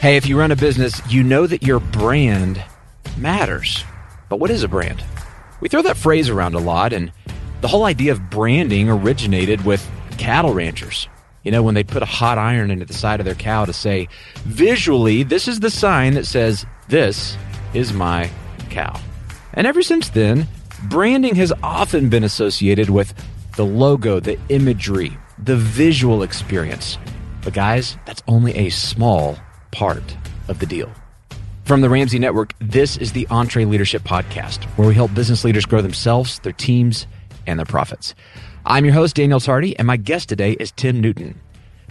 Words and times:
Hey, 0.00 0.16
if 0.16 0.24
you 0.24 0.38
run 0.38 0.50
a 0.50 0.56
business, 0.56 0.98
you 1.12 1.22
know 1.22 1.46
that 1.46 1.62
your 1.62 1.78
brand 1.78 2.64
matters. 3.18 3.84
But 4.30 4.40
what 4.40 4.48
is 4.48 4.62
a 4.62 4.68
brand? 4.68 5.04
We 5.60 5.68
throw 5.68 5.82
that 5.82 5.98
phrase 5.98 6.30
around 6.30 6.54
a 6.54 6.58
lot, 6.58 6.94
and 6.94 7.12
the 7.60 7.68
whole 7.68 7.84
idea 7.84 8.12
of 8.12 8.30
branding 8.30 8.88
originated 8.88 9.62
with 9.66 9.86
cattle 10.16 10.54
ranchers. 10.54 11.06
You 11.42 11.50
know, 11.50 11.62
when 11.62 11.74
they 11.74 11.84
put 11.84 12.02
a 12.02 12.06
hot 12.06 12.38
iron 12.38 12.70
into 12.70 12.86
the 12.86 12.94
side 12.94 13.20
of 13.20 13.26
their 13.26 13.34
cow 13.34 13.66
to 13.66 13.74
say, 13.74 14.08
visually, 14.36 15.22
this 15.22 15.46
is 15.46 15.60
the 15.60 15.68
sign 15.68 16.14
that 16.14 16.26
says, 16.26 16.64
This 16.88 17.36
is 17.74 17.92
my 17.92 18.30
cow. 18.70 18.98
And 19.52 19.66
ever 19.66 19.82
since 19.82 20.08
then, 20.08 20.48
branding 20.84 21.34
has 21.34 21.52
often 21.62 22.08
been 22.08 22.24
associated 22.24 22.88
with 22.88 23.12
the 23.56 23.66
logo, 23.66 24.18
the 24.18 24.40
imagery, 24.48 25.18
the 25.36 25.56
visual 25.56 26.22
experience. 26.22 26.96
But 27.42 27.52
guys, 27.52 27.98
that's 28.06 28.22
only 28.26 28.54
a 28.54 28.70
small 28.70 29.36
part 29.70 30.16
of 30.48 30.58
the 30.58 30.66
deal. 30.66 30.90
From 31.64 31.82
the 31.82 31.88
Ramsey 31.88 32.18
Network, 32.18 32.54
this 32.58 32.96
is 32.96 33.12
the 33.12 33.26
EntreLeadership 33.30 34.00
Podcast, 34.00 34.64
where 34.76 34.88
we 34.88 34.94
help 34.94 35.14
business 35.14 35.44
leaders 35.44 35.66
grow 35.66 35.82
themselves, 35.82 36.40
their 36.40 36.52
teams, 36.52 37.06
and 37.46 37.58
their 37.58 37.66
profits. 37.66 38.14
I'm 38.64 38.84
your 38.84 38.94
host, 38.94 39.16
Daniel 39.16 39.40
Tardy, 39.40 39.78
and 39.78 39.86
my 39.86 39.96
guest 39.96 40.28
today 40.28 40.52
is 40.58 40.72
Tim 40.72 41.00
Newton. 41.00 41.40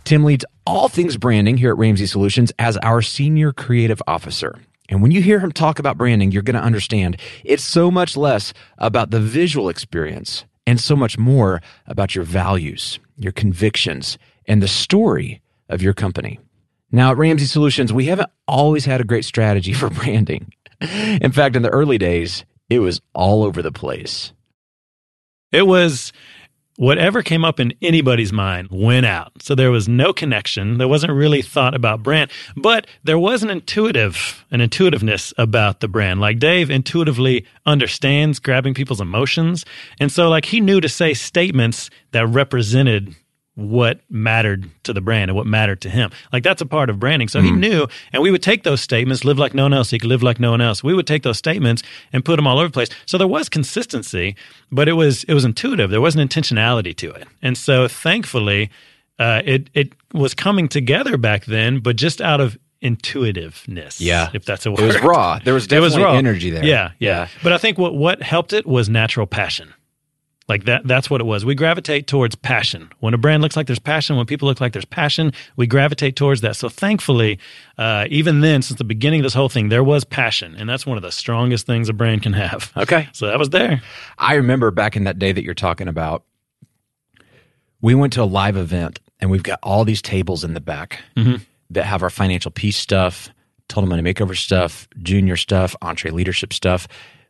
Tim 0.04 0.24
leads 0.24 0.46
all 0.66 0.90
things 0.90 1.18
branding 1.18 1.58
here 1.58 1.72
at 1.72 1.78
Ramsey 1.78 2.08
Solutions 2.08 2.52
as 2.60 2.78
our 2.78 3.02
Senior 3.02 3.52
Creative 3.54 4.02
Officer. 4.08 4.60
And 4.90 5.02
when 5.02 5.12
you 5.12 5.22
hear 5.22 5.40
him 5.40 5.52
talk 5.52 5.80
about 5.80 5.98
branding, 5.98 6.32
you're 6.32 6.42
going 6.42 6.56
to 6.56 6.64
understand 6.64 7.18
it's 7.44 7.64
so 7.64 7.90
much 7.92 8.18
less 8.18 8.54
about 8.80 9.12
the 9.12 9.20
visual 9.20 9.70
experience 9.70 10.46
and 10.66 10.80
so 10.80 10.96
much 10.96 11.18
more 11.18 11.62
about 11.88 12.16
your 12.16 12.24
values, 12.24 13.00
your 13.16 13.32
convictions, 13.32 14.18
and 14.46 14.62
the 14.62 14.68
story 14.68 15.42
of 15.70 15.82
your 15.82 15.94
company. 15.94 16.40
Now, 16.92 17.12
at 17.12 17.18
Ramsey 17.18 17.46
Solutions, 17.46 17.94
we 17.94 18.06
haven't 18.06 18.30
always 18.48 18.86
had 18.86 19.02
a 19.02 19.06
great 19.06 19.26
strategy 19.26 19.74
for 19.74 19.90
branding. 19.90 20.54
In 20.82 21.32
fact, 21.32 21.56
in 21.56 21.62
the 21.62 21.70
early 21.70 21.98
days, 21.98 22.46
it 22.70 22.80
was 22.80 23.02
all 23.14 23.44
over 23.44 23.62
the 23.62 23.72
place. 23.72 24.32
It 25.52 25.68
was 25.68 26.14
whatever 26.80 27.22
came 27.22 27.44
up 27.44 27.60
in 27.60 27.74
anybody's 27.82 28.32
mind 28.32 28.70
went 28.72 29.06
out. 29.06 29.34
So 29.42 29.54
there 29.54 29.70
was 29.70 29.90
no 29.90 30.14
connection. 30.14 30.78
There 30.78 30.88
wasn't 30.88 31.12
really 31.12 31.42
thought 31.42 31.76
about 31.76 32.02
brand, 32.02 32.32
but 32.56 32.88
there 33.04 33.20
was 33.20 33.44
an 33.44 33.50
intuitive, 33.50 34.46
an 34.50 34.62
intuitiveness 34.62 35.34
about 35.38 35.82
the 35.82 35.90
brand. 35.90 36.22
Like 36.22 36.40
Dave 36.40 36.70
intuitively 36.70 37.46
understands 37.66 38.40
grabbing 38.40 38.76
people's 38.76 39.02
emotions. 39.02 39.66
And 40.00 40.10
so 40.10 40.30
like 40.30 40.46
he 40.46 40.62
knew 40.62 40.80
to 40.80 40.88
say 40.88 41.14
statements 41.14 41.90
that 42.12 42.28
represented 42.28 43.14
what 43.60 44.00
mattered 44.10 44.70
to 44.84 44.94
the 44.94 45.02
brand 45.02 45.30
and 45.30 45.36
what 45.36 45.46
mattered 45.46 45.82
to 45.82 45.90
him. 45.90 46.12
Like 46.32 46.44
that's 46.44 46.62
a 46.62 46.66
part 46.66 46.90
of 46.90 47.00
branding. 47.00 47.28
So 47.28 47.40
mm-hmm. 47.40 47.62
he 47.62 47.70
knew, 47.70 47.88
and 48.14 48.24
we 48.24 48.32
would 48.32 48.44
take 48.44 48.64
those 48.64 48.82
statements, 48.82 49.24
live 49.26 49.38
like 49.38 49.54
no 49.54 49.64
one 49.64 49.74
else, 49.74 49.90
he 49.90 50.00
could 50.00 50.10
live 50.10 50.24
like 50.24 50.40
no 50.40 50.52
one 50.52 50.62
else. 50.62 50.84
We 50.84 50.94
would 50.94 51.08
take 51.08 51.24
those 51.24 51.38
statements 51.38 51.84
and 52.14 52.24
put 52.24 52.38
them 52.38 52.48
all 52.48 52.58
over 52.58 52.68
the 52.68 52.74
place. 52.74 52.90
So 53.06 53.18
there 53.18 53.28
was 53.28 53.50
consistency, 53.50 54.36
but 54.72 54.88
it 54.88 54.94
was 54.94 55.24
it 55.26 55.34
was 55.34 55.46
intuitive. 55.46 55.90
There 55.90 56.02
wasn't 56.02 56.30
intentionality 56.30 56.96
to 56.98 57.12
it. 57.12 57.28
And 57.42 57.58
so 57.58 57.88
thankfully, 57.88 58.70
uh, 59.20 59.42
it 59.46 59.70
it 59.74 59.94
was 60.14 60.34
coming 60.34 60.68
together 60.68 61.18
back 61.18 61.46
then, 61.46 61.80
but 61.80 61.96
just 61.96 62.22
out 62.22 62.40
of 62.40 62.58
intuitiveness. 62.82 64.00
Yeah, 64.00 64.30
if 64.34 64.46
that's 64.46 64.66
a 64.66 64.72
word. 64.72 64.80
It 64.80 64.86
was 64.86 65.02
raw. 65.02 65.40
There 65.40 65.54
was 65.54 65.68
definitely 65.68 65.98
was 66.00 66.06
raw. 66.06 66.14
energy 66.14 66.50
there. 66.50 66.64
Yeah, 66.64 66.92
yeah, 67.00 67.10
yeah. 67.10 67.28
But 67.44 67.54
I 67.54 67.58
think 67.58 67.78
what 67.78 67.96
what 67.96 68.22
helped 68.22 68.54
it 68.54 68.66
was 68.66 68.90
natural 68.90 69.28
passion. 69.28 69.74
Like 70.50 70.66
that 70.66 70.88
that's 70.88 71.12
what 71.12 71.22
it 71.22 71.26
was. 71.26 71.46
We 71.46 71.54
gravitate 71.54 72.08
towards 72.08 72.34
passion. 72.34 72.90
When 73.00 73.14
a 73.14 73.20
brand 73.20 73.44
looks 73.44 73.56
like 73.56 73.68
there's 73.68 73.80
passion, 73.80 74.18
when 74.18 74.26
people 74.26 74.48
look 74.48 74.60
like 74.60 74.74
there's 74.74 74.84
passion, 74.84 75.32
we 75.56 75.68
gravitate 75.68 76.16
towards 76.16 76.42
that. 76.42 76.56
So 76.56 76.70
thankfully, 76.70 77.38
uh, 77.78 78.08
even 78.10 78.42
then, 78.42 78.64
since 78.64 78.80
the 78.80 78.84
beginning 78.84 79.20
of 79.20 79.24
this 79.24 79.36
whole 79.36 79.48
thing, 79.48 79.70
there 79.70 79.84
was 79.84 80.04
passion. 80.04 80.56
And 80.56 80.68
that's 80.68 80.88
one 80.88 80.98
of 80.98 81.04
the 81.04 81.12
strongest 81.12 81.68
things 81.68 81.88
a 81.88 81.94
brand 81.94 82.24
can 82.24 82.34
have. 82.34 82.74
Okay. 82.76 83.08
So 83.14 83.28
that 83.28 83.38
was 83.38 83.52
there. 83.52 83.82
I 84.18 84.36
remember 84.36 84.72
back 84.72 84.96
in 84.96 85.04
that 85.04 85.20
day 85.20 85.32
that 85.32 85.44
you're 85.44 85.54
talking 85.54 85.88
about, 85.88 86.24
we 87.82 87.94
went 87.94 88.14
to 88.14 88.24
a 88.24 88.26
live 88.26 88.58
event 88.58 89.00
and 89.20 89.30
we've 89.30 89.44
got 89.44 89.60
all 89.62 89.86
these 89.86 90.02
tables 90.02 90.44
in 90.44 90.56
the 90.56 90.62
back 90.62 91.02
mm-hmm. 91.16 91.44
that 91.70 91.84
have 91.84 92.02
our 92.02 92.10
financial 92.10 92.50
peace 92.50 92.78
stuff, 92.78 93.30
total 93.68 93.88
money 93.88 94.02
makeover 94.02 94.36
stuff, 94.36 94.88
junior 95.04 95.36
stuff, 95.36 95.76
EntreLeadership 95.82 96.54
stuff 96.54 96.88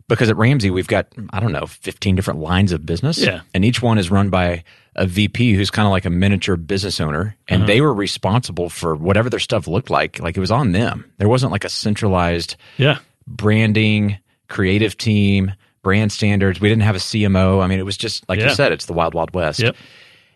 because 0.10 0.30
at 0.30 0.36
Ramsey 0.36 0.70
we've 0.70 0.88
got 0.88 1.08
I 1.30 1.40
don't 1.40 1.54
know 1.54 1.68
15 1.68 2.16
different 2.16 2.42
lines 2.42 2.74
of 2.74 2.86
business. 2.86 3.20
Yeah. 3.20 3.42
and 3.54 3.64
each 3.64 3.82
one 3.82 3.98
is 3.98 4.12
run 4.12 4.30
by 4.30 4.64
a 4.96 5.06
VP 5.06 5.54
who's 5.54 5.70
kind 5.70 5.86
of 5.86 5.92
like 5.92 6.04
a 6.04 6.10
miniature 6.10 6.58
business 6.58 7.00
owner. 7.00 7.38
And 7.48 7.62
uh-huh. 7.62 7.68
they 7.68 7.80
were 7.80 7.94
responsible 7.94 8.70
for 8.70 8.96
whatever 8.96 9.30
their 9.30 9.40
stuff 9.40 9.68
looked 9.68 9.90
like. 9.90 10.20
Like 10.20 10.36
it 10.36 10.40
was 10.42 10.52
on 10.52 10.74
them. 10.74 11.10
There 11.20 11.30
wasn't 11.30 11.54
like 11.54 11.64
a 11.64 11.70
centralized 11.70 12.58
yeah. 12.78 12.98
branding 13.28 14.18
creative 14.50 14.98
team 14.98 15.54
brand 15.84 16.12
standards. 16.12 16.60
We 16.60 16.68
didn't 16.68 16.84
have 16.84 16.96
a 16.96 17.00
CMO 17.00 17.64
I 17.64 17.68
mean 17.68 17.80
it 17.80 17.86
was 17.86 17.98
just 17.98 18.28
like 18.28 18.40
yeah. 18.40 18.50
you 18.50 18.56
said 18.56 18.74
it's 18.74 18.88
the 18.88 18.94
wild 18.94 19.14
wild 19.14 19.34
west. 19.34 19.62
Yep. 19.62 19.78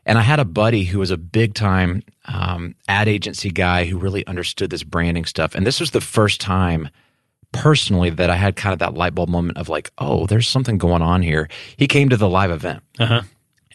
and 0.05 0.17
I 0.17 0.21
had 0.21 0.39
a 0.39 0.45
buddy 0.45 0.85
who 0.85 0.99
was 0.99 1.11
a 1.11 1.17
big 1.17 1.55
time 1.55 2.03
um, 2.25 2.75
ad 2.87 3.07
agency 3.09 3.49
guy 3.49 3.85
who 3.85 3.97
really 3.97 4.25
understood 4.27 4.69
this 4.69 4.83
branding 4.83 5.25
stuff. 5.25 5.55
And 5.55 5.65
this 5.65 5.79
was 5.79 5.91
the 5.91 5.99
first 5.99 6.39
time 6.39 6.89
personally 7.53 8.09
that 8.09 8.29
I 8.29 8.35
had 8.35 8.55
kind 8.55 8.73
of 8.73 8.79
that 8.79 8.95
light 8.95 9.15
bulb 9.15 9.29
moment 9.29 9.57
of 9.57 9.69
like, 9.69 9.91
oh, 9.97 10.27
there's 10.27 10.47
something 10.47 10.77
going 10.77 11.01
on 11.01 11.21
here. 11.21 11.49
He 11.77 11.87
came 11.87 12.09
to 12.09 12.17
the 12.17 12.29
live 12.29 12.51
event. 12.51 12.83
Uh-huh. 12.99 13.21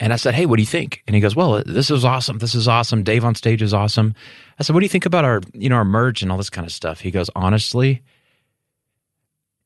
And 0.00 0.12
I 0.12 0.16
said, 0.16 0.34
hey, 0.34 0.46
what 0.46 0.56
do 0.56 0.62
you 0.62 0.66
think? 0.66 1.02
And 1.06 1.14
he 1.14 1.20
goes, 1.20 1.34
well, 1.34 1.62
this 1.66 1.90
is 1.90 2.04
awesome. 2.04 2.38
This 2.38 2.54
is 2.54 2.68
awesome. 2.68 3.02
Dave 3.02 3.24
on 3.24 3.34
stage 3.34 3.62
is 3.62 3.74
awesome. 3.74 4.14
I 4.58 4.62
said, 4.62 4.74
what 4.74 4.80
do 4.80 4.84
you 4.84 4.90
think 4.90 5.06
about 5.06 5.24
our, 5.24 5.40
you 5.54 5.68
know, 5.68 5.76
our 5.76 5.84
merch 5.84 6.22
and 6.22 6.30
all 6.30 6.38
this 6.38 6.50
kind 6.50 6.66
of 6.66 6.72
stuff? 6.72 7.00
He 7.00 7.10
goes, 7.10 7.30
honestly, 7.34 8.02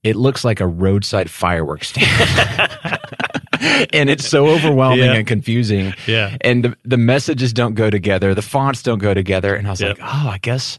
it 0.03 0.17
looks 0.17 0.45
like 0.45 0.61
a 0.61 0.67
roadside 0.67 1.31
fireworks 1.31 1.89
stand. 1.89 2.99
and 3.93 4.09
it's 4.09 4.27
so 4.27 4.47
overwhelming 4.47 5.05
yeah. 5.05 5.15
and 5.15 5.27
confusing. 5.27 5.95
Yeah. 6.07 6.37
And 6.41 6.65
the, 6.65 6.77
the 6.85 6.97
messages 6.97 7.53
don't 7.53 7.75
go 7.75 7.91
together. 7.91 8.35
The 8.35 8.43
fonts 8.43 8.83
don't 8.83 8.99
go 8.99 9.13
together. 9.13 9.55
And 9.55 9.67
I 9.67 9.71
was 9.71 9.81
yep. 9.83 9.99
like, 9.99 10.09
oh, 10.09 10.29
I 10.31 10.39
guess 10.39 10.79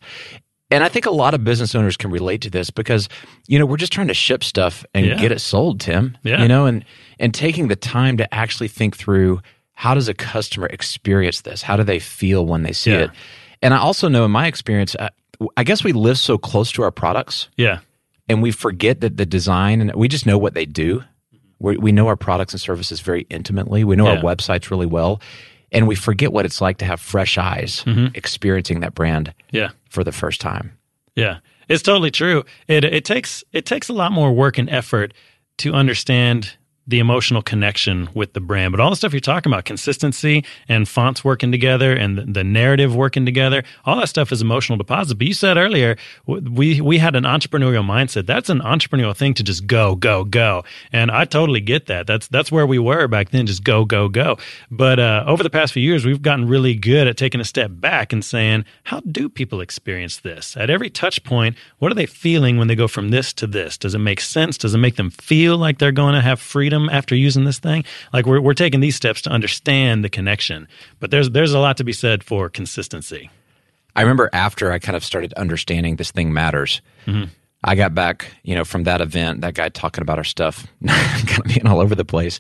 and 0.74 0.84
I 0.84 0.90
think 0.90 1.06
a 1.06 1.12
lot 1.12 1.36
of 1.36 1.44
business 1.44 1.76
owners 1.76 1.96
can 1.96 2.10
relate 2.10 2.42
to 2.42 2.50
this 2.50 2.72
because, 2.72 3.08
you 3.48 3.60
know, 3.60 3.66
we're 3.68 3.78
just 3.78 3.94
trying 3.94 4.08
to 4.08 4.14
ship 4.16 4.44
stuff 4.44 4.84
and 4.96 5.06
yeah. 5.06 5.18
get 5.18 5.32
it 5.32 5.38
sold, 5.38 5.80
Tim. 5.80 6.18
Yeah. 6.24 6.42
You 6.42 6.48
know, 6.48 6.66
and 6.66 6.84
and 7.20 7.32
taking 7.32 7.68
the 7.68 7.76
time 7.76 8.18
to 8.18 8.34
actually 8.34 8.70
think 8.70 8.98
through 8.98 9.40
how 9.74 9.94
does 9.94 10.08
a 10.08 10.16
customer 10.16 10.66
experience 10.66 11.42
this? 11.42 11.62
How 11.62 11.78
do 11.78 11.84
they 11.84 12.00
feel 12.00 12.48
when 12.48 12.64
they 12.64 12.74
see 12.74 12.90
yeah. 12.90 13.04
it? 13.04 13.12
And 13.62 13.74
I 13.76 13.78
also 13.78 14.08
know 14.08 14.26
in 14.26 14.32
my 14.32 14.48
experience, 14.48 14.96
I, 15.00 15.12
I 15.56 15.64
guess 15.64 15.84
we 15.84 15.94
live 15.94 16.18
so 16.18 16.40
close 16.40 16.72
to 16.72 16.82
our 16.82 16.92
products. 16.92 17.50
Yeah. 17.56 17.80
And 18.28 18.42
we 18.42 18.50
forget 18.50 19.02
that 19.02 19.18
the 19.18 19.28
design 19.28 19.80
and 19.80 19.94
we 19.94 20.08
just 20.08 20.26
know 20.26 20.40
what 20.40 20.56
they 20.56 20.66
do. 20.66 21.04
we 21.60 21.78
we 21.78 21.92
know 21.92 22.08
our 22.08 22.18
products 22.18 22.54
and 22.54 22.60
services 22.60 23.00
very 23.00 23.28
intimately. 23.30 23.84
We 23.84 23.96
know 23.96 24.06
yeah. 24.06 24.18
our 24.18 24.24
websites 24.24 24.72
really 24.72 24.88
well 24.88 25.22
and 25.74 25.88
we 25.88 25.96
forget 25.96 26.32
what 26.32 26.46
it's 26.46 26.62
like 26.62 26.78
to 26.78 26.86
have 26.86 27.02
fresh 27.02 27.38
eyes 27.38 27.84
mm-hmm. 27.86 28.08
experiencing 28.16 28.80
that 28.82 28.94
brand 28.96 29.34
yeah. 29.52 29.72
for 29.90 30.04
the 30.04 30.12
first 30.12 30.40
time. 30.40 30.78
Yeah. 31.16 31.40
It's 31.68 31.84
totally 31.84 32.12
true. 32.12 32.44
It 32.68 32.84
it 32.84 33.06
takes 33.06 33.44
it 33.52 33.66
takes 33.66 33.90
a 33.90 33.94
lot 33.94 34.12
more 34.12 34.32
work 34.32 34.58
and 34.58 34.70
effort 34.70 35.14
to 35.58 35.74
understand 35.74 36.58
the 36.86 37.00
emotional 37.00 37.42
connection 37.42 38.10
with 38.14 38.34
the 38.34 38.42
brand. 38.42 38.74
But 38.74 38.82
all 38.82 38.90
the 38.90 38.96
stuff 38.96 39.14
you're 39.14 39.22
talking 39.22 39.52
about, 39.52 39.64
consistency 39.64 40.44
and 40.68 40.88
fonts 40.88 41.24
working 41.24 41.52
together 41.52 41.94
and 41.94 42.18
the, 42.18 42.44
narrative 42.44 42.94
working 42.94 43.26
together, 43.26 43.64
all 43.86 43.96
that 43.98 44.10
stuff 44.10 44.32
is 44.32 44.42
emotional 44.42 44.78
deposit. 44.78 45.16
But 45.16 45.28
you 45.28 45.34
said 45.34 45.58
earlier, 45.58 45.96
we, 46.26 46.82
we 46.82 46.98
had 46.98 47.16
an 47.16 47.24
entrepreneurial 47.24 47.86
mindset. 47.86 48.26
That's 48.26 48.50
an 48.50 48.60
entrepreneurial 48.60 49.16
thing 49.16 49.34
to 49.36 49.44
just 49.44 49.66
go, 49.66 49.96
go, 49.96 50.26
go. 50.26 50.66
And 50.92 51.10
I 51.10 51.24
totally 51.24 51.62
get 51.62 51.86
that. 51.86 52.06
That's, 52.06 52.28
that's 52.28 52.52
where 52.52 52.68
we 52.68 52.80
were 52.80 53.08
back 53.08 53.30
then, 53.30 53.46
just 53.46 53.64
go, 53.64 53.86
go, 53.86 54.10
go. 54.10 54.38
But, 54.70 55.00
uh, 55.00 55.24
over 55.26 55.42
the 55.42 55.50
past 55.50 55.72
few 55.72 55.82
years, 55.82 56.06
we've 56.06 56.22
gotten 56.22 56.48
really 56.48 56.76
good 56.76 57.08
at 57.08 57.16
taking 57.16 57.40
a 57.40 57.46
step 57.46 57.72
back 57.74 58.12
and 58.12 58.24
saying, 58.26 58.66
how 58.84 59.00
do 59.00 59.30
people 59.30 59.62
experience 59.62 60.20
this? 60.20 60.58
At 60.58 60.70
every 60.70 60.90
touch 60.90 61.24
point, 61.24 61.56
what 61.80 61.92
are 61.92 61.96
they 61.96 62.06
feeling 62.06 62.58
when 62.58 62.68
they 62.68 62.76
go 62.76 62.90
from 62.90 63.10
this 63.10 63.32
to 63.34 63.48
this? 63.48 63.78
Does 63.78 63.96
it 63.96 64.00
make 64.00 64.20
sense? 64.20 64.58
Does 64.58 64.76
it 64.76 64.80
make 64.80 64.98
them 64.98 65.10
feel 65.10 65.58
like 65.58 65.80
they're 65.80 65.94
going 65.94 66.16
to 66.16 66.22
have 66.22 66.42
freedom? 66.42 66.73
Freedom 66.74 66.90
after 66.90 67.16
using 67.16 67.44
this 67.46 67.60
thing. 67.60 67.84
Like 68.12 68.26
we're 68.26 68.42
we're 68.42 68.54
taking 68.54 68.80
these 68.80 68.96
steps 68.96 69.22
to 69.24 69.30
understand 69.30 70.04
the 70.04 70.10
connection. 70.10 70.68
But 71.00 71.12
there's 71.12 71.30
there's 71.30 71.54
a 71.54 71.60
lot 71.60 71.78
to 71.78 71.84
be 71.84 71.94
said 71.94 72.24
for 72.24 72.50
consistency. 72.50 73.30
I 73.96 74.02
remember 74.02 74.30
after 74.34 74.72
I 74.72 74.80
kind 74.80 74.96
of 74.96 75.04
started 75.04 75.34
understanding 75.34 75.98
this 75.98 76.12
thing 76.12 76.34
matters. 76.34 76.82
Mm-hmm. 77.06 77.30
I 77.66 77.76
got 77.76 77.96
back, 77.96 78.26
you 78.44 78.56
know, 78.56 78.66
from 78.66 78.84
that 78.84 79.00
event, 79.00 79.42
that 79.42 79.54
guy 79.54 79.70
talking 79.70 80.02
about 80.02 80.18
our 80.18 80.26
stuff, 80.26 80.68
kind 80.86 81.40
of 81.40 81.46
being 81.46 81.66
all 81.66 81.80
over 81.80 81.96
the 81.96 82.04
place. 82.04 82.40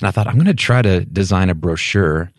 And 0.00 0.08
I 0.08 0.10
thought, 0.10 0.26
I'm 0.26 0.34
going 0.34 0.46
to 0.46 0.54
try 0.54 0.82
to 0.82 1.04
design 1.04 1.50
a 1.50 1.54
brochure 1.54 2.32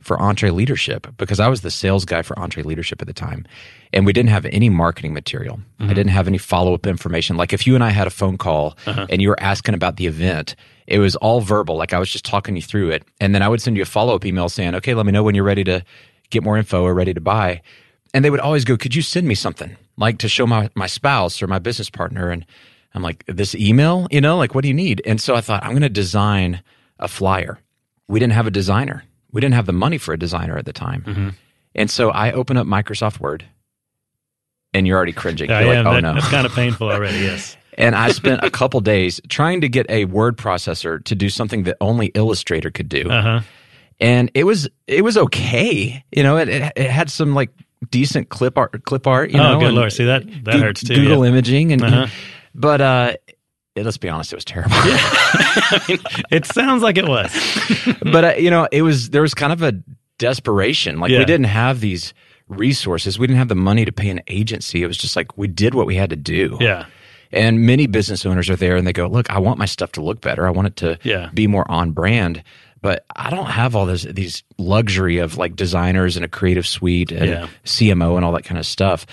for 0.00 0.16
EntreLeadership 0.16 1.14
because 1.16 1.40
I 1.40 1.48
was 1.48 1.60
the 1.60 1.70
sales 1.70 2.04
guy 2.04 2.22
for 2.22 2.34
EntreLeadership 2.36 3.00
at 3.00 3.06
the 3.06 3.12
time. 3.12 3.46
And 3.92 4.06
we 4.06 4.12
didn't 4.12 4.30
have 4.30 4.46
any 4.46 4.68
marketing 4.68 5.12
material. 5.12 5.56
Mm-hmm. 5.56 5.90
I 5.90 5.94
didn't 5.94 6.12
have 6.12 6.26
any 6.26 6.38
follow 6.38 6.74
up 6.74 6.86
information. 6.86 7.36
Like 7.36 7.52
if 7.52 7.66
you 7.66 7.74
and 7.74 7.84
I 7.84 7.90
had 7.90 8.06
a 8.06 8.10
phone 8.10 8.38
call 8.38 8.76
uh-huh. 8.86 9.06
and 9.10 9.20
you 9.20 9.28
were 9.28 9.40
asking 9.40 9.74
about 9.74 9.96
the 9.96 10.06
event, 10.06 10.56
it 10.90 10.98
was 10.98 11.14
all 11.16 11.40
verbal. 11.40 11.76
Like 11.76 11.92
I 11.94 11.98
was 11.98 12.10
just 12.10 12.24
talking 12.24 12.56
you 12.56 12.62
through 12.62 12.90
it. 12.90 13.04
And 13.20 13.34
then 13.34 13.42
I 13.42 13.48
would 13.48 13.62
send 13.62 13.76
you 13.76 13.82
a 13.82 13.86
follow 13.86 14.14
up 14.16 14.24
email 14.26 14.48
saying, 14.48 14.74
okay, 14.74 14.92
let 14.94 15.06
me 15.06 15.12
know 15.12 15.22
when 15.22 15.34
you're 15.34 15.44
ready 15.44 15.64
to 15.64 15.84
get 16.30 16.42
more 16.42 16.58
info 16.58 16.82
or 16.82 16.92
ready 16.94 17.14
to 17.14 17.20
buy. 17.20 17.62
and 18.12 18.24
they 18.24 18.30
would 18.30 18.40
always 18.40 18.64
go, 18.64 18.76
"Could 18.76 18.94
you 18.96 19.02
send 19.02 19.28
me 19.28 19.36
something 19.36 19.76
like 19.96 20.18
to 20.18 20.28
show 20.28 20.44
my 20.46 20.68
my 20.74 20.88
spouse 20.88 21.40
or 21.42 21.46
my 21.46 21.60
business 21.60 21.88
partner?" 21.90 22.28
And 22.30 22.44
I'm 22.92 23.02
like, 23.04 23.24
"This 23.26 23.54
email, 23.54 24.08
you 24.10 24.20
know, 24.20 24.36
like 24.36 24.52
what 24.54 24.62
do 24.62 24.68
you 24.68 24.74
need?" 24.74 25.00
And 25.06 25.20
so 25.20 25.36
I 25.36 25.40
thought 25.40 25.62
I'm 25.62 25.70
going 25.70 25.82
to 25.82 25.88
design 25.88 26.60
a 26.98 27.06
flyer. 27.06 27.60
We 28.08 28.18
didn't 28.18 28.32
have 28.32 28.48
a 28.48 28.50
designer. 28.50 29.04
We 29.30 29.40
didn't 29.40 29.54
have 29.54 29.66
the 29.66 29.72
money 29.72 29.96
for 29.98 30.12
a 30.12 30.18
designer 30.18 30.58
at 30.58 30.64
the 30.64 30.72
time. 30.72 31.02
Mm-hmm. 31.06 31.28
And 31.76 31.88
so 31.88 32.10
I 32.10 32.32
open 32.32 32.56
up 32.56 32.66
Microsoft 32.66 33.20
Word, 33.20 33.44
and 34.74 34.86
you're 34.88 34.96
already 34.96 35.12
cringing. 35.12 35.50
I 35.50 35.62
You're 35.62 35.74
like, 35.76 35.86
oh 35.86 35.94
That- 35.94 36.00
no. 36.02 36.14
That's 36.14 36.28
kind 36.28 36.46
of 36.46 36.52
painful 36.62 36.90
already. 36.90 37.18
Yes. 37.18 37.56
And 37.78 37.94
I 37.94 38.10
spent 38.12 38.42
a 38.44 38.50
couple 38.50 38.80
days 38.80 39.20
trying 39.28 39.60
to 39.62 39.68
get 39.68 39.86
a 39.88 40.04
word 40.06 40.36
processor 40.36 41.02
to 41.04 41.14
do 41.14 41.28
something 41.28 41.62
that 41.64 41.76
only 41.80 42.06
Illustrator 42.08 42.70
could 42.70 42.88
do. 42.88 43.08
Uh 43.08 43.22
huh. 43.22 43.40
And 44.00 44.30
it 44.34 44.44
was 44.44 44.68
it 44.86 45.02
was 45.02 45.16
okay. 45.16 46.02
You 46.12 46.22
know, 46.22 46.36
it, 46.38 46.48
it, 46.48 46.72
it 46.76 46.90
had 46.90 47.10
some 47.10 47.34
like 47.34 47.50
decent 47.90 48.28
clip 48.28 48.58
art 48.58 48.84
clip 48.84 49.06
art, 49.06 49.30
you 49.30 49.38
oh, 49.38 49.52
know. 49.54 49.60
good 49.60 49.72
lord. 49.72 49.92
See 49.92 50.04
that 50.04 50.24
that 50.44 50.52
Goo- 50.54 50.58
hurts 50.60 50.82
too. 50.82 50.94
Google 50.94 51.24
yeah. 51.24 51.30
imaging 51.30 51.72
and 51.72 51.82
Uh-huh. 51.82 52.06
but 52.54 52.80
uh 52.80 53.12
let's 53.76 53.96
be 53.98 54.08
honest, 54.10 54.32
it 54.32 54.36
was 54.36 54.44
terrible. 54.44 54.74
I 54.76 55.84
mean, 55.88 55.98
it 56.30 56.44
sounds 56.46 56.82
like 56.82 56.98
it 56.98 57.06
was. 57.08 57.30
but 58.02 58.24
uh, 58.24 58.34
you 58.36 58.50
know, 58.50 58.68
it 58.72 58.82
was 58.82 59.10
there 59.10 59.22
was 59.22 59.32
kind 59.34 59.52
of 59.52 59.62
a 59.62 59.72
desperation. 60.18 60.98
Like 61.00 61.10
Yeah. 61.10 61.18
we 61.20 61.24
didn't 61.24 61.46
have 61.46 61.80
these 61.80 62.12
resources. 62.48 63.18
We 63.18 63.26
didn't 63.26 63.38
have 63.38 63.48
the 63.48 63.54
money 63.54 63.84
to 63.84 63.92
pay 63.92 64.10
an 64.10 64.20
agency. 64.28 64.82
It 64.82 64.86
was 64.86 64.96
just 64.98 65.16
like 65.16 65.36
we 65.38 65.46
did 65.48 65.74
what 65.74 65.86
we 65.86 65.96
had 65.96 66.10
to 66.10 66.16
do. 66.16 66.56
Yeah. 66.60 66.86
And 67.32 67.60
many 67.66 67.86
business 67.86 68.26
owners 68.26 68.50
are 68.50 68.56
there 68.56 68.76
and 68.76 68.86
they 68.86 68.92
go, 68.92 69.06
"Look, 69.06 69.30
I 69.30 69.38
want 69.38 69.58
my 69.58 69.66
stuff 69.66 69.92
to 69.92 70.00
look 70.02 70.20
better. 70.20 70.46
I 70.46 70.50
want 70.50 70.66
it 70.68 70.76
to 70.76 70.98
Yeah. 71.02 71.30
be 71.32 71.46
more 71.46 71.70
on 71.70 71.92
brand." 71.92 72.42
But 72.82 73.04
I 73.14 73.28
don't 73.30 73.46
have 73.50 73.76
all 73.76 73.84
this 73.86 74.02
these 74.04 74.42
luxury 74.58 75.18
of 75.18 75.36
like 75.36 75.54
designers 75.54 76.16
and 76.16 76.24
a 76.24 76.28
creative 76.28 76.66
suite 76.66 77.12
and 77.12 77.26
Yeah. 77.28 77.46
CMO 77.64 78.16
and 78.16 78.24
all 78.24 78.32
that 78.32 78.44
kind 78.44 78.58
of 78.58 78.64
stuff. 78.66 79.04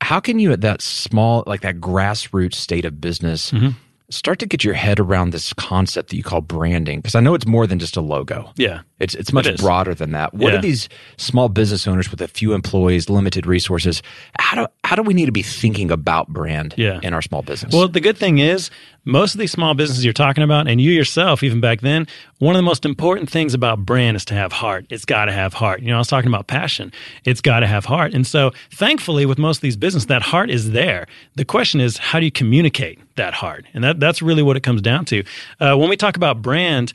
How 0.00 0.20
can 0.20 0.38
you 0.38 0.52
at 0.52 0.60
that 0.60 0.82
small 0.82 1.42
like 1.46 1.62
that 1.62 1.80
grassroots 1.80 2.54
state 2.54 2.84
of 2.84 3.00
business 3.00 3.50
Mm-hmm. 3.50 3.70
start 4.10 4.38
to 4.38 4.46
get 4.46 4.62
your 4.64 4.74
head 4.74 5.00
around 5.00 5.30
this 5.30 5.52
concept 5.54 6.10
that 6.10 6.16
you 6.16 6.22
call 6.22 6.40
branding? 6.42 7.00
Because 7.00 7.14
I 7.14 7.20
know 7.20 7.34
it's 7.34 7.46
more 7.46 7.66
than 7.66 7.78
just 7.78 7.96
a 7.96 8.00
logo. 8.00 8.52
Yeah. 8.56 8.80
It's 9.00 9.14
it's 9.14 9.32
much 9.32 9.46
It 9.46 9.58
broader 9.60 9.94
than 9.94 10.10
that. 10.12 10.34
What 10.34 10.52
Yeah. 10.52 10.58
are 10.58 10.62
these 10.62 10.88
small 11.16 11.48
business 11.48 11.86
owners 11.86 12.10
with 12.10 12.20
a 12.20 12.28
few 12.28 12.52
employees, 12.52 13.08
limited 13.08 13.46
resources? 13.46 14.02
How 14.38 14.56
do 14.56 14.66
how 14.84 14.96
do 14.96 15.02
we 15.02 15.14
need 15.14 15.26
to 15.26 15.32
be 15.32 15.42
thinking 15.42 15.90
about 15.90 16.28
brand 16.28 16.74
Yeah. 16.76 16.98
in 17.02 17.14
our 17.14 17.22
small 17.22 17.42
business? 17.42 17.72
Well, 17.74 17.88
the 17.88 18.00
good 18.00 18.16
thing 18.16 18.38
is, 18.38 18.70
most 19.04 19.34
of 19.34 19.38
these 19.40 19.52
small 19.52 19.74
businesses 19.74 20.04
you're 20.04 20.12
talking 20.12 20.42
about, 20.42 20.66
and 20.68 20.80
you 20.80 20.90
yourself, 20.90 21.42
even 21.42 21.60
back 21.60 21.80
then, 21.80 22.06
one 22.38 22.54
of 22.54 22.58
the 22.58 22.62
most 22.62 22.84
important 22.84 23.30
things 23.30 23.54
about 23.54 23.84
brand 23.86 24.16
is 24.16 24.24
to 24.26 24.34
have 24.34 24.52
heart. 24.52 24.86
It's 24.90 25.04
got 25.04 25.26
to 25.26 25.32
have 25.32 25.54
heart. 25.54 25.80
You 25.80 25.88
know, 25.88 25.96
I 25.96 25.98
was 25.98 26.08
talking 26.08 26.28
about 26.28 26.46
passion. 26.46 26.92
It's 27.24 27.40
got 27.40 27.60
to 27.60 27.66
have 27.66 27.84
heart. 27.84 28.14
And 28.14 28.26
so, 28.26 28.52
thankfully, 28.70 29.24
with 29.26 29.38
most 29.38 29.58
of 29.58 29.62
these 29.62 29.76
businesses, 29.76 30.06
that 30.08 30.22
heart 30.22 30.50
is 30.50 30.72
there. 30.72 31.06
The 31.36 31.44
question 31.44 31.80
is, 31.80 31.96
how 31.98 32.18
do 32.18 32.24
you 32.26 32.30
communicate 32.32 32.98
that 33.16 33.34
heart? 33.34 33.64
And 33.74 33.82
that, 33.84 34.00
that's 34.00 34.20
really 34.22 34.42
what 34.42 34.56
it 34.56 34.62
comes 34.62 34.82
down 34.82 35.04
to. 35.06 35.22
Uh, 35.60 35.76
when 35.76 35.88
we 35.88 35.96
talk 35.96 36.16
about 36.16 36.42
brand, 36.42 36.92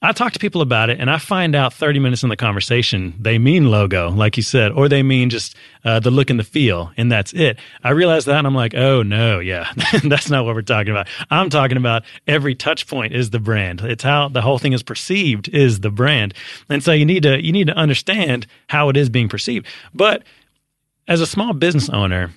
I 0.00 0.12
talk 0.12 0.32
to 0.34 0.38
people 0.38 0.62
about 0.62 0.90
it 0.90 1.00
and 1.00 1.10
I 1.10 1.18
find 1.18 1.56
out 1.56 1.74
30 1.74 1.98
minutes 1.98 2.22
in 2.22 2.28
the 2.28 2.36
conversation, 2.36 3.14
they 3.18 3.36
mean 3.36 3.68
logo, 3.68 4.10
like 4.10 4.36
you 4.36 4.44
said, 4.44 4.70
or 4.70 4.88
they 4.88 5.02
mean 5.02 5.28
just 5.28 5.56
uh, 5.84 5.98
the 5.98 6.12
look 6.12 6.30
and 6.30 6.38
the 6.38 6.44
feel, 6.44 6.92
and 6.96 7.10
that's 7.10 7.32
it. 7.32 7.58
I 7.82 7.90
realize 7.90 8.24
that 8.26 8.38
and 8.38 8.46
I'm 8.46 8.54
like, 8.54 8.74
oh 8.76 9.02
no, 9.02 9.40
yeah, 9.40 9.72
that's 10.04 10.30
not 10.30 10.44
what 10.44 10.54
we're 10.54 10.62
talking 10.62 10.92
about. 10.92 11.08
I'm 11.32 11.50
talking 11.50 11.76
about 11.76 12.04
every 12.28 12.54
touch 12.54 12.86
point 12.86 13.12
is 13.12 13.30
the 13.30 13.40
brand. 13.40 13.80
It's 13.80 14.04
how 14.04 14.28
the 14.28 14.40
whole 14.40 14.58
thing 14.58 14.72
is 14.72 14.84
perceived 14.84 15.48
is 15.48 15.80
the 15.80 15.90
brand. 15.90 16.32
And 16.68 16.82
so 16.82 16.92
you 16.92 17.04
need 17.04 17.24
to, 17.24 17.44
you 17.44 17.50
need 17.50 17.66
to 17.66 17.76
understand 17.76 18.46
how 18.68 18.90
it 18.90 18.96
is 18.96 19.08
being 19.08 19.28
perceived. 19.28 19.66
But 19.92 20.22
as 21.08 21.20
a 21.20 21.26
small 21.26 21.54
business 21.54 21.88
owner, 21.88 22.30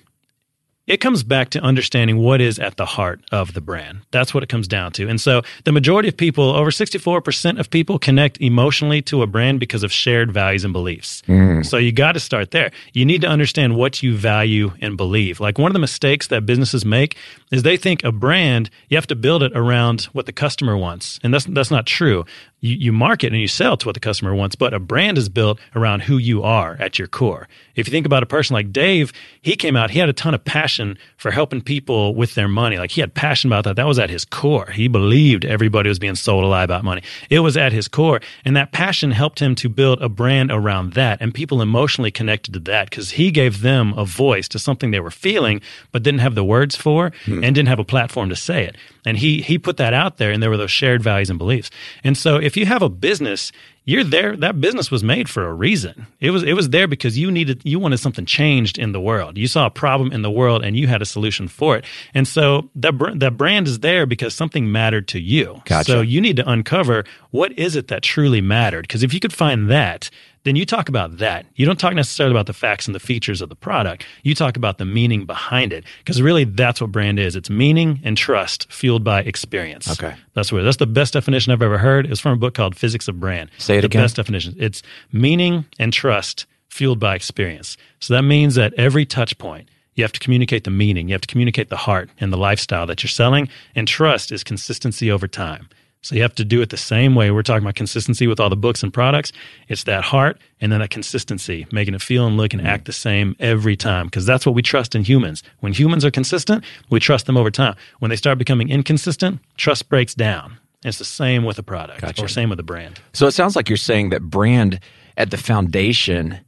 it 0.92 1.00
comes 1.00 1.22
back 1.22 1.48
to 1.48 1.60
understanding 1.60 2.18
what 2.18 2.42
is 2.42 2.58
at 2.58 2.76
the 2.76 2.84
heart 2.84 3.22
of 3.32 3.54
the 3.54 3.62
brand. 3.62 4.02
That's 4.10 4.34
what 4.34 4.42
it 4.42 4.50
comes 4.50 4.68
down 4.68 4.92
to. 4.92 5.08
And 5.08 5.18
so 5.18 5.40
the 5.64 5.72
majority 5.72 6.10
of 6.10 6.18
people, 6.18 6.50
over 6.50 6.70
64% 6.70 7.58
of 7.58 7.70
people 7.70 7.98
connect 7.98 8.38
emotionally 8.42 9.00
to 9.02 9.22
a 9.22 9.26
brand 9.26 9.58
because 9.58 9.82
of 9.82 9.90
shared 9.90 10.30
values 10.32 10.64
and 10.64 10.72
beliefs. 10.74 11.22
Mm. 11.26 11.64
So 11.64 11.78
you 11.78 11.92
got 11.92 12.12
to 12.12 12.20
start 12.20 12.50
there. 12.50 12.72
You 12.92 13.06
need 13.06 13.22
to 13.22 13.26
understand 13.26 13.74
what 13.74 14.02
you 14.02 14.14
value 14.14 14.72
and 14.82 14.98
believe. 14.98 15.40
Like 15.40 15.56
one 15.56 15.70
of 15.70 15.72
the 15.72 15.78
mistakes 15.78 16.26
that 16.26 16.44
businesses 16.44 16.84
make 16.84 17.16
is 17.50 17.62
they 17.62 17.78
think 17.78 18.04
a 18.04 18.12
brand, 18.12 18.68
you 18.90 18.98
have 18.98 19.06
to 19.06 19.16
build 19.16 19.42
it 19.42 19.52
around 19.54 20.02
what 20.12 20.26
the 20.26 20.32
customer 20.32 20.76
wants. 20.76 21.18
And 21.22 21.32
that's 21.32 21.46
that's 21.46 21.70
not 21.70 21.86
true. 21.86 22.26
You, 22.62 22.76
you 22.76 22.92
market 22.92 23.32
and 23.32 23.40
you 23.40 23.48
sell 23.48 23.76
to 23.76 23.86
what 23.86 23.94
the 23.94 24.00
customer 24.00 24.34
wants, 24.34 24.56
but 24.56 24.72
a 24.72 24.78
brand 24.78 25.18
is 25.18 25.28
built 25.28 25.58
around 25.76 26.00
who 26.02 26.16
you 26.16 26.42
are 26.42 26.76
at 26.80 26.98
your 26.98 27.08
core. 27.08 27.48
If 27.74 27.86
you 27.86 27.90
think 27.90 28.06
about 28.06 28.22
a 28.22 28.26
person 28.26 28.54
like 28.54 28.72
Dave, 28.72 29.12
he 29.42 29.56
came 29.56 29.76
out, 29.76 29.90
he 29.90 29.98
had 29.98 30.08
a 30.08 30.14
ton 30.14 30.32
of 30.32 30.44
passion 30.44 30.96
for 31.16 31.30
helping 31.30 31.60
people 31.60 32.14
with 32.14 32.34
their 32.34 32.48
money. 32.48 32.78
Like 32.78 32.92
he 32.92 33.00
had 33.00 33.14
passion 33.14 33.50
about 33.50 33.64
that. 33.64 33.76
That 33.76 33.86
was 33.86 33.98
at 33.98 34.10
his 34.10 34.24
core. 34.24 34.70
He 34.70 34.88
believed 34.88 35.44
everybody 35.44 35.88
was 35.88 35.98
being 35.98 36.14
sold 36.14 36.44
a 36.44 36.46
lie 36.46 36.64
about 36.64 36.84
money. 36.84 37.02
It 37.28 37.40
was 37.40 37.56
at 37.56 37.72
his 37.72 37.88
core. 37.88 38.20
And 38.44 38.56
that 38.56 38.72
passion 38.72 39.10
helped 39.10 39.40
him 39.40 39.54
to 39.56 39.68
build 39.68 40.00
a 40.00 40.08
brand 40.08 40.50
around 40.50 40.92
that. 40.94 41.20
And 41.20 41.34
people 41.34 41.60
emotionally 41.60 42.10
connected 42.10 42.54
to 42.54 42.60
that 42.60 42.90
because 42.90 43.10
he 43.12 43.30
gave 43.30 43.62
them 43.62 43.92
a 43.96 44.04
voice 44.04 44.48
to 44.48 44.58
something 44.58 44.90
they 44.90 45.00
were 45.00 45.10
feeling, 45.10 45.60
but 45.90 46.02
didn't 46.02 46.20
have 46.20 46.34
the 46.34 46.44
words 46.44 46.76
for 46.76 47.12
hmm. 47.24 47.42
and 47.42 47.54
didn't 47.54 47.68
have 47.68 47.78
a 47.78 47.84
platform 47.84 48.28
to 48.28 48.36
say 48.36 48.64
it. 48.64 48.76
And 49.04 49.18
he 49.18 49.42
he 49.42 49.58
put 49.58 49.78
that 49.78 49.94
out 49.94 50.18
there 50.18 50.30
and 50.30 50.40
there 50.42 50.50
were 50.50 50.56
those 50.56 50.70
shared 50.70 51.02
values 51.02 51.28
and 51.28 51.38
beliefs. 51.38 51.70
And 52.04 52.16
so 52.16 52.36
if 52.36 52.51
you 52.56 52.66
have 52.66 52.82
a 52.82 52.88
business, 52.88 53.52
you're 53.84 54.04
there 54.04 54.36
that 54.36 54.60
business 54.60 54.90
was 54.90 55.02
made 55.02 55.28
for 55.28 55.46
a 55.46 55.52
reason. 55.52 56.06
It 56.20 56.30
was 56.30 56.42
it 56.42 56.54
was 56.54 56.70
there 56.70 56.86
because 56.86 57.18
you 57.18 57.30
needed 57.30 57.62
you 57.64 57.78
wanted 57.78 57.98
something 57.98 58.24
changed 58.24 58.78
in 58.78 58.92
the 58.92 59.00
world. 59.00 59.36
You 59.36 59.48
saw 59.48 59.66
a 59.66 59.70
problem 59.70 60.12
in 60.12 60.22
the 60.22 60.30
world 60.30 60.64
and 60.64 60.76
you 60.76 60.86
had 60.86 61.02
a 61.02 61.06
solution 61.06 61.48
for 61.48 61.76
it. 61.76 61.84
And 62.14 62.26
so 62.28 62.70
that 62.76 62.92
br- 62.92 63.14
that 63.14 63.36
brand 63.36 63.66
is 63.66 63.80
there 63.80 64.06
because 64.06 64.34
something 64.34 64.70
mattered 64.70 65.08
to 65.08 65.20
you. 65.20 65.62
Gotcha. 65.64 65.90
So 65.90 66.00
you 66.00 66.20
need 66.20 66.36
to 66.36 66.48
uncover 66.48 67.04
what 67.30 67.52
is 67.58 67.74
it 67.76 67.88
that 67.88 68.02
truly 68.02 68.40
mattered 68.40 68.82
because 68.82 69.02
if 69.02 69.12
you 69.12 69.20
could 69.20 69.32
find 69.32 69.70
that 69.70 70.10
then 70.44 70.56
you 70.56 70.66
talk 70.66 70.88
about 70.88 71.18
that. 71.18 71.46
You 71.54 71.66
don't 71.66 71.78
talk 71.78 71.94
necessarily 71.94 72.32
about 72.32 72.46
the 72.46 72.52
facts 72.52 72.86
and 72.86 72.94
the 72.94 73.00
features 73.00 73.40
of 73.40 73.48
the 73.48 73.56
product. 73.56 74.04
You 74.22 74.34
talk 74.34 74.56
about 74.56 74.78
the 74.78 74.84
meaning 74.84 75.24
behind 75.24 75.72
it 75.72 75.84
because 75.98 76.20
really 76.20 76.44
that's 76.44 76.80
what 76.80 76.90
brand 76.90 77.18
is. 77.18 77.36
It's 77.36 77.50
meaning 77.50 78.00
and 78.02 78.16
trust 78.16 78.70
fueled 78.72 79.04
by 79.04 79.22
experience. 79.22 79.90
Okay. 79.90 80.14
That's 80.34 80.52
what 80.52 80.62
that's 80.62 80.78
the 80.78 80.86
best 80.86 81.12
definition 81.12 81.52
I've 81.52 81.62
ever 81.62 81.78
heard. 81.78 82.06
It's 82.06 82.20
from 82.20 82.32
a 82.32 82.36
book 82.36 82.54
called 82.54 82.76
Physics 82.76 83.08
of 83.08 83.20
Brand. 83.20 83.50
Say 83.58 83.78
it 83.78 83.82
the 83.82 83.86
again. 83.86 84.02
best 84.02 84.16
definition. 84.16 84.54
It's 84.58 84.82
meaning 85.12 85.64
and 85.78 85.92
trust 85.92 86.46
fueled 86.68 86.98
by 86.98 87.14
experience. 87.14 87.76
So 88.00 88.14
that 88.14 88.22
means 88.22 88.54
that 88.54 88.72
every 88.74 89.06
touch 89.06 89.36
point 89.38 89.68
you 89.94 90.04
have 90.04 90.12
to 90.12 90.20
communicate 90.20 90.64
the 90.64 90.70
meaning, 90.70 91.08
you 91.08 91.14
have 91.14 91.20
to 91.20 91.28
communicate 91.28 91.68
the 91.68 91.76
heart 91.76 92.10
and 92.18 92.32
the 92.32 92.38
lifestyle 92.38 92.86
that 92.86 93.02
you're 93.02 93.08
selling, 93.08 93.48
and 93.74 93.86
trust 93.86 94.32
is 94.32 94.42
consistency 94.42 95.10
over 95.10 95.28
time. 95.28 95.68
So 96.02 96.16
you 96.16 96.22
have 96.22 96.34
to 96.34 96.44
do 96.44 96.60
it 96.60 96.70
the 96.70 96.76
same 96.76 97.14
way. 97.14 97.30
We're 97.30 97.42
talking 97.42 97.62
about 97.62 97.76
consistency 97.76 98.26
with 98.26 98.40
all 98.40 98.50
the 98.50 98.56
books 98.56 98.82
and 98.82 98.92
products. 98.92 99.32
It's 99.68 99.84
that 99.84 100.02
heart 100.02 100.36
and 100.60 100.72
then 100.72 100.80
that 100.80 100.90
consistency, 100.90 101.64
making 101.70 101.94
it 101.94 102.02
feel 102.02 102.26
and 102.26 102.36
look 102.36 102.52
and 102.52 102.66
act 102.66 102.86
the 102.86 102.92
same 102.92 103.36
every 103.38 103.76
time. 103.76 104.06
Because 104.06 104.26
that's 104.26 104.44
what 104.44 104.56
we 104.56 104.62
trust 104.62 104.96
in 104.96 105.04
humans. 105.04 105.44
When 105.60 105.72
humans 105.72 106.04
are 106.04 106.10
consistent, 106.10 106.64
we 106.90 106.98
trust 106.98 107.26
them 107.26 107.36
over 107.36 107.52
time. 107.52 107.76
When 108.00 108.10
they 108.10 108.16
start 108.16 108.36
becoming 108.36 108.68
inconsistent, 108.68 109.40
trust 109.56 109.88
breaks 109.88 110.14
down. 110.14 110.58
And 110.84 110.88
it's 110.88 110.98
the 110.98 111.04
same 111.04 111.44
with 111.44 111.58
a 111.60 111.62
product 111.62 112.00
Gotcha. 112.00 112.24
or 112.24 112.28
same 112.28 112.50
with 112.50 112.58
a 112.58 112.64
brand. 112.64 113.00
So 113.12 113.28
it 113.28 113.32
sounds 113.32 113.54
like 113.54 113.68
you're 113.68 113.76
saying 113.76 114.10
that 114.10 114.22
brand 114.22 114.80
at 115.16 115.30
the 115.30 115.36
foundation 115.36 116.40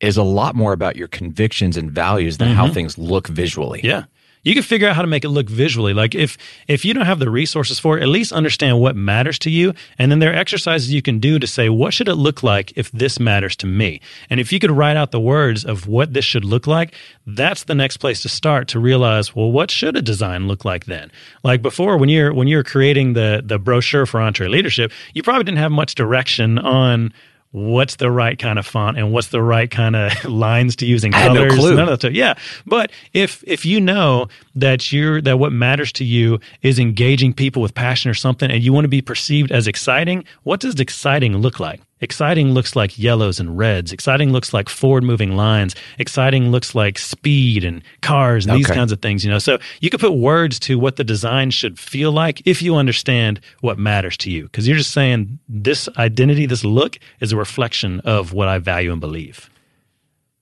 is 0.00 0.16
a 0.16 0.24
lot 0.24 0.56
more 0.56 0.72
about 0.72 0.96
your 0.96 1.08
convictions 1.08 1.76
and 1.76 1.92
values 1.92 2.38
than 2.38 2.48
how 2.48 2.68
things 2.68 2.98
look 2.98 3.28
visually. 3.28 3.78
Mm-hmm. 3.78 3.86
Yeah. 3.86 4.04
You 4.46 4.54
can 4.54 4.62
figure 4.62 4.86
out 4.88 4.94
how 4.94 5.02
to 5.02 5.08
make 5.08 5.24
it 5.24 5.30
look 5.30 5.50
visually. 5.50 5.92
Like 5.92 6.14
if 6.14 6.38
if 6.68 6.84
you 6.84 6.94
don't 6.94 7.04
have 7.04 7.18
the 7.18 7.28
resources 7.28 7.80
for 7.80 7.98
it, 7.98 8.02
at 8.04 8.08
least 8.08 8.30
understand 8.30 8.78
what 8.78 8.94
matters 8.94 9.40
to 9.40 9.50
you. 9.50 9.74
And 9.98 10.08
then 10.08 10.20
there 10.20 10.30
are 10.30 10.36
exercises 10.36 10.92
you 10.92 11.02
can 11.02 11.18
do 11.18 11.40
to 11.40 11.48
say, 11.48 11.68
what 11.68 11.92
should 11.92 12.06
it 12.06 12.14
look 12.14 12.44
like 12.44 12.72
if 12.76 12.92
this 12.92 13.18
matters 13.18 13.56
to 13.56 13.66
me? 13.66 14.00
And 14.30 14.38
if 14.38 14.52
you 14.52 14.60
could 14.60 14.70
write 14.70 14.96
out 14.96 15.10
the 15.10 15.18
words 15.18 15.64
of 15.64 15.88
what 15.88 16.12
this 16.12 16.24
should 16.24 16.44
look 16.44 16.68
like, 16.68 16.94
that's 17.26 17.64
the 17.64 17.74
next 17.74 17.96
place 17.96 18.22
to 18.22 18.28
start 18.28 18.68
to 18.68 18.78
realize, 18.78 19.34
well, 19.34 19.50
what 19.50 19.68
should 19.68 19.96
a 19.96 20.02
design 20.02 20.46
look 20.46 20.64
like 20.64 20.84
then? 20.84 21.10
Like 21.42 21.60
before, 21.60 21.96
when 21.98 22.08
you're 22.08 22.32
when 22.32 22.46
you're 22.46 22.62
creating 22.62 23.14
the 23.14 23.42
the 23.44 23.58
brochure 23.58 24.06
for 24.06 24.20
EntreLeadership, 24.20 24.92
you 25.12 25.24
probably 25.24 25.42
didn't 25.42 25.58
have 25.58 25.72
much 25.72 25.96
direction 25.96 26.56
on 26.60 27.12
what's 27.56 27.96
the 27.96 28.10
right 28.10 28.38
kind 28.38 28.58
of 28.58 28.66
font 28.66 28.98
and 28.98 29.12
what's 29.12 29.28
the 29.28 29.40
right 29.40 29.70
kind 29.70 29.96
of 29.96 30.24
lines 30.30 30.76
to 30.76 30.84
use 30.84 31.04
in 31.04 31.14
I 31.14 31.18
had 31.20 31.32
no 31.32 31.46
colors. 31.46 31.58
clue. 31.58 31.74
None 31.74 31.84
of 31.84 31.88
that 31.88 32.00
stuff. 32.00 32.12
Yeah, 32.12 32.34
but 32.66 32.90
if 33.14 33.42
if 33.46 33.64
you 33.64 33.80
know 33.80 34.28
that 34.54 34.92
you're 34.92 35.22
that 35.22 35.38
what 35.38 35.52
matters 35.52 35.90
to 35.92 36.04
you 36.04 36.38
is 36.60 36.78
engaging 36.78 37.32
people 37.32 37.62
with 37.62 37.74
passion 37.74 38.10
or 38.10 38.14
something, 38.14 38.50
and 38.50 38.62
you 38.62 38.74
want 38.74 38.84
to 38.84 38.88
be 38.88 39.00
perceived 39.00 39.50
as 39.52 39.66
exciting, 39.66 40.24
what 40.42 40.60
does 40.60 40.78
exciting 40.78 41.38
look 41.38 41.58
like? 41.58 41.80
Exciting 42.00 42.52
looks 42.52 42.76
like 42.76 42.98
yellows 42.98 43.40
and 43.40 43.56
reds. 43.56 43.90
Exciting 43.90 44.30
looks 44.30 44.52
like 44.52 44.68
forward 44.68 45.02
moving 45.02 45.34
lines. 45.34 45.74
Exciting 45.98 46.50
looks 46.50 46.74
like 46.74 46.98
speed 46.98 47.64
and 47.64 47.82
cars 48.02 48.44
and 48.44 48.54
these 48.54 48.66
kinds 48.66 48.92
of 48.92 49.00
things, 49.00 49.24
you 49.24 49.30
know. 49.30 49.38
So 49.38 49.58
you 49.80 49.88
could 49.88 50.00
put 50.00 50.12
words 50.12 50.58
to 50.60 50.78
what 50.78 50.96
the 50.96 51.04
design 51.04 51.50
should 51.50 51.78
feel 51.78 52.12
like 52.12 52.42
if 52.46 52.60
you 52.60 52.76
understand 52.76 53.40
what 53.60 53.78
matters 53.78 54.18
to 54.18 54.30
you. 54.30 54.42
Because 54.42 54.68
you're 54.68 54.76
just 54.76 54.92
saying 54.92 55.38
this 55.48 55.88
identity, 55.96 56.44
this 56.44 56.64
look 56.64 56.98
is 57.20 57.32
a 57.32 57.36
reflection 57.36 58.00
of 58.00 58.34
what 58.34 58.48
I 58.48 58.58
value 58.58 58.92
and 58.92 59.00
believe. 59.00 59.48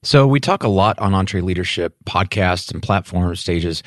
So 0.03 0.27
we 0.27 0.41
talk 0.41 0.65
a 0.65 0.69
lot 0.69 0.99
on 0.99 1.13
EntreLeadership 1.13 1.93
podcasts 2.05 2.73
and 2.73 2.83
platform 2.83 3.37
stages 3.37 3.85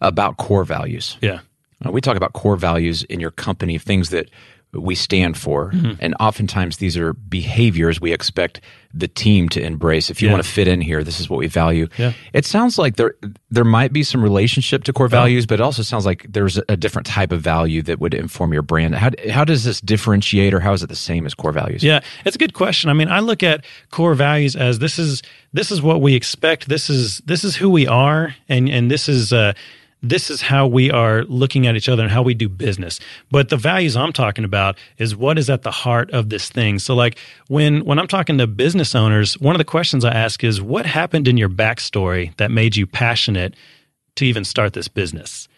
about 0.00 0.36
core 0.36 0.64
values. 0.64 1.18
Yeah. 1.20 1.40
Uh, 1.84 1.90
we 1.90 2.00
talk 2.00 2.16
about 2.16 2.32
core 2.32 2.56
values 2.56 3.02
in 3.04 3.20
your 3.20 3.32
company, 3.32 3.76
things 3.76 4.10
that 4.10 4.30
we 4.72 4.94
stand 4.94 5.36
for. 5.36 5.70
Mm-hmm. 5.70 5.92
And 6.00 6.14
oftentimes 6.18 6.78
these 6.78 6.96
are 6.96 7.12
behaviors 7.12 8.00
we 8.00 8.12
expect 8.12 8.60
the 8.94 9.08
team 9.08 9.48
to 9.50 9.62
embrace. 9.62 10.10
If 10.10 10.22
you 10.22 10.28
yeah. 10.28 10.34
want 10.34 10.44
to 10.44 10.50
fit 10.50 10.66
in 10.66 10.80
here, 10.80 11.04
this 11.04 11.20
is 11.20 11.28
what 11.28 11.38
we 11.38 11.46
value. 11.46 11.88
Yeah. 11.98 12.12
It 12.32 12.44
sounds 12.44 12.78
like 12.78 12.96
there 12.96 13.14
there 13.50 13.64
might 13.64 13.92
be 13.92 14.02
some 14.02 14.22
relationship 14.22 14.84
to 14.84 14.92
core 14.92 15.08
values, 15.08 15.46
but 15.46 15.54
it 15.54 15.60
also 15.60 15.82
sounds 15.82 16.06
like 16.06 16.26
there's 16.28 16.58
a 16.68 16.76
different 16.76 17.06
type 17.06 17.32
of 17.32 17.40
value 17.40 17.82
that 17.82 18.00
would 18.00 18.14
inform 18.14 18.52
your 18.52 18.62
brand. 18.62 18.94
How, 18.94 19.10
how 19.30 19.44
does 19.44 19.64
this 19.64 19.80
differentiate 19.80 20.54
or 20.54 20.60
how 20.60 20.72
is 20.72 20.82
it 20.82 20.88
the 20.88 20.96
same 20.96 21.26
as 21.26 21.34
core 21.34 21.52
values? 21.52 21.82
Yeah, 21.82 22.00
it's 22.24 22.36
a 22.36 22.38
good 22.38 22.54
question. 22.54 22.88
I 22.90 22.94
mean, 22.94 23.08
I 23.08 23.20
look 23.20 23.42
at 23.42 23.64
core 23.90 24.14
values 24.14 24.56
as 24.56 24.78
this 24.78 24.98
is 24.98 25.22
this 25.52 25.70
is 25.70 25.82
what 25.82 26.00
we 26.00 26.14
expect. 26.14 26.68
This 26.68 26.88
is 26.88 27.18
this 27.26 27.44
is 27.44 27.56
who 27.56 27.68
we 27.68 27.86
are 27.86 28.34
and 28.48 28.68
and 28.68 28.90
this 28.90 29.08
is 29.08 29.32
uh 29.32 29.52
this 30.02 30.30
is 30.30 30.42
how 30.42 30.66
we 30.66 30.90
are 30.90 31.22
looking 31.24 31.66
at 31.66 31.76
each 31.76 31.88
other 31.88 32.02
and 32.02 32.10
how 32.10 32.22
we 32.22 32.34
do 32.34 32.48
business. 32.48 32.98
But 33.30 33.48
the 33.48 33.56
values 33.56 33.96
I'm 33.96 34.12
talking 34.12 34.44
about 34.44 34.76
is 34.98 35.14
what 35.14 35.38
is 35.38 35.48
at 35.48 35.62
the 35.62 35.70
heart 35.70 36.10
of 36.10 36.28
this 36.28 36.48
thing. 36.48 36.78
So 36.78 36.94
like 36.94 37.18
when 37.48 37.84
when 37.84 37.98
I'm 37.98 38.08
talking 38.08 38.38
to 38.38 38.46
business 38.46 38.94
owners, 38.94 39.38
one 39.38 39.54
of 39.54 39.58
the 39.58 39.64
questions 39.64 40.04
I 40.04 40.12
ask 40.12 40.42
is 40.42 40.60
what 40.60 40.86
happened 40.86 41.28
in 41.28 41.36
your 41.36 41.48
backstory 41.48 42.36
that 42.36 42.50
made 42.50 42.76
you 42.76 42.86
passionate 42.86 43.54
to 44.16 44.26
even 44.26 44.44
start 44.44 44.72
this 44.72 44.88
business? 44.88 45.48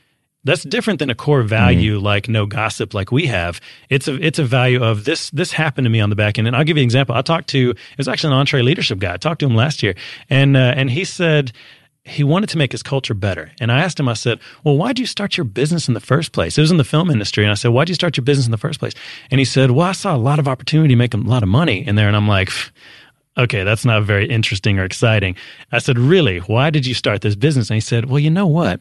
That's 0.46 0.62
different 0.62 0.98
than 0.98 1.08
a 1.08 1.14
core 1.14 1.42
value 1.42 1.96
mm-hmm. 1.96 2.04
like 2.04 2.28
no 2.28 2.44
gossip 2.44 2.92
like 2.92 3.10
we 3.10 3.26
have. 3.26 3.62
It's 3.88 4.08
a 4.08 4.14
it's 4.22 4.38
a 4.38 4.44
value 4.44 4.84
of 4.84 5.06
this 5.06 5.30
this 5.30 5.52
happened 5.52 5.86
to 5.86 5.90
me 5.90 6.00
on 6.00 6.10
the 6.10 6.16
back 6.16 6.38
end. 6.38 6.46
And 6.46 6.54
I'll 6.54 6.64
give 6.64 6.76
you 6.76 6.82
an 6.82 6.86
example. 6.86 7.14
I 7.14 7.22
talked 7.22 7.48
to 7.50 7.70
it 7.70 7.98
was 7.98 8.08
actually 8.08 8.34
an 8.34 8.44
EntreLeadership 8.44 8.98
guy. 8.98 9.14
I 9.14 9.16
talked 9.16 9.40
to 9.40 9.46
him 9.46 9.54
last 9.54 9.82
year, 9.82 9.94
and 10.28 10.54
uh, 10.54 10.74
and 10.76 10.90
he 10.90 11.06
said 11.06 11.52
he 12.04 12.22
wanted 12.22 12.50
to 12.50 12.58
make 12.58 12.72
his 12.72 12.82
culture 12.82 13.14
better. 13.14 13.50
And 13.60 13.72
I 13.72 13.80
asked 13.80 13.98
him, 13.98 14.08
I 14.08 14.14
said, 14.14 14.38
Well, 14.62 14.76
why'd 14.76 14.98
you 14.98 15.06
start 15.06 15.36
your 15.38 15.44
business 15.44 15.88
in 15.88 15.94
the 15.94 16.00
first 16.00 16.32
place? 16.32 16.58
It 16.58 16.60
was 16.60 16.70
in 16.70 16.76
the 16.76 16.84
film 16.84 17.10
industry. 17.10 17.44
And 17.44 17.50
I 17.50 17.54
said, 17.54 17.68
Why'd 17.68 17.88
you 17.88 17.94
start 17.94 18.16
your 18.16 18.24
business 18.24 18.46
in 18.46 18.52
the 18.52 18.58
first 18.58 18.78
place? 18.78 18.92
And 19.30 19.38
he 19.38 19.44
said, 19.44 19.70
Well, 19.70 19.86
I 19.86 19.92
saw 19.92 20.14
a 20.14 20.18
lot 20.18 20.38
of 20.38 20.46
opportunity 20.46 20.94
make 20.94 21.14
a 21.14 21.18
lot 21.18 21.42
of 21.42 21.48
money 21.48 21.86
in 21.86 21.96
there. 21.96 22.06
And 22.06 22.16
I'm 22.16 22.28
like, 22.28 22.50
Okay, 23.36 23.64
that's 23.64 23.84
not 23.84 24.04
very 24.04 24.28
interesting 24.28 24.78
or 24.78 24.84
exciting. 24.84 25.34
I 25.72 25.78
said, 25.78 25.98
Really? 25.98 26.38
Why 26.40 26.68
did 26.68 26.84
you 26.84 26.94
start 26.94 27.22
this 27.22 27.36
business? 27.36 27.70
And 27.70 27.76
he 27.76 27.80
said, 27.80 28.10
Well, 28.10 28.18
you 28.18 28.30
know 28.30 28.46
what? 28.46 28.80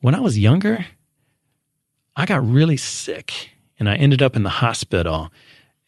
When 0.00 0.14
I 0.14 0.20
was 0.20 0.38
younger, 0.38 0.86
I 2.16 2.24
got 2.24 2.46
really 2.46 2.78
sick 2.78 3.50
and 3.78 3.90
I 3.90 3.96
ended 3.96 4.22
up 4.22 4.36
in 4.36 4.42
the 4.42 4.48
hospital. 4.48 5.30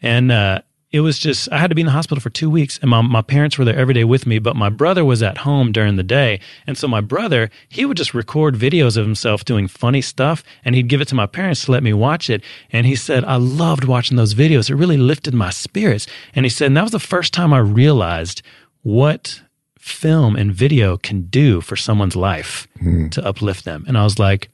And 0.02 0.30
uh, 0.30 0.60
it 0.92 1.00
was 1.00 1.18
just 1.18 1.50
I 1.50 1.58
had 1.58 1.70
to 1.70 1.74
be 1.74 1.82
in 1.82 1.86
the 1.86 1.92
hospital 1.92 2.20
for 2.20 2.30
two 2.30 2.48
weeks, 2.48 2.78
and 2.80 2.90
my 2.90 3.00
my 3.00 3.22
parents 3.22 3.58
were 3.58 3.64
there 3.64 3.76
every 3.76 3.94
day 3.94 4.04
with 4.04 4.26
me. 4.26 4.38
But 4.38 4.56
my 4.56 4.68
brother 4.68 5.04
was 5.04 5.22
at 5.22 5.38
home 5.38 5.72
during 5.72 5.96
the 5.96 6.02
day, 6.02 6.40
and 6.66 6.78
so 6.78 6.86
my 6.86 7.00
brother 7.00 7.50
he 7.68 7.84
would 7.84 7.96
just 7.96 8.14
record 8.14 8.54
videos 8.54 8.96
of 8.96 9.04
himself 9.04 9.44
doing 9.44 9.68
funny 9.68 10.00
stuff, 10.00 10.44
and 10.64 10.74
he'd 10.74 10.88
give 10.88 11.00
it 11.00 11.08
to 11.08 11.14
my 11.14 11.26
parents 11.26 11.64
to 11.64 11.72
let 11.72 11.82
me 11.82 11.92
watch 11.92 12.30
it. 12.30 12.42
And 12.70 12.86
he 12.86 12.94
said 12.94 13.24
I 13.24 13.36
loved 13.36 13.84
watching 13.84 14.16
those 14.16 14.34
videos; 14.34 14.70
it 14.70 14.76
really 14.76 14.96
lifted 14.96 15.34
my 15.34 15.50
spirits. 15.50 16.06
And 16.34 16.44
he 16.44 16.50
said 16.50 16.66
and 16.66 16.76
that 16.76 16.82
was 16.82 16.92
the 16.92 17.00
first 17.00 17.32
time 17.34 17.52
I 17.52 17.58
realized 17.58 18.42
what 18.82 19.42
film 19.78 20.36
and 20.36 20.52
video 20.52 20.96
can 20.96 21.22
do 21.22 21.60
for 21.60 21.76
someone's 21.76 22.16
life 22.16 22.66
mm. 22.82 23.10
to 23.10 23.24
uplift 23.24 23.64
them. 23.64 23.84
And 23.86 23.96
I 23.96 24.02
was 24.02 24.18
like, 24.18 24.50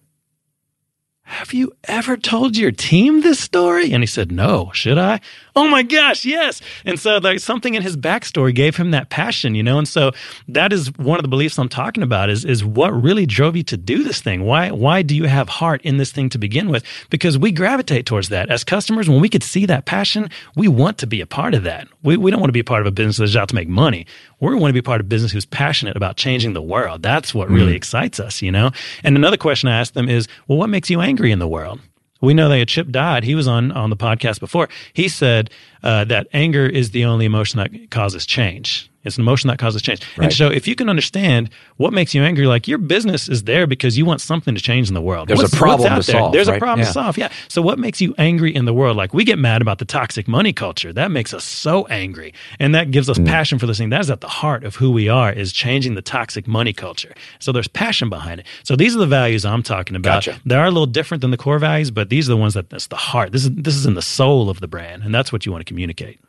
have 1.33 1.55
you 1.55 1.73
ever 1.85 2.19
told 2.19 2.59
your 2.59 2.71
team 2.71 3.23
this 3.23 3.41
story? 3.41 3.93
And 3.93 4.03
he 4.03 4.07
said, 4.07 4.31
No, 4.31 4.71
should 4.75 4.99
I? 4.99 5.21
Oh 5.57 5.69
my 5.69 5.83
gosh, 5.83 6.25
yes. 6.25 6.61
And 6.85 6.99
so 6.99 7.19
like 7.19 7.41
something 7.41 7.75
in 7.75 7.83
his 7.83 7.97
backstory 7.97 8.55
gave 8.55 8.77
him 8.77 8.91
that 8.93 9.11
passion, 9.11 9.55
you 9.55 9.62
know? 9.62 9.79
And 9.79 9.89
so 9.89 10.12
that 10.49 10.73
is 10.73 10.97
one 10.97 11.19
of 11.19 11.23
the 11.23 11.29
beliefs 11.29 11.59
I'm 11.59 11.69
talking 11.69 12.03
about 12.03 12.31
is, 12.31 12.45
is 12.45 12.65
what 12.65 12.91
really 12.91 13.27
drove 13.27 13.57
you 13.57 13.62
to 13.65 13.77
do 13.77 14.03
this 14.03 14.21
thing? 14.21 14.45
Why, 14.45 14.71
why 14.71 15.03
do 15.03 15.15
you 15.15 15.25
have 15.25 15.49
heart 15.49 15.83
in 15.83 15.99
this 15.99 16.11
thing 16.11 16.31
to 16.31 16.39
begin 16.39 16.71
with? 16.71 16.85
Because 17.11 17.37
we 17.37 17.53
gravitate 17.53 18.07
towards 18.07 18.31
that. 18.31 18.51
As 18.51 18.65
customers, 18.65 19.09
when 19.11 19.21
we 19.21 19.29
could 19.29 19.43
see 19.43 19.67
that 19.67 19.85
passion, 19.85 20.31
we 20.57 20.69
want 20.69 20.99
to 20.99 21.07
be 21.07 21.21
a 21.21 21.27
part 21.27 21.55
of 21.55 21.65
that. 21.65 21.87
We, 22.03 22.17
we 22.17 22.31
don't 22.31 22.41
want 22.41 22.49
to 22.49 22.55
be 22.55 22.61
a 22.61 22.65
part 22.65 22.81
of 22.81 22.87
a 22.87 22.93
business 22.93 23.19
that's 23.19 23.37
out 23.37 23.49
to 23.51 23.55
make 23.55 23.69
money. 23.69 24.07
We 24.41 24.55
want 24.57 24.71
to 24.71 24.75
be 24.75 24.83
part 24.83 25.01
of 25.01 25.07
a 25.07 25.09
business 25.09 25.31
who's 25.31 25.47
passionate 25.47 25.97
about 25.97 26.17
changing 26.17 26.53
the 26.53 26.62
world. 26.62 27.03
That's 27.03 27.33
what 27.33 27.49
really 27.49 27.75
mm. 27.75 27.77
excites 27.77 28.19
us, 28.19 28.43
you 28.43 28.51
know? 28.51 28.73
And 29.05 29.17
another 29.17 29.37
question 29.37 29.69
I 29.69 29.79
ask 29.79 29.93
them 29.93 30.09
is, 30.09 30.27
well, 30.49 30.59
what 30.59 30.69
makes 30.69 30.91
you 30.91 31.01
angry 31.01 31.22
in 31.31 31.38
the 31.38 31.49
world? 31.49 31.81
We 32.21 32.35
know 32.35 32.49
that 32.49 32.69
Chip 32.69 32.88
Dodd, 32.88 33.25
he 33.25 33.35
was 33.35 33.49
on, 33.49 33.73
on 33.73 33.91
the 33.91 33.97
podcast 33.97 34.38
before. 34.38 34.69
He 34.93 35.09
said 35.09 35.50
uh, 35.83 36.05
that 36.05 36.29
anger 36.33 36.67
is 36.67 36.93
the 36.93 37.05
only 37.05 37.26
emotion 37.26 37.59
that 37.59 37.91
causes 37.91 38.25
change. 38.25 38.88
It's 39.04 39.16
an 39.16 39.23
emotion 39.23 39.49
that 39.49 39.59
causes 39.59 39.82
change. 39.82 40.00
Right. 40.16 40.26
And 40.26 40.32
so 40.32 40.49
if 40.49 40.68
you 40.68 40.75
can 40.75 40.88
understand 40.88 41.50
what 41.76 41.92
makes 41.92 42.14
you 42.14 42.23
angry, 42.23 42.47
like 42.47 42.68
your 42.68 42.78
business 42.78 43.28
is 43.28 43.44
there 43.44 43.66
because 43.66 43.99
you 43.99 44.04
want 44.04 44.21
something 44.21 44.54
to 44.54 44.61
change 44.61 44.88
in 44.88 44.94
the 44.94 45.00
world. 45.00 45.28
There's 45.28 45.40
what's, 45.40 45.52
a 45.52 45.56
problem 45.56 45.88
to 46.00 46.06
there? 46.06 46.21
solve. 46.21 46.32
There's 46.32 46.49
right? 46.49 46.56
a 46.56 46.61
problem 46.61 46.80
yeah. 46.80 46.87
to 46.87 46.92
solve. 46.92 47.18
Yeah. 47.18 47.32
So 47.49 47.62
what 47.62 47.78
makes 47.78 48.00
you 48.00 48.14
angry 48.18 48.54
in 48.54 48.64
the 48.64 48.75
world? 48.75 48.97
Like 48.97 49.12
we 49.12 49.25
get 49.25 49.38
mad 49.38 49.61
about 49.62 49.78
the 49.78 49.85
toxic 49.85 50.28
money 50.28 50.52
culture. 50.52 50.92
That 50.92 51.11
makes 51.11 51.35
us 51.35 51.44
so 51.44 51.87
angry. 51.87 52.32
And 52.59 52.75
that 52.75 52.90
gives 52.90 53.11
us 53.11 53.18
mm. 53.18 53.26
passion 53.26 53.59
for 53.59 53.66
this 53.66 53.78
thing. 53.78 53.90
That 53.90 54.00
is 54.00 54.11
at 54.11 54.21
the 54.21 54.28
heart 54.28 54.64
of 54.64 54.76
who 54.76 54.90
we 54.90 55.09
are 55.09 55.32
is 55.32 55.52
changing 55.52 55.94
the 55.94 56.02
toxic 56.02 56.47
money 56.47 56.73
culture. 56.73 57.14
So 57.40 57.52
there's 57.52 57.68
passion 57.68 58.09
behind 58.09 58.40
it. 58.40 58.47
So 58.62 58.76
these 58.76 58.94
are 58.94 58.99
the 58.99 59.06
values 59.06 59.44
I'm 59.44 59.62
talking 59.62 59.97
about. 59.97 60.25
Gotcha. 60.25 60.40
They 60.47 60.54
are 60.54 60.66
a 60.66 60.71
little 60.71 60.87
different 60.87 61.21
than 61.23 61.30
the 61.30 61.37
core 61.37 61.59
values, 61.59 61.90
but 61.90 62.09
these 62.09 62.28
are 62.28 62.32
the 62.32 62.37
ones 62.37 62.54
that 62.54 62.71
that's 62.71 62.87
the 62.87 62.97
heart. 62.97 63.32
This 63.32 63.44
is 63.44 63.50
this 63.52 63.75
is 63.75 63.87
in 63.87 63.94
the 63.94 64.02
soul 64.02 64.49
of 64.49 64.61
the 64.61 64.68
brand. 64.68 65.02
And 65.02 65.14
that's 65.14 65.32
what 65.32 65.44
you 65.44 65.52
want 65.52 65.66
to 65.66 65.71
communicate. 65.71 66.21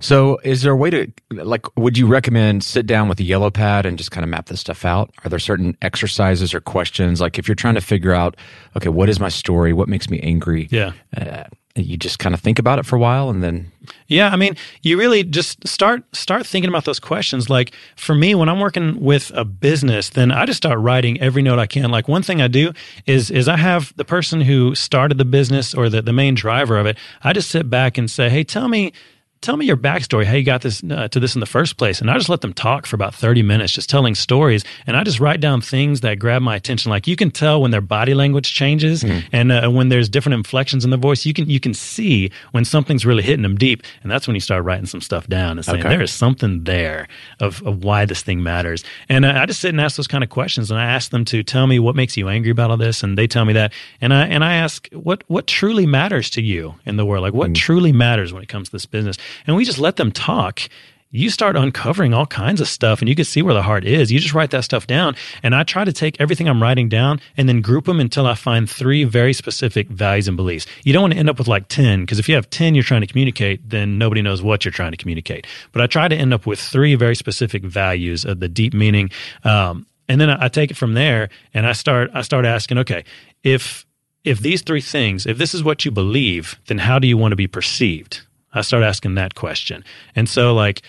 So, 0.00 0.38
is 0.44 0.62
there 0.62 0.72
a 0.72 0.76
way 0.76 0.90
to 0.90 1.12
like? 1.30 1.66
Would 1.76 1.98
you 1.98 2.06
recommend 2.06 2.62
sit 2.62 2.86
down 2.86 3.08
with 3.08 3.18
a 3.18 3.24
yellow 3.24 3.50
pad 3.50 3.84
and 3.84 3.98
just 3.98 4.12
kind 4.12 4.22
of 4.22 4.30
map 4.30 4.46
this 4.46 4.60
stuff 4.60 4.84
out? 4.84 5.12
Are 5.24 5.28
there 5.28 5.40
certain 5.40 5.76
exercises 5.82 6.54
or 6.54 6.60
questions 6.60 7.20
like 7.20 7.38
if 7.38 7.48
you're 7.48 7.56
trying 7.56 7.74
to 7.74 7.80
figure 7.80 8.14
out, 8.14 8.36
okay, 8.76 8.90
what 8.90 9.08
is 9.08 9.18
my 9.18 9.28
story? 9.28 9.72
What 9.72 9.88
makes 9.88 10.08
me 10.08 10.20
angry? 10.20 10.68
Yeah. 10.70 10.92
Uh, 11.16 11.44
you 11.74 11.96
just 11.96 12.18
kind 12.18 12.34
of 12.34 12.40
think 12.40 12.58
about 12.58 12.78
it 12.78 12.86
for 12.86 12.96
a 12.96 12.98
while 12.98 13.30
and 13.30 13.42
then 13.42 13.70
yeah 14.06 14.30
i 14.30 14.36
mean 14.36 14.56
you 14.82 14.98
really 14.98 15.22
just 15.22 15.66
start 15.66 16.02
start 16.14 16.46
thinking 16.46 16.68
about 16.68 16.84
those 16.84 16.98
questions 16.98 17.48
like 17.48 17.72
for 17.96 18.14
me 18.14 18.34
when 18.34 18.48
i'm 18.48 18.60
working 18.60 19.00
with 19.00 19.30
a 19.34 19.44
business 19.44 20.10
then 20.10 20.32
i 20.32 20.44
just 20.44 20.56
start 20.56 20.78
writing 20.78 21.20
every 21.20 21.42
note 21.42 21.58
i 21.58 21.66
can 21.66 21.90
like 21.90 22.08
one 22.08 22.22
thing 22.22 22.40
i 22.40 22.48
do 22.48 22.72
is 23.06 23.30
is 23.30 23.48
i 23.48 23.56
have 23.56 23.92
the 23.96 24.04
person 24.04 24.40
who 24.40 24.74
started 24.74 25.18
the 25.18 25.24
business 25.24 25.74
or 25.74 25.88
the, 25.88 26.02
the 26.02 26.12
main 26.12 26.34
driver 26.34 26.78
of 26.78 26.86
it 26.86 26.96
i 27.22 27.32
just 27.32 27.50
sit 27.50 27.70
back 27.70 27.96
and 27.96 28.10
say 28.10 28.28
hey 28.28 28.42
tell 28.42 28.68
me 28.68 28.92
tell 29.40 29.56
me 29.56 29.66
your 29.66 29.76
backstory, 29.76 30.24
how 30.24 30.34
you 30.34 30.44
got 30.44 30.62
this 30.62 30.82
uh, 30.90 31.08
to 31.08 31.20
this 31.20 31.34
in 31.34 31.40
the 31.40 31.46
first 31.46 31.76
place. 31.76 32.00
And 32.00 32.10
I 32.10 32.14
just 32.16 32.28
let 32.28 32.40
them 32.40 32.52
talk 32.52 32.86
for 32.86 32.96
about 32.96 33.14
30 33.14 33.42
minutes, 33.42 33.72
just 33.72 33.88
telling 33.88 34.14
stories. 34.14 34.64
And 34.86 34.96
I 34.96 35.04
just 35.04 35.20
write 35.20 35.40
down 35.40 35.60
things 35.60 36.00
that 36.00 36.18
grab 36.18 36.42
my 36.42 36.56
attention. 36.56 36.90
Like 36.90 37.06
you 37.06 37.16
can 37.16 37.30
tell 37.30 37.62
when 37.62 37.70
their 37.70 37.80
body 37.80 38.14
language 38.14 38.52
changes 38.52 39.04
mm. 39.04 39.22
and 39.32 39.52
uh, 39.52 39.68
when 39.70 39.88
there's 39.88 40.08
different 40.08 40.34
inflections 40.34 40.84
in 40.84 40.90
the 40.90 40.96
voice, 40.96 41.24
you 41.24 41.32
can, 41.32 41.48
you 41.48 41.60
can 41.60 41.72
see 41.74 42.30
when 42.52 42.64
something's 42.64 43.06
really 43.06 43.22
hitting 43.22 43.42
them 43.42 43.56
deep. 43.56 43.82
And 44.02 44.10
that's 44.10 44.26
when 44.26 44.34
you 44.34 44.40
start 44.40 44.64
writing 44.64 44.86
some 44.86 45.00
stuff 45.00 45.26
down 45.28 45.58
and 45.58 45.64
saying, 45.64 45.80
okay. 45.80 45.88
there 45.88 46.02
is 46.02 46.12
something 46.12 46.64
there 46.64 47.06
of, 47.40 47.62
of 47.62 47.84
why 47.84 48.04
this 48.04 48.22
thing 48.22 48.42
matters. 48.42 48.84
And 49.08 49.24
uh, 49.24 49.34
I 49.36 49.46
just 49.46 49.60
sit 49.60 49.70
and 49.70 49.80
ask 49.80 49.96
those 49.96 50.08
kind 50.08 50.24
of 50.24 50.30
questions. 50.30 50.70
And 50.70 50.80
I 50.80 50.84
ask 50.84 51.10
them 51.10 51.24
to 51.26 51.42
tell 51.42 51.66
me 51.66 51.78
what 51.78 51.94
makes 51.94 52.16
you 52.16 52.28
angry 52.28 52.50
about 52.50 52.70
all 52.70 52.76
this. 52.76 53.02
And 53.02 53.16
they 53.16 53.26
tell 53.26 53.44
me 53.44 53.52
that. 53.52 53.72
And 54.00 54.12
I, 54.12 54.26
and 54.26 54.44
I 54.44 54.54
ask 54.54 54.88
what, 54.92 55.22
what 55.28 55.46
truly 55.46 55.86
matters 55.86 56.28
to 56.30 56.42
you 56.42 56.74
in 56.84 56.96
the 56.96 57.06
world? 57.06 57.22
Like 57.22 57.34
what 57.34 57.50
mm. 57.50 57.54
truly 57.54 57.92
matters 57.92 58.32
when 58.32 58.42
it 58.42 58.48
comes 58.48 58.68
to 58.68 58.72
this 58.72 58.86
business? 58.86 59.16
And 59.46 59.56
we 59.56 59.64
just 59.64 59.78
let 59.78 59.96
them 59.96 60.12
talk 60.12 60.68
you 61.10 61.30
start 61.30 61.56
uncovering 61.56 62.12
all 62.12 62.26
kinds 62.26 62.60
of 62.60 62.68
stuff 62.68 63.00
and 63.00 63.08
you 63.08 63.14
can 63.14 63.24
see 63.24 63.40
where 63.40 63.54
the 63.54 63.62
heart 63.62 63.84
is. 63.84 64.12
You 64.12 64.18
just 64.18 64.34
write 64.34 64.50
that 64.50 64.64
stuff 64.64 64.86
down. 64.86 65.16
And 65.42 65.54
I 65.54 65.62
try 65.62 65.84
to 65.84 65.92
take 65.92 66.20
everything 66.20 66.48
I'm 66.48 66.62
writing 66.62 66.88
down 66.88 67.20
and 67.36 67.48
then 67.48 67.62
group 67.62 67.86
them 67.86 67.98
until 67.98 68.26
I 68.26 68.34
find 68.34 68.68
three 68.68 69.04
very 69.04 69.32
specific 69.32 69.88
values 69.88 70.28
and 70.28 70.36
beliefs. 70.36 70.66
You 70.84 70.92
don't 70.92 71.02
want 71.02 71.14
to 71.14 71.18
end 71.18 71.30
up 71.30 71.38
with 71.38 71.48
like 71.48 71.68
10, 71.68 72.02
because 72.02 72.18
if 72.18 72.28
you 72.28 72.34
have 72.34 72.50
10 72.50 72.74
you're 72.74 72.84
trying 72.84 73.00
to 73.00 73.06
communicate, 73.06 73.68
then 73.68 73.96
nobody 73.96 74.20
knows 74.20 74.42
what 74.42 74.64
you're 74.64 74.72
trying 74.72 74.90
to 74.90 74.98
communicate. 74.98 75.46
But 75.72 75.82
I 75.82 75.86
try 75.86 76.08
to 76.08 76.16
end 76.16 76.34
up 76.34 76.46
with 76.46 76.60
three 76.60 76.94
very 76.94 77.14
specific 77.14 77.62
values 77.62 78.24
of 78.24 78.40
the 78.40 78.48
deep 78.48 78.74
meaning. 78.74 79.10
Um, 79.44 79.86
and 80.08 80.20
then 80.20 80.28
I, 80.28 80.46
I 80.46 80.48
take 80.48 80.70
it 80.70 80.76
from 80.76 80.92
there 80.94 81.30
and 81.54 81.66
I 81.66 81.72
start, 81.72 82.10
I 82.12 82.20
start 82.20 82.44
asking, 82.44 82.78
okay, 82.78 83.04
if, 83.42 83.86
if 84.24 84.40
these 84.40 84.60
three 84.60 84.82
things, 84.82 85.24
if 85.24 85.38
this 85.38 85.54
is 85.54 85.64
what 85.64 85.86
you 85.86 85.90
believe, 85.90 86.58
then 86.66 86.78
how 86.78 86.98
do 86.98 87.08
you 87.08 87.16
want 87.16 87.32
to 87.32 87.36
be 87.36 87.46
perceived? 87.46 88.20
I 88.52 88.62
start 88.62 88.82
asking 88.82 89.14
that 89.16 89.34
question. 89.34 89.84
And 90.14 90.28
so 90.28 90.54
like 90.54 90.82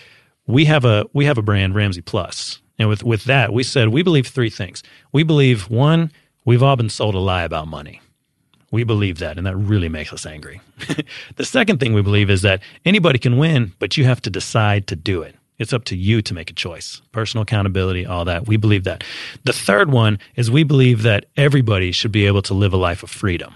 we 0.46 0.64
have 0.64 0.84
a 0.84 1.06
we 1.12 1.24
have 1.26 1.38
a 1.38 1.42
brand 1.42 1.74
Ramsey 1.74 2.02
Plus. 2.02 2.60
And 2.78 2.88
with 2.88 3.02
with 3.02 3.24
that, 3.24 3.52
we 3.52 3.62
said 3.62 3.88
we 3.88 4.02
believe 4.02 4.26
three 4.26 4.50
things. 4.50 4.82
We 5.12 5.22
believe 5.22 5.68
one, 5.70 6.10
we've 6.44 6.62
all 6.62 6.76
been 6.76 6.88
sold 6.88 7.14
a 7.14 7.18
lie 7.18 7.42
about 7.42 7.68
money. 7.68 8.00
We 8.72 8.84
believe 8.84 9.18
that, 9.18 9.36
and 9.36 9.46
that 9.46 9.56
really 9.56 9.88
makes 9.88 10.12
us 10.12 10.24
angry. 10.24 10.60
the 11.36 11.44
second 11.44 11.80
thing 11.80 11.92
we 11.92 12.02
believe 12.02 12.30
is 12.30 12.42
that 12.42 12.62
anybody 12.84 13.18
can 13.18 13.36
win, 13.36 13.72
but 13.80 13.96
you 13.96 14.04
have 14.04 14.22
to 14.22 14.30
decide 14.30 14.86
to 14.86 14.96
do 14.96 15.22
it. 15.22 15.34
It's 15.58 15.72
up 15.72 15.84
to 15.86 15.96
you 15.96 16.22
to 16.22 16.32
make 16.32 16.50
a 16.50 16.54
choice. 16.54 17.02
Personal 17.10 17.42
accountability, 17.42 18.06
all 18.06 18.24
that. 18.24 18.46
We 18.46 18.56
believe 18.56 18.84
that. 18.84 19.02
The 19.44 19.52
third 19.52 19.90
one 19.90 20.20
is 20.36 20.50
we 20.50 20.62
believe 20.62 21.02
that 21.02 21.26
everybody 21.36 21.90
should 21.90 22.12
be 22.12 22.26
able 22.26 22.42
to 22.42 22.54
live 22.54 22.72
a 22.72 22.76
life 22.78 23.02
of 23.02 23.10
freedom 23.10 23.54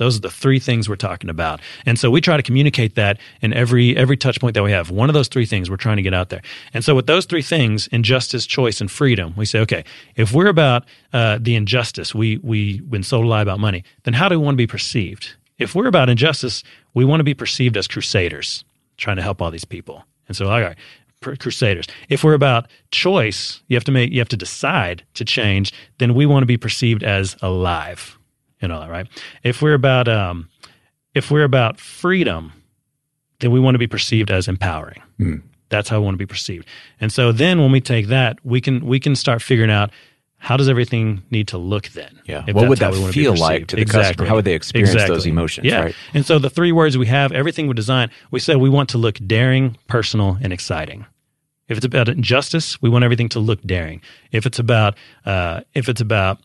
Those 0.00 0.16
are 0.16 0.20
the 0.20 0.30
three 0.30 0.58
things 0.58 0.88
we're 0.88 0.96
talking 0.96 1.28
about. 1.28 1.60
And 1.84 1.98
so 1.98 2.10
we 2.10 2.22
try 2.22 2.38
to 2.38 2.42
communicate 2.42 2.94
that 2.94 3.18
in 3.42 3.52
every 3.52 3.94
every 3.98 4.16
touch 4.16 4.40
point 4.40 4.54
that 4.54 4.62
we 4.62 4.72
have. 4.72 4.90
One 4.90 5.10
of 5.10 5.14
those 5.14 5.28
three 5.28 5.44
things 5.44 5.68
we're 5.68 5.76
trying 5.76 5.98
to 5.98 6.02
get 6.02 6.14
out 6.14 6.30
there. 6.30 6.40
And 6.72 6.82
so 6.82 6.94
with 6.94 7.06
those 7.06 7.26
three 7.26 7.42
things, 7.42 7.86
injustice, 7.88 8.46
choice, 8.46 8.80
and 8.80 8.90
freedom, 8.90 9.34
we 9.36 9.44
say, 9.44 9.58
okay, 9.60 9.84
if 10.16 10.32
we're 10.32 10.46
about 10.48 10.86
uh, 11.12 11.38
the 11.38 11.54
injustice, 11.54 12.14
we 12.14 12.38
we 12.38 12.80
been 12.80 13.02
sold 13.02 13.26
a 13.26 13.28
lie 13.28 13.42
about 13.42 13.60
money, 13.60 13.84
then 14.04 14.14
how 14.14 14.26
do 14.30 14.40
we 14.40 14.44
want 14.44 14.54
to 14.54 14.62
be 14.62 14.66
perceived? 14.66 15.34
If 15.58 15.74
we're 15.74 15.86
about 15.86 16.08
injustice, 16.08 16.62
we 16.94 17.04
want 17.04 17.20
to 17.20 17.24
be 17.24 17.34
perceived 17.34 17.76
as 17.76 17.86
crusaders, 17.86 18.64
trying 18.96 19.16
to 19.16 19.22
help 19.22 19.42
all 19.42 19.50
these 19.50 19.66
people. 19.66 20.06
And 20.28 20.34
so, 20.34 20.48
all 20.48 20.62
right, 20.62 20.78
crusaders. 21.20 21.86
If 22.08 22.24
we're 22.24 22.34
about 22.34 22.68
choice, 22.90 23.60
you 23.68 23.76
have 23.76 23.84
to 23.84 23.92
make 23.92 24.10
you 24.12 24.20
have 24.20 24.30
to 24.30 24.36
decide 24.36 25.04
to 25.14 25.26
change. 25.26 25.72
Then 25.98 26.14
we 26.14 26.24
want 26.24 26.42
to 26.42 26.46
be 26.46 26.56
perceived 26.56 27.02
as 27.02 27.36
alive, 27.42 28.18
and 28.60 28.72
all 28.72 28.80
that, 28.80 28.90
right? 28.90 29.06
If 29.42 29.62
we're 29.62 29.74
about 29.74 30.08
um, 30.08 30.48
if 31.14 31.30
we're 31.30 31.44
about 31.44 31.80
freedom, 31.80 32.52
then 33.40 33.50
we 33.50 33.60
want 33.60 33.74
to 33.74 33.78
be 33.78 33.86
perceived 33.86 34.30
as 34.30 34.48
empowering. 34.48 35.02
Mm. 35.18 35.42
That's 35.68 35.88
how 35.88 36.00
we 36.00 36.04
want 36.04 36.14
to 36.14 36.18
be 36.18 36.26
perceived. 36.26 36.66
And 37.00 37.12
so 37.12 37.32
then 37.32 37.60
when 37.60 37.72
we 37.72 37.80
take 37.80 38.08
that, 38.08 38.38
we 38.44 38.60
can 38.60 38.84
we 38.86 39.00
can 39.00 39.16
start 39.16 39.42
figuring 39.42 39.70
out 39.70 39.90
how 40.42 40.56
does 40.56 40.70
everything 40.70 41.22
need 41.30 41.48
to 41.48 41.58
look 41.58 41.88
then? 41.88 42.18
Yeah. 42.24 42.42
What 42.52 42.68
would 42.68 42.78
that 42.78 42.94
feel 43.12 43.36
like 43.36 43.66
to 43.68 43.76
the 43.76 43.82
exactly. 43.82 44.08
customer? 44.08 44.28
How 44.28 44.34
would 44.36 44.46
they 44.46 44.54
experience 44.54 44.92
exactly. 44.92 45.16
those 45.16 45.26
emotions? 45.26 45.66
Yeah. 45.66 45.82
Right? 45.82 45.94
And 46.14 46.24
so 46.24 46.38
the 46.38 46.48
three 46.48 46.72
words 46.72 46.96
we 46.96 47.06
have, 47.06 47.30
everything 47.30 47.66
we 47.66 47.74
design, 47.74 48.10
we 48.30 48.40
said 48.40 48.56
we 48.56 48.70
want 48.70 48.88
to 48.90 48.98
look 48.98 49.18
daring, 49.26 49.76
personal, 49.86 50.38
and 50.40 50.50
exciting. 50.50 51.04
If 51.68 51.76
it's 51.76 51.86
about 51.86 52.08
injustice, 52.08 52.80
we 52.80 52.88
want 52.88 53.04
everything 53.04 53.28
to 53.30 53.38
look 53.38 53.62
daring. 53.62 54.00
If 54.32 54.46
it's 54.46 54.58
about 54.58 54.96
uh, 55.26 55.60
if 55.74 55.90
it's 55.90 56.00
about 56.00 56.40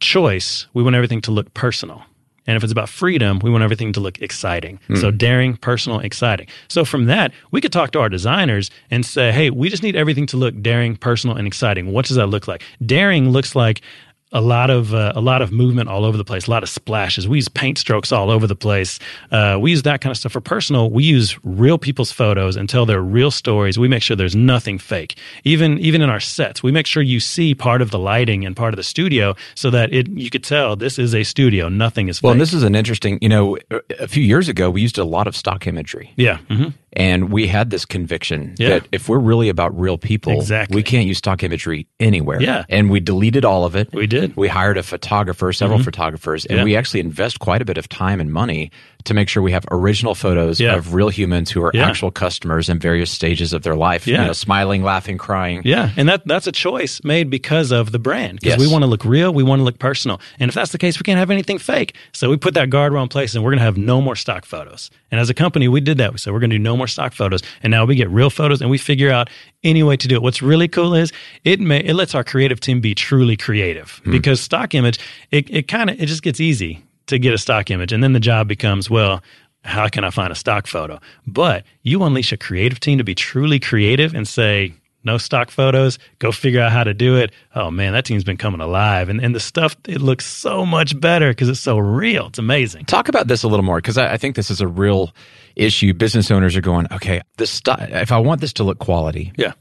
choice, 0.00 0.66
we 0.74 0.82
want 0.82 0.96
everything 0.96 1.20
to 1.22 1.30
look 1.30 1.52
personal. 1.54 2.02
And 2.46 2.56
if 2.56 2.64
it's 2.64 2.72
about 2.72 2.88
freedom, 2.88 3.40
we 3.40 3.50
want 3.50 3.62
everything 3.62 3.92
to 3.92 4.00
look 4.00 4.22
exciting. 4.22 4.80
Mm. 4.88 4.98
So 4.98 5.10
daring, 5.10 5.58
personal, 5.58 6.00
exciting. 6.00 6.46
So 6.68 6.82
from 6.86 7.04
that, 7.04 7.30
we 7.50 7.60
could 7.60 7.72
talk 7.72 7.90
to 7.90 8.00
our 8.00 8.08
designers 8.08 8.70
and 8.90 9.04
say, 9.04 9.32
hey, 9.32 9.50
we 9.50 9.68
just 9.68 9.82
need 9.82 9.94
everything 9.94 10.24
to 10.28 10.38
look 10.38 10.60
daring, 10.62 10.96
personal, 10.96 11.36
and 11.36 11.46
exciting. 11.46 11.92
What 11.92 12.06
does 12.06 12.16
that 12.16 12.28
look 12.28 12.48
like? 12.48 12.62
Daring 12.84 13.28
looks 13.30 13.54
like 13.54 13.82
a 14.32 14.40
lot 14.40 14.70
of 14.70 14.94
uh, 14.94 15.12
a 15.14 15.20
lot 15.20 15.42
of 15.42 15.52
movement 15.52 15.88
all 15.88 16.04
over 16.04 16.16
the 16.16 16.24
place, 16.24 16.46
a 16.46 16.50
lot 16.50 16.62
of 16.62 16.68
splashes. 16.68 17.26
We 17.26 17.38
use 17.38 17.48
paint 17.48 17.78
strokes 17.78 18.12
all 18.12 18.30
over 18.30 18.46
the 18.46 18.56
place. 18.56 18.98
Uh, 19.30 19.58
we 19.60 19.70
use 19.70 19.82
that 19.82 20.00
kind 20.00 20.10
of 20.10 20.16
stuff 20.16 20.32
for 20.32 20.40
personal. 20.40 20.90
We 20.90 21.04
use 21.04 21.38
real 21.44 21.78
people's 21.78 22.12
photos 22.12 22.56
and 22.56 22.68
tell 22.68 22.84
their 22.86 23.00
real 23.00 23.30
stories. 23.30 23.78
We 23.78 23.88
make 23.88 24.02
sure 24.02 24.16
there's 24.16 24.36
nothing 24.36 24.78
fake. 24.78 25.18
Even 25.44 25.78
even 25.78 26.02
in 26.02 26.10
our 26.10 26.20
sets, 26.20 26.62
we 26.62 26.72
make 26.72 26.86
sure 26.86 27.02
you 27.02 27.20
see 27.20 27.54
part 27.54 27.80
of 27.80 27.90
the 27.90 27.98
lighting 27.98 28.44
and 28.44 28.54
part 28.56 28.74
of 28.74 28.76
the 28.76 28.82
studio 28.82 29.34
so 29.54 29.70
that 29.70 29.92
it 29.92 30.08
you 30.08 30.30
could 30.30 30.44
tell 30.44 30.76
this 30.76 30.98
is 30.98 31.14
a 31.14 31.24
studio. 31.24 31.68
Nothing 31.68 32.08
is. 32.08 32.18
Fake. 32.18 32.24
Well, 32.24 32.34
fake. 32.34 32.40
this 32.40 32.52
is 32.52 32.62
an 32.62 32.74
interesting. 32.74 33.18
You 33.22 33.28
know, 33.28 33.58
a 33.98 34.08
few 34.08 34.22
years 34.22 34.48
ago 34.48 34.70
we 34.70 34.82
used 34.82 34.98
a 34.98 35.04
lot 35.04 35.26
of 35.26 35.36
stock 35.36 35.66
imagery. 35.66 36.12
Yeah. 36.16 36.38
Mm-hmm. 36.50 36.68
And 36.98 37.30
we 37.30 37.46
had 37.46 37.70
this 37.70 37.84
conviction 37.84 38.56
yeah. 38.58 38.70
that 38.70 38.88
if 38.90 39.08
we're 39.08 39.20
really 39.20 39.48
about 39.48 39.78
real 39.78 39.96
people, 39.96 40.32
exactly. 40.32 40.74
we 40.74 40.82
can't 40.82 41.06
use 41.06 41.18
stock 41.18 41.42
imagery 41.44 41.86
anywhere. 42.00 42.42
Yeah. 42.42 42.64
And 42.68 42.90
we 42.90 42.98
deleted 42.98 43.44
all 43.44 43.64
of 43.64 43.76
it. 43.76 43.92
We 43.92 44.08
did. 44.08 44.36
We 44.36 44.48
hired 44.48 44.76
a 44.76 44.82
photographer, 44.82 45.52
several 45.52 45.78
mm-hmm. 45.78 45.84
photographers, 45.84 46.44
and 46.46 46.58
yeah. 46.58 46.64
we 46.64 46.74
actually 46.74 47.00
invest 47.00 47.38
quite 47.38 47.62
a 47.62 47.64
bit 47.64 47.78
of 47.78 47.88
time 47.88 48.20
and 48.20 48.32
money 48.32 48.72
to 49.08 49.14
make 49.14 49.28
sure 49.28 49.42
we 49.42 49.52
have 49.52 49.64
original 49.70 50.14
photos 50.14 50.60
yeah. 50.60 50.76
of 50.76 50.94
real 50.94 51.08
humans 51.08 51.50
who 51.50 51.64
are 51.64 51.70
yeah. 51.74 51.88
actual 51.88 52.10
customers 52.10 52.68
in 52.68 52.78
various 52.78 53.10
stages 53.10 53.52
of 53.52 53.62
their 53.62 53.74
life. 53.74 54.06
Yeah. 54.06 54.20
You 54.20 54.26
know, 54.28 54.32
smiling, 54.32 54.82
laughing, 54.82 55.18
crying. 55.18 55.62
Yeah. 55.64 55.90
And 55.96 56.08
that 56.08 56.26
that's 56.26 56.46
a 56.46 56.52
choice 56.52 57.02
made 57.02 57.30
because 57.30 57.72
of 57.72 57.90
the 57.90 57.98
brand. 57.98 58.40
Because 58.40 58.58
yes. 58.58 58.60
we 58.60 58.70
want 58.70 58.82
to 58.82 58.86
look 58.86 59.04
real, 59.04 59.32
we 59.32 59.42
want 59.42 59.60
to 59.60 59.64
look 59.64 59.78
personal. 59.78 60.20
And 60.38 60.48
if 60.48 60.54
that's 60.54 60.72
the 60.72 60.78
case, 60.78 60.98
we 60.98 61.02
can't 61.02 61.18
have 61.18 61.30
anything 61.30 61.58
fake. 61.58 61.94
So 62.12 62.30
we 62.30 62.36
put 62.36 62.54
that 62.54 62.70
guardrail 62.70 63.02
in 63.02 63.08
place 63.08 63.34
and 63.34 63.42
we're 63.42 63.50
gonna 63.50 63.62
have 63.62 63.76
no 63.76 64.00
more 64.00 64.14
stock 64.14 64.44
photos. 64.44 64.90
And 65.10 65.18
as 65.20 65.30
a 65.30 65.34
company, 65.34 65.68
we 65.68 65.80
did 65.80 65.98
that. 65.98 66.12
We 66.12 66.18
said 66.18 66.32
we're 66.32 66.40
gonna 66.40 66.54
do 66.54 66.58
no 66.58 66.76
more 66.76 66.86
stock 66.86 67.12
photos. 67.12 67.42
And 67.62 67.70
now 67.70 67.84
we 67.84 67.94
get 67.94 68.10
real 68.10 68.30
photos 68.30 68.60
and 68.60 68.70
we 68.70 68.78
figure 68.78 69.10
out 69.10 69.30
any 69.64 69.82
way 69.82 69.96
to 69.96 70.06
do 70.06 70.14
it. 70.14 70.22
What's 70.22 70.42
really 70.42 70.68
cool 70.68 70.94
is 70.94 71.12
it 71.44 71.60
may 71.60 71.80
it 71.80 71.94
lets 71.94 72.14
our 72.14 72.24
creative 72.24 72.60
team 72.60 72.80
be 72.80 72.94
truly 72.94 73.36
creative 73.36 74.00
hmm. 74.04 74.12
because 74.12 74.40
stock 74.40 74.74
image, 74.74 74.98
it, 75.30 75.48
it 75.50 75.68
kind 75.68 75.90
of 75.90 76.00
it 76.00 76.06
just 76.06 76.22
gets 76.22 76.40
easy 76.40 76.84
to 77.08 77.18
get 77.18 77.34
a 77.34 77.38
stock 77.38 77.70
image. 77.70 77.92
And 77.92 78.02
then 78.02 78.12
the 78.12 78.20
job 78.20 78.48
becomes, 78.48 78.88
well, 78.88 79.22
how 79.64 79.88
can 79.88 80.04
I 80.04 80.10
find 80.10 80.32
a 80.32 80.36
stock 80.36 80.66
photo? 80.66 81.00
But 81.26 81.64
you 81.82 82.02
unleash 82.02 82.32
a 82.32 82.36
creative 82.36 82.80
team 82.80 82.98
to 82.98 83.04
be 83.04 83.14
truly 83.14 83.58
creative 83.58 84.14
and 84.14 84.26
say, 84.26 84.74
no 85.04 85.18
stock 85.18 85.50
photos, 85.50 85.98
go 86.18 86.32
figure 86.32 86.60
out 86.60 86.72
how 86.72 86.84
to 86.84 86.92
do 86.92 87.16
it. 87.16 87.32
Oh 87.54 87.70
man, 87.70 87.92
that 87.92 88.04
team's 88.04 88.24
been 88.24 88.36
coming 88.36 88.60
alive. 88.60 89.08
And, 89.08 89.20
and 89.20 89.34
the 89.34 89.40
stuff, 89.40 89.76
it 89.86 90.00
looks 90.00 90.26
so 90.26 90.66
much 90.66 90.98
better 90.98 91.30
because 91.30 91.48
it's 91.48 91.60
so 91.60 91.78
real. 91.78 92.26
It's 92.26 92.38
amazing. 92.38 92.84
Talk 92.84 93.08
about 93.08 93.28
this 93.28 93.42
a 93.42 93.48
little 93.48 93.64
more 93.64 93.78
because 93.78 93.96
I, 93.96 94.14
I, 94.14 94.16
think 94.16 94.36
this 94.36 94.50
is 94.50 94.60
a 94.60 94.68
real 94.68 95.14
issue. 95.56 95.94
Business 95.94 96.30
owners 96.30 96.56
are 96.56 96.60
going, 96.60 96.86
okay, 96.92 97.20
this 97.36 97.50
stock, 97.50 97.80
if 97.80 98.12
I 98.12 98.18
want 98.18 98.40
this 98.40 98.52
to 98.54 98.64
look 98.64 98.78
quality. 98.78 99.32
Yeah. 99.36 99.52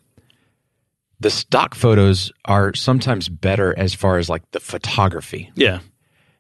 The 1.20 1.30
stock 1.30 1.76
photos 1.76 2.32
are 2.46 2.74
sometimes 2.76 3.30
better 3.30 3.78
as 3.78 3.94
far 3.94 4.18
as 4.18 4.30
like 4.30 4.50
the 4.52 4.60
photography. 4.60 5.52
Yeah. 5.56 5.80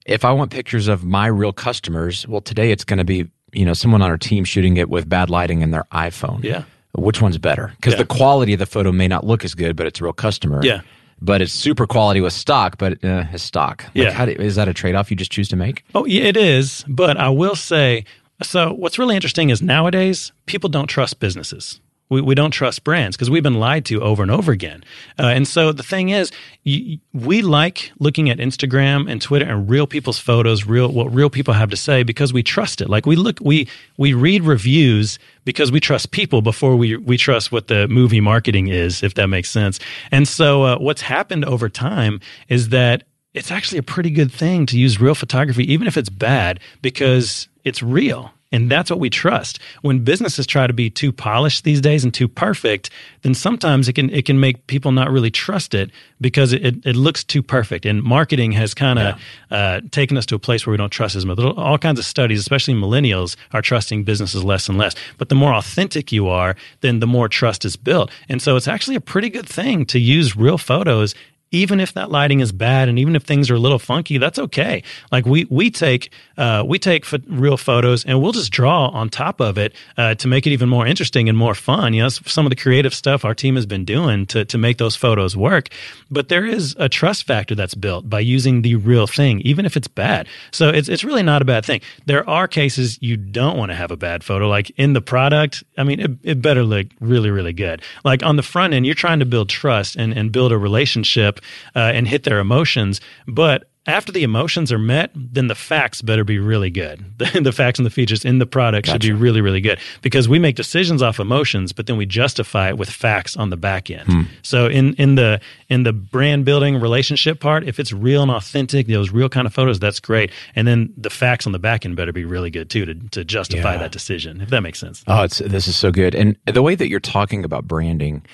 If 0.07 0.25
I 0.25 0.31
want 0.31 0.51
pictures 0.51 0.87
of 0.87 1.03
my 1.03 1.27
real 1.27 1.53
customers, 1.53 2.27
well, 2.27 2.41
today 2.41 2.71
it's 2.71 2.83
going 2.83 2.97
to 2.97 3.05
be 3.05 3.29
you 3.53 3.65
know 3.65 3.73
someone 3.73 4.01
on 4.01 4.09
our 4.09 4.17
team 4.17 4.43
shooting 4.43 4.77
it 4.77 4.89
with 4.89 5.07
bad 5.07 5.29
lighting 5.29 5.61
in 5.61 5.71
their 5.71 5.85
iPhone. 5.91 6.43
Yeah. 6.43 6.63
Which 6.93 7.21
one's 7.21 7.37
better? 7.37 7.73
Because 7.75 7.93
yeah. 7.93 7.99
the 7.99 8.05
quality 8.05 8.53
of 8.53 8.59
the 8.59 8.65
photo 8.65 8.91
may 8.91 9.07
not 9.07 9.25
look 9.25 9.45
as 9.45 9.53
good, 9.53 9.75
but 9.75 9.85
it's 9.85 10.01
a 10.01 10.03
real 10.03 10.13
customer. 10.13 10.61
Yeah. 10.63 10.81
But 11.21 11.41
it's 11.41 11.51
super 11.51 11.85
quality 11.85 12.21
with 12.21 12.33
stock, 12.33 12.77
but 12.77 13.03
uh, 13.03 13.25
it's 13.31 13.43
stock. 13.43 13.83
Like 13.83 13.95
yeah. 13.95 14.25
Do, 14.25 14.31
is 14.31 14.55
that 14.55 14.67
a 14.67 14.73
trade 14.73 14.95
off 14.95 15.09
you 15.11 15.17
just 15.17 15.31
choose 15.31 15.47
to 15.49 15.55
make? 15.55 15.83
Oh, 15.95 16.05
yeah, 16.05 16.23
it 16.23 16.37
is. 16.37 16.85
But 16.87 17.17
I 17.17 17.29
will 17.29 17.55
say 17.55 18.05
so 18.43 18.73
what's 18.73 18.99
really 18.99 19.15
interesting 19.15 19.49
is 19.49 19.61
nowadays 19.61 20.31
people 20.45 20.69
don't 20.69 20.87
trust 20.87 21.19
businesses. 21.19 21.79
We, 22.09 22.21
we 22.21 22.35
don't 22.35 22.51
trust 22.51 22.83
brands 22.83 23.17
because 23.17 23.29
we've 23.29 23.43
been 23.43 23.59
lied 23.59 23.85
to 23.85 24.01
over 24.01 24.23
and 24.23 24.31
over 24.31 24.51
again. 24.51 24.83
Uh, 25.19 25.27
and 25.27 25.47
so 25.47 25.71
the 25.71 25.83
thing 25.83 26.09
is, 26.09 26.31
you, 26.63 26.99
we 27.13 27.41
like 27.41 27.91
looking 27.99 28.29
at 28.29 28.37
Instagram 28.37 29.11
and 29.11 29.21
Twitter 29.21 29.45
and 29.45 29.69
real 29.69 29.87
people's 29.87 30.19
photos, 30.19 30.65
real 30.65 30.89
what 30.89 31.13
real 31.13 31.29
people 31.29 31.53
have 31.53 31.69
to 31.69 31.77
say 31.77 32.03
because 32.03 32.31
we 32.31 32.43
trust 32.43 32.79
it. 32.79 32.89
Like 32.89 33.05
we 33.05 33.15
look, 33.15 33.39
we 33.41 33.67
we 33.97 34.13
read 34.13 34.43
reviews 34.43 35.19
because 35.43 35.71
we 35.71 35.79
trust 35.79 36.11
people 36.11 36.41
before 36.41 36.75
we 36.75 36.95
we 36.95 37.17
trust 37.17 37.51
what 37.51 37.67
the 37.67 37.87
movie 37.87 38.21
marketing 38.21 38.67
is, 38.67 39.03
if 39.03 39.15
that 39.15 39.27
makes 39.27 39.49
sense. 39.49 39.79
And 40.11 40.27
so 40.27 40.63
uh, 40.63 40.77
what's 40.77 41.01
happened 41.01 41.45
over 41.45 41.67
time 41.67 42.21
is 42.47 42.69
that 42.69 43.03
it's 43.33 43.51
actually 43.51 43.77
a 43.77 43.83
pretty 43.83 44.09
good 44.09 44.31
thing 44.31 44.65
to 44.67 44.79
use 44.79 44.99
real 44.99 45.13
photography, 45.13 45.71
even 45.71 45.87
if 45.87 45.97
it's 45.97 46.09
bad, 46.09 46.59
because 46.81 47.47
it's 47.63 47.83
real 47.83 48.31
and 48.51 48.69
that's 48.71 48.89
what 48.89 48.99
we 48.99 49.09
trust. 49.09 49.59
When 49.81 50.03
businesses 50.03 50.47
try 50.47 50.67
to 50.67 50.73
be 50.73 50.89
too 50.89 51.11
polished 51.11 51.63
these 51.63 51.81
days 51.81 52.03
and 52.03 52.13
too 52.13 52.27
perfect, 52.27 52.89
then 53.21 53.33
sometimes 53.33 53.87
it 53.89 53.93
can 53.93 54.09
it 54.09 54.25
can 54.25 54.39
make 54.39 54.67
people 54.67 54.91
not 54.91 55.11
really 55.11 55.31
trust 55.31 55.73
it 55.73 55.91
because 56.21 56.53
it, 56.53 56.85
it, 56.85 56.95
looks 56.95 57.23
too 57.23 57.43
perfect. 57.43 57.85
And 57.85 58.01
marketing 58.01 58.53
has 58.53 58.73
kind 58.73 58.99
of 58.99 59.21
yeah. 59.51 59.57
uh, 59.57 59.81
taken 59.91 60.17
us 60.17 60.25
to 60.27 60.35
a 60.35 60.39
place 60.39 60.65
where 60.65 60.71
we 60.71 60.77
don't 60.77 60.89
trust 60.89 61.15
as 61.15 61.25
much. 61.25 61.37
All 61.39 61.77
kinds 61.77 61.99
of 61.99 62.05
studies, 62.05 62.39
especially 62.39 62.73
millennials, 62.73 63.35
are 63.51 63.61
trusting 63.61 64.03
businesses 64.03 64.43
less 64.43 64.69
and 64.69 64.77
less. 64.77 64.95
But 65.17 65.29
the 65.29 65.35
more 65.35 65.53
authentic 65.53 66.11
you 66.11 66.27
are, 66.27 66.55
then 66.81 66.99
the 66.99 67.07
more 67.07 67.27
trust 67.27 67.65
is 67.65 67.75
built. 67.75 68.11
And 68.29 68.41
so 68.41 68.55
it's 68.55 68.67
actually 68.67 68.95
a 68.95 69.01
pretty 69.01 69.29
good 69.29 69.47
thing 69.47 69.85
to 69.87 69.99
use 69.99 70.35
real 70.35 70.57
photos 70.57 71.13
even 71.51 71.79
if 71.79 71.93
that 71.93 72.11
lighting 72.11 72.39
is 72.39 72.51
bad 72.51 72.89
and 72.89 72.99
even 72.99 73.15
if 73.15 73.23
things 73.23 73.49
are 73.49 73.55
a 73.55 73.59
little 73.59 73.79
funky 73.79 74.17
that's 74.17 74.39
okay. 74.39 74.83
Like 75.11 75.25
we 75.25 75.45
we 75.49 75.71
take 75.71 76.11
uh, 76.37 76.63
we 76.65 76.79
take 76.79 77.11
f- 77.11 77.21
real 77.27 77.57
photos 77.57 78.05
and 78.05 78.21
we'll 78.21 78.31
just 78.31 78.51
draw 78.51 78.87
on 78.89 79.09
top 79.09 79.39
of 79.39 79.57
it 79.57 79.73
uh, 79.97 80.15
to 80.15 80.27
make 80.27 80.45
it 80.45 80.51
even 80.51 80.69
more 80.69 80.85
interesting 80.85 81.29
and 81.29 81.37
more 81.37 81.55
fun. 81.55 81.93
You 81.93 82.03
know 82.03 82.09
some 82.09 82.45
of 82.45 82.49
the 82.49 82.55
creative 82.55 82.93
stuff 82.93 83.25
our 83.25 83.33
team 83.33 83.55
has 83.55 83.65
been 83.65 83.85
doing 83.85 84.25
to, 84.27 84.45
to 84.45 84.57
make 84.57 84.77
those 84.77 84.95
photos 84.95 85.35
work. 85.35 85.69
But 86.09 86.29
there 86.29 86.45
is 86.45 86.75
a 86.79 86.89
trust 86.89 87.25
factor 87.25 87.55
that's 87.55 87.75
built 87.75 88.09
by 88.09 88.19
using 88.19 88.61
the 88.61 88.75
real 88.75 89.07
thing 89.07 89.41
even 89.41 89.65
if 89.65 89.77
it's 89.77 89.87
bad. 89.87 90.27
So 90.51 90.69
it's, 90.69 90.89
it's 90.89 91.03
really 91.03 91.23
not 91.23 91.41
a 91.41 91.45
bad 91.45 91.65
thing. 91.65 91.81
There 92.05 92.27
are 92.29 92.47
cases 92.47 92.97
you 93.01 93.17
don't 93.17 93.57
want 93.57 93.71
to 93.71 93.75
have 93.75 93.91
a 93.91 93.97
bad 93.97 94.23
photo 94.23 94.47
like 94.47 94.69
in 94.77 94.93
the 94.93 95.01
product 95.01 95.63
i 95.77 95.83
mean 95.83 95.99
it, 95.99 96.11
it 96.23 96.41
better 96.41 96.63
look 96.63 96.87
really 96.99 97.29
really 97.29 97.53
good. 97.53 97.81
Like 98.03 98.23
on 98.23 98.35
the 98.35 98.43
front 98.43 98.73
end 98.73 98.85
you're 98.85 98.95
trying 98.95 99.19
to 99.19 99.25
build 99.25 99.49
trust 99.49 99.95
and, 99.95 100.13
and 100.13 100.31
build 100.31 100.51
a 100.51 100.57
relationship 100.57 101.36
uh, 101.75 101.79
and 101.79 102.07
hit 102.07 102.23
their 102.23 102.39
emotions. 102.39 103.01
But 103.27 103.69
after 103.87 104.11
the 104.11 104.23
emotions 104.23 104.71
are 104.71 104.77
met, 104.77 105.11
then 105.15 105.47
the 105.47 105.55
facts 105.55 106.01
better 106.01 106.25
be 106.25 106.39
really 106.39 106.69
good. 106.69 107.03
The, 107.17 107.39
the 107.43 107.53
facts 107.53 107.79
and 107.79 107.85
the 107.85 107.89
features 107.89 108.25
in 108.25 108.37
the 108.39 108.45
product 108.45 108.85
gotcha. 108.85 108.95
should 108.95 109.01
be 109.01 109.13
really, 109.13 109.39
really 109.39 109.61
good 109.61 109.79
because 110.01 110.27
we 110.27 110.39
make 110.39 110.57
decisions 110.57 111.01
off 111.01 111.19
emotions, 111.19 111.71
but 111.71 111.87
then 111.87 111.95
we 111.95 112.05
justify 112.05 112.67
it 112.67 112.77
with 112.77 112.89
facts 112.89 113.37
on 113.37 113.49
the 113.49 113.57
back 113.57 113.89
end. 113.89 114.07
Hmm. 114.07 114.21
So 114.43 114.67
in 114.67 114.93
in 114.95 115.15
the 115.15 115.39
in 115.69 115.83
the 115.83 115.93
brand 115.93 116.43
building 116.43 116.79
relationship 116.79 117.39
part, 117.39 117.63
if 117.63 117.79
it's 117.79 117.93
real 117.93 118.21
and 118.21 118.31
authentic, 118.31 118.87
those 118.87 119.11
real 119.11 119.29
kind 119.29 119.47
of 119.47 119.53
photos, 119.53 119.79
that's 119.79 120.01
great. 120.01 120.31
And 120.55 120.67
then 120.67 120.93
the 120.97 121.09
facts 121.09 121.45
on 121.45 121.53
the 121.53 121.59
back 121.59 121.85
end 121.85 121.95
better 121.95 122.11
be 122.11 122.25
really 122.25 122.49
good 122.51 122.69
too 122.69 122.85
to 122.85 122.93
to 122.93 123.23
justify 123.23 123.73
yeah. 123.73 123.79
that 123.79 123.91
decision. 123.93 124.41
If 124.41 124.49
that 124.49 124.61
makes 124.61 124.79
sense. 124.79 125.03
Oh, 125.07 125.23
it's 125.23 125.37
this 125.39 125.67
is 125.67 125.77
so 125.77 125.91
good. 125.91 126.13
And 126.13 126.35
the 126.45 126.61
way 126.61 126.75
that 126.75 126.89
you're 126.89 126.99
talking 126.99 127.45
about 127.45 127.67
branding 127.67 128.25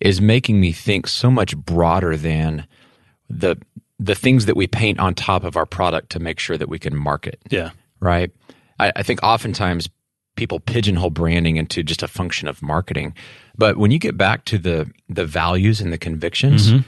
is 0.00 0.20
making 0.20 0.60
me 0.60 0.72
think 0.72 1.06
so 1.06 1.30
much 1.30 1.56
broader 1.56 2.16
than 2.16 2.66
the 3.28 3.56
the 3.98 4.14
things 4.14 4.46
that 4.46 4.56
we 4.56 4.66
paint 4.66 4.98
on 4.98 5.14
top 5.14 5.44
of 5.44 5.56
our 5.56 5.66
product 5.66 6.10
to 6.10 6.18
make 6.18 6.38
sure 6.40 6.58
that 6.58 6.68
we 6.68 6.78
can 6.78 6.96
market. 6.96 7.38
Yeah. 7.48 7.70
right? 8.00 8.30
I, 8.78 8.92
I 8.96 9.02
think 9.04 9.22
oftentimes 9.22 9.88
people 10.36 10.58
pigeonhole 10.58 11.10
branding 11.10 11.56
into 11.56 11.82
just 11.84 12.02
a 12.02 12.08
function 12.08 12.48
of 12.48 12.60
marketing. 12.60 13.14
But 13.56 13.76
when 13.76 13.92
you 13.92 13.98
get 14.00 14.16
back 14.16 14.44
to 14.46 14.58
the 14.58 14.90
the 15.08 15.24
values 15.24 15.80
and 15.80 15.92
the 15.92 15.98
convictions, 15.98 16.72
Mm-hmm. 16.72 16.82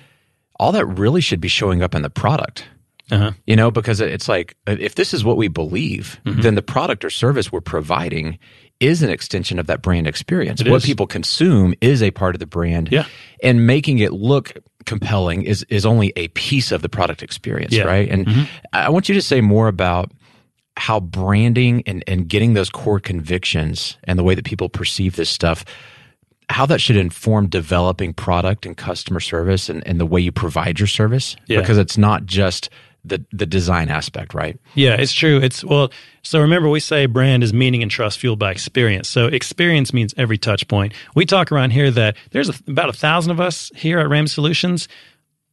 all 0.59 0.73
that 0.73 0.85
really 0.87 1.21
should 1.21 1.41
be 1.41 1.49
showing 1.49 1.81
up 1.83 1.95
in 1.95 2.03
the 2.03 2.11
product. 2.11 2.67
Uh-huh. 3.09 3.31
You 3.47 3.55
know, 3.55 3.71
because 3.71 4.01
it's 4.01 4.29
like 4.29 4.57
if 4.67 4.97
this 4.97 5.15
is 5.15 5.23
what 5.25 5.37
we 5.37 5.47
believe, 5.49 6.19
Mm-hmm. 6.27 6.41
then 6.41 6.55
the 6.57 6.63
product 6.63 7.05
or 7.05 7.11
service 7.11 7.53
we're 7.53 7.61
providing 7.61 8.39
is 8.81 9.03
an 9.03 9.11
extension 9.11 9.59
of 9.59 9.67
that 9.67 9.83
brand 9.83 10.07
experience. 10.07 10.63
what 10.63 10.77
is. 10.77 10.85
people 10.85 11.07
consume 11.07 11.75
is 11.81 12.03
a 12.03 12.11
part 12.11 12.35
of 12.35 12.41
the 12.41 12.47
brand. 12.47 12.91
Yeah. 12.93 13.07
And 13.43 13.67
making 13.67 13.99
it 14.01 14.13
look 14.13 14.53
compelling 14.85 15.43
is 15.43 15.65
is 15.69 15.85
only 15.85 16.13
a 16.17 16.29
piece 16.29 16.73
of 16.73 16.83
the 16.83 16.89
product 16.89 17.23
experience, 17.23 17.73
Yeah. 17.73 17.85
right? 17.85 18.09
And 18.09 18.27
mm-hmm. 18.27 18.45
I 18.73 18.91
want 18.91 19.09
you 19.09 19.15
to 19.15 19.23
say 19.23 19.41
more 19.41 19.69
about 19.69 20.13
how 20.77 21.01
branding 21.01 21.83
and, 21.87 22.05
and 22.07 22.29
getting 22.29 22.55
those 22.55 22.71
core 22.71 23.01
convictions 23.01 23.97
and 24.05 24.19
the 24.19 24.23
way 24.23 24.35
that 24.35 24.45
people 24.45 24.69
perceive 24.69 25.17
this 25.17 25.31
stuff, 25.31 25.65
how 26.51 26.67
that 26.67 26.81
should 26.81 26.97
inform 26.97 27.49
developing 27.49 28.13
product 28.13 28.67
and 28.67 28.77
customer 28.77 29.21
service 29.21 29.69
and, 29.69 29.87
and 29.87 29.99
the 29.99 30.07
way 30.07 30.21
you 30.21 30.31
provide 30.31 30.79
your 30.79 30.87
service. 30.87 31.35
Yeah. 31.47 31.61
Because 31.61 31.79
it's 31.79 31.97
not 31.97 32.27
just 32.27 32.69
the 33.07 33.25
the 33.33 33.47
design 33.47 33.89
aspect, 33.89 34.35
right? 34.35 34.59
Yeah, 34.75 34.95
it's 34.95 35.13
true. 35.13 35.39
It's 35.39 35.65
well, 35.65 35.91
so 36.23 36.41
remember 36.41 36.69
we 36.69 36.81
say 36.81 37.07
brand 37.07 37.43
is 37.43 37.53
meaning 37.53 37.83
and 37.83 37.91
trust 37.91 38.19
fueled 38.19 38.39
by 38.39 38.51
experience. 38.51 39.09
So 39.09 39.27
experience 39.27 39.93
means 39.93 40.15
every 40.17 40.39
touch 40.39 40.67
point. 40.69 40.93
We 41.15 41.27
talk 41.27 41.53
around 41.53 41.71
here 41.71 41.91
that 41.91 42.17
there's 42.31 42.49
a, 42.49 42.55
about 42.67 42.89
a 42.89 42.93
thousand 42.93 43.33
of 43.33 43.41
us 43.41 43.71
here 43.75 43.99
at 43.99 44.09
Ram 44.09 44.27
Solutions. 44.27 44.89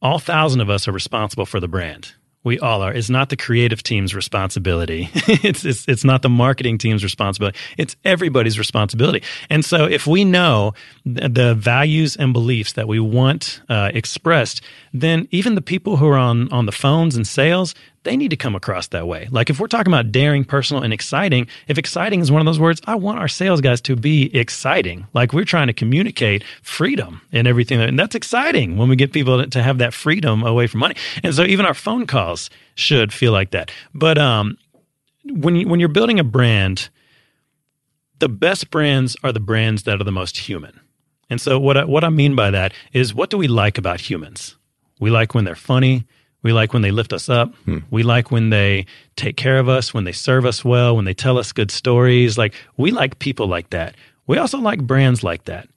All 0.02 0.18
thousand 0.18 0.60
of 0.60 0.68
us 0.68 0.86
are 0.86 0.92
responsible 0.92 1.46
for 1.46 1.60
the 1.60 1.68
brand. 1.68 2.14
We 2.44 2.58
all 2.58 2.82
are. 2.82 2.92
It's 2.92 3.10
not 3.10 3.30
the 3.30 3.36
creative 3.36 3.82
team's 3.82 4.14
responsibility. 4.14 5.08
it's, 5.14 5.64
it's 5.64 5.88
it's 5.88 6.04
not 6.04 6.22
the 6.22 6.28
marketing 6.28 6.78
team's 6.78 7.02
responsibility. 7.02 7.58
It's 7.78 7.96
everybody's 8.04 8.58
responsibility. 8.58 9.22
And 9.48 9.64
so, 9.64 9.86
if 9.86 10.06
we 10.06 10.24
know 10.24 10.74
th- 11.04 11.32
the 11.32 11.54
values 11.54 12.16
and 12.16 12.32
beliefs 12.34 12.74
that 12.74 12.86
we 12.86 13.00
want 13.00 13.62
uh, 13.68 13.90
expressed, 13.94 14.60
then 14.92 15.26
even 15.30 15.54
the 15.54 15.62
people 15.62 15.96
who 15.96 16.06
are 16.06 16.18
on 16.18 16.52
on 16.52 16.66
the 16.66 16.72
phones 16.72 17.16
and 17.16 17.26
sales, 17.26 17.74
they 18.04 18.16
need 18.16 18.28
to 18.28 18.36
come 18.36 18.54
across 18.54 18.88
that 18.88 19.06
way. 19.08 19.28
Like 19.30 19.50
if 19.50 19.58
we're 19.58 19.66
talking 19.66 19.92
about 19.92 20.12
daring, 20.12 20.44
personal, 20.44 20.82
and 20.82 20.92
exciting, 20.92 21.46
if 21.68 21.78
exciting 21.78 22.20
is 22.20 22.30
one 22.30 22.40
of 22.40 22.46
those 22.46 22.60
words, 22.60 22.80
I 22.86 22.94
want 22.94 23.18
our 23.18 23.28
sales 23.28 23.60
guys 23.60 23.80
to 23.82 23.96
be 23.96 24.34
exciting. 24.36 25.06
Like 25.14 25.32
we're 25.32 25.44
trying 25.44 25.66
to 25.66 25.72
communicate 25.72 26.44
freedom 26.62 27.22
and 27.32 27.48
everything. 27.48 27.80
And 27.80 27.98
that's 27.98 28.14
exciting 28.14 28.76
when 28.76 28.88
we 28.88 28.96
get 28.96 29.12
people 29.12 29.44
to- 29.46 29.62
have 29.62 29.78
that 29.78 29.94
freedom 29.94 30.42
away 30.42 30.66
from 30.66 30.80
money. 30.80 30.94
And 31.22 31.34
so 31.34 31.42
even 31.42 31.66
our 31.66 31.74
phone 31.74 32.06
calls 32.06 32.50
should 32.74 33.12
feel 33.12 33.32
like 33.32 33.50
that. 33.52 33.70
But 33.94 34.18
um, 34.18 34.58
when 35.24 35.56
you, 35.56 35.66
when 35.66 35.80
you're 35.80 35.88
building 35.88 36.20
a 36.20 36.24
brand, 36.24 36.90
the 38.18 38.28
best 38.28 38.70
brands 38.70 39.16
are 39.24 39.32
the 39.32 39.40
brands 39.40 39.84
that 39.84 40.00
are 40.00 40.04
the 40.04 40.12
most 40.12 40.36
human. 40.36 40.78
And 41.30 41.40
so 41.40 41.58
what 41.58 41.76
I, 41.76 41.84
what 41.84 42.04
I 42.04 42.10
mean 42.10 42.36
by 42.36 42.50
that 42.50 42.74
is 42.92 43.14
what 43.14 43.30
do 43.30 43.38
we 43.38 43.48
like 43.48 43.78
about 43.78 44.00
humans? 44.00 44.56
We 45.00 45.10
like 45.10 45.34
when 45.34 45.44
they're 45.44 45.54
funny. 45.54 46.06
We 46.44 46.52
like 46.52 46.74
when 46.74 46.82
they 46.82 46.92
lift 46.92 47.12
us 47.12 47.28
up. 47.28 47.52
Hmm. 47.64 47.78
We 47.90 48.02
like 48.04 48.30
when 48.30 48.50
they 48.50 48.86
take 49.16 49.36
care 49.36 49.58
of 49.58 49.68
us, 49.68 49.94
when 49.94 50.04
they 50.04 50.12
serve 50.12 50.44
us 50.44 50.64
well, 50.64 50.94
when 50.94 51.06
they 51.06 51.14
tell 51.14 51.38
us 51.38 51.52
good 51.52 51.70
stories. 51.70 52.38
Like 52.38 52.54
we 52.76 52.92
like 52.92 53.18
people 53.18 53.48
like 53.48 53.70
that. 53.70 53.96
We 54.26 54.38
also 54.38 54.58
like 54.58 54.86
brands 54.86 55.24
like 55.24 55.44
that. 55.46 55.68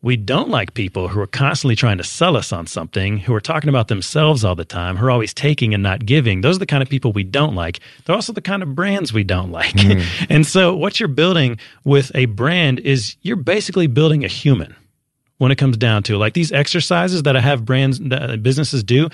We 0.00 0.16
don't 0.16 0.48
like 0.48 0.74
people 0.74 1.08
who 1.08 1.20
are 1.20 1.28
constantly 1.28 1.76
trying 1.76 1.98
to 1.98 2.04
sell 2.04 2.36
us 2.36 2.52
on 2.52 2.66
something, 2.66 3.18
who 3.18 3.34
are 3.34 3.40
talking 3.40 3.68
about 3.68 3.86
themselves 3.86 4.44
all 4.44 4.56
the 4.56 4.64
time, 4.64 4.96
who 4.96 5.06
are 5.06 5.10
always 5.10 5.32
taking 5.34 5.74
and 5.74 5.82
not 5.82 6.06
giving. 6.06 6.40
Those 6.40 6.56
are 6.56 6.60
the 6.60 6.66
kind 6.66 6.82
of 6.82 6.88
people 6.88 7.12
we 7.12 7.22
don't 7.22 7.54
like. 7.54 7.78
They're 8.04 8.16
also 8.16 8.32
the 8.32 8.40
kind 8.40 8.62
of 8.62 8.74
brands 8.74 9.12
we 9.12 9.22
don't 9.24 9.50
like. 9.50 9.78
Hmm. 9.78 10.00
and 10.28 10.46
so, 10.46 10.74
what 10.74 11.00
you're 11.00 11.08
building 11.08 11.58
with 11.84 12.12
a 12.14 12.26
brand 12.26 12.80
is 12.80 13.16
you're 13.22 13.36
basically 13.36 13.88
building 13.88 14.24
a 14.24 14.28
human 14.28 14.74
when 15.38 15.50
it 15.50 15.58
comes 15.58 15.76
down 15.76 16.04
to 16.04 16.16
like 16.16 16.34
these 16.34 16.52
exercises 16.52 17.24
that 17.24 17.36
I 17.36 17.40
have 17.40 17.64
brands 17.64 17.98
that 17.98 18.30
uh, 18.30 18.36
businesses 18.36 18.84
do 18.84 19.08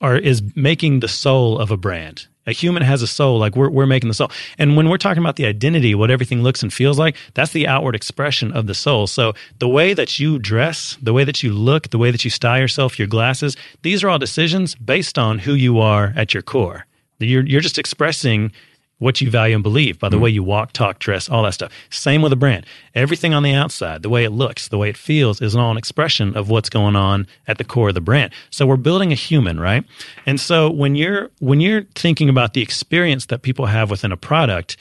are 0.00 0.16
is 0.16 0.42
making 0.54 1.00
the 1.00 1.08
soul 1.08 1.58
of 1.58 1.70
a 1.70 1.76
brand. 1.76 2.26
A 2.48 2.52
human 2.52 2.82
has 2.82 3.02
a 3.02 3.08
soul, 3.08 3.38
like 3.38 3.56
we're 3.56 3.70
we're 3.70 3.86
making 3.86 4.08
the 4.08 4.14
soul. 4.14 4.30
And 4.56 4.76
when 4.76 4.88
we're 4.88 4.98
talking 4.98 5.22
about 5.22 5.36
the 5.36 5.46
identity, 5.46 5.94
what 5.96 6.12
everything 6.12 6.42
looks 6.42 6.62
and 6.62 6.72
feels 6.72 6.98
like, 6.98 7.16
that's 7.34 7.52
the 7.52 7.66
outward 7.66 7.96
expression 7.96 8.52
of 8.52 8.66
the 8.66 8.74
soul. 8.74 9.08
So 9.08 9.32
the 9.58 9.68
way 9.68 9.94
that 9.94 10.20
you 10.20 10.38
dress, 10.38 10.96
the 11.02 11.12
way 11.12 11.24
that 11.24 11.42
you 11.42 11.52
look, 11.52 11.90
the 11.90 11.98
way 11.98 12.12
that 12.12 12.24
you 12.24 12.30
style 12.30 12.60
yourself, 12.60 12.98
your 12.98 13.08
glasses, 13.08 13.56
these 13.82 14.04
are 14.04 14.08
all 14.08 14.18
decisions 14.18 14.76
based 14.76 15.18
on 15.18 15.40
who 15.40 15.54
you 15.54 15.80
are 15.80 16.12
at 16.14 16.34
your 16.34 16.42
core. 16.42 16.86
You're 17.18 17.44
you're 17.44 17.60
just 17.60 17.78
expressing 17.78 18.52
what 18.98 19.20
you 19.20 19.30
value 19.30 19.54
and 19.54 19.62
believe 19.62 19.98
by 19.98 20.08
the 20.08 20.16
mm. 20.16 20.22
way 20.22 20.30
you 20.30 20.42
walk, 20.42 20.72
talk, 20.72 20.98
dress, 20.98 21.28
all 21.28 21.42
that 21.42 21.52
stuff. 21.52 21.72
Same 21.90 22.22
with 22.22 22.32
a 22.32 22.36
brand. 22.36 22.64
Everything 22.94 23.34
on 23.34 23.42
the 23.42 23.52
outside, 23.52 24.02
the 24.02 24.08
way 24.08 24.24
it 24.24 24.30
looks, 24.30 24.68
the 24.68 24.78
way 24.78 24.88
it 24.88 24.96
feels 24.96 25.42
is 25.42 25.54
all 25.54 25.70
an 25.70 25.76
expression 25.76 26.36
of 26.36 26.48
what's 26.48 26.70
going 26.70 26.96
on 26.96 27.26
at 27.46 27.58
the 27.58 27.64
core 27.64 27.88
of 27.88 27.94
the 27.94 28.00
brand. 28.00 28.32
So 28.50 28.66
we're 28.66 28.76
building 28.76 29.12
a 29.12 29.16
human, 29.16 29.60
right? 29.60 29.84
And 30.24 30.40
so 30.40 30.70
when 30.70 30.94
you're 30.94 31.30
when 31.40 31.60
you're 31.60 31.82
thinking 31.94 32.28
about 32.28 32.54
the 32.54 32.62
experience 32.62 33.26
that 33.26 33.42
people 33.42 33.66
have 33.66 33.90
within 33.90 34.12
a 34.12 34.16
product, 34.16 34.76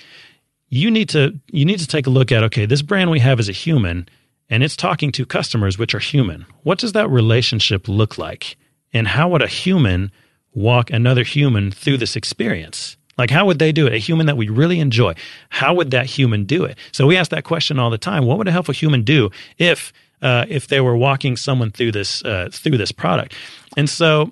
you 0.69 0.89
need 0.89 1.09
to 1.09 1.37
you 1.51 1.65
need 1.65 1.79
to 1.79 1.87
take 1.87 2.07
a 2.07 2.09
look 2.09 2.31
at 2.31 2.43
okay, 2.43 2.65
this 2.65 2.81
brand 2.81 3.11
we 3.11 3.19
have 3.19 3.39
is 3.39 3.49
a 3.49 3.53
human 3.53 4.07
and 4.49 4.63
it's 4.63 4.75
talking 4.75 5.11
to 5.11 5.25
customers 5.25 5.77
which 5.77 5.93
are 5.93 5.99
human. 5.99 6.45
What 6.63 6.79
does 6.79 6.93
that 6.93 7.09
relationship 7.09 7.87
look 7.87 8.17
like? 8.17 8.55
And 8.93 9.09
how 9.09 9.27
would 9.29 9.41
a 9.41 9.47
human 9.47 10.11
walk 10.53 10.89
another 10.89 11.23
human 11.23 11.71
through 11.71 11.97
this 11.97 12.15
experience? 12.15 12.95
Like, 13.17 13.29
how 13.29 13.45
would 13.45 13.59
they 13.59 13.71
do 13.71 13.87
it? 13.87 13.93
A 13.93 13.97
human 13.97 14.25
that 14.25 14.37
we 14.37 14.49
really 14.49 14.79
enjoy. 14.79 15.13
How 15.49 15.73
would 15.73 15.91
that 15.91 16.05
human 16.05 16.43
do 16.43 16.65
it? 16.65 16.77
So 16.91 17.07
we 17.07 17.17
ask 17.17 17.31
that 17.31 17.43
question 17.43 17.79
all 17.79 17.89
the 17.89 17.97
time. 17.97 18.25
What 18.25 18.37
would 18.37 18.47
a 18.47 18.51
helpful 18.51 18.73
human 18.73 19.03
do 19.03 19.29
if 19.57 19.93
uh, 20.21 20.45
if 20.49 20.67
they 20.67 20.81
were 20.81 20.97
walking 20.97 21.37
someone 21.37 21.71
through 21.71 21.91
this 21.91 22.23
uh, 22.25 22.49
through 22.51 22.77
this 22.77 22.91
product? 22.91 23.33
And 23.77 23.89
so 23.89 24.31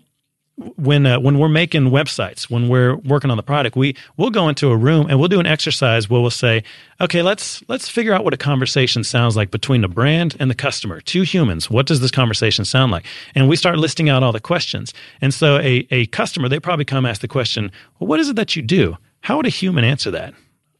when 0.56 1.06
uh, 1.06 1.20
when 1.20 1.40
we're 1.40 1.50
making 1.50 1.86
websites, 1.86 2.50
when 2.50 2.70
we're 2.70 2.96
working 2.98 3.32
on 3.32 3.38
the 3.38 3.44
product, 3.44 3.76
we 3.76 3.96
we'll 4.18 4.30
go 4.30 4.48
into 4.50 4.70
a 4.70 4.78
room 4.78 5.08
and 5.10 5.20
we'll 5.20 5.28
do 5.28 5.40
an 5.40 5.48
exercise 5.48 6.10
where 6.10 6.22
we'll 6.22 6.30
say, 6.30 6.64
okay, 7.02 7.24
let's 7.24 7.64
let's 7.68 7.90
figure 7.90 8.14
out 8.14 8.24
what 8.24 8.34
a 8.34 8.38
conversation 8.38 9.04
sounds 9.04 9.36
like 9.36 9.50
between 9.50 9.82
the 9.82 9.88
brand 9.88 10.36
and 10.40 10.52
the 10.52 10.56
customer, 10.56 11.02
two 11.02 11.24
humans. 11.24 11.72
What 11.72 11.88
does 11.88 12.02
this 12.02 12.12
conversation 12.12 12.66
sound 12.66 12.92
like? 12.92 13.06
And 13.34 13.50
we 13.50 13.56
start 13.56 13.78
listing 13.78 14.10
out 14.10 14.22
all 14.22 14.32
the 14.32 14.40
questions. 14.40 14.94
And 15.22 15.34
so 15.34 15.58
a 15.58 15.88
a 15.90 16.06
customer, 16.08 16.48
they 16.48 16.60
probably 16.60 16.86
come 16.86 17.06
ask 17.06 17.22
the 17.22 17.28
question, 17.28 17.72
well, 18.00 18.08
what 18.08 18.20
is 18.20 18.30
it 18.30 18.36
that 18.36 18.56
you 18.56 18.62
do? 18.62 18.98
How 19.22 19.38
would 19.38 19.48
a 19.48 19.50
human 19.50 19.84
answer 19.84 20.12
that? 20.12 20.36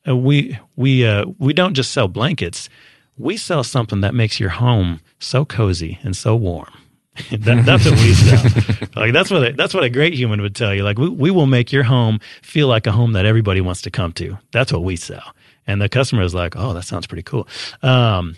Uh, 0.08 0.16
we 0.16 0.58
we 0.76 1.06
uh, 1.06 1.26
we 1.40 1.52
don't 1.52 1.74
just 1.74 1.92
sell 1.92 2.08
blankets. 2.08 2.70
We 3.18 3.38
sell 3.38 3.64
something 3.64 4.02
that 4.02 4.14
makes 4.14 4.40
your 4.40 4.50
home 4.50 5.00
so 5.20 5.46
cozy 5.46 6.00
and 6.04 6.16
so 6.16 6.36
warm. 6.36 6.74
that, 7.32 7.64
that's 7.66 7.86
what 7.86 8.00
we 8.00 8.14
sell. 8.14 8.88
like 8.96 9.14
that's 9.14 9.30
what 9.30 9.44
a, 9.48 9.54
that's 9.54 9.74
what 9.74 9.84
a 9.84 9.90
great 9.90 10.14
human 10.14 10.42
would 10.42 10.56
tell 10.56 10.74
you. 10.74 10.84
Like 10.84 10.98
we, 10.98 11.10
we 11.10 11.32
will 11.32 11.46
make 11.46 11.72
your 11.72 11.84
home 11.84 12.20
feel 12.42 12.68
like 12.68 12.88
a 12.88 12.92
home 12.92 13.14
that 13.14 13.26
everybody 13.26 13.62
wants 13.62 13.82
to 13.84 13.92
come 13.92 14.14
to. 14.14 14.38
That's 14.52 14.74
what 14.74 14.84
we 14.84 14.96
sell. 14.96 15.36
And 15.68 15.82
the 15.82 15.90
customer 15.90 16.24
is 16.24 16.34
like, 16.34 16.56
oh, 16.56 16.74
that 16.74 16.84
sounds 16.84 17.06
pretty 17.06 17.24
cool. 17.24 17.48
Um, 17.82 18.36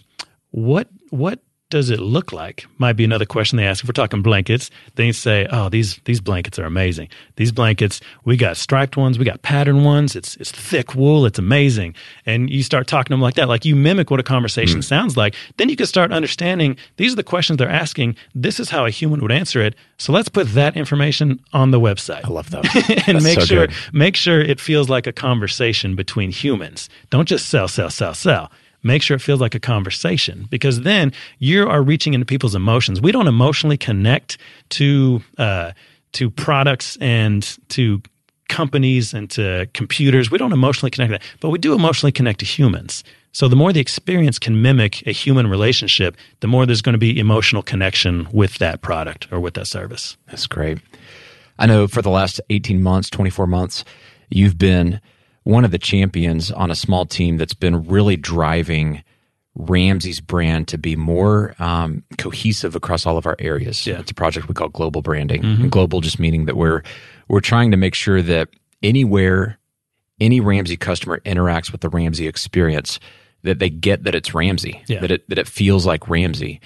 what 0.51 0.89
what 1.09 1.39
does 1.69 1.89
it 1.89 1.99
look 1.99 2.31
like? 2.31 2.65
Might 2.77 2.93
be 2.93 3.03
another 3.03 3.25
question 3.25 3.57
they 3.57 3.65
ask. 3.65 3.83
If 3.83 3.89
we're 3.89 3.93
talking 3.93 4.21
blankets, 4.21 4.69
they 4.95 5.11
say, 5.11 5.47
"Oh, 5.51 5.69
these 5.69 5.99
these 6.05 6.21
blankets 6.21 6.59
are 6.59 6.65
amazing. 6.65 7.09
These 7.37 7.51
blankets, 7.51 8.01
we 8.23 8.37
got 8.37 8.55
striped 8.55 8.97
ones, 8.97 9.17
we 9.17 9.25
got 9.25 9.41
patterned 9.41 9.83
ones. 9.83 10.15
It's 10.15 10.35
it's 10.37 10.51
thick 10.51 10.93
wool. 10.93 11.25
It's 11.25 11.39
amazing." 11.39 11.95
And 12.25 12.49
you 12.49 12.61
start 12.61 12.87
talking 12.87 13.05
to 13.05 13.13
them 13.13 13.21
like 13.21 13.35
that, 13.35 13.49
like 13.49 13.65
you 13.65 13.75
mimic 13.75 14.11
what 14.11 14.19
a 14.19 14.23
conversation 14.23 14.77
hmm. 14.77 14.81
sounds 14.81 15.17
like. 15.17 15.35
Then 15.57 15.69
you 15.69 15.75
can 15.75 15.87
start 15.87 16.11
understanding 16.11 16.77
these 16.97 17.13
are 17.13 17.17
the 17.17 17.23
questions 17.23 17.57
they're 17.57 17.69
asking. 17.69 18.15
This 18.35 18.59
is 18.59 18.69
how 18.69 18.85
a 18.85 18.91
human 18.91 19.21
would 19.21 19.31
answer 19.31 19.61
it. 19.61 19.75
So 19.97 20.13
let's 20.13 20.29
put 20.29 20.47
that 20.49 20.77
information 20.77 21.39
on 21.53 21.71
the 21.71 21.79
website 21.79 22.25
I 22.25 22.29
love 22.29 22.51
that. 22.51 22.65
and 23.07 23.17
That's 23.17 23.23
make 23.23 23.39
so 23.39 23.45
sure 23.45 23.67
good. 23.67 23.75
make 23.91 24.15
sure 24.15 24.39
it 24.39 24.59
feels 24.59 24.87
like 24.87 25.07
a 25.07 25.13
conversation 25.13 25.95
between 25.95 26.31
humans. 26.31 26.89
Don't 27.09 27.27
just 27.27 27.47
sell, 27.47 27.67
sell, 27.67 27.89
sell, 27.89 28.13
sell. 28.13 28.51
Make 28.85 29.01
sure 29.01 29.17
it 29.17 29.21
feels 29.21 29.41
like 29.41 29.55
a 29.55 29.59
conversation 29.59 30.45
because 30.51 30.81
then 30.81 31.11
you 31.39 31.67
are 31.67 31.81
reaching 31.81 32.13
into 32.13 32.23
people's 32.23 32.53
emotions. 32.53 33.01
We 33.01 33.11
don't 33.11 33.25
emotionally 33.25 33.77
connect 33.77 34.37
to 34.69 35.23
uh, 35.39 35.71
to 36.11 36.29
products 36.29 36.95
and 37.01 37.57
to 37.69 37.99
companies 38.47 39.11
and 39.11 39.27
to 39.31 39.67
computers. 39.73 40.29
We 40.29 40.37
don't 40.37 40.53
emotionally 40.53 40.91
connect 40.91 41.13
to 41.13 41.17
that, 41.17 41.39
but 41.39 41.49
we 41.49 41.57
do 41.57 41.73
emotionally 41.73 42.11
connect 42.11 42.41
to 42.41 42.45
humans. 42.45 43.03
So 43.31 43.47
the 43.47 43.55
more 43.55 43.73
the 43.73 43.79
experience 43.79 44.37
can 44.37 44.61
mimic 44.61 45.05
a 45.07 45.11
human 45.11 45.47
relationship, 45.47 46.15
the 46.41 46.47
more 46.47 46.67
there's 46.67 46.83
going 46.83 46.93
to 46.93 46.99
be 46.99 47.19
emotional 47.19 47.63
connection 47.63 48.27
with 48.31 48.59
that 48.59 48.81
product 48.81 49.27
or 49.31 49.39
with 49.39 49.55
that 49.55 49.65
service. 49.65 50.15
That's 50.27 50.45
great. 50.45 50.77
I 51.57 51.65
know 51.65 51.87
for 51.87 52.03
the 52.03 52.11
last 52.11 52.39
18 52.51 52.83
months, 52.83 53.09
24 53.09 53.47
months, 53.47 53.83
you've 54.29 54.59
been 54.59 55.01
one 55.45 55.63
of 55.63 55.71
the 55.71 55.77
champions 55.79 56.51
on 56.51 56.69
a 56.69 56.75
small 56.75 57.05
team 57.05 57.37
that's 57.37 57.53
been 57.53 57.87
really 57.87 58.17
driving 58.17 59.01
Ramsey's 59.55 60.19
brand 60.19 60.67
to 60.67 60.77
be 60.77 60.95
more 60.97 61.55
um, 61.59 62.03
cohesive 62.17 62.75
across 62.75 63.05
all 63.05 63.17
of 63.17 63.25
our 63.25 63.37
areas. 63.39 63.87
Yeah. 63.87 63.99
It's 63.99 64.11
a 64.11 64.13
project 64.13 64.49
we 64.49 64.53
call 64.53 64.67
global 64.69 65.01
branding. 65.01 65.45
And 65.45 65.71
global 65.71 66.01
just 66.01 66.19
meaning 66.19 66.45
that 66.45 66.57
we're 66.57 66.83
we're 67.29 67.39
trying 67.39 67.71
to 67.71 67.77
make 67.77 67.95
sure 67.95 68.21
that 68.21 68.49
anywhere 68.83 69.57
any 70.19 70.39
Ramsey 70.41 70.75
customer 70.77 71.19
interacts 71.25 71.71
with 71.71 71.81
the 71.81 71.89
Ramsey 71.89 72.27
experience, 72.27 72.99
that 73.43 73.59
they 73.59 73.69
get 73.69 74.03
that 74.03 74.15
it's 74.15 74.33
Ramsey, 74.33 74.81
Yeah. 74.87 74.99
that 74.99 75.11
it 75.11 75.29
that 75.29 75.37
it 75.37 75.47
feels 75.47 75.85
like 75.85 76.09
Ramsey. 76.09 76.59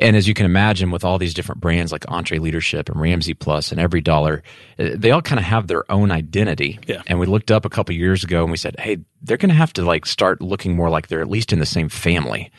And 0.00 0.16
as 0.16 0.26
you 0.26 0.34
can 0.34 0.46
imagine, 0.46 0.90
with 0.90 1.04
all 1.04 1.18
these 1.18 1.34
different 1.34 1.60
brands 1.60 1.92
like 1.92 2.06
EntreLeadership 2.06 2.88
and 2.88 3.00
Ramsey 3.00 3.34
Plus 3.34 3.70
and 3.70 3.80
EveryDollar, 3.80 4.38
uh, 4.78 4.90
they 4.94 5.10
all 5.10 5.20
kind 5.20 5.38
of 5.38 5.44
have 5.44 5.66
their 5.66 5.90
own 5.92 6.10
identity. 6.10 6.78
Yeah. 6.86 7.02
And 7.06 7.20
we 7.20 7.26
looked 7.26 7.50
up 7.50 7.64
a 7.66 7.70
couple 7.70 7.94
years 7.94 8.24
ago 8.24 8.42
and 8.42 8.50
we 8.50 8.56
said, 8.56 8.76
hey, 8.78 8.98
they're 9.22 9.36
going 9.36 9.50
to 9.50 9.54
have 9.54 9.74
to 9.74 9.82
like 9.82 10.06
start 10.06 10.40
looking 10.40 10.74
more 10.74 10.88
like 10.88 11.08
they're 11.08 11.20
at 11.20 11.28
least 11.28 11.52
in 11.52 11.58
the 11.58 11.66
same 11.66 11.90
family. 11.90 12.50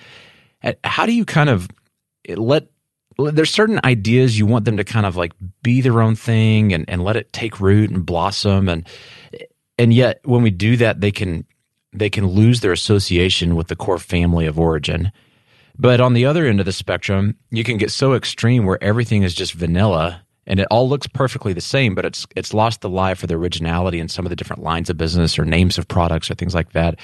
Uh, 0.64 0.74
How 0.84 1.08
do 1.08 1.14
you 1.14 1.26
kind 1.26 1.50
of 1.50 1.68
let 2.30 2.68
there's 3.18 3.52
certain 3.52 3.80
ideas 3.84 4.38
you 4.38 4.46
want 4.46 4.66
them 4.66 4.78
to 4.78 4.84
kind 4.84 5.06
of 5.06 5.16
like 5.16 5.34
be 5.64 5.82
their 5.82 6.02
own 6.02 6.16
thing 6.16 6.74
and, 6.74 6.90
and 6.90 7.04
let 7.04 7.16
it 7.16 7.32
take 7.34 7.60
root 7.60 7.90
and 7.90 8.06
blossom 8.06 8.70
and 8.70 8.88
and 9.78 9.94
yet 9.94 10.22
when 10.24 10.42
we 10.42 10.50
do 10.50 10.78
that 10.78 11.02
they 11.02 11.12
can 11.12 11.46
they 11.94 12.10
can 12.10 12.26
lose 12.28 12.62
their 12.62 12.72
association 12.72 13.56
with 13.56 13.68
the 13.68 13.76
core 13.76 13.98
family 13.98 14.46
of 14.46 14.60
origin 14.60 15.12
but 15.82 16.00
on 16.00 16.14
the 16.14 16.26
other 16.26 16.46
end 16.46 16.60
of 16.60 16.66
the 16.66 16.72
spectrum 16.72 17.36
you 17.50 17.64
can 17.64 17.78
get 17.78 17.92
so 17.92 18.14
extreme 18.14 18.66
where 18.66 18.82
everything 18.84 19.24
is 19.24 19.34
just 19.34 19.54
vanilla 19.54 20.22
and 20.48 20.60
it 20.60 20.68
all 20.72 20.90
looks 20.90 21.08
perfectly 21.08 21.54
the 21.54 21.62
same 21.62 21.94
but 21.96 22.06
it's 22.06 22.26
it's 22.36 22.54
lost 22.54 22.82
the 22.82 22.90
life 22.90 23.20
for 23.20 23.28
the 23.28 23.36
originality 23.36 24.00
in 24.00 24.08
some 24.10 24.26
of 24.26 24.30
the 24.30 24.36
different 24.36 24.64
lines 24.64 24.90
of 24.90 24.98
business 24.98 25.38
or 25.38 25.46
names 25.46 25.78
of 25.78 25.88
products 25.88 26.30
or 26.32 26.36
things 26.36 26.56
like 26.56 26.72
that. 26.74 26.96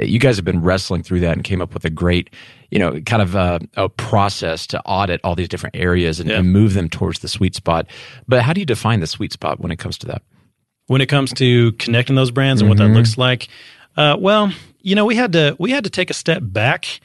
Uh, 0.00 0.04
you 0.04 0.18
guys 0.18 0.36
have 0.36 0.44
been 0.46 0.62
wrestling 0.62 1.02
through 1.02 1.20
that 1.20 1.32
and 1.36 1.44
came 1.44 1.60
up 1.60 1.74
with 1.74 1.84
a 1.84 1.90
great 1.90 2.30
you 2.70 2.78
know 2.78 2.98
kind 3.02 3.20
of 3.22 3.34
a, 3.34 3.60
a 3.76 3.88
process 3.88 4.66
to 4.66 4.80
audit 4.86 5.20
all 5.24 5.34
these 5.34 5.48
different 5.48 5.76
areas 5.76 6.20
and, 6.20 6.30
Yeah. 6.30 6.38
and 6.38 6.52
move 6.52 6.72
them 6.74 6.88
towards 6.88 7.18
the 7.20 7.28
sweet 7.28 7.54
spot. 7.54 7.86
But 8.26 8.42
how 8.42 8.52
do 8.54 8.60
you 8.60 8.66
define 8.66 9.00
the 9.00 9.06
sweet 9.06 9.32
spot 9.32 9.60
when 9.60 9.70
it 9.72 9.76
comes 9.78 9.98
to 9.98 10.06
that? 10.06 10.22
When 10.86 11.00
it 11.02 11.06
comes 11.06 11.32
to 11.34 11.72
connecting 11.72 12.16
those 12.16 12.30
brands 12.30 12.60
and 12.62 12.68
what 12.68 12.78
that 12.78 12.88
looks 12.88 13.18
like. 13.18 13.48
Uh, 13.96 14.16
well 14.18 14.50
you 14.80 14.94
know 14.94 15.04
we 15.04 15.14
had 15.16 15.32
to 15.32 15.54
we 15.58 15.70
had 15.70 15.84
to 15.84 15.90
take 15.90 16.08
a 16.10 16.14
step 16.14 16.40
back 16.42 17.00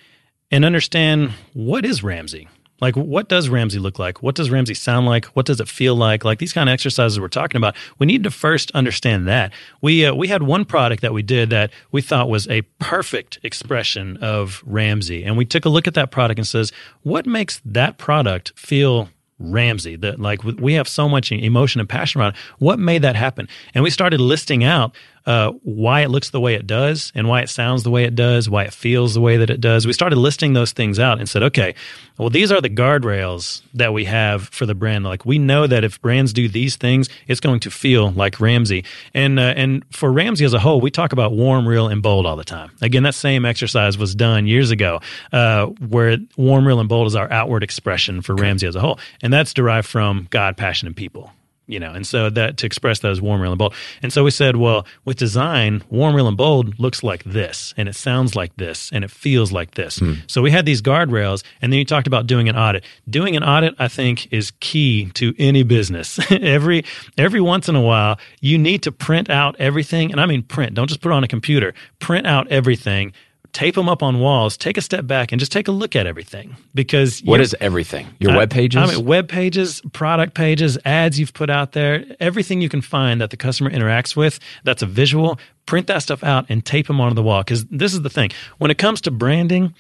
and 0.52 0.66
understand 0.66 1.32
what 1.54 1.86
is 1.86 2.04
ramsey 2.04 2.48
like 2.82 2.96
what 2.96 3.30
does 3.30 3.48
ramsey 3.48 3.80
look 3.80 4.00
like 4.00 4.22
what 4.22 4.36
does 4.36 4.50
ramsey 4.50 4.74
sound 4.74 5.06
like 5.06 5.26
what 5.28 5.46
does 5.46 5.60
it 5.60 5.68
feel 5.68 5.96
like 5.96 6.26
like 6.26 6.40
these 6.40 6.52
kind 6.52 6.68
of 6.68 6.74
exercises 6.74 7.20
we're 7.20 7.28
talking 7.28 7.58
about 7.58 7.76
we 8.00 8.06
need 8.06 8.24
to 8.24 8.32
first 8.32 8.72
understand 8.72 9.28
that 9.28 9.54
we 9.82 10.06
uh, 10.06 10.14
we 10.14 10.28
had 10.28 10.44
one 10.44 10.66
product 10.66 11.02
that 11.02 11.14
we 11.14 11.22
did 11.22 11.50
that 11.50 11.72
we 11.92 12.02
thought 12.02 12.28
was 12.30 12.48
a 12.50 12.62
perfect 12.80 13.40
expression 13.44 14.18
of 14.18 14.62
ramsey 14.66 15.24
and 15.24 15.38
we 15.38 15.46
took 15.46 15.64
a 15.64 15.70
look 15.70 15.88
at 15.88 15.94
that 15.94 16.12
product 16.12 16.40
and 16.40 16.48
says 16.48 16.72
what 17.04 17.26
makes 17.26 17.62
that 17.64 17.98
product 17.98 18.52
feel 18.58 19.08
Ramsey. 19.42 19.96
That 19.96 20.20
like 20.20 20.44
we 20.44 20.74
have 20.74 20.88
so 20.88 21.10
much 21.10 21.32
emotion 21.32 21.82
and 21.82 21.90
passion 21.90 22.22
around 22.22 22.34
it. 22.34 22.38
What 22.60 22.80
made 22.80 23.02
that 23.02 23.16
happen? 23.16 23.48
And 23.74 23.84
we 23.84 23.90
started 23.90 24.22
listing 24.22 24.64
out 24.64 24.96
uh, 25.26 25.52
why 25.64 26.02
it 26.02 26.10
looks 26.10 26.30
the 26.30 26.40
way 26.40 26.56
it 26.56 26.68
does, 26.68 27.12
and 27.16 27.28
why 27.28 27.42
it 27.42 27.50
sounds 27.50 27.84
the 27.84 27.92
way 27.92 28.04
it 28.04 28.16
does, 28.16 28.50
why 28.50 28.64
it 28.64 28.74
feels 28.74 29.14
the 29.14 29.22
way 29.22 29.38
that 29.38 29.50
it 29.50 29.62
does. 29.62 29.86
We 29.86 29.94
started 29.94 30.18
listing 30.18 30.54
those 30.54 30.72
things 30.72 31.00
out 31.00 31.20
and 31.20 31.30
said, 31.30 31.44
okay, 31.44 31.76
well 32.18 32.30
these 32.30 32.52
are 32.52 32.62
the 32.62 32.70
guardrails 32.70 33.62
that 33.74 33.94
we 33.94 34.06
have 34.06 34.50
for 34.50 34.66
the 34.66 34.76
brand. 34.76 35.06
Like 35.06 35.26
we 35.26 35.40
know 35.40 35.68
that 35.68 35.84
if 35.84 36.02
brands 36.02 36.34
do 36.34 36.48
these 36.48 36.76
things, 36.76 37.10
it's 37.28 37.40
going 37.40 37.60
to 37.62 37.72
feel 37.72 38.12
like 38.12 38.40
Ramsey. 38.40 38.84
And 39.14 39.40
uh, 39.40 39.54
and 39.56 39.84
for 39.92 40.12
Ramsey 40.12 40.46
as 40.46 40.54
a 40.54 40.60
whole, 40.60 40.82
we 40.82 40.92
talk 40.92 41.14
about 41.14 41.34
warm, 41.34 41.68
real, 41.68 41.88
and 41.88 42.02
bold 42.02 42.26
all 42.26 42.36
the 42.36 42.44
time. 42.44 42.72
Again, 42.82 43.04
that 43.04 43.16
same 43.16 43.46
exercise 43.46 43.98
was 43.98 44.16
done 44.16 44.48
years 44.48 44.72
ago, 44.72 45.02
uh, 45.32 45.66
where 45.66 46.18
warm, 46.38 46.68
real, 46.68 46.80
and 46.80 46.90
bold 46.90 47.08
is 47.08 47.16
our 47.16 47.32
outward 47.32 47.64
expression 47.64 48.22
for 48.22 48.36
Ramsey 48.36 48.68
as 48.68 48.76
a 48.76 48.80
whole, 48.80 49.00
and 49.22 49.32
that's 49.32 49.54
derived 49.54 49.88
from 49.88 50.28
God, 50.30 50.58
passion, 50.58 50.88
and 50.88 50.96
people. 50.96 51.32
You 51.72 51.80
know, 51.80 51.94
and 51.94 52.06
so 52.06 52.30
that 52.30 52.58
to 52.58 52.66
express 52.66 53.00
that 53.00 53.12
as 53.12 53.22
warm, 53.22 53.40
real, 53.40 53.52
and 53.52 53.58
bold. 53.58 53.74
And 54.02 54.12
so 54.12 54.26
we 54.26 54.32
said, 54.32 54.58
well, 54.58 54.86
with 55.06 55.18
design, 55.18 55.84
warm, 55.90 56.14
real, 56.14 56.28
and 56.28 56.36
bold 56.36 56.78
looks 56.80 57.02
like 57.02 57.24
this, 57.24 57.74
and 57.78 57.88
it 57.88 57.96
sounds 57.96 58.36
like 58.36 58.54
this, 58.58 58.92
and 58.92 59.06
it 59.06 59.10
feels 59.10 59.54
like 59.54 59.76
this. 59.76 60.00
Hmm. 60.00 60.16
So 60.28 60.42
we 60.42 60.52
had 60.52 60.66
these 60.66 60.82
guardrails, 60.82 61.44
and 61.62 61.72
then 61.72 61.80
you 61.80 61.86
talked 61.86 62.08
about 62.08 62.28
doing 62.28 62.50
an 62.50 62.58
audit. 62.58 62.84
Doing 63.10 63.38
an 63.38 63.44
audit, 63.44 63.74
I 63.80 63.88
think, 63.88 64.32
is 64.34 64.52
key 64.60 65.12
to 65.12 65.34
any 65.40 65.64
business. 65.64 66.20
every 66.30 66.84
every 67.18 67.42
once 67.42 67.70
in 67.70 67.76
a 67.78 67.82
while, 67.82 68.20
you 68.42 68.58
need 68.58 68.84
to 68.84 68.92
print 68.92 69.30
out 69.30 69.56
everything, 69.58 70.12
and 70.12 70.20
I 70.20 70.26
mean 70.26 70.44
print. 70.44 70.74
Don't 70.74 70.88
just 70.88 71.00
put 71.00 71.14
it 71.14 71.16
on 71.16 71.24
a 71.24 71.30
computer. 71.30 71.74
Print 72.00 72.28
out 72.28 72.50
everything. 72.50 73.14
Tape 73.54 73.76
them 73.76 73.90
up 73.90 74.02
on 74.02 74.20
walls. 74.20 74.56
Take 74.56 74.78
a 74.78 74.82
step 74.82 75.06
back 75.06 75.32
and 75.32 75.40
just 75.40 75.52
take 75.52 75.68
a 75.68 75.72
look 75.72 75.96
at 75.96 76.08
everything 76.08 76.56
because 76.74 77.20
What 77.20 77.42
is 77.42 77.56
everything 77.60 78.08
your 78.20 78.32
I- 78.32 78.38
web 78.38 78.50
pages 78.50 78.82
I 78.82 78.96
mean, 78.96 79.06
web 79.06 79.28
pages, 79.28 79.82
product 79.92 80.34
pages, 80.34 80.78
ads 80.86 81.20
you've 81.20 81.34
put 81.34 81.50
out 81.50 81.74
there, 81.74 82.06
everything 82.20 82.62
you 82.62 82.70
can 82.70 82.82
find 82.82 83.20
that 83.20 83.30
the 83.30 83.38
customer 83.38 83.70
interacts 83.70 84.16
with 84.16 84.40
that's 84.64 84.82
a 84.82 84.86
visual, 84.86 85.38
print 85.66 85.88
that 85.88 86.00
stuff 86.00 86.24
out 86.24 86.46
and 86.50 86.66
tape 86.66 86.88
them 86.88 87.02
onto 87.02 87.16
the 87.16 87.24
wall. 87.24 87.44
Because 87.44 87.66
this 87.66 87.94
is 87.94 88.02
the 88.02 88.10
thing 88.10 88.32
when 88.60 88.72
it 88.72 88.78
comes 88.78 89.02
to 89.02 89.12
branding, 89.12 89.74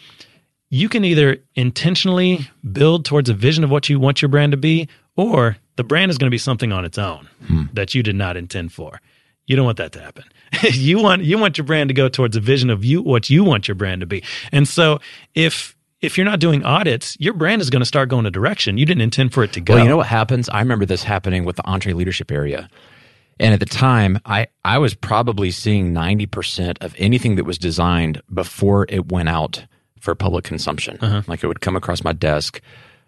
you 0.69 0.89
can 0.89 1.05
either 1.05 1.37
intentionally 1.55 2.49
build 2.71 3.05
towards 3.05 3.29
a 3.29 3.33
vision 3.33 3.63
of 3.63 3.69
what 3.69 3.89
you 3.89 3.99
want 3.99 4.21
your 4.21 4.29
brand 4.29 4.51
to 4.51 4.57
be, 4.57 4.87
or 5.15 5.57
the 5.75 5.83
brand 5.83 6.11
is 6.11 6.17
going 6.17 6.27
to 6.27 6.31
be 6.31 6.37
something 6.37 6.71
on 6.71 6.85
its 6.85 6.97
own 6.97 7.27
hmm. 7.45 7.63
that 7.73 7.93
you 7.93 8.03
did 8.03 8.15
not 8.15 8.37
intend 8.37 8.71
for. 8.71 8.99
You 9.47 9.55
don't 9.55 9.65
want 9.65 9.77
that 9.77 9.91
to 9.93 10.01
happen. 10.01 10.23
you 10.71 10.99
want 10.99 11.23
you 11.23 11.37
want 11.37 11.57
your 11.57 11.65
brand 11.65 11.89
to 11.89 11.93
go 11.93 12.09
towards 12.09 12.35
a 12.35 12.39
vision 12.39 12.69
of 12.69 12.83
you 12.83 13.01
what 13.01 13.29
you 13.29 13.43
want 13.43 13.67
your 13.67 13.75
brand 13.75 14.01
to 14.01 14.07
be. 14.07 14.23
And 14.51 14.67
so 14.67 14.99
if 15.33 15.75
if 16.01 16.17
you're 16.17 16.25
not 16.25 16.39
doing 16.39 16.63
audits, 16.63 17.15
your 17.19 17.33
brand 17.33 17.61
is 17.61 17.69
going 17.69 17.81
to 17.81 17.85
start 17.85 18.09
going 18.09 18.25
a 18.25 18.31
direction 18.31 18.77
you 18.77 18.85
didn't 18.85 19.01
intend 19.01 19.33
for 19.33 19.43
it 19.43 19.53
to 19.53 19.61
go. 19.61 19.75
Well, 19.75 19.83
you 19.83 19.89
know 19.89 19.97
what 19.97 20.07
happens? 20.07 20.49
I 20.49 20.59
remember 20.59 20.85
this 20.85 21.03
happening 21.03 21.45
with 21.45 21.57
the 21.57 21.63
EntreLeadership 21.63 22.31
area. 22.31 22.69
And 23.39 23.55
at 23.55 23.59
the 23.59 23.65
time, 23.65 24.19
I, 24.25 24.47
I 24.63 24.77
was 24.77 24.93
probably 24.93 25.49
seeing 25.49 25.93
90% 25.93 26.77
of 26.81 26.93
anything 26.99 27.37
that 27.37 27.43
was 27.43 27.57
designed 27.57 28.21
before 28.31 28.85
it 28.87 29.11
went 29.11 29.29
out 29.29 29.65
for 29.99 30.13
public 30.13 30.43
consumption. 30.43 30.99
Uh-huh. 31.01 31.23
Like 31.27 31.43
it 31.43 31.47
would 31.47 31.61
come 31.61 31.75
across 31.75 32.03
my 32.03 32.13
desk, 32.13 32.61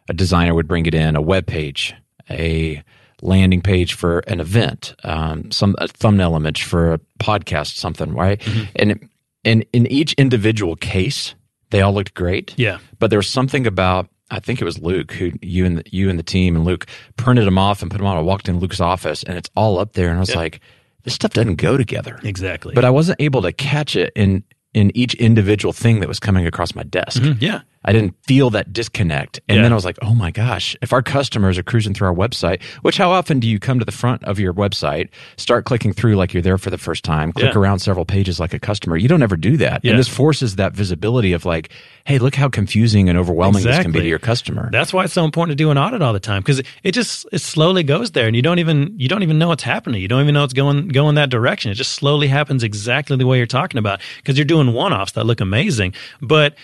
a 0.10 0.14
designer 0.14 0.56
would 0.56 0.68
bring 0.68 0.86
it 0.86 0.96
in, 0.96 1.16
a 1.16 1.22
web 1.22 1.46
page, 1.46 1.94
a 2.30 2.84
landing 3.24 3.62
page 3.62 3.94
for 3.94 4.20
an 4.28 4.40
event, 4.40 4.94
um, 5.04 5.50
some 5.52 5.76
a 5.80 5.88
thumbnail 5.88 6.36
image 6.36 6.64
for 6.64 6.94
a 6.94 7.00
podcast, 7.20 7.78
something, 7.78 8.14
right? 8.14 8.42
And, 8.76 8.92
it- 8.92 9.02
and 9.46 9.66
in 9.74 9.88
each 9.88 10.14
individual 10.14 10.76
case, 10.76 11.36
they 11.72 11.82
all 11.82 11.94
looked 11.94 12.14
great. 12.14 12.54
Yeah. 12.58 12.78
But 13.00 13.10
there 13.10 13.20
was 13.20 13.28
something 13.28 13.66
about 13.68 14.08
I 14.32 14.40
think 14.40 14.62
it 14.62 14.66
was 14.66 14.80
Luke 14.80 15.12
who 15.12 15.32
you 15.42 15.66
and 15.66 15.78
the, 15.80 15.84
you 15.92 16.10
and 16.10 16.18
the 16.18 16.24
team 16.24 16.56
and 16.56 16.66
Luke 16.66 16.88
printed 17.18 17.46
them 17.46 17.58
off 17.58 17.82
and 17.82 17.92
put 17.92 17.98
them 17.98 18.08
on. 18.08 18.18
I 18.18 18.22
walked 18.22 18.48
in 18.50 18.60
Luke's 18.60 18.80
office 18.82 19.22
and 19.24 19.38
it's 19.38 19.50
all 19.56 19.78
up 19.80 19.94
there, 19.94 20.08
and 20.10 20.18
I 20.18 20.20
was 20.22 20.34
like, 20.36 20.60
this 21.04 21.14
stuff 21.14 21.34
doesn't 21.34 21.56
go 21.56 21.78
together. 21.78 22.18
Exactly. 22.24 22.74
But 22.74 22.86
I 22.86 22.90
wasn't 22.90 23.22
able 23.22 23.42
to 23.44 23.52
catch 23.52 23.96
it 23.96 24.12
in 24.16 24.44
in 24.74 24.92
each 24.96 25.14
individual 25.16 25.72
thing 25.74 26.00
that 26.00 26.08
was 26.08 26.20
coming 26.20 26.48
across 26.48 26.74
my 26.74 26.82
desk. 26.84 27.22
yeah. 27.40 27.62
I 27.86 27.92
didn't 27.92 28.16
feel 28.26 28.50
that 28.52 28.72
disconnect. 28.72 29.40
And 29.50 29.58
Yeah. 29.58 29.64
then 29.64 29.72
I 29.72 29.76
was 29.76 29.86
like, 29.86 29.98
oh 30.02 30.14
my 30.14 30.32
gosh, 30.32 30.76
if 30.82 30.94
our 30.94 31.02
customers 31.02 31.58
are 31.58 31.64
cruising 31.64 31.94
through 31.94 32.08
our 32.08 32.14
website, 32.16 32.62
which 32.82 32.98
how 32.98 33.12
often 33.12 33.40
do 33.40 33.48
you 33.48 33.60
come 33.60 33.80
to 33.80 33.86
the 33.86 33.92
front 33.92 34.24
of 34.24 34.40
your 34.40 34.54
website, 34.54 35.10
start 35.38 35.66
clicking 35.66 35.94
through 35.94 36.16
like 36.16 36.34
you're 36.34 36.42
there 36.44 36.58
for 36.58 36.70
the 36.70 36.78
first 36.78 37.04
time, 37.04 37.32
click 37.34 37.54
Yeah. 37.54 37.60
around 37.60 37.80
several 37.80 38.06
pages 38.06 38.40
like 38.40 38.54
a 38.54 38.60
customer? 38.60 38.96
You 38.98 39.08
don't 39.08 39.24
ever 39.24 39.36
do 39.36 39.58
that. 39.58 39.82
Yeah. 39.84 39.92
And 39.92 40.00
this 40.00 40.08
forces 40.08 40.56
that 40.56 40.74
visibility 40.74 41.34
of 41.34 41.46
like, 41.46 41.70
hey, 42.06 42.20
look 42.20 42.36
how 42.36 42.50
confusing 42.50 43.10
and 43.10 43.18
overwhelming 43.18 43.64
this 43.64 43.80
can 43.80 43.92
be 43.92 44.00
to 44.02 44.08
your 44.08 44.20
customer. 44.20 44.70
That's 44.72 44.94
why 44.94 45.04
it's 45.06 45.14
so 45.14 45.26
important 45.26 45.58
to 45.58 45.62
do 45.64 45.72
an 45.72 45.78
audit 45.78 46.02
all 46.02 46.14
the 46.14 46.20
time 46.20 46.42
because 46.42 46.60
it, 46.60 46.66
it 46.84 46.92
just 46.94 47.26
it 47.32 47.40
slowly 47.40 47.84
goes 47.84 48.12
there, 48.12 48.28
and 48.28 48.36
you 48.36 48.42
don't 48.42 48.60
even 48.60 48.94
you 48.98 49.08
don't 49.08 49.24
even 49.24 49.38
know 49.38 49.48
what's 49.50 49.64
happening. 49.64 50.02
You 50.02 50.08
don't 50.08 50.22
even 50.22 50.34
know 50.34 50.44
it's 50.44 50.54
going 50.54 50.88
going 50.90 51.16
that 51.16 51.30
direction. 51.30 51.72
It 51.72 51.76
just 51.76 51.94
slowly 51.94 52.28
happens 52.28 52.64
exactly 52.64 53.18
the 53.18 53.26
way 53.28 53.38
you're 53.38 53.46
talking 53.46 53.78
about 53.78 54.00
because 54.18 54.38
you're 54.38 54.46
doing 54.46 54.74
one 54.74 54.94
offs 54.94 55.14
that 55.14 55.26
look 55.26 55.42
amazing, 55.42 55.94
but. 56.22 56.56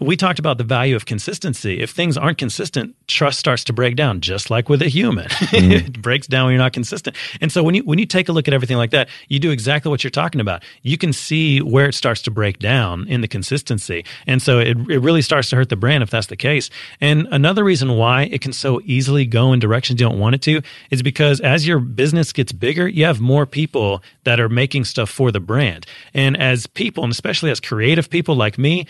We 0.00 0.16
talked 0.16 0.38
about 0.38 0.58
the 0.58 0.64
value 0.64 0.96
of 0.96 1.06
consistency. 1.06 1.80
If 1.80 1.90
things 1.90 2.16
aren't 2.16 2.38
consistent, 2.38 2.94
trust 3.06 3.38
starts 3.38 3.64
to 3.64 3.72
break 3.72 3.96
down, 3.96 4.20
just 4.20 4.50
like 4.50 4.68
with 4.68 4.82
a 4.82 4.88
human. 4.88 5.28
Mm-hmm. 5.48 5.72
it 5.72 6.02
breaks 6.02 6.26
down 6.26 6.44
when 6.44 6.52
you're 6.52 6.62
not 6.62 6.72
consistent. 6.72 7.16
And 7.40 7.50
so 7.50 7.62
when 7.62 7.74
you 7.74 7.82
when 7.82 7.98
you 7.98 8.06
take 8.06 8.28
a 8.28 8.32
look 8.32 8.48
at 8.48 8.54
everything 8.54 8.76
like 8.76 8.90
that, 8.90 9.08
you 9.28 9.38
do 9.38 9.50
exactly 9.50 9.88
what 9.88 10.04
you're 10.04 10.10
talking 10.10 10.40
about. 10.40 10.62
You 10.82 10.98
can 10.98 11.12
see 11.12 11.60
where 11.60 11.88
it 11.88 11.94
starts 11.94 12.20
to 12.22 12.30
break 12.30 12.58
down 12.58 13.08
in 13.08 13.22
the 13.22 13.28
consistency. 13.28 14.04
And 14.26 14.42
so 14.42 14.58
it, 14.58 14.76
it 14.90 14.98
really 14.98 15.22
starts 15.22 15.48
to 15.50 15.56
hurt 15.56 15.70
the 15.70 15.76
brand 15.76 16.02
if 16.02 16.10
that's 16.10 16.26
the 16.26 16.36
case. 16.36 16.70
And 17.00 17.26
another 17.30 17.64
reason 17.64 17.96
why 17.96 18.24
it 18.24 18.40
can 18.40 18.52
so 18.52 18.80
easily 18.84 19.24
go 19.24 19.52
in 19.52 19.58
directions 19.58 20.00
you 20.00 20.06
don't 20.06 20.18
want 20.18 20.34
it 20.34 20.42
to 20.42 20.60
is 20.90 21.02
because 21.02 21.40
as 21.40 21.66
your 21.66 21.80
business 21.80 22.32
gets 22.32 22.52
bigger, 22.52 22.86
you 22.86 23.04
have 23.04 23.20
more 23.20 23.46
people 23.46 24.02
that 24.24 24.38
are 24.38 24.48
making 24.48 24.84
stuff 24.84 25.08
for 25.08 25.32
the 25.32 25.40
brand. 25.40 25.86
And 26.12 26.36
as 26.36 26.66
people, 26.66 27.04
and 27.04 27.10
especially 27.10 27.50
as 27.50 27.58
creative 27.58 28.10
people 28.10 28.36
like 28.36 28.58
me, 28.58 28.86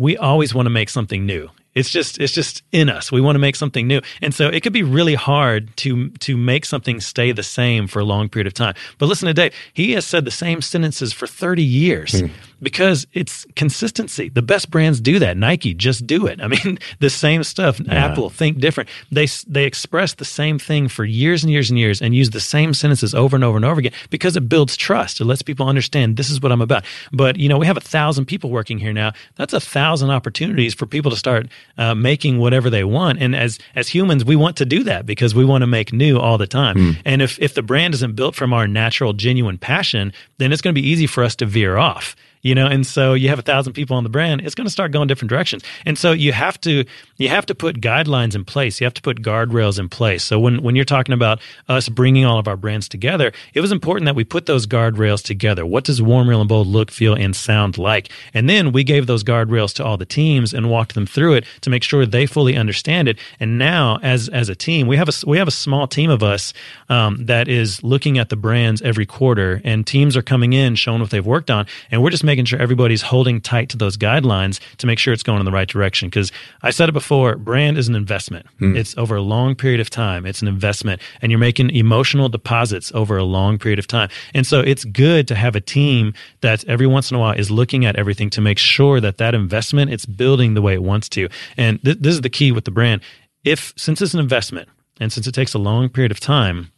we 0.00 0.16
always 0.16 0.54
want 0.54 0.64
to 0.64 0.70
make 0.70 0.88
something 0.88 1.26
new. 1.26 1.50
It's 1.74 1.90
just 1.90 2.18
it's 2.18 2.32
just 2.32 2.62
in 2.72 2.88
us. 2.88 3.12
We 3.12 3.20
want 3.20 3.36
to 3.36 3.38
make 3.38 3.54
something 3.54 3.86
new. 3.86 4.00
And 4.22 4.34
so 4.34 4.48
it 4.48 4.62
could 4.62 4.72
be 4.72 4.82
really 4.82 5.14
hard 5.14 5.76
to 5.78 6.08
to 6.08 6.36
make 6.38 6.64
something 6.64 7.00
stay 7.00 7.32
the 7.32 7.42
same 7.42 7.86
for 7.86 8.00
a 8.00 8.04
long 8.04 8.30
period 8.30 8.46
of 8.46 8.54
time. 8.54 8.74
But 8.98 9.06
listen 9.06 9.26
to 9.26 9.34
Dave. 9.34 9.54
He 9.74 9.92
has 9.92 10.06
said 10.06 10.24
the 10.24 10.30
same 10.30 10.62
sentences 10.62 11.12
for 11.12 11.26
30 11.26 11.62
years. 11.62 12.20
Hmm. 12.20 12.26
Because 12.62 13.06
it's 13.12 13.46
consistency. 13.56 14.28
The 14.28 14.42
best 14.42 14.70
brands 14.70 15.00
do 15.00 15.18
that. 15.18 15.36
Nike, 15.36 15.74
just 15.74 16.06
do 16.06 16.26
it. 16.26 16.40
I 16.40 16.48
mean, 16.48 16.78
the 17.00 17.10
same 17.10 17.42
stuff. 17.44 17.80
Yeah. 17.80 17.94
Apple, 17.94 18.30
think 18.30 18.58
different. 18.58 18.88
They 19.10 19.26
they 19.46 19.64
express 19.64 20.14
the 20.14 20.24
same 20.24 20.58
thing 20.58 20.88
for 20.88 21.04
years 21.04 21.42
and 21.42 21.52
years 21.52 21.70
and 21.70 21.78
years 21.78 22.00
and 22.00 22.14
use 22.14 22.30
the 22.30 22.40
same 22.40 22.74
sentences 22.74 23.14
over 23.14 23.36
and 23.36 23.44
over 23.44 23.56
and 23.56 23.64
over 23.64 23.78
again 23.78 23.92
because 24.10 24.36
it 24.36 24.48
builds 24.48 24.76
trust. 24.76 25.20
It 25.20 25.24
lets 25.24 25.42
people 25.42 25.68
understand 25.68 26.16
this 26.16 26.30
is 26.30 26.40
what 26.40 26.52
I'm 26.52 26.60
about. 26.60 26.84
But 27.12 27.36
you 27.36 27.48
know, 27.48 27.58
we 27.58 27.66
have 27.66 27.76
a 27.76 27.80
thousand 27.80 28.26
people 28.26 28.50
working 28.50 28.78
here 28.78 28.92
now. 28.92 29.12
That's 29.36 29.52
a 29.52 29.60
thousand 29.60 30.10
opportunities 30.10 30.74
for 30.74 30.86
people 30.86 31.10
to 31.10 31.16
start 31.16 31.48
uh, 31.78 31.94
making 31.94 32.38
whatever 32.38 32.70
they 32.70 32.84
want. 32.84 33.20
And 33.20 33.34
as 33.34 33.58
as 33.74 33.88
humans, 33.88 34.24
we 34.24 34.36
want 34.36 34.56
to 34.58 34.64
do 34.64 34.84
that 34.84 35.06
because 35.06 35.34
we 35.34 35.44
want 35.44 35.62
to 35.62 35.66
make 35.66 35.92
new 35.92 36.18
all 36.18 36.38
the 36.38 36.46
time. 36.46 36.76
Mm. 36.76 37.02
And 37.04 37.22
if 37.22 37.38
if 37.38 37.54
the 37.54 37.62
brand 37.62 37.94
isn't 37.94 38.16
built 38.16 38.34
from 38.34 38.52
our 38.52 38.66
natural, 38.66 39.12
genuine 39.12 39.58
passion, 39.58 40.12
then 40.38 40.52
it's 40.52 40.62
going 40.62 40.74
to 40.74 40.80
be 40.80 40.86
easy 40.86 41.06
for 41.06 41.24
us 41.24 41.36
to 41.36 41.46
veer 41.46 41.76
off 41.76 42.16
you 42.42 42.54
know 42.54 42.66
and 42.66 42.86
so 42.86 43.14
you 43.14 43.28
have 43.28 43.38
a 43.38 43.42
thousand 43.42 43.72
people 43.72 43.96
on 43.96 44.02
the 44.02 44.10
brand 44.10 44.40
it's 44.40 44.54
going 44.54 44.66
to 44.66 44.70
start 44.70 44.92
going 44.92 45.08
different 45.08 45.30
directions. 45.30 45.62
And 45.86 45.98
so 45.98 46.12
you 46.12 46.32
have 46.32 46.60
to 46.62 46.84
you 47.16 47.28
have 47.28 47.46
to 47.46 47.54
put 47.54 47.80
guidelines 47.80 48.34
in 48.34 48.44
place. 48.44 48.80
You 48.80 48.84
have 48.84 48.94
to 48.94 49.02
put 49.02 49.22
guardrails 49.22 49.78
in 49.78 49.88
place. 49.88 50.24
So 50.24 50.38
when 50.38 50.62
when 50.62 50.76
you're 50.76 50.84
talking 50.84 51.12
about 51.12 51.40
us 51.68 51.88
bringing 51.88 52.24
all 52.24 52.38
of 52.38 52.48
our 52.48 52.56
brands 52.56 52.88
together 52.88 53.32
it 53.54 53.60
was 53.60 53.72
important 53.72 54.06
that 54.06 54.14
we 54.14 54.24
put 54.24 54.46
those 54.46 54.66
guardrails 54.66 55.22
together. 55.22 55.66
What 55.66 55.84
does 55.84 56.00
warm 56.00 56.28
real 56.28 56.40
and 56.40 56.48
bold 56.48 56.66
look 56.66 56.90
feel 56.90 57.14
and 57.14 57.34
sound 57.34 57.78
like? 57.78 58.10
And 58.34 58.48
then 58.48 58.72
we 58.72 58.84
gave 58.84 59.06
those 59.06 59.24
guardrails 59.24 59.74
to 59.74 59.84
all 59.84 59.96
the 59.96 60.06
teams 60.06 60.52
and 60.52 60.70
walked 60.70 60.94
them 60.94 61.06
through 61.06 61.34
it 61.34 61.44
to 61.62 61.70
make 61.70 61.82
sure 61.82 62.06
they 62.06 62.26
fully 62.26 62.56
understand 62.56 63.08
it. 63.08 63.18
And 63.38 63.58
now 63.58 63.98
as 64.02 64.28
as 64.28 64.48
a 64.48 64.54
team 64.54 64.86
we 64.86 64.96
have 64.96 65.08
a 65.08 65.12
we 65.26 65.38
have 65.38 65.48
a 65.48 65.52
small 65.52 65.86
team 65.86 66.10
of 66.10 66.22
us 66.22 66.52
um, 66.88 67.24
that 67.26 67.48
is 67.48 67.82
looking 67.82 68.18
at 68.18 68.28
the 68.28 68.36
brands 68.36 68.82
every 68.82 69.06
quarter 69.06 69.60
and 69.64 69.86
teams 69.86 70.16
are 70.16 70.22
coming 70.22 70.52
in 70.52 70.74
showing 70.74 71.00
what 71.00 71.10
they've 71.10 71.26
worked 71.26 71.50
on 71.50 71.66
and 71.90 72.02
we're 72.02 72.10
just 72.10 72.24
making 72.30 72.44
sure 72.44 72.60
everybody's 72.62 73.02
holding 73.02 73.40
tight 73.40 73.68
to 73.70 73.76
those 73.76 73.96
guidelines 73.96 74.60
to 74.76 74.86
make 74.86 75.00
sure 75.00 75.12
it's 75.12 75.24
going 75.24 75.40
in 75.40 75.44
the 75.44 75.50
right 75.50 75.68
direction. 75.68 76.08
Because 76.08 76.30
I 76.62 76.70
said 76.70 76.88
it 76.88 76.92
before, 76.92 77.34
brand 77.34 77.76
is 77.76 77.88
an 77.88 77.96
investment. 77.96 78.46
Hmm. 78.60 78.76
It's 78.76 78.96
over 78.96 79.16
a 79.16 79.20
long 79.20 79.56
period 79.56 79.80
of 79.80 79.90
time. 79.90 80.26
It's 80.26 80.40
an 80.40 80.46
investment, 80.46 81.02
and 81.20 81.32
you're 81.32 81.40
making 81.40 81.70
emotional 81.70 82.28
deposits 82.28 82.92
over 82.94 83.16
a 83.16 83.24
long 83.24 83.58
period 83.58 83.80
of 83.80 83.88
time. 83.88 84.10
And 84.32 84.46
so 84.46 84.60
it's 84.60 84.84
good 84.84 85.26
to 85.26 85.34
have 85.34 85.56
a 85.56 85.60
team 85.60 86.14
that 86.40 86.64
every 86.68 86.86
once 86.86 87.10
in 87.10 87.16
a 87.16 87.20
while 87.20 87.32
is 87.32 87.50
looking 87.50 87.84
at 87.84 87.96
everything 87.96 88.30
to 88.30 88.40
make 88.40 88.58
sure 88.58 89.00
that 89.00 89.18
that 89.18 89.34
investment 89.34 89.90
it's 89.90 90.06
building 90.06 90.54
the 90.54 90.62
way 90.62 90.74
it 90.74 90.84
wants 90.84 91.08
to. 91.08 91.28
And 91.56 91.82
th- 91.82 91.98
this 91.98 92.14
is 92.14 92.20
the 92.20 92.30
key 92.30 92.52
with 92.52 92.64
the 92.64 92.70
brand. 92.70 93.00
If 93.42 93.74
since 93.76 94.00
it's 94.00 94.14
an 94.14 94.20
investment 94.20 94.68
and 95.00 95.12
since 95.12 95.26
it 95.26 95.32
takes 95.32 95.52
a 95.52 95.58
long 95.58 95.88
period 95.88 96.12
of 96.12 96.20
time, 96.20 96.70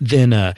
then 0.00 0.34
uh, 0.34 0.52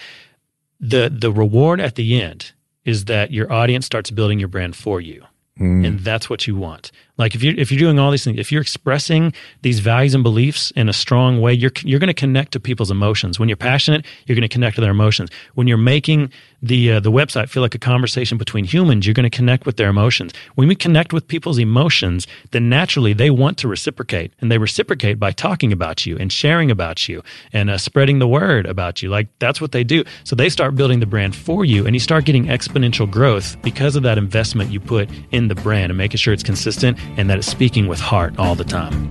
the 0.80 1.08
the 1.14 1.30
reward 1.30 1.80
at 1.80 1.94
the 1.94 2.20
end 2.20 2.52
is 2.88 3.04
that 3.04 3.30
your 3.30 3.52
audience 3.52 3.84
starts 3.84 4.10
building 4.10 4.38
your 4.38 4.48
brand 4.48 4.74
for 4.74 4.98
you. 4.98 5.22
Mm. 5.60 5.86
And 5.86 6.00
that's 6.00 6.30
what 6.30 6.46
you 6.46 6.56
want. 6.56 6.90
Like 7.18 7.34
if 7.34 7.42
you 7.42 7.54
if 7.58 7.70
you're 7.72 7.80
doing 7.80 7.98
all 7.98 8.10
these 8.10 8.24
things, 8.24 8.38
if 8.38 8.52
you're 8.52 8.62
expressing 8.62 9.32
these 9.62 9.80
values 9.80 10.14
and 10.14 10.22
beliefs 10.22 10.70
in 10.76 10.88
a 10.88 10.92
strong 10.92 11.40
way, 11.40 11.52
you're 11.52 11.72
you're 11.82 11.98
going 11.98 12.08
to 12.08 12.14
connect 12.14 12.52
to 12.52 12.60
people's 12.60 12.90
emotions. 12.90 13.38
When 13.38 13.48
you're 13.48 13.56
passionate, 13.56 14.06
you're 14.26 14.36
going 14.36 14.48
to 14.48 14.52
connect 14.52 14.76
to 14.76 14.80
their 14.80 14.92
emotions. 14.92 15.30
When 15.54 15.66
you're 15.66 15.76
making 15.76 16.32
the 16.62 16.92
uh, 16.92 17.00
the 17.00 17.10
website 17.10 17.48
feel 17.48 17.62
like 17.62 17.74
a 17.74 17.78
conversation 17.78 18.38
between 18.38 18.64
humans, 18.64 19.06
you're 19.06 19.14
going 19.14 19.28
to 19.28 19.36
connect 19.36 19.66
with 19.66 19.76
their 19.76 19.88
emotions. 19.88 20.32
When 20.54 20.68
we 20.68 20.76
connect 20.76 21.12
with 21.12 21.26
people's 21.26 21.58
emotions, 21.58 22.26
then 22.52 22.68
naturally 22.68 23.12
they 23.12 23.30
want 23.30 23.58
to 23.58 23.68
reciprocate, 23.68 24.32
and 24.40 24.50
they 24.50 24.58
reciprocate 24.58 25.18
by 25.18 25.32
talking 25.32 25.72
about 25.72 26.06
you 26.06 26.16
and 26.18 26.32
sharing 26.32 26.70
about 26.70 27.08
you 27.08 27.22
and 27.52 27.68
uh, 27.68 27.78
spreading 27.78 28.20
the 28.20 28.28
word 28.28 28.64
about 28.66 29.02
you. 29.02 29.10
Like 29.10 29.28
that's 29.40 29.60
what 29.60 29.72
they 29.72 29.82
do. 29.82 30.04
So 30.22 30.36
they 30.36 30.48
start 30.48 30.76
building 30.76 31.00
the 31.00 31.06
brand 31.06 31.34
for 31.34 31.64
you, 31.64 31.84
and 31.84 31.96
you 31.96 32.00
start 32.00 32.24
getting 32.24 32.46
exponential 32.46 33.10
growth 33.10 33.60
because 33.62 33.96
of 33.96 34.04
that 34.04 34.18
investment 34.18 34.70
you 34.70 34.78
put 34.78 35.10
in 35.32 35.48
the 35.48 35.56
brand 35.56 35.90
and 35.90 35.98
making 35.98 36.18
sure 36.18 36.32
it's 36.32 36.44
consistent 36.44 36.96
and 37.16 37.30
that 37.30 37.38
it's 37.38 37.46
speaking 37.46 37.86
with 37.86 38.00
heart 38.00 38.38
all 38.38 38.54
the 38.54 38.64
time. 38.64 39.10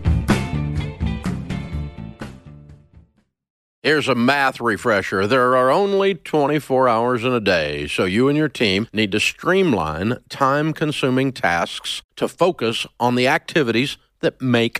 Here's 3.88 4.10
a 4.10 4.16
math 4.16 4.60
refresher. 4.60 5.28
There 5.28 5.56
are 5.56 5.72
only 5.72 6.14
24 6.14 6.90
hours 6.90 7.24
in 7.24 7.32
a 7.32 7.40
day, 7.40 7.88
so 7.88 8.04
you 8.04 8.28
and 8.28 8.38
your 8.38 8.50
team 8.50 8.90
need 8.92 9.14
to 9.14 9.20
streamline 9.22 10.18
time 10.28 10.74
consuming 10.74 11.32
tasks 11.32 12.02
to 12.18 12.28
focus 12.28 12.86
on 13.00 13.16
the 13.16 13.28
activities 13.28 13.96
that 14.20 14.42
make 14.42 14.80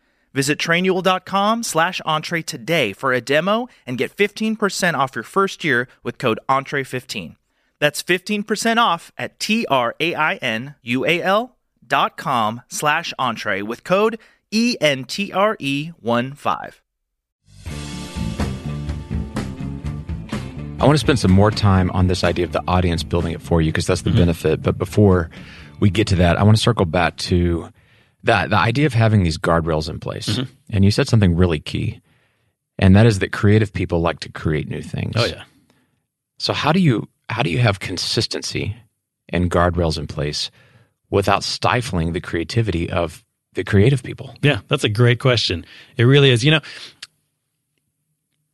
Visit 0.33 0.59
trainual.com 0.59 1.63
slash 1.63 2.01
entre 2.05 2.43
today 2.43 2.93
for 2.93 3.11
a 3.13 3.21
demo 3.21 3.67
and 3.85 3.97
get 3.97 4.15
15% 4.15 4.93
off 4.93 5.15
your 5.15 5.23
first 5.23 5.63
year 5.63 5.87
with 6.03 6.17
code 6.17 6.39
entre15. 6.47 7.35
That's 7.79 8.03
15% 8.03 8.77
off 8.77 9.11
at 9.17 9.39
T-R-A-I-N-U-A-L 9.39 9.97
dot 11.87 12.15
com 12.15 12.61
slash 12.69 13.13
entre 13.19 13.63
with 13.63 13.83
code 13.83 14.17
E-N-T-R-E-1-5. 14.51 16.73
I 20.79 20.85
want 20.85 20.95
to 20.95 20.99
spend 20.99 21.19
some 21.19 21.31
more 21.31 21.51
time 21.51 21.91
on 21.91 22.07
this 22.07 22.23
idea 22.23 22.45
of 22.45 22.53
the 22.53 22.63
audience 22.67 23.03
building 23.03 23.33
it 23.33 23.41
for 23.41 23.61
you 23.61 23.71
because 23.71 23.85
that's 23.85 24.01
the 24.01 24.09
mm-hmm. 24.09 24.19
benefit. 24.19 24.63
But 24.63 24.79
before 24.79 25.29
we 25.79 25.91
get 25.91 26.07
to 26.07 26.15
that, 26.15 26.37
I 26.37 26.43
want 26.43 26.57
to 26.57 26.63
circle 26.63 26.85
back 26.85 27.17
to 27.17 27.69
that 28.23 28.49
the 28.49 28.57
idea 28.57 28.85
of 28.85 28.93
having 28.93 29.23
these 29.23 29.37
guardrails 29.37 29.89
in 29.89 29.99
place. 29.99 30.27
Mm-hmm. 30.29 30.51
And 30.71 30.85
you 30.85 30.91
said 30.91 31.07
something 31.07 31.35
really 31.35 31.59
key, 31.59 32.01
and 32.79 32.95
that 32.95 33.05
is 33.05 33.19
that 33.19 33.31
creative 33.31 33.73
people 33.73 34.01
like 34.01 34.19
to 34.21 34.31
create 34.31 34.67
new 34.67 34.81
things. 34.81 35.13
Oh 35.15 35.25
yeah. 35.25 35.43
So 36.37 36.53
how 36.53 36.71
do 36.71 36.79
you 36.79 37.07
how 37.29 37.43
do 37.43 37.49
you 37.49 37.59
have 37.59 37.79
consistency 37.79 38.75
and 39.29 39.49
guardrails 39.49 39.97
in 39.97 40.07
place 40.07 40.51
without 41.09 41.43
stifling 41.43 42.13
the 42.13 42.21
creativity 42.21 42.89
of 42.89 43.23
the 43.53 43.63
creative 43.63 44.03
people? 44.03 44.35
Yeah, 44.41 44.61
that's 44.67 44.83
a 44.83 44.89
great 44.89 45.19
question. 45.19 45.65
It 45.97 46.03
really 46.03 46.31
is. 46.31 46.43
You 46.43 46.51
know, 46.51 46.61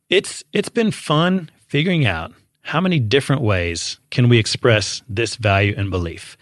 it's 0.08 0.44
it's 0.52 0.68
been 0.68 0.90
fun 0.90 1.50
figuring 1.66 2.06
out 2.06 2.32
how 2.62 2.80
many 2.80 3.00
different 3.00 3.42
ways 3.42 3.98
can 4.10 4.28
we 4.28 4.38
express 4.38 5.02
this 5.08 5.36
value 5.36 5.74
and 5.76 5.90
belief. 5.90 6.36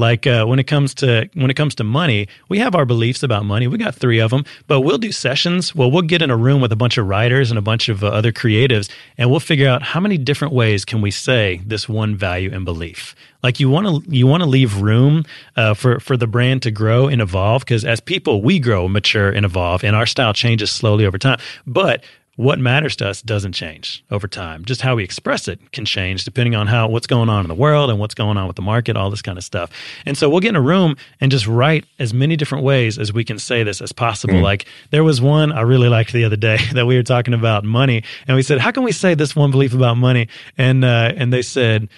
Like 0.00 0.26
uh, 0.26 0.46
when 0.46 0.58
it 0.58 0.66
comes 0.66 0.94
to 0.94 1.28
when 1.34 1.50
it 1.50 1.54
comes 1.54 1.74
to 1.76 1.84
money, 1.84 2.26
we 2.48 2.58
have 2.58 2.74
our 2.74 2.86
beliefs 2.86 3.22
about 3.22 3.44
money. 3.44 3.66
We 3.66 3.76
got 3.76 3.94
three 3.94 4.18
of 4.18 4.30
them, 4.30 4.44
but 4.66 4.80
we'll 4.80 4.98
do 4.98 5.12
sessions. 5.12 5.74
Well, 5.74 5.90
we'll 5.90 6.02
get 6.02 6.22
in 6.22 6.30
a 6.30 6.36
room 6.36 6.62
with 6.62 6.72
a 6.72 6.76
bunch 6.76 6.96
of 6.96 7.06
writers 7.06 7.50
and 7.50 7.58
a 7.58 7.62
bunch 7.62 7.90
of 7.90 8.02
uh, 8.02 8.08
other 8.08 8.32
creatives, 8.32 8.90
and 9.18 9.30
we'll 9.30 9.40
figure 9.40 9.68
out 9.68 9.82
how 9.82 10.00
many 10.00 10.16
different 10.16 10.54
ways 10.54 10.86
can 10.86 11.02
we 11.02 11.10
say 11.10 11.60
this 11.66 11.86
one 11.86 12.16
value 12.16 12.50
and 12.50 12.64
belief. 12.64 13.14
Like 13.42 13.60
you 13.60 13.68
want 13.68 14.04
to 14.04 14.10
you 14.10 14.26
want 14.26 14.42
to 14.42 14.48
leave 14.48 14.80
room 14.80 15.24
uh, 15.56 15.74
for 15.74 16.00
for 16.00 16.16
the 16.16 16.26
brand 16.26 16.62
to 16.62 16.70
grow 16.70 17.06
and 17.06 17.20
evolve 17.20 17.62
because 17.62 17.84
as 17.84 18.00
people 18.00 18.42
we 18.42 18.58
grow, 18.58 18.88
mature, 18.88 19.30
and 19.30 19.44
evolve, 19.44 19.84
and 19.84 19.94
our 19.94 20.06
style 20.06 20.32
changes 20.32 20.70
slowly 20.70 21.04
over 21.04 21.18
time. 21.18 21.38
But 21.66 22.04
what 22.36 22.58
matters 22.58 22.96
to 22.96 23.08
us 23.08 23.20
doesn't 23.20 23.52
change 23.52 24.04
over 24.10 24.26
time. 24.26 24.64
Just 24.64 24.80
how 24.80 24.96
we 24.96 25.04
express 25.04 25.48
it 25.48 25.72
can 25.72 25.84
change 25.84 26.24
depending 26.24 26.54
on 26.54 26.66
how 26.68 26.88
what's 26.88 27.06
going 27.06 27.28
on 27.28 27.44
in 27.44 27.48
the 27.48 27.54
world 27.54 27.90
and 27.90 27.98
what's 27.98 28.14
going 28.14 28.36
on 28.36 28.46
with 28.46 28.56
the 28.56 28.62
market, 28.62 28.96
all 28.96 29.10
this 29.10 29.20
kind 29.20 29.36
of 29.36 29.44
stuff. 29.44 29.70
And 30.06 30.16
so 30.16 30.30
we'll 30.30 30.40
get 30.40 30.50
in 30.50 30.56
a 30.56 30.60
room 30.60 30.96
and 31.20 31.30
just 31.30 31.46
write 31.46 31.84
as 31.98 32.14
many 32.14 32.36
different 32.36 32.64
ways 32.64 32.98
as 32.98 33.12
we 33.12 33.24
can 33.24 33.38
say 33.38 33.62
this 33.62 33.80
as 33.80 33.92
possible. 33.92 34.34
Mm. 34.34 34.42
Like 34.42 34.66
there 34.90 35.04
was 35.04 35.20
one 35.20 35.52
I 35.52 35.62
really 35.62 35.88
liked 35.88 36.12
the 36.12 36.24
other 36.24 36.36
day 36.36 36.58
that 36.72 36.86
we 36.86 36.96
were 36.96 37.02
talking 37.02 37.34
about 37.34 37.64
money, 37.64 38.04
and 38.26 38.36
we 38.36 38.42
said, 38.42 38.58
"How 38.58 38.70
can 38.70 38.84
we 38.84 38.92
say 38.92 39.14
this 39.14 39.36
one 39.36 39.50
belief 39.50 39.74
about 39.74 39.96
money?" 39.96 40.28
And 40.56 40.84
uh, 40.84 41.12
and 41.16 41.32
they 41.32 41.42
said. 41.42 41.88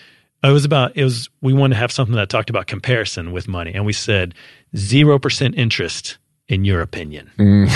It 0.45 0.51
was 0.51 0.64
about 0.64 0.97
it 0.97 1.05
was 1.05 1.30
we 1.41 1.53
wanted 1.53 1.74
to 1.74 1.78
have 1.78 1.93
something 1.93 2.16
that 2.16 2.28
talked 2.28 2.51
about 2.51 2.66
comparison 2.66 3.30
with 3.30 3.47
money 3.47 3.74
and 3.74 3.87
we 3.87 3.93
said 3.93 4.35
0% 4.74 5.55
interest 5.55 6.18
in 6.53 6.66
your 6.66 6.82
opinion. 6.82 7.30
Mm. 7.38 7.68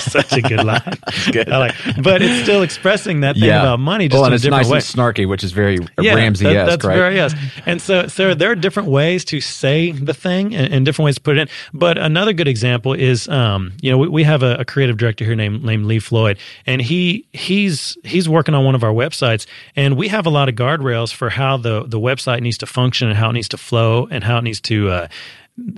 Such 0.00 0.32
a 0.32 0.42
good 0.42 0.64
line. 0.64 0.98
good. 1.32 1.46
Like, 1.46 1.76
but 2.02 2.20
it's 2.20 2.42
still 2.42 2.62
expressing 2.62 3.20
that 3.20 3.36
thing 3.36 3.44
yeah. 3.44 3.60
about 3.60 3.78
money 3.78 4.08
just 4.08 4.20
well, 4.20 4.26
in 4.26 4.32
a 4.32 4.38
different 4.38 4.64
nice 4.64 4.68
way. 4.68 4.78
and 4.78 4.84
snarky, 4.84 5.28
which 5.28 5.44
is 5.44 5.52
very 5.52 5.78
yeah, 6.00 6.14
Ramsey-esque, 6.14 6.54
that, 6.54 6.64
that's 6.66 6.84
right? 6.84 6.96
very 6.96 7.14
yes. 7.14 7.34
And 7.66 7.80
so, 7.80 8.08
so 8.08 8.34
there 8.34 8.50
are 8.50 8.56
different 8.56 8.88
ways 8.88 9.24
to 9.26 9.40
say 9.40 9.92
the 9.92 10.12
thing 10.12 10.56
and, 10.56 10.74
and, 10.74 10.84
different 10.84 11.04
ways 11.04 11.14
to 11.14 11.20
put 11.20 11.38
it 11.38 11.42
in. 11.42 11.48
But 11.72 11.98
another 11.98 12.32
good 12.32 12.48
example 12.48 12.94
is, 12.94 13.28
um, 13.28 13.74
you 13.80 13.92
know, 13.92 13.98
we, 13.98 14.08
we 14.08 14.24
have 14.24 14.42
a, 14.42 14.56
a, 14.56 14.64
creative 14.64 14.96
director 14.96 15.24
here 15.24 15.36
named 15.36 15.62
named 15.62 15.86
Lee 15.86 16.00
Floyd, 16.00 16.36
and 16.66 16.82
he 16.82 17.26
he's 17.32 17.96
he's 18.02 18.28
working 18.28 18.54
on 18.54 18.64
one 18.64 18.74
of 18.74 18.82
our 18.82 18.92
websites, 18.92 19.46
and 19.76 19.96
we 19.96 20.08
have 20.08 20.26
a 20.26 20.30
lot 20.30 20.48
of 20.48 20.56
guardrails 20.56 21.14
for 21.14 21.30
how 21.30 21.56
the 21.56 21.84
the 21.84 22.00
website 22.00 22.40
needs 22.40 22.58
to 22.58 22.66
function 22.66 23.08
and 23.08 23.16
how 23.16 23.30
it 23.30 23.34
needs 23.34 23.48
to 23.48 23.56
flow 23.56 24.08
and 24.10 24.24
how 24.24 24.38
it 24.38 24.42
needs 24.42 24.60
to 24.62 24.88
uh, 24.88 25.08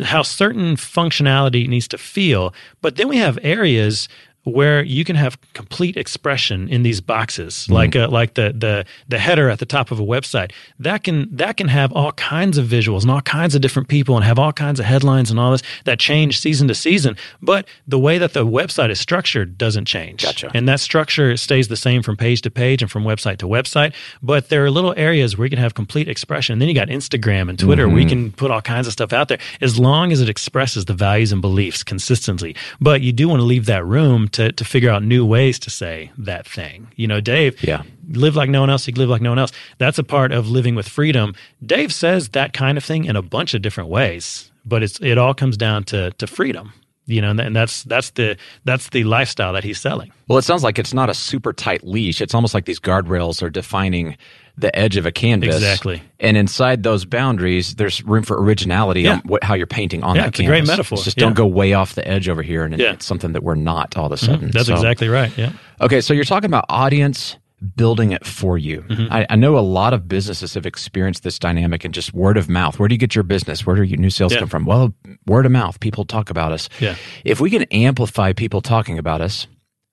how 0.03 0.23
certain 0.23 0.77
functionality 0.77 1.69
needs 1.69 1.89
to 1.89 1.99
feel. 1.99 2.55
But 2.81 2.97
then 2.97 3.09
we 3.09 3.17
have 3.19 3.39
areas 3.43 4.09
where 4.45 4.83
you 4.83 5.05
can 5.05 5.17
have 5.17 5.39
complete 5.53 5.97
expression 5.97 6.69
in 6.69 6.83
these 6.83 7.01
boxes, 7.01 7.55
mm-hmm. 7.55 7.75
like 7.75 7.97
uh, 7.97 8.09
like 8.09 8.35
the 8.35 8.53
the 8.57 8.85
the 9.09 9.19
header 9.19 9.49
at 9.49 9.59
the 9.59 9.67
top 9.67 9.91
of 9.91 10.01
a 10.01 10.03
website. 10.03 10.53
That 10.79 11.05
can 11.05 11.35
that 11.37 11.57
can 11.57 11.69
have 11.69 11.93
all 11.93 12.13
kinds 12.13 12.59
of 12.59 12.67
visuals 12.67 13.03
and 13.03 13.11
all 13.11 13.21
kinds 13.21 13.55
of 13.55 13.61
different 13.61 13.89
people 13.89 14.17
and 14.17 14.25
have 14.25 14.39
all 14.39 14.53
kinds 14.53 14.81
of 14.81 14.87
headlines 14.87 15.31
and 15.31 15.39
all 15.39 15.53
this 15.53 15.63
that 15.85 15.99
change 15.99 16.41
season 16.41 16.69
to 16.69 16.75
season. 16.75 17.17
But 17.41 17.69
the 17.87 17.99
way 17.99 18.19
that 18.19 18.33
the 18.33 18.45
website 18.45 18.91
is 18.91 18.99
structured 18.99 19.57
doesn't 19.59 19.85
change. 19.85 20.23
Gotcha. 20.23 20.51
And 20.55 20.69
that 20.69 20.81
structure 20.81 21.37
stays 21.37 21.69
the 21.69 21.77
same 21.77 22.03
from 22.03 22.17
page 22.17 22.43
to 22.43 22.51
page 22.51 22.83
and 22.83 22.91
from 22.91 23.05
website 23.05 23.39
to 23.39 23.47
website. 23.47 23.95
But 24.23 24.49
there 24.49 24.65
are 24.65 24.71
little 24.71 24.95
areas 24.97 25.39
where 25.39 25.47
you 25.47 25.51
can 25.51 25.59
have 25.59 25.75
complete 25.75 26.09
expression. 26.09 26.55
And 26.55 26.63
then 26.63 26.69
you 26.69 26.75
got 26.75 26.89
Instagram 26.89 27.49
and 27.49 27.59
Twitter 27.59 27.85
mm-hmm. 27.85 27.93
where 27.93 28.01
you 28.03 28.09
mm-hmm. 28.09 28.25
can 28.31 28.33
put 28.33 28.51
all 28.51 28.63
kinds 28.63 28.87
of 28.87 28.93
stuff 28.93 29.13
out 29.13 29.29
there 29.29 29.39
as 29.61 29.79
long 29.79 30.11
as 30.13 30.21
it 30.21 30.29
expresses 30.29 30.87
the 30.87 30.95
values 30.95 31.33
and 31.33 31.41
beliefs 31.41 31.85
consistently. 31.85 32.57
But 32.81 33.03
you 33.03 33.13
do 33.13 33.29
want 33.29 33.41
to 33.41 33.45
leave 33.45 33.67
that 33.67 33.85
room 33.85 34.29
to 34.33 34.53
to 34.53 34.65
figure 34.65 34.91
out 34.91 35.03
new 35.03 35.25
ways 35.25 35.59
to 35.61 35.71
say 35.71 36.11
that 36.19 36.47
thing. 36.47 36.89
You 36.97 37.07
know, 37.07 37.21
Dave, 37.21 37.63
yeah. 37.63 37.83
live 38.09 38.37
like 38.37 38.51
no 38.51 38.61
one 38.61 38.71
else, 38.71 38.87
you 38.87 38.95
live 38.95 39.09
like 39.09 39.23
no 39.23 39.31
one 39.31 39.39
else. 39.39 39.53
That's 39.79 39.99
a 39.99 40.05
part 40.05 40.33
of 40.33 40.49
living 40.49 40.75
with 40.75 40.89
freedom. 40.89 41.35
Dave 41.65 41.93
says 41.93 42.31
that 42.31 42.53
kind 42.53 42.77
of 42.79 42.85
thing 42.85 43.05
in 43.05 43.17
a 43.17 43.23
bunch 43.23 43.55
of 43.55 43.63
different 43.63 43.91
ways, 43.91 44.51
but 44.65 44.83
it's 44.83 45.01
it 45.01 45.19
all 45.19 45.35
comes 45.35 45.57
down 45.57 45.85
to 45.85 46.11
to 46.13 46.27
freedom 46.27 46.73
you 47.07 47.21
know 47.21 47.31
and 47.31 47.57
that's 47.57 47.83
that's 47.85 48.11
the 48.11 48.37
that's 48.65 48.91
the 48.91 49.05
lifestyle 49.05 49.53
that 49.53 49.65
he's 49.65 49.81
selling 49.81 50.13
well 50.29 50.39
it 50.39 50.43
sounds 50.43 50.63
like 50.63 50.79
it's 50.79 50.95
not 50.95 51.11
a 51.11 51.15
super 51.15 51.53
tight 51.53 51.85
leash 51.85 52.21
it's 52.21 52.35
almost 52.35 52.55
like 52.55 52.65
these 52.65 52.79
guardrails 52.79 53.43
are 53.43 53.51
defining 53.51 54.17
the 54.57 54.75
edge 54.77 54.97
of 54.97 55.07
a 55.07 55.13
canvas. 55.13 55.55
Exactly. 55.55 56.03
And 56.21 56.37
inside 56.37 56.83
those 56.83 57.05
boundaries, 57.05 57.77
there's 57.77 58.03
room 58.05 58.23
for 58.23 58.41
originality 58.41 59.03
yeah. 59.03 59.15
on 59.15 59.19
what, 59.21 59.43
how 59.43 59.55
you're 59.55 59.67
painting 59.67 60.03
on 60.03 60.15
yeah, 60.15 60.23
that 60.23 60.29
it's 60.29 60.37
canvas. 60.39 60.49
a 60.49 60.53
great 60.53 60.67
metaphor. 60.67 60.97
It's 60.97 61.05
just 61.05 61.17
yeah. 61.17 61.25
don't 61.25 61.35
go 61.35 61.47
way 61.47 61.73
off 61.73 61.95
the 61.95 62.07
edge 62.07 62.29
over 62.29 62.43
here 62.43 62.65
and 62.65 62.79
yeah. 62.79 62.93
it's 62.93 63.07
something 63.07 63.33
that 63.33 63.43
we're 63.43 63.55
not 63.55 63.97
all 63.97 64.07
of 64.07 64.13
a 64.13 64.17
mm-hmm. 64.17 64.27
sudden. 64.27 64.41
Mm-hmm. 64.49 64.51
That's 64.51 64.67
so, 64.67 64.75
exactly 64.75 65.09
right. 65.09 65.37
Yeah. 65.37 65.53
Okay, 65.81 66.01
so 66.01 66.13
you're 66.15 66.25
talking 66.25 66.49
about 66.51 66.67
audience 66.69 67.37
building 67.77 68.13
it 68.13 68.27
for 68.27 68.59
you. 68.59 68.83
Mm-hmm. 68.83 69.13
I, 69.13 69.27
I, 69.31 69.37
know 69.37 69.57
a 69.57 69.61
lot 69.61 69.95
of 69.95 70.09
businesses 70.09 70.55
have 70.55 70.67
experienced 70.67 71.23
this 71.23 71.39
dynamic 71.39 71.85
and 71.85 71.95
just 71.95 72.13
word 72.13 72.37
of 72.37 72.49
mouth. 72.49 72.79
Where 72.79 72.89
do 72.89 72.95
you 72.95 72.99
get 72.99 73.15
your 73.15 73.23
business? 73.23 73.65
Where 73.65 73.77
do 73.77 73.83
your 73.85 73.99
new 73.99 74.11
sales 74.11 74.35
come 74.35 74.49
from? 74.49 74.65
Well, 74.65 74.93
word 75.27 75.47
of 75.47 75.53
mouth. 75.53 75.79
People 75.79 76.05
talk 76.05 76.29
about 76.29 76.51
us. 76.51 76.69
Yeah. 76.81 76.97
If 77.25 77.41
we 77.41 77.51
can 77.51 77.63
amplify 77.65 78.33
people 78.33 78.63
talking 78.63 78.99
about 78.99 79.21
us, 79.21 79.47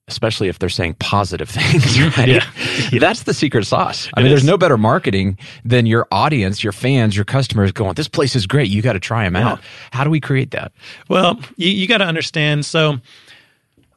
especially 0.10 0.49
if 0.49 0.60
they're 0.60 0.70
saying 0.70 0.95
positive 0.99 1.49
things, 1.49 1.99
right? 2.18 2.28
Yeah. 2.28 2.51
yeah. 2.91 2.99
That's 2.99 3.24
the 3.24 3.34
secret 3.34 3.66
sauce. 3.66 4.10
I 4.14 4.20
it 4.20 4.24
mean, 4.24 4.32
is. 4.32 4.39
there's 4.39 4.47
no 4.47 4.57
better 4.57 4.78
marketing 4.78 5.38
than 5.64 5.86
your 5.86 6.07
audience, 6.12 6.64
your 6.64 6.74
fans, 6.74 7.16
your 7.16 7.26
customers 7.26 7.72
going, 7.72 7.93
this 7.93 8.07
place 8.07 8.36
is 8.36 8.47
great. 8.47 8.70
You 8.70 8.82
got 8.82 8.93
to 8.93 8.99
try 8.99 9.24
them 9.24 9.36
yeah. 9.36 9.49
out. 9.49 9.62
How 9.91 10.03
do 10.03 10.10
we 10.10 10.20
create 10.20 10.51
that? 10.51 10.72
Well, 11.07 11.39
you, 11.55 11.70
you 11.70 11.88
got 11.88 11.99
to 11.99 12.05
understand. 12.05 12.66
So 12.66 12.97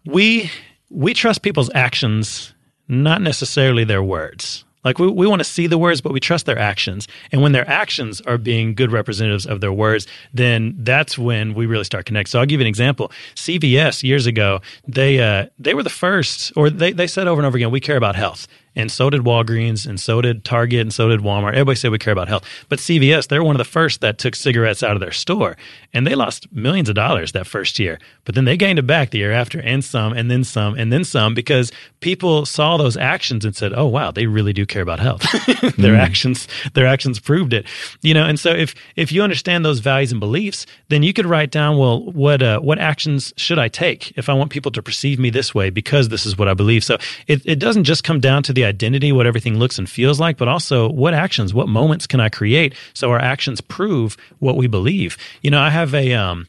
we, 0.05 0.51
we 0.91 1.15
trust 1.15 1.43
people's 1.43 1.71
actions, 1.75 2.55
not 2.89 3.23
necessarily 3.23 3.85
their 3.85 4.03
words. 4.03 4.65
Like 4.85 4.99
we, 4.99 5.09
we 5.09 5.27
want 5.27 5.41
to 5.41 5.45
see 5.45 5.67
the 5.67 5.79
words, 5.79 6.01
but 6.01 6.13
we 6.13 6.21
trust 6.21 6.47
their 6.47 6.59
actions. 6.59 7.09
And 7.31 7.43
when 7.43 7.53
their 7.53 7.69
actions 7.69 8.21
are 8.23 8.39
being 8.39 8.75
good 8.75 8.93
representatives 8.93 9.47
of 9.47 9.61
their 9.61 9.73
words, 9.73 10.07
then 10.33 10.75
that's 10.79 11.17
when 11.17 11.55
we 11.55 11.67
really 11.67 11.85
start 11.85 12.07
connecting. 12.07 12.31
So 12.31 12.41
I'll 12.41 12.47
give 12.47 12.61
you 12.61 12.65
an 12.65 12.69
example. 12.69 13.11
CVS 13.35 14.03
years 14.03 14.27
ago, 14.27 14.61
they 14.87 15.21
uh, 15.21 15.47
they 15.59 15.75
were 15.75 15.83
the 15.83 15.91
first, 15.91 16.53
or 16.57 16.71
they, 16.71 16.93
they 16.93 17.07
said 17.07 17.27
over 17.27 17.41
and 17.41 17.47
over 17.47 17.57
again, 17.57 17.71
we 17.71 17.81
care 17.81 17.97
about 17.97 18.17
health 18.17 18.47
and 18.75 18.91
so 18.91 19.11
did 19.11 19.23
Walgreens, 19.23 19.87
and 19.87 20.01
so 20.01 20.21
did 20.21 20.45
Target, 20.45 20.81
and 20.81 20.93
so 20.93 21.09
did 21.09 21.21
Walmart. 21.21 21.51
Everybody 21.51 21.77
said 21.77 21.91
we 21.91 21.99
care 21.99 22.13
about 22.13 22.29
health. 22.29 22.45
But 22.69 22.79
CVS, 22.79 23.29
they're 23.29 23.45
one 23.45 23.55
of 23.55 23.59
the 23.59 23.65
first 23.65 24.01
that 24.01 24.19
took 24.19 24.35
cigarettes 24.35 24.83
out 24.83 24.93
of 24.93 25.01
their 25.01 25.13
store, 25.13 25.57
and 25.93 26.07
they 26.07 26.15
lost 26.15 26.51
millions 26.53 26.89
of 26.89 26.95
dollars 26.95 27.33
that 27.33 27.47
first 27.47 27.79
year. 27.79 27.99
But 28.25 28.35
then 28.35 28.45
they 28.45 28.57
gained 28.57 28.79
it 28.79 28.87
back 28.87 29.11
the 29.11 29.19
year 29.19 29.33
after, 29.33 29.61
and 29.61 29.85
some, 29.85 30.13
and 30.13 30.31
then 30.31 30.45
some, 30.45 30.75
and 30.75 30.93
then 30.93 31.05
some, 31.05 31.35
because 31.35 31.73
people 32.01 32.47
saw 32.47 32.77
those 32.77 32.97
actions 32.97 33.45
and 33.45 33.55
said, 33.55 33.73
"Oh 33.75 33.87
wow, 33.87 34.11
they 34.11 34.27
really 34.27 34.53
do 34.53 34.65
care 34.65 34.83
about 34.83 35.01
health." 35.01 35.23
their 35.77 35.95
mm. 35.95 35.99
actions, 35.99 36.49
their 36.75 36.87
actions 36.87 37.19
proved 37.21 37.53
it. 37.53 37.67
You 38.01 38.15
know, 38.15 38.25
and 38.25 38.39
so 38.39 38.51
if 38.51 38.75
if 38.97 39.13
you 39.13 39.23
understand 39.23 39.65
those 39.65 39.81
values 39.81 40.13
and 40.13 40.21
beliefs, 40.21 40.67
then 40.89 41.03
you 41.03 41.13
could 41.13 41.27
write 41.27 41.51
down, 41.51 41.79
well, 41.79 42.05
what 42.13 42.43
uh, 42.43 42.61
what 42.61 42.79
actions 42.79 43.33
should 43.37 43.59
I 43.59 43.69
take 43.69 44.17
if 44.17 44.29
I 44.29 44.35
want 44.35 44.51
people 44.51 44.73
to 44.73 44.83
perceive 44.83 45.19
me 45.19 45.31
this 45.31 45.55
way 45.55 45.71
because 45.71 46.09
this 46.09 46.27
is 46.27 46.39
what 46.39 46.49
I 46.49 46.55
believe. 46.55 46.85
So 46.85 46.99
it 47.27 47.43
it 47.45 47.59
doesn't 47.59 47.85
just 47.85 48.05
come 48.05 48.21
down 48.21 48.43
to 48.45 48.53
the 48.53 48.62
identity, 48.65 49.13
what 49.13 49.27
everything 49.27 49.59
looks 49.59 49.79
and 49.79 49.89
feels 49.89 50.21
like, 50.21 50.37
but 50.37 50.49
also 50.49 50.89
what 50.89 51.15
actions, 51.15 51.53
what 51.55 51.69
moments 51.69 52.07
can 52.07 52.21
I 52.21 52.29
create 52.29 52.75
so 52.95 53.11
our 53.11 53.19
actions 53.19 53.61
prove 53.61 54.17
what 54.39 54.57
we 54.57 54.67
believe. 54.67 55.17
You 55.43 55.51
know, 55.51 55.61
I 55.61 55.71
have 55.71 55.95
a 55.95 56.13
um, 56.15 56.47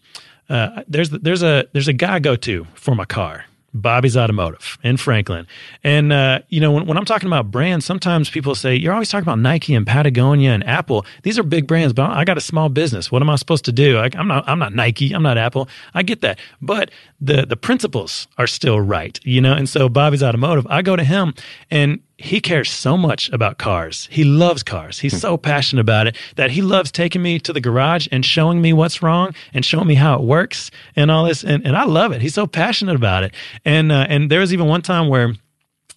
uh, 0.49 0.83
there's 0.87 1.09
there's 1.09 1.43
a 1.43 1.65
there's 1.73 1.87
a 1.87 1.93
guy 1.93 2.15
I 2.15 2.19
go 2.19 2.35
to 2.35 2.65
for 2.75 2.95
my 2.95 3.05
car. 3.05 3.45
Bobby's 3.73 4.15
Automotive 4.15 4.77
in 4.83 4.97
Franklin. 4.97 5.47
And, 5.83 6.13
uh, 6.13 6.39
you 6.49 6.61
know, 6.61 6.71
when, 6.71 6.85
when, 6.85 6.97
I'm 6.97 7.05
talking 7.05 7.27
about 7.27 7.49
brands, 7.49 7.85
sometimes 7.85 8.29
people 8.29 8.53
say, 8.55 8.75
you're 8.75 8.93
always 8.93 9.09
talking 9.09 9.23
about 9.23 9.39
Nike 9.39 9.73
and 9.73 9.85
Patagonia 9.85 10.51
and 10.51 10.63
Apple. 10.65 11.05
These 11.23 11.39
are 11.39 11.43
big 11.43 11.67
brands, 11.67 11.93
but 11.93 12.09
I 12.09 12.23
got 12.23 12.37
a 12.37 12.41
small 12.41 12.69
business. 12.69 13.11
What 13.11 13.21
am 13.21 13.29
I 13.29 13.35
supposed 13.35 13.65
to 13.65 13.71
do? 13.71 13.97
I, 13.97 14.09
am 14.13 14.27
not, 14.27 14.47
I'm 14.47 14.59
not 14.59 14.73
Nike. 14.73 15.11
I'm 15.13 15.23
not 15.23 15.37
Apple. 15.37 15.67
I 15.93 16.03
get 16.03 16.21
that. 16.21 16.39
But 16.61 16.91
the, 17.19 17.45
the 17.45 17.57
principles 17.57 18.27
are 18.37 18.47
still 18.47 18.79
right, 18.79 19.19
you 19.23 19.41
know? 19.41 19.53
And 19.53 19.67
so 19.67 19.89
Bobby's 19.89 20.21
Automotive, 20.21 20.67
I 20.69 20.81
go 20.81 20.95
to 20.95 21.03
him 21.03 21.33
and 21.71 21.99
he 22.17 22.39
cares 22.41 22.69
so 22.69 22.95
much 22.95 23.29
about 23.31 23.57
cars. 23.57 24.07
He 24.11 24.23
loves 24.23 24.61
cars. 24.61 24.99
He's 24.99 25.19
so 25.19 25.35
passionate 25.35 25.81
about 25.81 26.07
it 26.07 26.15
that 26.35 26.51
he 26.51 26.61
loves 26.61 26.91
taking 26.91 27.21
me 27.21 27.39
to 27.39 27.51
the 27.51 27.61
garage 27.61 28.07
and 28.11 28.23
showing 28.23 28.61
me 28.61 28.71
what's 28.71 29.01
wrong 29.01 29.33
and 29.53 29.65
showing 29.65 29.87
me 29.87 29.95
how 29.95 30.15
it 30.15 30.21
works 30.21 30.69
and 30.95 31.09
all 31.09 31.25
this. 31.25 31.43
And, 31.43 31.65
and 31.65 31.75
I 31.75 31.85
love 31.85 32.11
it. 32.11 32.21
He's 32.21 32.35
so 32.35 32.45
passionate 32.45 32.95
about 32.95 33.23
it. 33.23 33.33
And, 33.65 33.91
uh, 33.91 34.05
and 34.09 34.29
there 34.29 34.41
was 34.41 34.53
even 34.53 34.67
one 34.67 34.83
time 34.83 35.09
where 35.09 35.33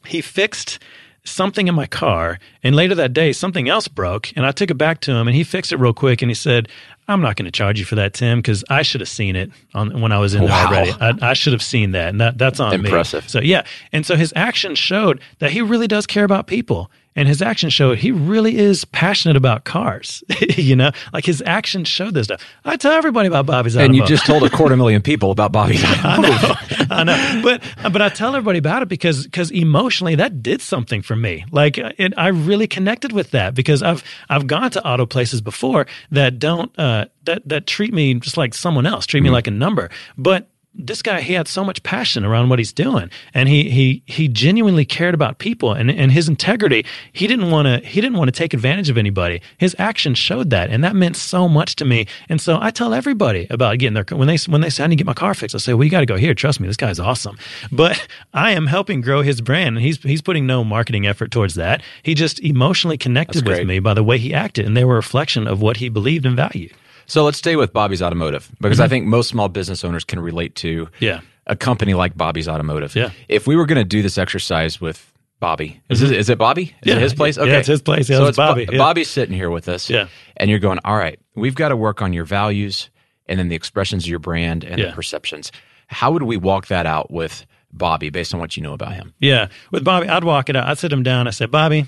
he 0.07 0.21
fixed 0.21 0.79
something 1.25 1.67
in 1.69 1.75
my 1.75 1.87
car 1.87 2.39
and 2.63 2.75
later 2.77 2.95
that 2.95 3.13
day 3.13 3.33
something 3.33 3.69
else 3.69 3.89
broke 3.89 4.33
and 4.37 4.47
i 4.47 4.53
took 4.53 4.71
it 4.71 4.79
back 4.79 5.01
to 5.01 5.11
him 5.11 5.27
and 5.27 5.37
he 5.37 5.43
fixed 5.43 5.73
it 5.73 5.77
real 5.77 5.93
quick 5.93 6.23
and 6.23 6.31
he 6.31 6.35
said 6.37 6.69
I'm 7.09 7.21
not 7.21 7.37
going 7.37 7.45
to 7.45 7.53
charge 7.53 7.79
you 7.79 7.85
for 7.85 7.95
that, 7.95 8.15
Tim, 8.15 8.39
because 8.39 8.65
I 8.69 8.83
should 8.83 9.01
have 9.01 9.09
seen 9.09 9.37
it 9.37 9.51
on 9.75 10.01
when 10.01 10.11
I 10.11 10.19
was 10.19 10.35
in 10.35 10.43
wow. 10.43 10.49
there 10.49 10.67
already. 10.67 11.23
I, 11.23 11.31
I, 11.31 11.33
should 11.35 11.53
have 11.53 11.63
seen 11.63 11.93
that, 11.93 12.09
and 12.09 12.21
that, 12.21 12.37
that's 12.37 12.59
on 12.59 12.75
Impressive. 12.75 13.25
me. 13.25 13.29
So 13.29 13.41
yeah, 13.41 13.65
and 13.93 14.05
so 14.05 14.17
his 14.17 14.33
actions 14.35 14.79
showed 14.79 15.21
that 15.39 15.53
he 15.53 15.63
really 15.63 15.87
does 15.87 16.07
care 16.07 16.25
about 16.25 16.47
people, 16.49 16.91
and 17.17 17.27
his 17.27 17.41
actions 17.43 17.73
showed 17.73 17.99
he 17.99 18.13
really 18.13 18.57
is 18.59 18.85
passionate 18.85 19.37
about 19.37 19.65
cars. 19.65 20.23
you 20.57 20.77
know, 20.77 20.93
like 21.13 21.25
his 21.25 21.43
actions 21.45 21.89
showed 21.89 22.15
this 22.15 22.27
stuff. 22.27 22.45
I 22.65 22.77
tell 22.77 22.93
everybody 22.93 23.27
about 23.27 23.47
Bobby's 23.47 23.75
And 23.75 23.97
you 23.97 24.05
just 24.05 24.27
told 24.27 24.43
a 24.43 24.51
quarter 24.51 24.77
million 24.77 25.03
people 25.03 25.31
about 25.31 25.51
Bobby's 25.51 25.83
Automotive. 26.05 26.57
I 26.91 27.05
know, 27.05 27.41
but 27.43 27.63
but 27.93 28.03
I 28.03 28.11
tell 28.11 28.37
everybody 28.37 28.59
about 28.59 28.83
it 28.83 28.89
because 28.89 29.25
because 29.25 29.51
emotionally 29.51 30.15
that 30.17 30.43
did 30.43 30.61
something 30.61 31.03
for 31.03 31.17
me. 31.17 31.45
Like 31.51 31.79
it, 31.79 32.13
I 32.17 32.29
really 32.29 32.67
connected 32.67 33.13
with 33.13 33.31
that 33.31 33.55
because 33.55 33.83
I've 33.83 34.05
I've 34.29 34.47
gone 34.47 34.71
to 34.73 34.87
auto 34.87 35.07
places 35.07 35.41
before 35.41 35.87
that 36.11 36.39
don't 36.39 36.79
uh, 36.79 37.07
that 37.25 37.49
that 37.49 37.67
treat 37.67 37.95
me 37.95 38.15
just 38.15 38.37
like 38.37 38.53
someone 38.53 38.87
else, 38.87 39.07
treat 39.07 39.23
me 39.23 39.31
like 39.31 39.47
a 39.47 39.53
number, 39.53 39.91
but. 40.19 40.49
This 40.79 41.03
guy, 41.03 41.21
he 41.21 41.33
had 41.33 41.49
so 41.49 41.65
much 41.65 41.83
passion 41.83 42.25
around 42.25 42.49
what 42.49 42.59
he's 42.59 42.73
doing, 42.73 43.11
and 43.33 43.49
he 43.49 43.71
he 43.71 44.03
he 44.07 44.29
genuinely 44.29 44.85
cared 44.85 45.15
about 45.15 45.39
people 45.39 45.73
and, 45.73 45.91
and 45.91 46.13
his 46.13 46.29
integrity. 46.29 46.85
He 47.13 47.27
didn't 47.27 47.51
want 47.51 47.67
to 47.67 47.89
he 47.89 48.01
didn't 48.01 48.19
want 48.19 48.29
to 48.29 48.33
take 48.33 48.53
advantage 48.53 48.91
of 48.91 48.99
anybody. 48.99 49.41
His 49.59 49.75
actions 49.79 50.19
showed 50.19 50.51
that, 50.51 50.71
and 50.71 50.85
that 50.85 50.95
meant 50.95 51.17
so 51.17 51.49
much 51.49 51.77
to 51.77 51.85
me. 51.85 52.07
And 52.29 52.41
so 52.41 52.59
I 52.61 52.71
tell 52.71 52.93
everybody 52.93 53.47
about 53.51 53.79
getting 53.79 53.95
their 53.95 54.05
when 54.11 54.29
they 54.29 54.37
when 54.49 54.61
they 54.61 54.71
say 54.71 54.85
I 54.85 54.87
need 54.87 54.97
to 54.97 55.05
get 55.05 55.07
my 55.07 55.15
car 55.15 55.35
fixed, 55.35 55.55
I 55.55 55.59
say, 55.59 55.75
well, 55.75 55.85
you 55.85 55.91
got 55.91 56.01
to 56.01 56.07
go 56.07 56.17
here. 56.17 56.35
Trust 56.35 56.61
me, 56.61 56.67
this 56.67 56.77
guy's 56.77 57.01
awesome. 57.01 57.39
But 57.73 58.07
I 58.35 58.53
am 58.53 58.67
helping 58.67 59.01
grow 59.01 59.23
his 59.23 59.41
brand, 59.41 59.77
and 59.77 59.85
he's 59.85 60.03
he's 60.03 60.23
putting 60.23 60.47
no 60.47 60.63
marketing 60.65 61.07
effort 61.07 61.31
towards 61.31 61.55
that. 61.55 61.83
He 62.03 62.15
just 62.15 62.39
emotionally 62.41 62.99
connected 62.99 63.47
with 63.47 63.67
me 63.67 63.79
by 63.79 63.95
the 63.95 64.05
way 64.05 64.19
he 64.19 64.35
acted, 64.35 64.67
and 64.67 64.77
they 64.77 64.85
were 64.85 64.95
a 64.95 64.97
reflection 64.97 65.47
of 65.47 65.61
what 65.61 65.79
he 65.79 65.89
believed 65.89 66.27
and 66.27 66.37
valued. 66.37 66.73
So 67.07 67.25
let's 67.25 67.39
stay 67.39 67.57
with 67.57 67.73
Bobby's 67.73 68.03
Automotive 68.03 68.51
because 68.61 68.81
I 68.81 68.89
think 68.89 69.07
most 69.07 69.29
small 69.29 69.49
business 69.49 69.85
owners 69.85 70.05
can 70.05 70.21
relate 70.21 70.55
to 70.57 70.87
Mm-hmm. 70.87 71.05
Yeah. 71.05 71.21
a 71.47 71.57
company 71.57 71.95
like 71.95 72.17
Bobby's 72.17 72.49
Automotive. 72.49 72.95
Yeah. 72.97 73.11
If 73.29 73.47
we 73.47 73.57
were 73.57 73.67
going 73.67 73.79
to 73.79 73.85
do 73.85 74.03
this 74.03 74.19
exercise 74.19 74.81
with 74.81 75.13
Bobby, 75.39 75.81
is, 75.89 76.03
it, 76.03 76.13
is 76.13 76.29
it 76.31 76.39
Bobby? 76.39 76.63
Is 76.63 76.69
Mm-hmm. 76.71 76.89
Yeah. 76.89 76.97
it 76.97 77.03
his 77.03 77.15
place? 77.15 77.37
Yeah, 77.37 77.43
Okay. 77.45 77.59
it's 77.59 77.69
his 77.69 77.83
place. 77.83 78.09
Yeah, 78.09 78.17
so 78.19 78.27
it's 78.27 78.37
Bo- 78.37 78.49
Bobby. 78.49 78.67
Yeah. 78.71 78.79
Bobby's 78.79 79.09
sitting 79.11 79.35
here 79.35 79.51
with 79.51 79.69
us. 79.69 79.89
Yeah. 79.91 80.09
And 80.37 80.51
you're 80.51 80.59
going, 80.59 80.79
all 80.85 80.97
right, 80.97 81.19
we've 81.35 81.55
got 81.55 81.69
to 81.69 81.77
work 81.77 82.03
on 82.03 82.13
your 82.13 82.25
values 82.25 82.91
and 83.29 83.39
then 83.39 83.49
the 83.49 83.57
expressions 83.57 84.05
of 84.05 84.09
your 84.11 84.19
brand 84.19 84.65
and 84.65 84.79
Yeah. 84.81 84.87
the 84.89 84.93
perceptions. 84.93 85.53
How 85.89 86.11
would 86.13 86.23
we 86.25 86.37
walk 86.37 86.67
that 86.69 86.87
out 86.87 87.11
with 87.13 87.47
Bobby 87.73 88.11
based 88.11 88.35
on 88.35 88.41
what 88.41 88.57
you 88.57 88.63
know 88.63 88.73
about 88.73 88.95
him? 88.95 89.15
Yeah. 89.21 89.49
With 89.71 89.85
Bobby, 89.85 90.09
I'd 90.09 90.25
walk 90.25 90.49
it 90.49 90.57
out. 90.57 90.67
I'd 90.67 90.79
sit 90.79 90.93
him 90.93 91.03
down. 91.05 91.29
I 91.29 91.31
said, 91.31 91.51
Bobby, 91.51 91.87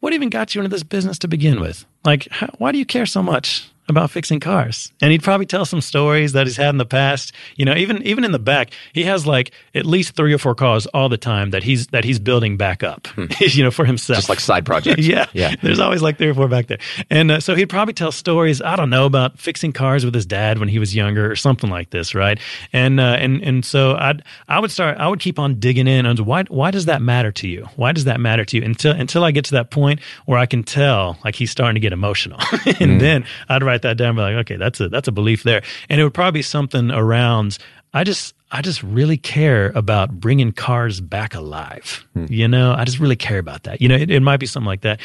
what 0.00 0.12
even 0.12 0.28
got 0.30 0.54
you 0.54 0.60
into 0.60 0.68
this 0.68 0.82
business 0.82 1.18
to 1.20 1.28
begin 1.28 1.60
with? 1.60 1.84
Like, 2.04 2.28
how, 2.30 2.48
why 2.58 2.72
do 2.72 2.78
you 2.78 2.86
care 2.86 3.06
so 3.06 3.22
much 3.22 3.70
about 3.88 4.10
fixing 4.10 4.40
cars? 4.40 4.92
And 5.00 5.12
he'd 5.12 5.22
probably 5.22 5.46
tell 5.46 5.64
some 5.64 5.80
stories 5.80 6.32
that 6.32 6.46
he's 6.46 6.56
had 6.56 6.70
in 6.70 6.78
the 6.78 6.86
past. 6.86 7.32
You 7.56 7.64
know, 7.64 7.74
even 7.74 8.02
even 8.02 8.24
in 8.24 8.32
the 8.32 8.38
back, 8.38 8.70
he 8.92 9.04
has 9.04 9.26
like 9.26 9.52
at 9.74 9.86
least 9.86 10.14
three 10.16 10.32
or 10.32 10.38
four 10.38 10.54
cars 10.54 10.86
all 10.86 11.08
the 11.08 11.18
time 11.18 11.50
that 11.50 11.62
he's 11.62 11.88
that 11.88 12.04
he's 12.04 12.18
building 12.18 12.56
back 12.56 12.82
up. 12.82 13.08
you 13.40 13.62
know, 13.62 13.70
for 13.70 13.84
himself. 13.84 14.18
Just 14.18 14.28
like 14.28 14.40
side 14.40 14.66
projects. 14.66 15.06
yeah, 15.06 15.26
Yeah. 15.32 15.54
There's 15.62 15.80
always 15.80 16.02
like 16.02 16.18
three 16.18 16.28
or 16.28 16.34
four 16.34 16.48
back 16.48 16.66
there, 16.66 16.78
and 17.10 17.30
uh, 17.30 17.40
so 17.40 17.54
he'd 17.54 17.66
probably 17.66 17.94
tell 17.94 18.12
stories. 18.12 18.60
I 18.62 18.76
don't 18.76 18.90
know 18.90 19.06
about 19.06 19.38
fixing 19.38 19.72
cars 19.72 20.04
with 20.04 20.14
his 20.14 20.26
dad 20.26 20.58
when 20.58 20.68
he 20.68 20.78
was 20.78 20.94
younger, 20.94 21.30
or 21.30 21.36
something 21.36 21.70
like 21.70 21.90
this, 21.90 22.14
right? 22.14 22.38
And 22.72 23.00
uh, 23.00 23.16
and 23.18 23.42
and 23.42 23.64
so 23.64 23.94
I'd 23.96 24.22
I 24.48 24.58
would 24.60 24.70
start. 24.70 24.98
I 24.98 25.08
would 25.08 25.20
keep 25.20 25.38
on 25.38 25.60
digging 25.60 25.86
in 25.86 26.06
on 26.06 26.16
why 26.18 26.44
why 26.48 26.70
does 26.70 26.86
that 26.86 27.02
matter 27.02 27.32
to 27.32 27.48
you? 27.48 27.68
Why 27.76 27.92
does 27.92 28.04
that 28.04 28.20
matter 28.20 28.44
to 28.44 28.56
you? 28.56 28.64
Until 28.64 28.92
until 28.92 29.24
I 29.24 29.30
get 29.30 29.44
to 29.46 29.52
that 29.52 29.70
point 29.70 30.00
where 30.24 30.38
I 30.38 30.46
can 30.46 30.62
tell 30.62 31.18
like 31.24 31.34
he's 31.34 31.50
starting 31.50 31.74
to 31.74 31.80
get 31.80 31.92
emotional, 31.92 32.40
and 32.80 33.00
then 33.00 33.24
I'd 33.48 33.62
write 33.62 33.75
that 33.82 33.96
down. 33.96 34.16
Be 34.16 34.22
like, 34.22 34.36
okay, 34.36 34.56
that's 34.56 34.80
a 34.80 34.88
that's 34.88 35.08
a 35.08 35.12
belief 35.12 35.42
there, 35.42 35.62
and 35.88 36.00
it 36.00 36.04
would 36.04 36.14
probably 36.14 36.38
be 36.38 36.42
something 36.42 36.90
around. 36.90 37.58
I 37.92 38.04
just 38.04 38.34
I 38.50 38.62
just 38.62 38.82
really 38.82 39.16
care 39.16 39.72
about 39.74 40.20
bringing 40.20 40.52
cars 40.52 41.00
back 41.00 41.34
alive. 41.34 42.04
You 42.28 42.46
know, 42.46 42.74
I 42.74 42.84
just 42.84 43.00
really 43.00 43.16
care 43.16 43.38
about 43.38 43.64
that. 43.64 43.80
You 43.80 43.88
know, 43.88 43.96
it, 43.96 44.10
it 44.10 44.20
might 44.20 44.38
be 44.38 44.46
something 44.46 44.66
like 44.66 44.82
that. 44.82 45.00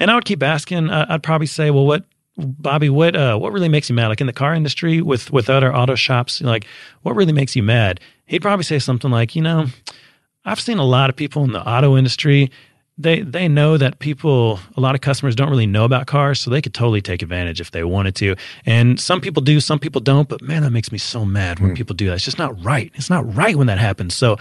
And 0.00 0.10
I 0.10 0.14
would 0.14 0.24
keep 0.24 0.42
asking. 0.42 0.90
Uh, 0.90 1.06
I'd 1.08 1.22
probably 1.22 1.46
say, 1.46 1.70
well, 1.70 1.86
what, 1.86 2.04
Bobby, 2.36 2.88
what 2.88 3.16
uh, 3.16 3.36
what 3.36 3.52
really 3.52 3.68
makes 3.68 3.88
you 3.88 3.94
mad? 3.94 4.08
Like 4.08 4.20
in 4.20 4.26
the 4.26 4.32
car 4.32 4.54
industry 4.54 5.00
with 5.02 5.30
with 5.30 5.50
other 5.50 5.74
auto 5.74 5.94
shops, 5.94 6.40
like 6.40 6.66
what 7.02 7.16
really 7.16 7.32
makes 7.32 7.56
you 7.56 7.62
mad? 7.62 8.00
He'd 8.26 8.42
probably 8.42 8.64
say 8.64 8.78
something 8.78 9.10
like, 9.10 9.36
you 9.36 9.42
know, 9.42 9.66
I've 10.44 10.60
seen 10.60 10.78
a 10.78 10.84
lot 10.84 11.10
of 11.10 11.16
people 11.16 11.44
in 11.44 11.52
the 11.52 11.66
auto 11.66 11.96
industry. 11.96 12.50
They 12.98 13.20
they 13.20 13.46
know 13.46 13.76
that 13.76 13.98
people, 13.98 14.58
a 14.76 14.80
lot 14.80 14.94
of 14.94 15.02
customers 15.02 15.36
don't 15.36 15.50
really 15.50 15.66
know 15.66 15.84
about 15.84 16.06
cars, 16.06 16.40
so 16.40 16.50
they 16.50 16.62
could 16.62 16.72
totally 16.72 17.02
take 17.02 17.20
advantage 17.22 17.60
if 17.60 17.70
they 17.70 17.84
wanted 17.84 18.14
to. 18.16 18.36
And 18.64 18.98
some 18.98 19.20
people 19.20 19.42
do, 19.42 19.60
some 19.60 19.78
people 19.78 20.00
don't. 20.00 20.28
But 20.28 20.40
man, 20.40 20.62
that 20.62 20.70
makes 20.70 20.90
me 20.90 20.98
so 20.98 21.24
mad 21.24 21.60
when 21.60 21.70
hmm. 21.70 21.76
people 21.76 21.94
do 21.94 22.06
that. 22.06 22.14
It's 22.14 22.24
just 22.24 22.38
not 22.38 22.62
right. 22.64 22.90
It's 22.94 23.10
not 23.10 23.34
right 23.34 23.54
when 23.54 23.66
that 23.66 23.78
happens. 23.78 24.16
So 24.16 24.38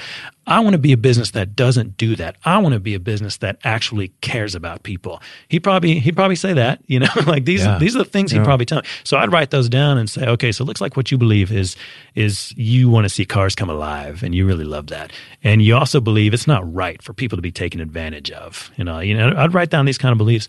I 0.47 0.59
want 0.59 0.73
to 0.73 0.77
be 0.77 0.91
a 0.91 0.97
business 0.97 1.31
that 1.31 1.55
doesn't 1.55 1.97
do 1.97 2.15
that. 2.17 2.35
I 2.45 2.57
want 2.59 2.73
to 2.73 2.79
be 2.79 2.93
a 2.93 2.99
business 2.99 3.37
that 3.37 3.57
actually 3.63 4.09
cares 4.21 4.53
about 4.53 4.83
people. 4.83 5.21
He 5.47 5.59
probably 5.59 5.99
he'd 5.99 6.15
probably 6.15 6.35
say 6.35 6.53
that. 6.53 6.81
You 6.87 6.99
know, 6.99 7.07
like 7.25 7.45
these 7.45 7.63
Yeah. 7.63 7.77
these 7.79 7.95
are 7.95 7.99
the 7.99 8.05
things 8.09 8.31
he'd 8.31 8.43
probably 8.43 8.65
tell 8.65 8.79
me. 8.81 8.87
So 9.03 9.17
I'd 9.17 9.31
write 9.31 9.49
those 9.51 9.69
down 9.69 9.97
and 9.97 10.09
say, 10.09 10.27
okay, 10.27 10.51
so 10.51 10.63
it 10.63 10.67
looks 10.67 10.81
like 10.81 10.95
what 10.95 11.11
you 11.11 11.17
believe 11.17 11.51
is 11.51 11.75
is 12.13 12.53
you 12.57 12.89
want 12.89 13.05
to 13.05 13.09
see 13.09 13.25
cars 13.25 13.55
come 13.55 13.69
alive, 13.69 14.21
and 14.23 14.33
you 14.35 14.45
really 14.45 14.65
love 14.65 14.87
that, 14.87 15.11
and 15.43 15.61
you 15.61 15.75
also 15.75 15.99
believe 15.99 16.33
it's 16.33 16.47
not 16.47 16.71
right 16.73 17.01
for 17.01 17.13
people 17.13 17.37
to 17.37 17.41
be 17.41 17.51
taken 17.51 17.81
advantage 17.81 18.29
of. 18.31 18.71
You 18.77 18.83
know, 18.83 18.99
you 18.99 19.17
know, 19.17 19.33
I'd 19.35 19.53
write 19.53 19.69
down 19.69 19.85
these 19.85 19.97
kind 19.97 20.11
of 20.11 20.17
beliefs, 20.17 20.47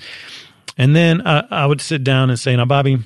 and 0.76 0.94
then 0.94 1.22
uh, 1.22 1.46
I 1.50 1.64
would 1.66 1.80
sit 1.80 2.04
down 2.04 2.28
and 2.30 2.38
say, 2.38 2.54
now, 2.54 2.64
Bobby. 2.66 2.98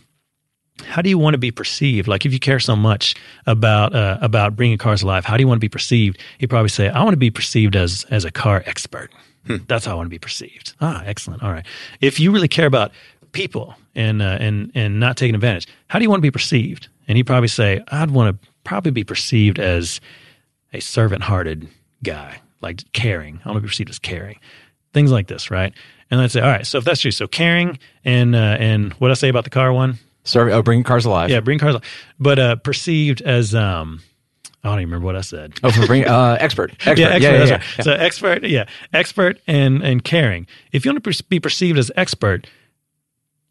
How 0.86 1.02
do 1.02 1.08
you 1.08 1.18
want 1.18 1.34
to 1.34 1.38
be 1.38 1.50
perceived? 1.50 2.08
Like, 2.08 2.26
if 2.26 2.32
you 2.32 2.38
care 2.38 2.60
so 2.60 2.76
much 2.76 3.14
about 3.46 3.94
uh, 3.94 4.18
about 4.20 4.56
bringing 4.56 4.78
cars 4.78 5.02
alive, 5.02 5.24
how 5.24 5.36
do 5.36 5.42
you 5.42 5.48
want 5.48 5.58
to 5.58 5.64
be 5.64 5.68
perceived? 5.68 6.18
You'd 6.38 6.50
probably 6.50 6.68
say, 6.68 6.88
"I 6.88 7.02
want 7.02 7.12
to 7.12 7.18
be 7.18 7.30
perceived 7.30 7.76
as 7.76 8.04
as 8.10 8.24
a 8.24 8.30
car 8.30 8.62
expert. 8.66 9.10
That's 9.66 9.84
how 9.84 9.92
I 9.92 9.94
want 9.94 10.06
to 10.06 10.10
be 10.10 10.18
perceived." 10.18 10.74
Ah, 10.80 11.02
excellent. 11.04 11.42
All 11.42 11.52
right. 11.52 11.66
If 12.00 12.20
you 12.20 12.30
really 12.30 12.48
care 12.48 12.66
about 12.66 12.92
people 13.32 13.74
and 13.94 14.22
uh, 14.22 14.38
and 14.40 14.70
and 14.74 15.00
not 15.00 15.16
taking 15.16 15.34
advantage, 15.34 15.66
how 15.88 15.98
do 15.98 16.02
you 16.04 16.10
want 16.10 16.20
to 16.20 16.26
be 16.26 16.30
perceived? 16.30 16.88
And 17.08 17.16
you'd 17.18 17.26
probably 17.26 17.48
say, 17.48 17.82
"I'd 17.88 18.10
want 18.10 18.40
to 18.40 18.48
probably 18.64 18.92
be 18.92 19.04
perceived 19.04 19.58
as 19.58 20.00
a 20.72 20.80
servant-hearted 20.80 21.68
guy, 22.02 22.40
like 22.60 22.82
caring. 22.92 23.40
I 23.44 23.48
want 23.48 23.58
to 23.58 23.62
be 23.62 23.68
perceived 23.68 23.90
as 23.90 23.98
caring." 23.98 24.38
Things 24.92 25.12
like 25.12 25.28
this, 25.28 25.50
right? 25.50 25.72
And 26.10 26.20
I'd 26.20 26.32
say, 26.32 26.40
"All 26.40 26.48
right. 26.48 26.66
So 26.66 26.78
if 26.78 26.84
that's 26.84 27.00
true, 27.00 27.10
so 27.12 27.26
caring 27.26 27.78
and 28.04 28.34
uh, 28.34 28.56
and 28.58 28.92
what 28.94 29.10
I 29.10 29.14
say 29.14 29.28
about 29.28 29.44
the 29.44 29.50
car 29.50 29.72
one." 29.72 29.98
Serve, 30.30 30.52
oh, 30.52 30.62
bringing 30.62 30.84
cars 30.84 31.04
alive. 31.04 31.30
Yeah, 31.30 31.40
bring 31.40 31.58
cars, 31.58 31.74
alive. 31.74 31.84
but 32.18 32.38
uh, 32.38 32.56
perceived 32.56 33.20
as 33.22 33.54
um, 33.54 34.00
I 34.62 34.68
don't 34.68 34.80
even 34.80 34.90
remember 34.90 35.06
what 35.06 35.16
I 35.16 35.22
said. 35.22 35.54
Oh, 35.62 35.70
for 35.70 35.86
bring 35.86 36.06
uh, 36.06 36.36
expert. 36.38 36.72
Expert. 36.86 36.98
Yeah, 36.98 37.08
expert. 37.08 37.22
yeah, 37.22 37.38
that's 37.38 37.50
yeah, 37.50 37.56
right. 37.56 37.64
yeah. 37.78 37.84
So 37.84 37.92
expert, 37.92 38.44
yeah, 38.44 38.64
expert 38.92 39.40
and 39.46 39.82
and 39.82 40.04
caring. 40.04 40.46
If 40.72 40.84
you 40.84 40.92
want 40.92 41.02
to 41.02 41.24
be 41.24 41.40
perceived 41.40 41.78
as 41.78 41.90
expert, 41.96 42.46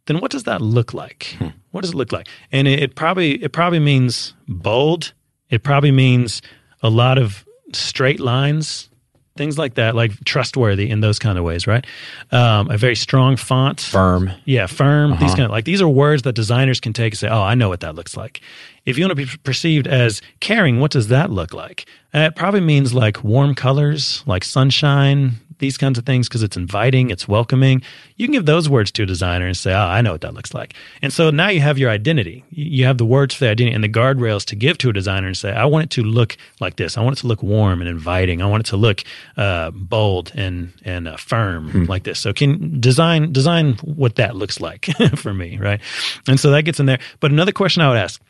then 0.06 0.20
what 0.20 0.32
does 0.32 0.44
that 0.44 0.62
look 0.62 0.94
like? 0.94 1.36
Hmm. 1.38 1.48
What 1.72 1.82
does 1.82 1.92
it 1.92 1.96
look 1.96 2.12
like? 2.12 2.28
And 2.52 2.68
it, 2.68 2.82
it 2.82 2.96
probably 2.96 3.44
it 3.44 3.52
probably 3.52 3.80
means 3.80 4.34
bold. 4.48 5.14
It 5.50 5.64
probably 5.64 5.92
means 5.92 6.42
a 6.84 6.90
lot 6.90 7.18
of 7.18 7.46
straight 7.74 8.20
lines, 8.20 8.89
things 9.38 9.58
like 9.58 9.76
that, 9.76 9.96
like 9.96 10.12
trustworthy 10.26 10.90
in 10.90 11.00
those 11.02 11.18
kind 11.20 11.38
of 11.38 11.44
ways, 11.44 11.66
right? 11.68 11.86
Um, 12.32 12.70
a 12.70 12.78
very 12.78 12.96
strong 12.96 13.36
font, 13.38 13.80
Firm. 13.80 14.32
yeah, 14.46 14.66
firm. 14.68 15.14
Uh-huh. 15.14 15.22
These 15.24 15.32
kind 15.36 15.46
of 15.46 15.52
like 15.52 15.66
these 15.66 15.82
are 15.82 15.88
words 15.88 16.24
that 16.24 16.34
designers 16.34 16.80
can 16.80 16.94
take 16.94 17.14
and 17.14 17.18
say, 17.20 17.30
"Oh, 17.30 17.42
I 17.42 17.56
know 17.56 17.70
what 17.70 17.80
that 17.82 17.96
looks 17.96 18.18
like." 18.18 18.42
If 18.86 18.98
you 18.98 19.06
want 19.06 19.12
to 19.18 19.26
be 19.26 19.32
perceived 19.44 19.88
as 19.88 20.22
caring, 20.40 20.80
what 20.80 20.92
does 20.92 21.08
that 21.10 21.30
look 21.30 21.54
like? 21.54 21.86
Uh, 22.14 22.20
it 22.20 22.36
probably 22.36 22.62
means 22.62 22.94
like 22.94 23.24
warm 23.24 23.54
colors, 23.56 24.24
like 24.26 24.44
sunshine, 24.44 25.34
these 25.60 25.78
kinds 25.78 25.98
of 25.98 26.06
things, 26.06 26.28
because 26.28 26.44
it's 26.44 26.58
inviting, 26.58 27.10
it's 27.10 27.28
welcoming. 27.28 27.82
You 28.16 28.28
can 28.28 28.34
give 28.34 28.46
those 28.46 28.68
words 28.68 28.92
to 28.94 29.04
a 29.04 29.06
designer 29.06 29.46
and 29.46 29.56
say, 29.56 29.74
"Oh, 29.74 29.78
I 29.78 30.02
know 30.02 30.12
what 30.12 30.22
that 30.22 30.34
looks 30.34 30.54
like." 30.54 30.74
And 31.02 31.14
so 31.14 31.30
now 31.30 31.50
you 31.50 31.62
have 31.62 31.78
your 31.78 31.90
identity. 31.90 32.44
You 32.50 32.86
have 32.86 32.98
the 32.98 33.06
words 33.06 33.36
for 33.36 33.46
the 33.46 33.52
identity 33.52 33.76
and 33.76 33.84
the 33.84 33.90
guardrails 33.90 34.46
to 34.46 34.56
give 34.56 34.78
to 34.80 34.90
a 34.90 34.94
designer 34.94 35.28
and 35.28 35.38
say, 35.38 35.52
"I 35.52 35.66
want 35.66 35.86
it 35.86 35.90
to 35.92 36.04
look 36.04 36.38
like 36.60 36.78
this. 36.78 36.98
I 36.98 37.02
want 37.02 37.18
it 37.18 37.22
to 37.22 37.28
look 37.28 37.44
warm 37.44 37.82
and 37.82 37.90
inviting. 37.90 38.42
I 38.42 38.46
want 38.48 38.68
it 38.68 38.70
to 38.72 38.78
look 38.78 39.04
uh, 39.38 39.72
bold 39.72 40.32
and 40.36 40.74
and 40.84 41.08
uh, 41.08 41.18
firm 41.18 41.86
like 41.86 42.04
this." 42.04 42.20
So 42.20 42.34
can 42.34 42.80
design 42.80 43.32
design 43.32 43.74
what 43.84 44.16
that 44.16 44.36
looks 44.36 44.60
like 44.60 44.86
for 45.16 45.34
me, 45.34 45.58
right? 45.58 45.82
And 46.28 46.40
so 46.40 46.52
that 46.52 46.64
gets 46.64 46.80
in 46.80 46.86
there. 46.86 47.00
But 47.20 47.32
another 47.32 47.52
question 47.52 47.82
I 47.82 47.90
would 47.90 47.98
ask 47.98 48.22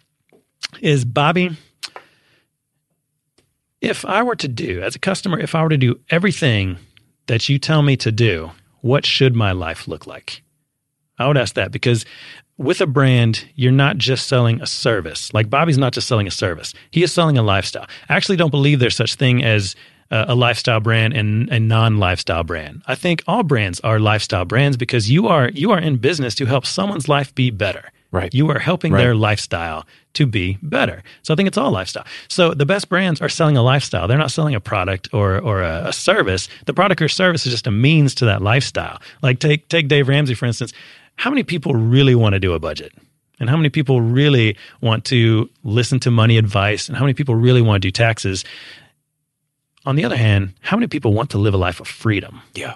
is, 0.82 1.06
Bobby, 1.06 1.52
if 3.82 4.06
I 4.06 4.24
were 4.24 4.36
to 4.36 4.48
do 4.48 4.82
as 4.82 4.96
a 4.96 5.00
customer, 5.00 5.40
if 5.40 5.56
I 5.56 5.64
were 5.64 5.70
to 5.70 5.78
do 5.78 6.00
everything 6.10 6.78
that 7.30 7.48
you 7.48 7.58
tell 7.58 7.82
me 7.82 7.96
to 7.98 8.12
do, 8.12 8.52
what 8.82 9.06
should 9.06 9.36
my 9.36 9.54
life 9.54 9.88
look 9.88 10.06
like? 10.06 10.44
I 11.18 11.28
would 11.28 11.38
ask 11.38 11.56
that 11.56 11.72
because 11.72 12.06
with 12.58 12.82
a 12.82 12.88
brand, 12.88 13.46
you're 13.56 13.72
not 13.72 13.98
just 13.98 14.28
selling 14.28 14.62
a 14.62 14.68
service. 14.68 15.34
Like 15.34 15.50
Bobby's 15.50 15.78
not 15.78 15.94
just 15.94 16.08
selling 16.08 16.28
a 16.28 16.32
service; 16.32 16.74
he 16.92 17.04
is 17.04 17.14
selling 17.14 17.38
a 17.38 17.44
lifestyle. 17.44 17.88
I 18.10 18.16
actually 18.16 18.36
don't 18.36 18.52
believe 18.52 18.80
there's 18.80 18.96
such 18.96 19.16
thing 19.16 19.44
as 19.44 19.76
uh, 20.12 20.26
a 20.28 20.36
lifestyle 20.36 20.80
brand 20.80 21.14
and 21.14 21.50
a 21.50 21.60
non-lifestyle 21.60 22.44
brand. 22.44 22.82
I 22.88 22.96
think 22.96 23.24
all 23.28 23.44
brands 23.44 23.80
are 23.82 24.00
lifestyle 24.00 24.46
brands 24.46 24.76
because 24.76 25.10
you 25.10 25.28
are 25.28 25.50
you 25.50 25.72
are 25.72 25.80
in 25.80 25.98
business 25.98 26.36
to 26.36 26.46
help 26.46 26.66
someone's 26.66 27.08
life 27.08 27.34
be 27.36 27.50
better. 27.50 27.92
Right. 28.12 28.34
You 28.34 28.50
are 28.50 28.58
helping 28.60 28.92
Right. 28.92 29.02
their 29.04 29.14
lifestyle 29.16 29.86
to 30.14 30.26
be 30.26 30.58
better. 30.64 31.04
So 31.22 31.34
I 31.34 31.38
think 31.38 31.48
it's 31.48 31.58
all 31.58 31.70
lifestyle. 31.72 32.06
So 32.28 32.54
the 32.56 32.66
best 32.66 32.90
brands 32.90 33.22
are 33.22 33.30
selling 33.30 33.56
a 33.56 33.62
lifestyle. 33.62 34.08
They're 34.08 34.18
not 34.18 34.32
selling 34.32 34.56
a 34.56 34.60
product 34.60 35.10
or 35.14 35.38
or 35.40 35.62
a, 35.62 35.90
a 35.90 35.94
service. 35.94 36.50
The 36.66 36.74
product 36.74 37.02
or 37.02 37.08
service 37.08 37.46
is 37.46 37.52
just 37.54 37.68
a 37.68 37.72
means 37.72 38.16
to 38.16 38.26
that 38.26 38.42
lifestyle. 38.42 39.00
Like 39.22 39.40
take 39.40 39.68
take 39.70 39.88
Dave 39.88 40.08
Ramsey 40.08 40.34
for 40.34 40.48
instance. 40.48 40.74
How 41.18 41.30
many 41.30 41.44
people 41.44 41.76
really 41.76 42.16
want 42.16 42.34
to 42.34 42.40
do 42.40 42.54
a 42.54 42.60
budget? 42.60 42.94
And 43.40 43.50
how 43.50 43.56
many 43.58 43.70
people 43.70 44.02
really 44.02 44.58
want 44.82 45.06
to 45.06 45.50
listen 45.64 46.00
to 46.02 46.12
money 46.12 46.38
advice? 46.38 46.88
And 46.90 46.98
how 46.98 47.04
many 47.06 47.14
people 47.14 47.36
really 47.36 47.62
want 47.62 47.82
to 47.82 47.88
do 47.88 47.92
taxes? 47.92 48.44
On 49.86 49.96
the 49.96 50.04
other 50.06 50.18
hand, 50.18 50.54
how 50.62 50.76
many 50.78 50.88
people 50.88 51.14
want 51.14 51.30
to 51.30 51.38
live 51.38 51.54
a 51.54 51.58
life 51.58 51.80
of 51.80 51.88
freedom? 51.88 52.42
Yeah. 52.56 52.76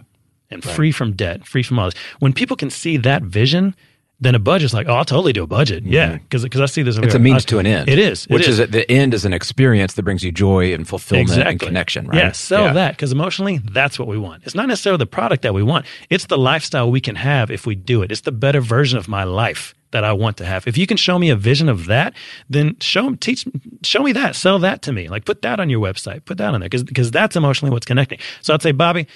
and 0.50 0.64
free 0.64 0.92
from 0.92 1.14
debt, 1.14 1.46
free 1.48 1.64
from 1.64 1.80
all 1.80 1.86
this. 1.90 1.96
When 2.20 2.32
people 2.32 2.56
can 2.56 2.70
see 2.70 2.98
that 2.98 3.24
vision, 3.24 3.76
then 4.24 4.36
a 4.36 4.40
budget's 4.40 4.74
like, 4.74 4.88
oh, 4.88 4.94
I'll 4.94 5.06
totally 5.06 5.34
do 5.34 5.44
a 5.44 5.48
budget. 5.48 5.84
Yeah, 5.84 6.18
because 6.18 6.44
because 6.44 6.62
I 6.62 6.66
see 6.66 6.82
this. 6.82 6.96
Mm-hmm. 6.96 7.04
It's 7.06 7.16
a 7.16 7.20
means 7.20 7.46
I- 7.46 7.50
to 7.50 7.60
an 7.60 7.66
end. 7.66 7.90
It 7.90 8.00
is. 8.00 8.26
It 8.26 8.32
Which 8.34 8.44
is. 8.44 8.56
is 8.56 8.60
at 8.60 8.72
the 8.72 8.90
end 8.92 9.14
is 9.14 9.26
an 9.26 9.34
experience 9.34 9.94
that 9.94 10.04
brings 10.04 10.24
you 10.24 10.32
joy 10.32 10.74
and 10.74 10.88
fulfillment 10.88 11.32
and 11.42 11.60
connection, 11.60 12.08
right? 12.08 12.18
Yeah, 12.18 12.32
sell 12.32 12.74
that 12.74 12.92
because 12.96 13.12
emotionally, 13.12 13.60
that's 13.60 14.00
what 14.00 14.08
we 14.08 14.18
want. 14.18 14.44
It's 14.46 14.56
not 14.56 14.68
necessarily 14.68 14.98
the 14.98 15.06
product 15.06 15.44
that 15.44 15.54
we 15.54 15.64
want. 15.64 15.86
It's 16.10 16.26
the 16.26 16.38
lifestyle 16.38 16.90
we 16.90 17.02
can 17.02 17.16
have 17.16 17.52
if 17.52 17.66
we 17.66 17.76
do 17.76 18.02
it. 18.02 18.12
It's 18.12 18.22
the 18.22 18.32
better 18.32 18.62
version 18.62 18.98
of 18.98 19.08
my 19.08 19.24
life 19.24 19.74
that 19.92 20.04
I 20.04 20.12
want 20.12 20.38
to 20.38 20.46
have. 20.46 20.68
If 20.68 20.78
you 20.78 20.88
can 20.88 20.98
show 20.98 21.18
me 21.20 21.30
a 21.30 21.36
vision 21.36 21.70
of 21.70 21.86
that, 21.86 22.14
then 22.50 22.76
show 22.80 23.14
teach 23.16 23.46
show 23.84 24.02
me 24.04 24.12
that. 24.14 24.36
Sell 24.36 24.60
that 24.60 24.82
to 24.84 24.92
me. 24.92 25.08
Like 25.08 25.24
put 25.24 25.42
that 25.44 25.60
on 25.60 25.70
your 25.70 25.80
website. 25.80 26.26
Put 26.26 26.40
that 26.40 26.54
on 26.54 26.60
there 26.60 26.70
because 26.70 26.84
because 26.84 27.12
that's 27.12 27.36
emotionally 27.36 27.72
what's 27.72 27.86
connecting. 27.86 28.20
So 28.42 28.54
I'd 28.54 28.62
say, 28.62 28.72
Bobby. 28.72 29.08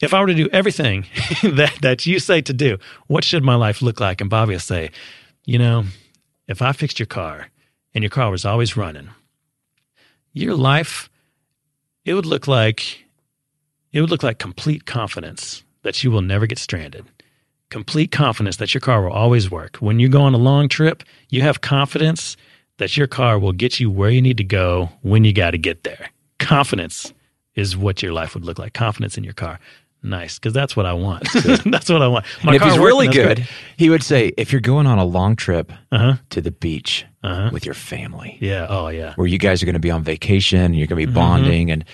If 0.00 0.12
I 0.12 0.20
were 0.20 0.26
to 0.26 0.34
do 0.34 0.48
everything 0.52 1.06
that, 1.42 1.78
that 1.82 2.06
you 2.06 2.18
say 2.18 2.40
to 2.42 2.52
do, 2.52 2.78
what 3.06 3.24
should 3.24 3.44
my 3.44 3.54
life 3.54 3.80
look 3.80 4.00
like? 4.00 4.20
And 4.20 4.28
Bobby 4.28 4.54
will 4.54 4.60
say, 4.60 4.90
you 5.44 5.58
know, 5.58 5.84
if 6.48 6.60
I 6.60 6.72
fixed 6.72 6.98
your 6.98 7.06
car 7.06 7.48
and 7.94 8.02
your 8.02 8.10
car 8.10 8.30
was 8.30 8.44
always 8.44 8.76
running, 8.76 9.10
your 10.32 10.54
life 10.54 11.08
it 12.04 12.14
would 12.14 12.26
look 12.26 12.46
like 12.46 13.04
it 13.92 14.00
would 14.00 14.10
look 14.10 14.22
like 14.22 14.38
complete 14.38 14.84
confidence 14.84 15.62
that 15.82 16.02
you 16.02 16.10
will 16.10 16.22
never 16.22 16.46
get 16.46 16.58
stranded. 16.58 17.04
Complete 17.70 18.10
confidence 18.10 18.56
that 18.56 18.74
your 18.74 18.80
car 18.80 19.02
will 19.02 19.12
always 19.12 19.50
work. 19.50 19.76
When 19.76 20.00
you 20.00 20.08
go 20.08 20.22
on 20.22 20.34
a 20.34 20.38
long 20.38 20.68
trip, 20.68 21.02
you 21.30 21.42
have 21.42 21.60
confidence 21.60 22.36
that 22.78 22.96
your 22.96 23.06
car 23.06 23.38
will 23.38 23.52
get 23.52 23.80
you 23.80 23.90
where 23.90 24.10
you 24.10 24.20
need 24.20 24.36
to 24.38 24.44
go 24.44 24.90
when 25.02 25.24
you 25.24 25.32
got 25.32 25.52
to 25.52 25.58
get 25.58 25.84
there. 25.84 26.10
Confidence 26.38 27.12
is 27.54 27.76
what 27.76 28.02
your 28.02 28.12
life 28.12 28.34
would 28.34 28.44
look 28.44 28.58
like. 28.58 28.74
Confidence 28.74 29.16
in 29.16 29.24
your 29.24 29.32
car. 29.32 29.60
Nice, 30.04 30.38
because 30.38 30.52
that's 30.52 30.76
what 30.76 30.84
I 30.86 30.92
want. 30.92 31.24
that's 31.64 31.88
what 31.88 32.02
I 32.02 32.08
want. 32.08 32.26
My 32.44 32.52
And 32.52 32.56
if 32.56 32.60
car 32.62 32.70
he's 32.70 32.78
really 32.78 33.08
good, 33.08 33.36
great. 33.38 33.48
he 33.78 33.88
would 33.88 34.02
say, 34.02 34.32
if 34.36 34.52
you're 34.52 34.60
going 34.60 34.86
on 34.86 34.98
a 34.98 35.04
long 35.04 35.34
trip 35.34 35.72
Uh-huh. 35.90 36.16
to 36.30 36.40
the 36.42 36.50
beach 36.50 37.06
Uh-huh. 37.22 37.48
with 37.52 37.64
your 37.64 37.74
family, 37.74 38.36
Yeah. 38.40 38.66
Oh, 38.68 38.88
yeah. 38.88 39.14
where 39.16 39.26
you 39.26 39.38
guys 39.38 39.62
are 39.62 39.66
going 39.66 39.72
to 39.74 39.80
be 39.80 39.90
on 39.90 40.02
vacation, 40.04 40.60
and 40.60 40.76
you're 40.76 40.86
going 40.86 41.00
Mm-hmm. 41.02 41.14
to 41.14 41.20
be 41.20 41.20
bonding, 41.20 41.70
and 41.70 41.84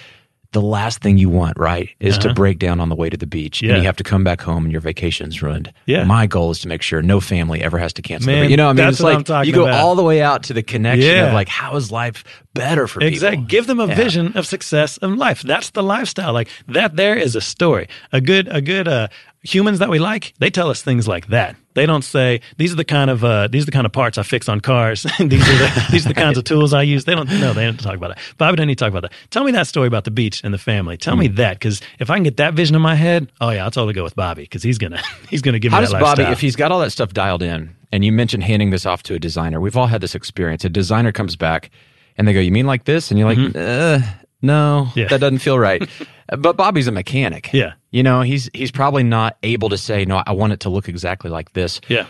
the 0.53 0.61
last 0.61 1.01
thing 1.01 1.17
you 1.17 1.29
want, 1.29 1.57
right, 1.59 1.89
is 2.01 2.19
to 2.19 2.35
break 2.35 2.59
down 2.59 2.81
on 2.81 2.89
the 2.89 2.97
way 2.97 3.09
to 3.09 3.17
the 3.17 3.27
beach, 3.27 3.63
Uh-huh. 3.63 3.69
Yeah. 3.69 3.75
and 3.75 3.83
you 3.83 3.87
have 3.87 3.97
to 3.97 4.03
come 4.05 4.25
back 4.25 4.41
home 4.41 4.65
and 4.65 4.73
your 4.73 4.81
vacation's 4.81 5.43
ruined. 5.43 5.73
Yeah. 5.87 6.03
My 6.05 6.27
goal 6.27 6.51
is 6.51 6.59
to 6.61 6.69
make 6.69 6.83
sure 6.83 7.03
no 7.03 7.21
family 7.21 7.63
ever 7.63 7.79
has 7.79 7.93
to 7.95 8.03
cancel. 8.03 8.33
Man, 8.33 8.51
you 8.51 8.57
know, 8.57 8.69
I 8.69 8.73
mean, 8.73 8.89
it's 8.89 9.01
like 9.01 9.29
you 9.47 9.53
go 9.53 9.67
about. 9.67 9.81
all 9.81 9.95
the 9.95 10.03
way 10.03 10.21
out 10.23 10.43
to 10.45 10.53
the 10.53 10.63
connection 10.63 11.09
Yeah. 11.09 11.29
of 11.29 11.35
like, 11.35 11.49
how 11.49 11.77
is 11.77 11.93
life 11.93 12.25
better 12.55 12.89
for 12.89 12.99
people? 12.99 13.13
Exactly. 13.13 13.37
people? 13.37 13.49
Give 13.49 13.67
them 13.69 13.79
a 13.81 13.87
Yeah. 13.87 13.95
vision 13.95 14.33
of 14.37 14.45
success 14.47 14.97
of 14.97 15.13
life. 15.13 15.43
That's 15.43 15.71
the 15.71 15.83
lifestyle. 15.85 16.33
Like 16.33 16.49
that 16.67 16.97
there 16.97 17.15
is 17.17 17.37
a 17.37 17.41
story. 17.41 17.87
A 18.13 18.21
good 18.21 18.49
a 18.51 18.61
good 18.61 18.89
uh 18.89 19.07
humans 19.43 19.79
that 19.79 19.89
we 19.89 19.99
like, 19.99 20.35
they 20.39 20.51
tell 20.51 20.69
us 20.71 20.83
things 20.83 21.09
like 21.09 21.29
that. 21.29 21.57
They 21.75 21.87
don't 21.87 22.03
say 22.03 22.41
these 22.59 22.73
are 22.73 22.77
the 22.77 22.85
kind 22.85 23.11
of 23.11 23.25
uh 23.25 23.47
these 23.49 23.63
are 23.63 23.67
the 23.67 23.73
kind 23.73 23.87
of 23.87 23.93
parts 23.93 24.19
I 24.19 24.23
fix 24.23 24.49
on 24.49 24.61
cars. 24.61 25.03
these 25.19 25.23
are 25.23 25.29
the 25.59 25.87
these 25.93 26.05
are 26.05 26.09
the 26.11 26.15
kinds 26.15 26.37
of 26.37 26.45
tools 26.45 26.75
I 26.75 26.83
use. 26.83 27.05
They 27.05 27.15
don't 27.15 27.29
no, 27.29 27.53
they 27.53 27.65
don't 27.65 27.79
talk 27.81 27.95
about 27.95 28.09
that. 28.09 28.19
Bobby 28.39 28.57
doesn't 28.57 28.69
need 28.69 28.79
to 28.79 28.85
talk 28.85 28.91
about 28.91 29.03
that. 29.03 29.13
Tell 29.31 29.45
me 29.45 29.53
that 29.53 29.67
story 29.67 29.87
about 29.87 30.05
the 30.05 30.11
beach 30.11 30.43
and 30.45 30.53
the 30.53 30.59
family. 30.59 30.97
Tell 30.97 31.15
Hmm. 31.15 31.21
me 31.21 31.29
that 31.29 31.59
because 31.59 31.81
if 32.01 32.11
I 32.11 32.17
can 32.17 32.25
get 32.25 32.37
that 32.39 32.55
vision 32.55 32.75
in 32.77 32.83
my 32.83 32.97
head, 32.97 33.31
oh 33.41 33.51
yeah, 33.51 33.65
I'll 33.65 33.71
totally 33.71 33.95
go 33.95 34.03
with 34.03 34.17
Bobby 34.17 34.43
because 34.43 34.63
he's 34.63 34.79
gonna 34.79 35.01
he's 35.31 35.43
gonna 35.43 35.59
give 35.61 35.73
How 35.73 35.79
me 35.79 35.85
does 35.85 35.93
that 35.93 36.01
Bobby, 36.01 36.25
if 36.25 36.41
he's 36.41 36.57
got 36.57 36.73
all 36.73 36.81
that 36.81 36.91
stuff 36.91 37.13
dialed 37.13 37.43
in, 37.43 37.75
and 37.93 38.05
you 38.05 38.13
mentioned 38.13 38.43
handing 38.43 38.71
this 38.71 38.85
off 38.85 39.03
to 39.05 39.15
a 39.15 39.19
designer, 39.19 39.61
we've 39.61 39.77
all 39.77 39.87
had 39.87 40.01
this 40.01 40.15
experience. 40.15 40.65
A 40.65 40.69
designer 40.69 41.13
comes 41.13 41.37
back 41.37 41.71
and 42.19 42.27
they 42.29 42.33
go, 42.33 42.41
You 42.41 42.53
mean 42.53 42.67
like 42.67 42.85
this? 42.85 43.11
And 43.11 43.19
you're 43.19 43.33
like, 43.33 43.57
uh, 43.57 44.01
No. 44.43 44.89
Yeah. 44.95 45.09
that 45.09 45.21
doesn't 45.21 45.39
feel 45.39 45.59
right. 45.59 45.89
but 46.39 46.57
Bobby's 46.57 46.87
a 46.87 46.93
mechanic. 46.93 47.53
Yeah. 47.53 47.75
You 47.91 48.03
know, 48.03 48.23
he's 48.23 48.49
he's 48.55 48.71
probably 48.71 49.03
not 49.03 49.37
able 49.43 49.69
to 49.69 49.79
say, 49.79 50.05
No, 50.05 50.23
I 50.27 50.33
want 50.33 50.53
it 50.53 50.61
to 50.61 50.69
look 50.71 50.89
exactly 50.89 51.31
like 51.31 51.53
this. 51.53 51.81
Yeah. 51.89 52.07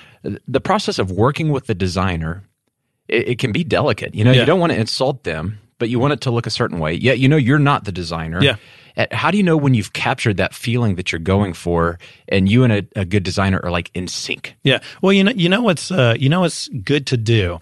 The 0.46 0.60
process 0.60 0.98
of 0.98 1.10
working 1.10 1.50
with 1.50 1.66
the 1.66 1.74
designer, 1.74 2.44
it, 3.08 3.28
it 3.30 3.38
can 3.38 3.52
be 3.52 3.64
delicate. 3.64 4.14
You 4.14 4.24
know, 4.24 4.32
Yeah. 4.32 4.40
you 4.40 4.46
don't 4.46 4.60
want 4.60 4.72
to 4.72 4.78
insult 4.78 5.24
them, 5.24 5.58
but 5.78 5.88
you 5.88 5.98
want 5.98 6.12
it 6.12 6.20
to 6.22 6.30
look 6.30 6.46
a 6.46 6.50
certain 6.50 6.78
way. 6.78 6.92
Yet 6.94 7.18
you 7.18 7.28
know 7.28 7.36
you're 7.36 7.58
not 7.58 7.84
the 7.84 7.92
designer. 7.92 8.42
Yeah. 8.42 8.56
How 9.12 9.30
do 9.30 9.36
you 9.38 9.42
know 9.42 9.56
when 9.56 9.72
you've 9.72 9.92
captured 9.94 10.36
that 10.36 10.52
feeling 10.52 10.96
that 10.96 11.10
you're 11.10 11.20
going 11.20 11.54
for, 11.54 11.98
and 12.28 12.48
you 12.50 12.64
and 12.64 12.72
a, 12.72 12.86
a 12.96 13.04
good 13.04 13.22
designer 13.22 13.58
are 13.62 13.70
like 13.70 13.90
in 13.94 14.08
sync? 14.08 14.56
Yeah. 14.62 14.80
Well, 15.00 15.12
you 15.12 15.24
know, 15.24 15.32
you 15.34 15.48
know 15.48 15.62
what's 15.62 15.90
uh, 15.90 16.16
you 16.18 16.28
know 16.28 16.40
what's 16.40 16.68
good 16.68 17.06
to 17.06 17.16
do. 17.16 17.60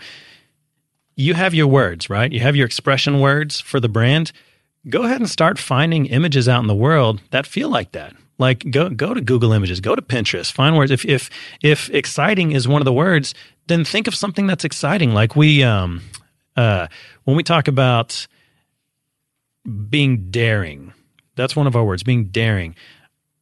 You 1.17 1.35
have 1.35 1.55
your 1.55 1.67
words, 1.67 2.09
right? 2.09 2.33
You 2.33 2.41
have 2.41 2.57
your 2.57 2.67
expression 2.67 3.21
words 3.21 3.61
for 3.61 3.79
the 3.79 3.89
brand. 3.89 4.33
Go 4.89 5.05
ahead 5.05 5.21
and 5.21 5.29
start 5.29 5.59
finding 5.59 6.07
images 6.07 6.49
out 6.49 6.61
in 6.61 6.67
the 6.67 6.75
world 6.75 7.21
that 7.31 7.47
feel 7.47 7.69
like 7.69 7.93
that. 7.93 8.15
Like 8.39 8.71
go 8.71 8.89
go 8.89 9.13
to 9.15 9.21
Google 9.21 9.53
Images, 9.53 9.81
go 9.81 9.97
to 9.97 10.03
Pinterest, 10.03 10.53
find 10.53 10.77
words. 10.77 10.91
If 10.91 11.05
if 11.05 11.29
if 11.63 11.91
exciting 11.91 12.53
is 12.53 12.69
one 12.69 12.81
of 12.81 12.85
the 12.85 12.93
words, 12.93 13.35
then 13.67 13.85
think 13.85 14.07
of 14.07 14.15
something 14.15 14.47
that's 14.47 14.65
exciting. 14.65 15.13
Like 15.13 15.35
we 15.35 15.65
um 15.65 16.03
uh 16.57 16.87
when 17.25 17.37
we 17.37 17.43
talk 17.43 17.67
about 17.67 18.27
being 19.91 20.31
daring, 20.31 20.93
that's 21.35 21.57
one 21.57 21.67
of 21.67 21.75
our 21.75 21.85
words, 21.85 22.05
being 22.05 22.27
daring. 22.27 22.77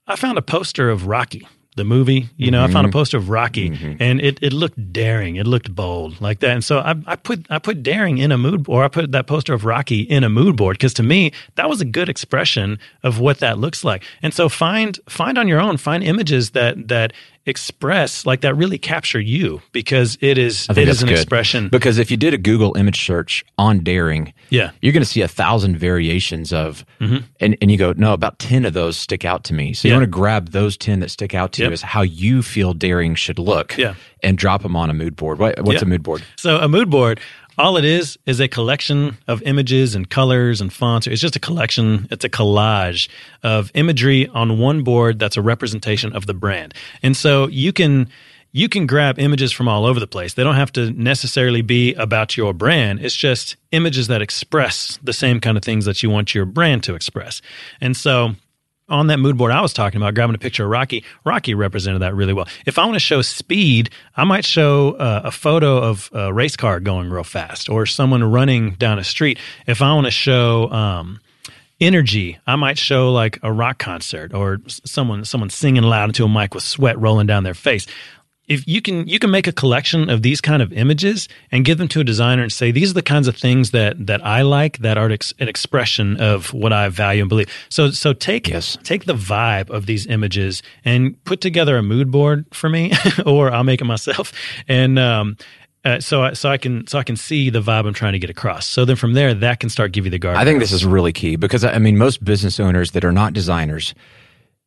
I 0.07 0.17
found 0.17 0.39
a 0.39 0.43
poster 0.43 0.89
of 0.89 1.07
Rocky, 1.07 1.47
the 1.77 1.85
movie. 1.85 2.29
You 2.37 2.51
know, 2.51 2.65
I 2.65 2.67
found 2.67 2.87
a 2.87 2.89
mm-hmm. 2.89 2.99
poster 2.99 3.17
of 3.19 3.31
Rocky, 3.31 3.71
mm-hmm. 3.71 4.03
and 4.03 4.21
it, 4.21 4.39
it 4.43 4.53
looked 4.53 4.93
daring. 4.93 5.37
It 5.37 5.47
looked 5.47 5.75
bold, 5.75 6.21
like 6.21 6.41
that. 6.41 6.51
And 6.51 6.65
so 6.65 6.79
I, 6.79 6.95
I 7.07 7.17
put 7.17 7.47
I 7.51 7.59
put 7.59 7.83
daring 7.83 8.19
in 8.19 8.33
a 8.33 8.39
mood, 8.39 8.67
or 8.69 8.83
I 8.83 8.89
put 8.89 9.13
that 9.13 9.27
poster 9.27 9.55
of 9.55 9.65
Rocky 9.65 10.01
in 10.01 10.25
a 10.25 10.29
mood 10.29 10.57
board 10.57 10.77
because 10.77 10.95
to 10.95 11.03
me 11.03 11.33
that 11.55 11.69
was 11.69 11.81
a 11.81 11.85
good 11.85 12.09
expression 12.09 12.79
of 13.03 13.21
what 13.21 13.39
that 13.39 13.59
looks 13.59 13.85
like. 13.85 14.03
And 14.23 14.35
so 14.35 14.49
find 14.49 14.99
find 15.09 15.39
on 15.39 15.47
your 15.47 15.61
own, 15.61 15.77
find 15.77 16.03
images 16.03 16.51
that 16.51 16.89
that 16.89 17.13
express 17.47 18.27
like 18.27 18.41
that 18.43 18.55
really 18.55 18.79
capture 18.79 19.21
you 19.21 19.63
because 19.73 20.19
it 20.21 20.37
is 20.39 20.67
it 20.69 20.79
is 20.89 21.03
an 21.03 21.09
good. 21.09 21.17
expression. 21.17 21.69
Because 21.69 21.99
if 21.99 22.11
you 22.11 22.17
did 22.17 22.35
a 22.35 22.39
Google 22.39 22.77
image 22.77 23.05
search 23.07 23.45
on 23.57 23.81
daring, 23.81 24.33
Yeah. 24.51 24.71
you're 24.83 24.93
going 24.93 25.03
to 25.03 25.09
see 25.09 25.23
a 25.23 25.29
thousand 25.29 25.77
variations 25.79 26.53
of, 26.53 26.85
and, 27.01 27.25
and 27.41 27.71
you 27.71 27.77
go, 27.77 27.93
no, 27.97 28.13
about 28.13 28.39
10 28.39 28.65
of 28.65 28.73
those 28.75 28.97
stick 28.97 29.25
out 29.25 29.45
to 29.45 29.55
me. 29.55 29.73
So 29.73 29.89
you 29.89 29.93
Mm-hmm. 29.93 30.01
Want 30.01 30.11
to 30.13 30.15
grab 30.19 30.51
those 30.51 30.77
10 30.77 31.01
that 31.01 31.11
stick 31.11 31.35
out 31.35 31.53
to 31.53 31.63
Yep. 31.63 31.69
you 31.71 31.73
as 31.73 31.83
how 31.83 32.03
you 32.03 32.43
feel 32.43 32.75
daring 32.75 33.15
should 33.15 33.39
look 33.39 33.77
Yeah. 33.79 33.95
and 34.23 34.37
drop 34.37 34.63
them 34.63 34.77
on 34.77 34.91
a 34.91 34.95
mood 34.95 35.17
board. 35.17 35.39
What, 35.39 35.59
what's 35.63 35.81
Yeah. 35.81 35.87
a 35.87 35.89
mood 35.89 36.03
board? 36.03 36.23
So 36.37 36.59
a 36.59 36.69
mood 36.69 36.91
board, 36.91 37.21
all 37.59 37.77
it 37.77 37.85
is 37.85 38.19
is 38.27 38.41
a 38.41 38.49
collection 38.49 39.17
of 39.27 39.43
images 39.43 39.95
and 39.95 40.09
colors 40.09 40.61
and 40.61 40.73
fonts. 40.73 41.07
It's 41.07 41.21
just 41.21 41.37
a 41.37 41.41
collection. 41.41 42.07
It's 42.11 42.25
a 42.25 42.29
collage 42.29 43.09
of 43.43 43.71
imagery 43.75 44.29
on 44.29 44.59
one 44.59 44.83
board 44.83 45.19
that's 45.19 45.37
a 45.37 45.43
representation 45.43 46.15
of 46.15 46.27
the 46.27 46.35
brand. 46.35 46.75
And 47.03 47.17
so 47.17 47.49
you 47.49 47.73
can 47.73 48.09
you 48.53 48.71
can 48.71 48.87
grab 48.87 49.19
images 49.19 49.53
from 49.53 49.69
all 49.69 49.85
over 49.85 50.01
the 50.01 50.07
place. 50.07 50.33
They 50.33 50.43
don't 50.43 50.55
have 50.55 50.73
to 50.73 50.91
necessarily 50.93 51.61
be 51.61 51.93
about 51.95 52.39
your 52.39 52.55
brand. 52.55 53.05
It's 53.05 53.15
just 53.15 53.57
images 53.71 54.07
that 54.09 54.23
express 54.23 54.99
the 55.03 55.13
same 55.13 55.41
kind 55.41 55.59
of 55.59 55.63
things 55.63 55.85
that 55.85 56.03
you 56.03 56.09
want 56.09 56.35
your 56.35 56.47
brand 56.47 56.83
to 56.85 56.95
express. 56.95 57.43
And 57.83 57.95
so 57.95 58.35
on 58.89 59.09
that 59.09 59.19
mood 59.19 59.37
board 59.37 59.53
I 59.53 59.61
was 59.61 59.73
talking 59.73 60.01
about, 60.01 60.15
grabbing 60.15 60.35
a 60.35 60.39
picture 60.39 60.65
of 60.65 60.71
Rocky, 60.71 61.05
Rocky 61.25 61.55
represented 61.55 62.03
that 62.03 62.15
really 62.15 62.33
well. 62.33 62.49
If 62.67 62.79
I 62.79 62.85
want 62.85 62.95
to 62.95 63.01
show 63.01 63.23
speed, 63.23 63.91
I 64.17 64.25
might 64.25 64.45
show 64.45 64.93
uh, 64.93 65.23
a 65.25 65.31
photo 65.31 65.79
of 65.79 66.11
a 66.13 66.33
race 66.33 66.57
car 66.57 66.81
going 66.81 67.11
real 67.11 67.25
fast 67.25 67.69
or 67.69 67.87
someone 67.87 68.23
running 68.23 68.73
down 68.73 68.99
a 68.99 69.05
street. 69.05 69.39
If 69.67 69.83
I 69.83 69.93
want 69.95 70.07
to 70.07 70.11
show 70.13 70.71
um, 70.71 71.21
energy, 71.81 72.39
I 72.47 72.57
might 72.57 72.79
show 72.79 73.13
like 73.13 73.39
a 73.43 73.53
rock 73.53 73.79
concert 73.79 74.33
or 74.33 74.61
someone 74.67 75.25
someone 75.25 75.51
singing 75.51 75.83
loud 75.83 76.09
into 76.09 76.25
a 76.25 76.29
mic 76.29 76.55
with 76.55 76.63
sweat 76.63 76.99
rolling 76.99 77.27
down 77.27 77.45
their 77.45 77.55
face 77.55 77.87
if 78.49 78.67
you 78.67 78.81
can 78.81 79.07
you 79.09 79.19
can 79.19 79.31
make 79.31 79.47
a 79.47 79.53
collection 79.53 80.09
of 80.09 80.23
these 80.23 80.41
kind 80.41 80.63
of 80.63 80.73
images 80.73 81.29
and 81.51 81.65
give 81.65 81.79
them 81.79 81.89
to 81.89 82.01
a 82.01 82.05
designer 82.05 82.43
and 82.43 82.53
say 82.53 82.71
these 82.71 82.91
are 82.93 82.95
the 82.95 83.03
kinds 83.03 83.27
of 83.29 83.37
things 83.37 83.73
that 83.73 84.07
that 84.07 84.25
I 84.25 84.43
like 84.43 84.79
that 84.79 84.97
are 84.97 85.11
ex- 85.11 85.35
an 85.39 85.49
expression 85.49 86.17
of 86.21 86.53
what 86.55 86.73
I 86.73 86.89
value 86.89 87.23
and 87.23 87.29
believe. 87.29 87.49
So 87.69 87.91
so 87.91 88.13
take 88.13 88.49
Yes. 88.49 88.79
take 88.85 89.05
the 89.07 89.15
vibe 89.15 89.71
of 89.71 89.87
these 89.87 90.07
images 90.07 90.63
and 90.85 91.23
put 91.25 91.41
together 91.41 91.77
a 91.77 91.83
mood 91.83 92.11
board 92.11 92.45
for 92.53 92.69
me, 92.69 92.93
or 93.27 93.51
I'll 93.51 93.65
make 93.65 93.81
it 93.81 93.85
myself. 93.85 94.33
And 94.69 94.99
um, 94.99 95.37
uh, 95.85 96.01
so 96.01 96.23
I, 96.25 96.33
so 96.33 96.51
I 96.51 96.57
can 96.57 96.87
so 96.87 96.99
I 96.99 97.03
can 97.05 97.17
see 97.17 97.51
the 97.51 97.61
vibe 97.61 97.87
I'm 97.87 97.95
trying 97.95 98.13
to 98.13 98.19
get 98.19 98.31
across. 98.31 98.67
So 98.67 98.85
then 98.85 98.97
from 98.97 99.15
there, 99.15 99.35
that 99.35 99.61
can 99.61 99.71
start 99.71 99.93
give 99.93 100.05
you 100.05 100.11
the 100.11 100.19
guard. 100.19 100.37
I 100.37 100.45
think 100.45 100.61
this 100.61 100.73
is 100.73 100.85
really 100.85 101.13
key 101.13 101.37
because 101.37 101.65
I 101.65 101.79
mean, 101.79 101.97
most 101.97 102.25
business 102.25 102.59
owners 102.61 102.93
that 102.93 103.05
are 103.05 103.13
not 103.13 103.33
designers, 103.33 103.95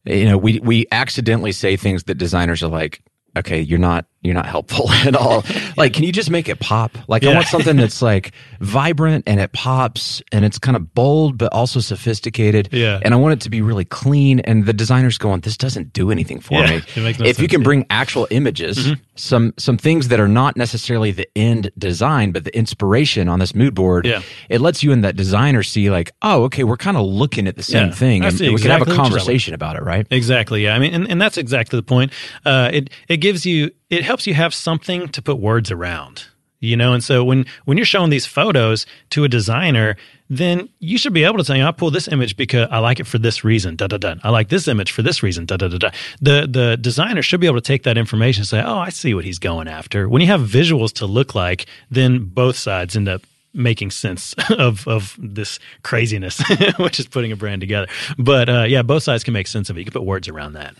you 0.05 0.25
know, 0.25 0.37
we 0.37 0.59
we 0.59 0.85
accidentally 0.91 1.51
say 1.51 1.75
things 1.77 2.03
that 2.05 2.15
designers 2.15 2.63
are 2.63 2.69
like, 2.69 3.01
okay, 3.37 3.59
you're 3.59 3.79
not 3.79 4.05
you're 4.21 4.33
not 4.33 4.45
helpful 4.45 4.89
at 5.07 5.15
all. 5.15 5.43
like, 5.77 5.93
can 5.93 6.03
you 6.03 6.11
just 6.11 6.29
make 6.29 6.49
it 6.49 6.59
pop? 6.59 6.97
Like, 7.07 7.23
I 7.23 7.33
want 7.33 7.47
something 7.47 7.77
that's 7.77 8.01
like 8.11 8.33
vibrant 8.59 9.23
and 9.27 9.39
it 9.39 9.53
pops 9.53 10.21
and 10.31 10.43
it's 10.43 10.59
kind 10.59 10.75
of 10.75 10.93
bold 10.93 11.37
but 11.37 11.51
also 11.53 11.79
sophisticated. 11.79 12.69
Yeah. 12.71 12.99
And 13.01 13.13
I 13.13 13.17
want 13.17 13.33
it 13.33 13.41
to 13.41 13.49
be 13.49 13.61
really 13.61 13.85
clean. 13.85 14.39
And 14.41 14.65
the 14.65 14.73
designer's 14.73 15.17
going, 15.17 15.41
this 15.41 15.55
doesn't 15.57 15.93
do 15.93 16.11
anything 16.11 16.39
for 16.39 16.55
Yeah, 16.61 16.77
me. 16.77 16.81
no 16.97 17.25
if 17.25 17.39
you 17.39 17.47
can 17.47 17.61
yeah. 17.61 17.65
bring 17.65 17.85
actual 17.89 18.27
images, 18.29 18.89
some 19.15 19.53
some 19.57 19.77
things 19.77 20.09
that 20.09 20.19
are 20.19 20.27
not 20.27 20.57
necessarily 20.57 21.11
the 21.11 21.27
end 21.37 21.71
design, 21.77 22.31
but 22.31 22.43
the 22.43 22.55
inspiration 22.57 23.29
on 23.29 23.39
this 23.39 23.55
mood 23.55 23.73
board, 23.73 24.05
Yeah. 24.05 24.21
it 24.49 24.59
lets 24.61 24.83
you 24.83 24.91
and 24.91 25.03
that 25.03 25.15
designer 25.15 25.63
see 25.63 25.89
like, 25.89 26.11
oh, 26.21 26.43
okay, 26.43 26.63
we're 26.63 26.77
kind 26.77 26.97
of 26.97 27.05
looking 27.05 27.47
at 27.47 27.55
the 27.55 27.63
same 27.63 27.87
Yeah, 27.87 27.93
thing, 27.93 28.23
and 28.25 28.37
see 28.37 28.49
we 28.49 28.59
can 28.61 28.71
have 28.71 28.81
a 28.81 28.83
exactly 28.83 28.85
what 28.85 28.87
you're 28.87 28.95
talking 28.97 29.11
about. 29.13 29.19
conversation 29.19 29.53
about 29.53 29.75
it, 29.77 29.83
right? 29.83 30.07
Exactly. 30.11 30.63
Yeah. 30.63 30.75
I 30.75 30.79
mean, 30.79 30.93
and, 30.93 31.09
and 31.09 31.21
that's 31.21 31.37
exactly 31.37 31.77
the 31.77 31.83
point. 31.83 32.11
Uh, 32.45 32.69
it 32.73 32.89
it 33.07 33.17
gives 33.17 33.45
you 33.45 33.71
it 33.89 34.03
helps 34.03 34.27
you 34.27 34.33
have 34.33 34.53
something 34.53 35.07
to 35.09 35.21
put 35.21 35.37
words 35.37 35.71
around. 35.71 36.25
You 36.61 36.75
know, 36.75 36.91
and 36.91 37.01
so 37.01 37.23
when 37.23 37.45
when 37.63 37.77
you're 37.77 37.85
showing 37.85 38.09
these 38.09 38.25
photos 38.25 38.85
to 39.11 39.23
a 39.23 39.29
designer, 39.29 39.95
then 40.29 40.67
you 40.79 40.97
should 40.97 41.13
be 41.13 41.23
able 41.23 41.37
to 41.37 41.45
say, 41.45 41.61
"I 41.61 41.71
pull 41.71 41.89
this 41.89 42.09
image 42.09 42.35
because 42.35 42.67
I 42.69 42.79
like 42.79 42.99
it 42.99 43.07
for 43.07 43.17
this 43.17 43.45
reason." 43.45 43.77
Da 43.77 43.87
da 43.87 43.95
da. 43.95 44.15
I 44.23 44.29
like 44.29 44.49
this 44.49 44.67
image 44.67 44.91
for 44.91 45.01
this 45.01 45.23
reason. 45.23 45.45
Da 45.45 45.55
da 45.55 45.69
da 45.69 45.77
da. 45.77 45.91
The 46.19 46.47
the 46.51 46.75
designer 46.75 47.21
should 47.21 47.39
be 47.39 47.47
able 47.47 47.61
to 47.61 47.65
take 47.65 47.83
that 47.83 47.97
information 47.97 48.41
and 48.41 48.47
say, 48.47 48.61
"Oh, 48.61 48.77
I 48.77 48.89
see 48.89 49.13
what 49.13 49.23
he's 49.23 49.39
going 49.39 49.69
after." 49.69 50.09
When 50.09 50.21
you 50.21 50.27
have 50.27 50.41
visuals 50.41 50.91
to 50.95 51.05
look 51.05 51.33
like, 51.33 51.65
then 51.89 52.25
both 52.25 52.57
sides 52.57 52.97
end 52.97 53.07
up 53.07 53.21
making 53.53 53.91
sense 53.91 54.35
of 54.49 54.85
of 54.85 55.15
this 55.17 55.59
craziness, 55.83 56.43
which 56.77 56.99
is 56.99 57.07
putting 57.07 57.31
a 57.31 57.37
brand 57.37 57.61
together. 57.61 57.87
But 58.17 58.49
uh, 58.49 58.65
yeah, 58.67 58.81
both 58.81 59.03
sides 59.03 59.23
can 59.23 59.33
make 59.33 59.47
sense 59.47 59.69
of 59.69 59.77
it. 59.77 59.79
You 59.79 59.85
can 59.85 59.93
put 59.93 60.03
words 60.03 60.27
around 60.27 60.53
that. 60.53 60.75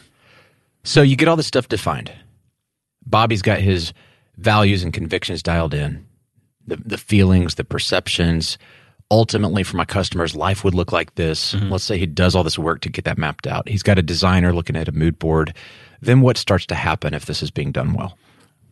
So 0.83 1.01
you 1.01 1.15
get 1.15 1.29
all 1.29 1.37
this 1.37 1.47
stuff 1.47 1.69
defined. 1.69 2.11
Bobby's 3.05 3.41
got 3.41 3.59
his 3.59 3.93
values 4.37 4.83
and 4.83 4.93
convictions 4.93 5.43
dialed 5.43 5.73
in, 5.73 6.05
the 6.65 6.77
the 6.77 6.97
feelings, 6.97 7.55
the 7.55 7.63
perceptions. 7.63 8.57
Ultimately, 9.11 9.63
for 9.63 9.75
my 9.75 9.85
customers, 9.85 10.35
life 10.35 10.63
would 10.63 10.75
look 10.75 10.91
like 10.91 11.15
this. 11.15 11.55
Mm-hmm. 11.55 11.71
Let's 11.71 11.83
say 11.83 11.97
he 11.97 12.05
does 12.05 12.35
all 12.35 12.43
this 12.43 12.59
work 12.59 12.81
to 12.81 12.89
get 12.89 13.05
that 13.05 13.17
mapped 13.17 13.47
out. 13.47 13.67
He's 13.67 13.81
got 13.81 13.97
a 13.97 14.03
designer 14.03 14.53
looking 14.53 14.75
at 14.75 14.87
a 14.87 14.91
mood 14.91 15.17
board. 15.17 15.55
Then 15.99 16.21
what 16.21 16.37
starts 16.37 16.67
to 16.67 16.75
happen 16.75 17.15
if 17.15 17.25
this 17.25 17.41
is 17.41 17.49
being 17.49 17.71
done 17.71 17.93
well? 17.93 18.17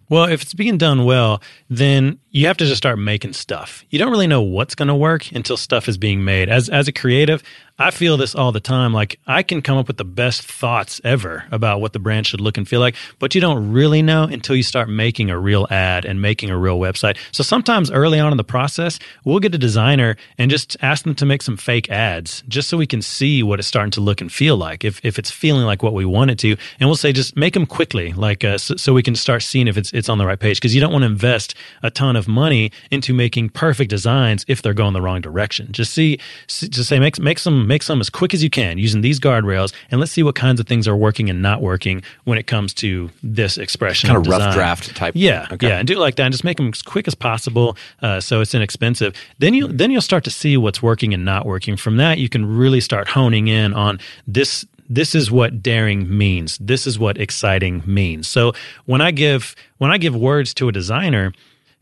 Well, 0.10 0.26
if 0.26 0.42
it's 0.42 0.54
being 0.54 0.78
done 0.78 1.06
well, 1.06 1.42
then 1.70 2.20
you 2.38 2.46
have 2.46 2.58
to 2.58 2.66
just 2.66 2.78
start 2.78 3.00
making 3.00 3.34
stuff. 3.34 3.84
You 3.90 3.98
don't 3.98 4.12
really 4.12 4.28
know 4.28 4.44
what's 4.44 4.76
going 4.76 4.90
to 4.90 4.96
work 4.96 5.32
until 5.32 5.58
stuff 5.58 5.90
is 5.90 5.98
being 5.98 6.24
made. 6.24 6.50
As 6.50 6.70
as 6.70 6.88
a 6.88 6.92
creative, 6.92 7.42
I 7.80 7.92
feel 7.92 8.18
this 8.18 8.34
all 8.36 8.52
the 8.52 8.60
time. 8.60 8.92
Like 8.94 9.20
I 9.26 9.42
can 9.42 9.62
come 9.64 9.78
up 9.78 9.88
with 9.88 9.98
the 9.98 10.06
best 10.06 10.44
thoughts 10.44 11.00
ever 11.04 11.46
about 11.52 11.80
what 11.80 11.94
the 11.94 12.00
brand 12.00 12.26
should 12.26 12.42
look 12.42 12.58
and 12.58 12.68
feel 12.68 12.80
like, 12.80 12.96
but 13.18 13.36
you 13.36 13.42
don't 13.42 13.72
really 13.72 14.02
know 14.02 14.24
until 14.24 14.56
you 14.56 14.64
start 14.64 14.90
making 14.90 15.30
a 15.30 15.38
real 15.38 15.68
ad 15.70 16.06
and 16.06 16.22
making 16.22 16.50
a 16.50 16.58
real 16.58 16.80
website. 16.80 17.18
So 17.32 17.44
sometimes 17.44 17.92
early 17.92 18.20
on 18.20 18.32
in 18.32 18.38
the 18.38 18.44
process, 18.44 18.98
we'll 19.26 19.40
get 19.40 19.54
a 19.54 19.60
designer 19.60 20.16
and 20.40 20.50
just 20.52 20.76
ask 20.82 21.04
them 21.04 21.16
to 21.16 21.26
make 21.26 21.44
some 21.44 21.58
fake 21.58 21.90
ads 21.90 22.44
just 22.48 22.68
so 22.68 22.78
we 22.78 22.88
can 22.88 23.02
see 23.02 23.42
what 23.42 23.60
it's 23.60 23.68
starting 23.68 23.92
to 23.92 24.02
look 24.02 24.22
and 24.22 24.32
feel 24.32 24.58
like. 24.58 24.84
If 24.84 25.04
if 25.04 25.20
it's 25.20 25.32
feeling 25.32 25.66
like 25.66 25.82
what 25.82 25.94
we 25.94 26.06
want 26.06 26.32
it 26.32 26.40
to, 26.40 26.56
and 26.80 26.88
we'll 26.88 26.96
say 26.96 27.14
just 27.14 27.36
make 27.36 27.54
them 27.54 27.66
quickly, 27.66 28.14
like 28.14 28.44
uh, 28.44 28.58
so, 28.60 28.76
so 28.76 28.94
we 28.94 29.02
can 29.02 29.16
start 29.16 29.42
seeing 29.42 29.68
if 29.68 29.78
it's 29.78 29.92
it's 29.94 30.10
on 30.10 30.20
the 30.20 30.26
right 30.26 30.40
page 30.40 30.58
because 30.58 30.76
you 30.76 30.82
don't 30.82 30.92
want 30.92 31.04
to 31.04 31.08
invest 31.08 31.56
a 31.84 31.90
ton 31.92 32.16
of 32.16 32.27
money 32.28 32.72
into 32.92 33.14
making 33.14 33.50
perfect 33.50 33.90
designs 33.90 34.46
if 34.48 34.62
they're 34.62 34.74
going 34.74 34.94
the 34.94 35.02
wrong 35.02 35.22
direction. 35.22 35.72
Just 35.72 35.94
see, 35.94 36.20
just 36.48 36.88
say 36.90 37.00
make 37.00 37.20
make 37.20 37.40
some 37.40 37.68
make 37.68 37.84
some 37.84 38.00
as 38.02 38.10
quick 38.10 38.34
as 38.34 38.44
you 38.44 38.50
can 38.50 38.78
using 38.78 39.02
these 39.02 39.20
guardrails, 39.20 39.74
and 39.92 40.00
let's 40.00 40.12
see 40.12 40.24
what 40.24 40.36
kinds 40.36 40.60
of 40.60 40.68
things 40.68 40.88
are 40.88 40.96
working 40.96 41.30
and 41.30 41.42
not 41.42 41.62
working 41.62 42.02
when 42.26 42.38
it 42.38 42.48
comes 42.48 42.74
to 42.76 43.10
this 43.24 43.58
expression. 43.58 44.08
Kind 44.08 44.18
of 44.18 44.28
rough 44.28 44.40
design. 44.40 44.54
draft 44.54 44.96
type. 44.96 45.14
Yeah, 45.16 45.48
Okay. 45.52 45.68
yeah, 45.68 45.78
and 45.80 45.88
do 45.88 45.94
it 45.94 46.00
like 46.00 46.16
that, 46.16 46.24
and 46.26 46.34
just 46.34 46.44
make 46.44 46.58
them 46.58 46.70
as 46.74 46.82
quick 46.82 47.08
as 47.08 47.16
possible, 47.16 47.78
uh, 48.02 48.20
so 48.20 48.42
it's 48.42 48.54
inexpensive. 48.56 49.14
Then 49.40 49.54
you 49.54 49.68
then 49.68 49.92
you'll 49.92 50.02
start 50.02 50.24
to 50.26 50.32
see 50.32 50.58
what's 50.58 50.82
working 50.82 51.14
and 51.14 51.24
not 51.26 51.46
working. 51.46 51.78
From 51.78 51.98
that, 51.98 52.18
you 52.18 52.30
can 52.30 52.46
really 52.46 52.82
start 52.82 53.08
honing 53.10 53.48
in 53.48 53.74
on 53.74 54.00
this. 54.28 54.66
This 54.90 55.14
is 55.16 55.30
what 55.30 55.62
daring 55.62 56.18
means. 56.18 56.58
This 56.60 56.88
is 56.88 56.98
what 56.98 57.18
exciting 57.18 57.84
means. 57.86 58.26
So 58.26 58.54
when 58.86 59.02
I 59.02 59.12
give 59.12 59.54
when 59.80 59.92
I 59.92 59.98
give 59.98 60.16
words 60.16 60.54
to 60.54 60.70
a 60.70 60.72
designer, 60.72 61.34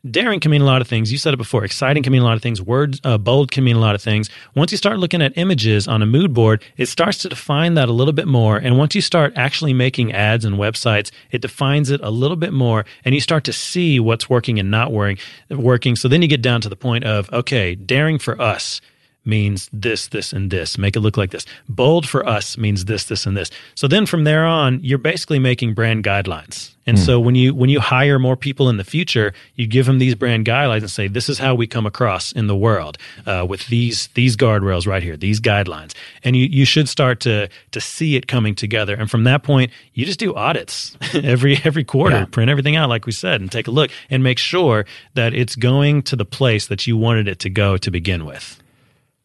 daring 0.09 0.39
can 0.39 0.51
mean 0.51 0.61
a 0.61 0.65
lot 0.65 0.81
of 0.81 0.87
things. 0.87 1.11
You 1.11 1.17
said 1.17 1.33
it 1.33 1.37
before. 1.37 1.63
Exciting 1.63 2.03
can 2.03 2.11
mean 2.11 2.21
a 2.21 2.25
lot 2.25 2.35
of 2.35 2.41
things. 2.41 2.61
Words, 2.61 2.99
uh, 3.03 3.17
bold 3.17 3.51
can 3.51 3.63
mean 3.63 3.75
a 3.75 3.79
lot 3.79 3.95
of 3.95 4.01
things. 4.01 4.29
Once 4.55 4.71
you 4.71 4.77
start 4.77 4.99
looking 4.99 5.21
at 5.21 5.37
images 5.37 5.87
on 5.87 6.01
a 6.01 6.05
mood 6.05 6.33
board, 6.33 6.63
it 6.77 6.87
starts 6.87 7.19
to 7.19 7.29
define 7.29 7.73
that 7.75 7.89
a 7.89 7.91
little 7.91 8.13
bit 8.13 8.27
more. 8.27 8.57
And 8.57 8.77
once 8.77 8.95
you 8.95 9.01
start 9.01 9.33
actually 9.35 9.73
making 9.73 10.13
ads 10.13 10.45
and 10.45 10.55
websites, 10.55 11.11
it 11.31 11.41
defines 11.41 11.89
it 11.89 12.01
a 12.01 12.09
little 12.09 12.37
bit 12.37 12.53
more, 12.53 12.85
and 13.03 13.15
you 13.15 13.21
start 13.21 13.43
to 13.45 13.53
see 13.53 13.99
what's 13.99 14.29
working 14.29 14.59
and 14.59 14.71
not 14.71 14.91
working. 14.91 15.17
Working. 15.49 15.95
So 15.95 16.07
then 16.07 16.21
you 16.21 16.27
get 16.27 16.41
down 16.41 16.61
to 16.61 16.69
the 16.69 16.75
point 16.75 17.03
of 17.03 17.31
okay, 17.31 17.75
daring 17.75 18.19
for 18.19 18.39
us 18.41 18.81
means 19.25 19.69
this, 19.73 20.07
this, 20.07 20.31
and 20.33 20.51
this. 20.51 20.77
Make 20.77 20.95
it 20.95 20.99
look 21.01 21.17
like 21.17 21.31
this. 21.31 21.45
Bold 21.67 22.07
for 22.07 22.27
us 22.27 22.57
means 22.57 22.85
this, 22.85 23.05
this, 23.05 23.25
and 23.25 23.35
this. 23.35 23.49
So 23.75 23.87
then 23.87 24.05
from 24.05 24.23
there 24.23 24.45
on, 24.45 24.79
you're 24.83 24.97
basically 24.97 25.39
making 25.39 25.73
brand 25.73 26.03
guidelines. 26.03 26.71
And 26.87 26.99
so 26.99 27.19
when 27.19 27.33
you 27.33 27.55
when 27.55 27.71
you 27.71 27.79
hire 27.79 28.19
more 28.19 28.35
people 28.37 28.69
in 28.69 28.77
the 28.77 28.83
future, 28.83 29.33
you 29.55 29.65
give 29.65 29.87
them 29.87 29.97
these 29.97 30.13
brand 30.13 30.45
guidelines 30.45 30.81
and 30.81 30.91
say, 30.91 31.07
"This 31.07 31.29
is 31.29 31.39
how 31.39 31.55
we 31.55 31.65
come 31.65 31.87
across 31.87 32.31
in 32.31 32.45
the 32.45 32.55
world 32.55 32.99
uh, 33.25 33.43
with 33.49 33.65
these 33.69 34.05
these 34.13 34.37
guardrails 34.37 34.85
right 34.85 35.01
here, 35.01 35.17
these 35.17 35.39
guidelines." 35.41 35.95
And 36.23 36.35
you 36.35 36.45
you 36.45 36.63
should 36.63 36.87
start 36.87 37.21
to 37.21 37.49
to 37.71 37.81
see 37.81 38.15
it 38.17 38.27
coming 38.27 38.53
together. 38.53 38.93
And 38.93 39.09
from 39.09 39.23
that 39.23 39.41
point, 39.41 39.71
you 39.95 40.05
just 40.05 40.19
do 40.19 40.35
audits 40.35 40.95
every 41.15 41.59
every 41.63 41.83
quarter, 41.83 42.17
Yeah. 42.17 42.25
print 42.25 42.51
everything 42.51 42.75
out 42.75 42.87
like 42.87 43.07
we 43.07 43.13
said, 43.13 43.41
and 43.41 43.51
take 43.51 43.65
a 43.67 43.71
look 43.71 43.89
and 44.11 44.21
make 44.21 44.37
sure 44.37 44.85
that 45.15 45.33
it's 45.33 45.55
going 45.55 46.03
to 46.03 46.15
the 46.15 46.25
place 46.25 46.67
that 46.67 46.85
you 46.85 46.97
wanted 46.97 47.27
it 47.27 47.39
to 47.39 47.49
go 47.49 47.77
to 47.77 47.89
begin 47.89 48.25
with. 48.27 48.61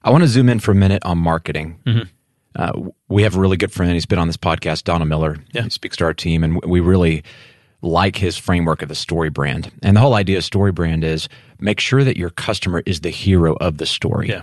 I 0.02 0.10
want 0.10 0.22
to 0.22 0.28
zoom 0.28 0.48
in 0.48 0.60
for 0.60 0.72
a 0.72 0.74
minute 0.74 1.04
on 1.04 1.18
marketing. 1.18 1.78
Mm-hmm. 1.86 2.02
Uh, 2.56 2.90
we 3.08 3.22
have 3.22 3.36
a 3.36 3.40
really 3.40 3.56
good 3.56 3.72
friend. 3.72 3.92
He's 3.92 4.06
been 4.06 4.18
on 4.18 4.26
this 4.26 4.36
podcast, 4.36 4.84
Donald 4.84 5.08
Miller. 5.08 5.36
Yeah. 5.52 5.62
He 5.62 5.70
speaks 5.70 5.96
to 5.98 6.04
our 6.04 6.14
team, 6.14 6.42
and 6.42 6.60
we 6.64 6.80
really 6.80 7.22
like 7.82 8.16
his 8.16 8.36
framework 8.36 8.82
of 8.82 8.88
the 8.88 8.94
StoryBrand. 8.94 9.70
And 9.82 9.96
the 9.96 10.00
whole 10.00 10.14
idea 10.14 10.38
of 10.38 10.44
StoryBrand 10.44 11.04
is 11.04 11.28
make 11.58 11.80
sure 11.80 12.02
that 12.04 12.16
your 12.16 12.30
customer 12.30 12.82
is 12.86 13.00
the 13.00 13.10
hero 13.10 13.54
of 13.60 13.78
the 13.78 13.86
story. 13.86 14.28
Yeah. 14.28 14.42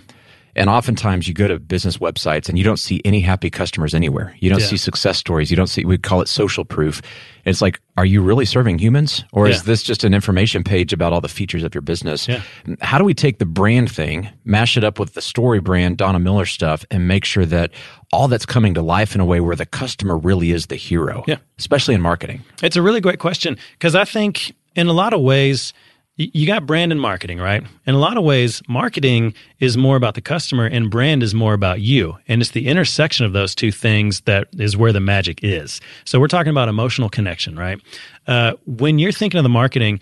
And 0.57 0.69
oftentimes 0.71 1.27
you 1.27 1.33
go 1.35 1.47
to 1.47 1.59
business 1.59 1.97
websites 1.97 2.49
and 2.49 2.57
you 2.57 2.63
don't 2.63 2.79
see 2.79 2.99
any 3.05 3.19
happy 3.21 3.49
customers 3.51 3.93
anywhere. 3.93 4.35
You 4.39 4.49
don't 4.49 4.59
Yeah. 4.59 4.65
see 4.65 4.77
success 4.77 5.17
stories. 5.17 5.51
You 5.51 5.55
don't 5.55 5.67
see, 5.67 5.85
we 5.85 5.97
call 5.99 6.19
it 6.19 6.27
social 6.27 6.65
proof. 6.65 6.99
It's 7.45 7.61
like, 7.61 7.79
are 7.95 8.05
you 8.05 8.21
really 8.23 8.43
serving 8.43 8.79
humans? 8.79 9.23
Or 9.31 9.47
Yeah. 9.47 9.53
is 9.53 9.63
this 9.63 9.83
just 9.83 10.03
an 10.03 10.15
information 10.15 10.63
page 10.63 10.91
about 10.93 11.13
all 11.13 11.21
the 11.21 11.29
features 11.29 11.63
of 11.63 11.75
your 11.75 11.83
business? 11.83 12.27
Yeah. 12.27 12.41
How 12.81 12.97
do 12.97 13.03
we 13.03 13.13
take 13.13 13.37
the 13.37 13.45
brand 13.45 13.91
thing, 13.91 14.29
mash 14.45 14.75
it 14.77 14.83
up 14.83 14.99
with 14.99 15.13
the 15.13 15.21
story 15.21 15.59
brand, 15.59 15.97
Donald 15.97 16.23
Miller 16.23 16.45
stuff, 16.45 16.83
and 16.89 17.07
make 17.07 17.23
sure 17.23 17.45
that 17.45 17.69
all 18.11 18.27
that's 18.27 18.45
coming 18.45 18.73
to 18.73 18.81
life 18.81 19.13
in 19.13 19.21
a 19.21 19.25
way 19.25 19.39
where 19.39 19.55
the 19.55 19.65
customer 19.65 20.17
really 20.17 20.51
is 20.51 20.65
the 20.65 20.75
hero? 20.75 21.23
Yeah. 21.27 21.37
Especially 21.59 21.93
in 21.93 22.01
marketing. 22.01 22.41
It's 22.63 22.75
a 22.75 22.81
really 22.81 22.99
great 22.99 23.19
question 23.19 23.57
because 23.73 23.93
I 23.95 24.05
think 24.05 24.55
in 24.75 24.87
a 24.87 24.93
lot 24.93 25.13
of 25.13 25.21
ways, 25.21 25.71
you 26.17 26.47
got 26.47 26.65
brand 26.65 26.91
and 26.91 26.99
marketing, 26.99 27.37
right? 27.37 27.63
In 27.85 27.93
a 27.93 27.99
lot 27.99 28.17
of 28.17 28.23
ways, 28.23 28.61
marketing 28.67 29.35
is 29.59 29.77
more 29.77 29.95
about 29.95 30.15
the 30.15 30.21
customer 30.21 30.65
and 30.65 30.89
brand 30.89 31.21
is 31.21 31.35
more 31.35 31.53
about 31.53 31.79
you. 31.79 32.17
And 32.27 32.41
it's 32.41 32.51
the 32.51 32.67
intersection 32.67 33.25
of 33.25 33.33
those 33.33 33.53
two 33.53 33.71
things 33.71 34.21
that 34.21 34.47
is 34.57 34.75
where 34.75 34.91
the 34.91 34.99
magic 34.99 35.43
is. 35.43 35.79
So 36.05 36.19
we're 36.19 36.27
talking 36.27 36.49
about 36.49 36.69
emotional 36.69 37.09
connection, 37.09 37.55
right? 37.55 37.79
Uh, 38.25 38.53
when 38.65 38.97
you're 38.97 39.11
thinking 39.11 39.37
of 39.37 39.43
the 39.43 39.49
marketing, 39.49 39.99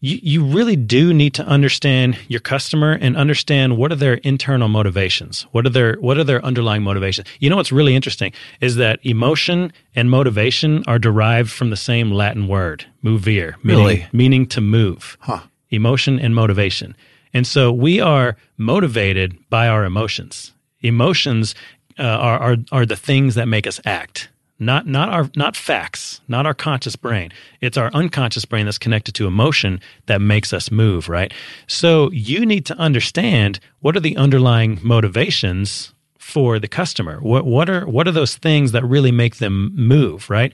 you, 0.00 0.18
you 0.22 0.44
really 0.44 0.76
do 0.76 1.12
need 1.12 1.34
to 1.34 1.44
understand 1.44 2.16
your 2.28 2.40
customer 2.40 2.92
and 2.92 3.16
understand 3.16 3.76
what 3.76 3.92
are 3.92 3.96
their 3.96 4.14
internal 4.14 4.68
motivations. 4.68 5.42
What 5.52 5.66
are 5.66 5.70
their 5.70 5.94
what 5.96 6.16
are 6.18 6.24
their 6.24 6.44
underlying 6.44 6.82
motivations? 6.82 7.28
You 7.38 7.50
know 7.50 7.56
what's 7.56 7.72
really 7.72 7.94
interesting 7.94 8.32
is 8.60 8.76
that 8.76 8.98
emotion 9.04 9.72
and 9.94 10.10
motivation 10.10 10.82
are 10.86 10.98
derived 10.98 11.50
from 11.50 11.70
the 11.70 11.76
same 11.76 12.10
latin 12.10 12.48
word 12.48 12.86
movere 13.04 13.54
meaning, 13.62 13.84
Really? 13.84 14.06
meaning 14.12 14.46
to 14.48 14.60
move. 14.60 15.16
Huh. 15.20 15.40
emotion 15.70 16.18
and 16.18 16.34
motivation. 16.34 16.96
And 17.32 17.46
so 17.46 17.70
we 17.72 18.00
are 18.00 18.36
motivated 18.56 19.38
by 19.50 19.68
our 19.68 19.84
emotions. 19.84 20.52
Emotions 20.80 21.54
uh, 21.98 22.02
are, 22.02 22.38
are 22.38 22.56
are 22.72 22.86
the 22.86 22.96
things 22.96 23.34
that 23.34 23.46
make 23.46 23.66
us 23.66 23.78
act 23.84 24.28
not 24.60 24.86
not 24.86 25.08
our 25.08 25.30
not 25.34 25.56
facts 25.56 26.20
not 26.28 26.46
our 26.46 26.54
conscious 26.54 26.94
brain. 26.94 27.32
It's 27.60 27.78
our 27.78 27.90
unconscious 27.94 28.44
brain 28.44 28.66
that's 28.66 28.78
connected 28.78 29.14
to 29.16 29.26
emotion 29.26 29.80
that 30.06 30.20
makes 30.20 30.52
us 30.52 30.70
move 30.70 31.08
right? 31.08 31.32
So 31.66 32.10
you 32.12 32.44
need 32.46 32.66
to 32.66 32.76
understand 32.76 33.58
what 33.80 33.96
are 33.96 34.00
the 34.00 34.16
underlying 34.16 34.78
motivations 34.82 35.94
for 36.18 36.58
the 36.58 36.68
customer? 36.68 37.18
What 37.20 37.46
what 37.46 37.70
are 37.70 37.86
what 37.86 38.06
are 38.06 38.12
those 38.12 38.36
things 38.36 38.72
that 38.72 38.84
really 38.84 39.10
make 39.10 39.36
them 39.36 39.72
move 39.74 40.28
right? 40.28 40.52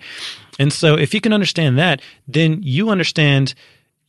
And 0.59 0.73
so 0.73 0.95
if 0.97 1.13
you 1.13 1.21
can 1.21 1.33
understand 1.33 1.77
that 1.79 2.01
then 2.29 2.63
you 2.63 2.89
understand 2.89 3.55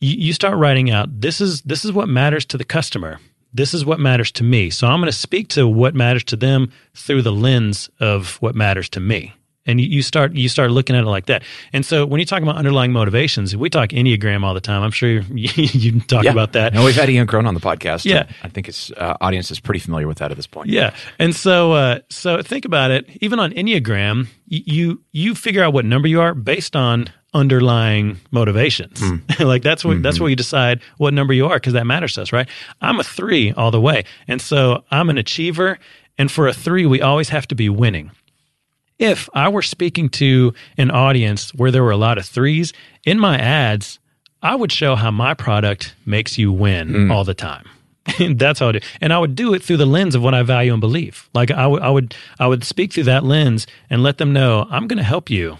you, 0.00 0.32
start 0.32 0.56
writing 0.56 0.90
out 0.90 1.20
this 1.20 1.40
is 1.40 1.60
this 1.62 1.84
is 1.84 1.92
what 1.92 2.08
matters 2.08 2.44
to 2.46 2.56
the 2.56 2.64
customer. 2.64 3.18
This 3.52 3.74
is 3.74 3.84
what 3.84 3.98
matters 3.98 4.30
to 4.32 4.44
me. 4.44 4.70
So 4.70 4.86
i'm 4.86 5.00
going 5.00 5.10
to 5.10 5.16
speak 5.16 5.48
to 5.48 5.66
what 5.66 5.94
matters 5.94 6.22
to 6.24 6.36
them 6.36 6.70
through 6.94 7.22
the 7.22 7.32
lens 7.32 7.90
of 7.98 8.36
what 8.36 8.54
matters 8.54 8.88
to 8.90 9.00
me 9.00 9.34
and 9.68 9.80
you, 9.80 10.02
start 10.02 10.34
you 10.34 10.48
start 10.48 10.72
looking 10.72 10.96
at 10.96 11.04
it 11.04 11.06
like 11.06 11.26
that. 11.26 11.44
And 11.72 11.86
so 11.86 12.04
when 12.04 12.18
you 12.18 12.26
talk 12.26 12.42
about 12.42 12.56
underlying 12.56 12.90
motivations, 12.92 13.54
we 13.56 13.70
talk 13.70 13.90
enneagram 13.90 14.42
all 14.42 14.54
the 14.54 14.60
time. 14.60 14.82
I'm 14.82 14.90
sure 14.90 15.08
you, 15.20 15.22
you 15.54 16.00
talk 16.00 16.24
Yeah. 16.24 16.32
about 16.32 16.54
that. 16.54 16.74
No, 16.74 16.84
we've 16.84 16.96
had 16.96 17.08
Ian 17.08 17.28
Cron 17.28 17.46
on 17.46 17.54
the 17.54 17.60
podcast. 17.60 18.04
Yeah. 18.04 18.26
I 18.42 18.48
think 18.48 18.68
its 18.68 18.90
uh, 18.96 19.16
audience 19.20 19.52
is 19.52 19.60
pretty 19.60 19.78
familiar 19.78 20.08
with 20.08 20.18
that 20.18 20.32
at 20.32 20.36
this 20.36 20.46
point. 20.48 20.70
Yeah, 20.70 20.94
and 21.20 21.36
so 21.36 21.72
uh, 21.72 22.00
so 22.10 22.42
think 22.42 22.64
about 22.64 22.90
it. 22.90 23.06
Even 23.20 23.38
on 23.38 23.52
Enneagram, 23.52 24.26
you 24.48 25.00
you 25.12 25.34
figure 25.36 25.62
out 25.62 25.72
what 25.72 25.84
number 25.84 26.08
you 26.08 26.20
are 26.20 26.34
based 26.34 26.74
on 26.74 27.08
underlying 27.34 28.16
motivations. 28.30 29.02
like 29.40 29.62
that's 29.62 29.84
what 29.84 30.02
that's 30.02 30.18
where 30.18 30.30
you 30.30 30.36
decide 30.36 30.80
what 30.96 31.12
number 31.14 31.32
you 31.34 31.46
are 31.46 31.56
because 31.56 31.74
that 31.74 31.86
matters 31.86 32.14
to 32.14 32.22
us, 32.22 32.32
right? 32.32 32.48
I'm 32.80 32.98
a 32.98 33.04
three 33.04 33.52
all 33.52 33.70
the 33.70 33.80
way, 33.80 34.04
and 34.26 34.40
so 34.40 34.84
I'm 34.90 35.10
an 35.10 35.18
achiever. 35.18 35.78
And 36.20 36.32
for 36.32 36.48
a 36.48 36.52
three, 36.52 36.84
we 36.84 37.00
always 37.00 37.28
have 37.28 37.46
to 37.48 37.54
be 37.54 37.68
winning. 37.68 38.10
If 38.98 39.28
I 39.32 39.48
were 39.48 39.62
speaking 39.62 40.08
to 40.10 40.54
an 40.76 40.90
audience 40.90 41.54
where 41.54 41.70
there 41.70 41.84
were 41.84 41.92
a 41.92 41.96
lot 41.96 42.18
of 42.18 42.26
threes 42.26 42.72
in 43.04 43.18
my 43.18 43.38
ads, 43.38 43.98
I 44.42 44.54
would 44.54 44.72
show 44.72 44.96
how 44.96 45.10
my 45.10 45.34
product 45.34 45.94
makes 46.04 46.38
you 46.38 46.52
win 46.52 47.10
all 47.10 47.24
the 47.24 47.34
time. 47.34 47.68
That's 48.18 48.60
how 48.60 48.68
I 48.68 48.72
do, 48.72 48.80
and 49.00 49.12
I 49.12 49.18
would 49.18 49.34
do 49.34 49.54
it 49.54 49.62
through 49.62 49.76
the 49.76 49.86
lens 49.86 50.14
of 50.14 50.22
what 50.22 50.34
I 50.34 50.42
value 50.42 50.72
and 50.72 50.80
believe. 50.80 51.28
Like 51.34 51.50
I 51.50 51.66
would, 51.66 51.82
I 51.82 51.90
would, 51.90 52.14
I 52.38 52.46
would 52.46 52.64
speak 52.64 52.92
through 52.92 53.04
that 53.04 53.22
lens 53.24 53.66
and 53.90 54.02
let 54.02 54.18
them 54.18 54.32
know 54.32 54.66
I'm 54.70 54.88
going 54.88 54.98
to 54.98 55.04
help 55.04 55.28
you 55.30 55.58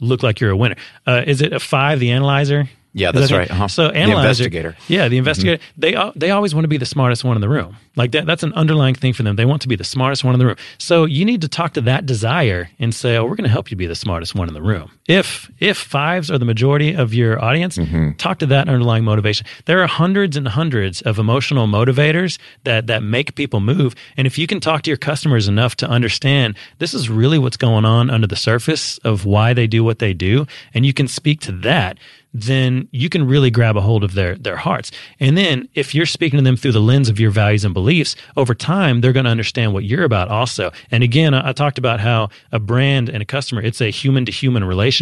look 0.00 0.22
like 0.22 0.40
you're 0.40 0.50
a 0.50 0.56
winner. 0.56 0.76
Uh, 1.06 1.22
is 1.26 1.40
it 1.42 1.52
a 1.52 1.60
five? 1.60 2.00
The 2.00 2.10
analyzer. 2.10 2.68
Yeah, 2.96 3.10
that's 3.12 3.32
right. 3.32 3.50
Uh-huh. 3.50 3.68
So 3.68 3.88
The 3.88 3.98
investigator. 3.98 4.76
yeah, 4.88 5.08
the 5.08 5.18
investigator. 5.18 5.62
They 5.76 5.96
they 6.14 6.30
always 6.30 6.54
want 6.54 6.64
to 6.64 6.68
be 6.68 6.76
the 6.78 6.86
smartest 6.86 7.24
one 7.24 7.36
in 7.36 7.40
the 7.40 7.48
room. 7.48 7.76
Like 7.96 8.12
that. 8.12 8.24
That's 8.26 8.42
an 8.42 8.52
underlying 8.54 8.94
thing 8.94 9.12
for 9.12 9.22
them. 9.24 9.36
They 9.36 9.44
want 9.44 9.62
to 9.62 9.68
be 9.68 9.76
the 9.76 9.84
smartest 9.84 10.24
one 10.24 10.32
in 10.34 10.38
the 10.38 10.46
room. 10.46 10.56
So 10.78 11.04
you 11.04 11.24
need 11.24 11.40
to 11.42 11.48
talk 11.48 11.74
to 11.74 11.80
that 11.82 12.06
desire 12.06 12.70
and 12.78 12.94
say, 12.94 13.16
"Oh, 13.16 13.24
we're 13.24 13.36
going 13.36 13.44
to 13.44 13.50
help 13.50 13.70
you 13.70 13.76
be 13.76 13.86
the 13.86 13.94
smartest 13.96 14.34
one 14.34 14.48
in 14.48 14.54
the 14.54 14.62
room." 14.62 14.90
If 15.06 15.50
if 15.58 15.76
fives 15.76 16.30
are 16.30 16.38
the 16.38 16.46
majority 16.46 16.94
of 16.94 17.12
your 17.12 17.42
audience, 17.42 17.76
mm-hmm. 17.76 18.12
talk 18.12 18.38
to 18.38 18.46
that 18.46 18.68
underlying 18.68 19.04
motivation. 19.04 19.46
There 19.66 19.82
are 19.82 19.86
hundreds 19.86 20.34
and 20.34 20.48
hundreds 20.48 21.02
of 21.02 21.18
emotional 21.18 21.66
motivators 21.66 22.38
that 22.64 22.86
that 22.86 23.02
make 23.02 23.34
people 23.34 23.60
move. 23.60 23.94
And 24.16 24.26
if 24.26 24.38
you 24.38 24.46
can 24.46 24.60
talk 24.60 24.80
to 24.82 24.90
your 24.90 24.96
customers 24.96 25.46
enough 25.46 25.76
to 25.76 25.88
understand 25.88 26.56
this 26.78 26.94
is 26.94 27.10
really 27.10 27.38
what's 27.38 27.58
going 27.58 27.84
on 27.84 28.08
under 28.08 28.26
the 28.26 28.36
surface 28.36 28.96
of 28.98 29.26
why 29.26 29.52
they 29.52 29.66
do 29.66 29.84
what 29.84 29.98
they 29.98 30.14
do, 30.14 30.46
and 30.72 30.86
you 30.86 30.94
can 30.94 31.06
speak 31.06 31.40
to 31.42 31.52
that 31.52 31.98
then 32.34 32.88
you 32.90 33.08
can 33.08 33.26
really 33.26 33.48
grab 33.48 33.76
a 33.76 33.80
hold 33.80 34.02
of 34.02 34.14
their 34.14 34.34
their 34.34 34.56
hearts. 34.56 34.90
And 35.20 35.38
then 35.38 35.68
if 35.74 35.94
you're 35.94 36.04
speaking 36.04 36.36
to 36.38 36.42
them 36.42 36.56
through 36.56 36.72
the 36.72 36.80
lens 36.80 37.08
of 37.08 37.20
your 37.20 37.30
values 37.30 37.64
and 37.64 37.72
beliefs, 37.72 38.16
over 38.36 38.54
time 38.54 39.00
they're 39.00 39.12
going 39.12 39.24
to 39.24 39.30
understand 39.30 39.72
what 39.72 39.84
you're 39.84 40.02
about 40.02 40.28
also. 40.28 40.72
And 40.90 41.04
again, 41.04 41.32
I, 41.32 41.50
I 41.50 41.52
talked 41.52 41.78
about 41.78 42.00
how 42.00 42.30
a 42.50 42.58
brand 42.58 43.08
and 43.08 43.22
a 43.22 43.24
customer, 43.24 43.62
it's 43.62 43.80
a 43.80 43.90
human 43.90 44.24
to 44.26 44.32
human 44.32 44.64
relationship. 44.64 44.93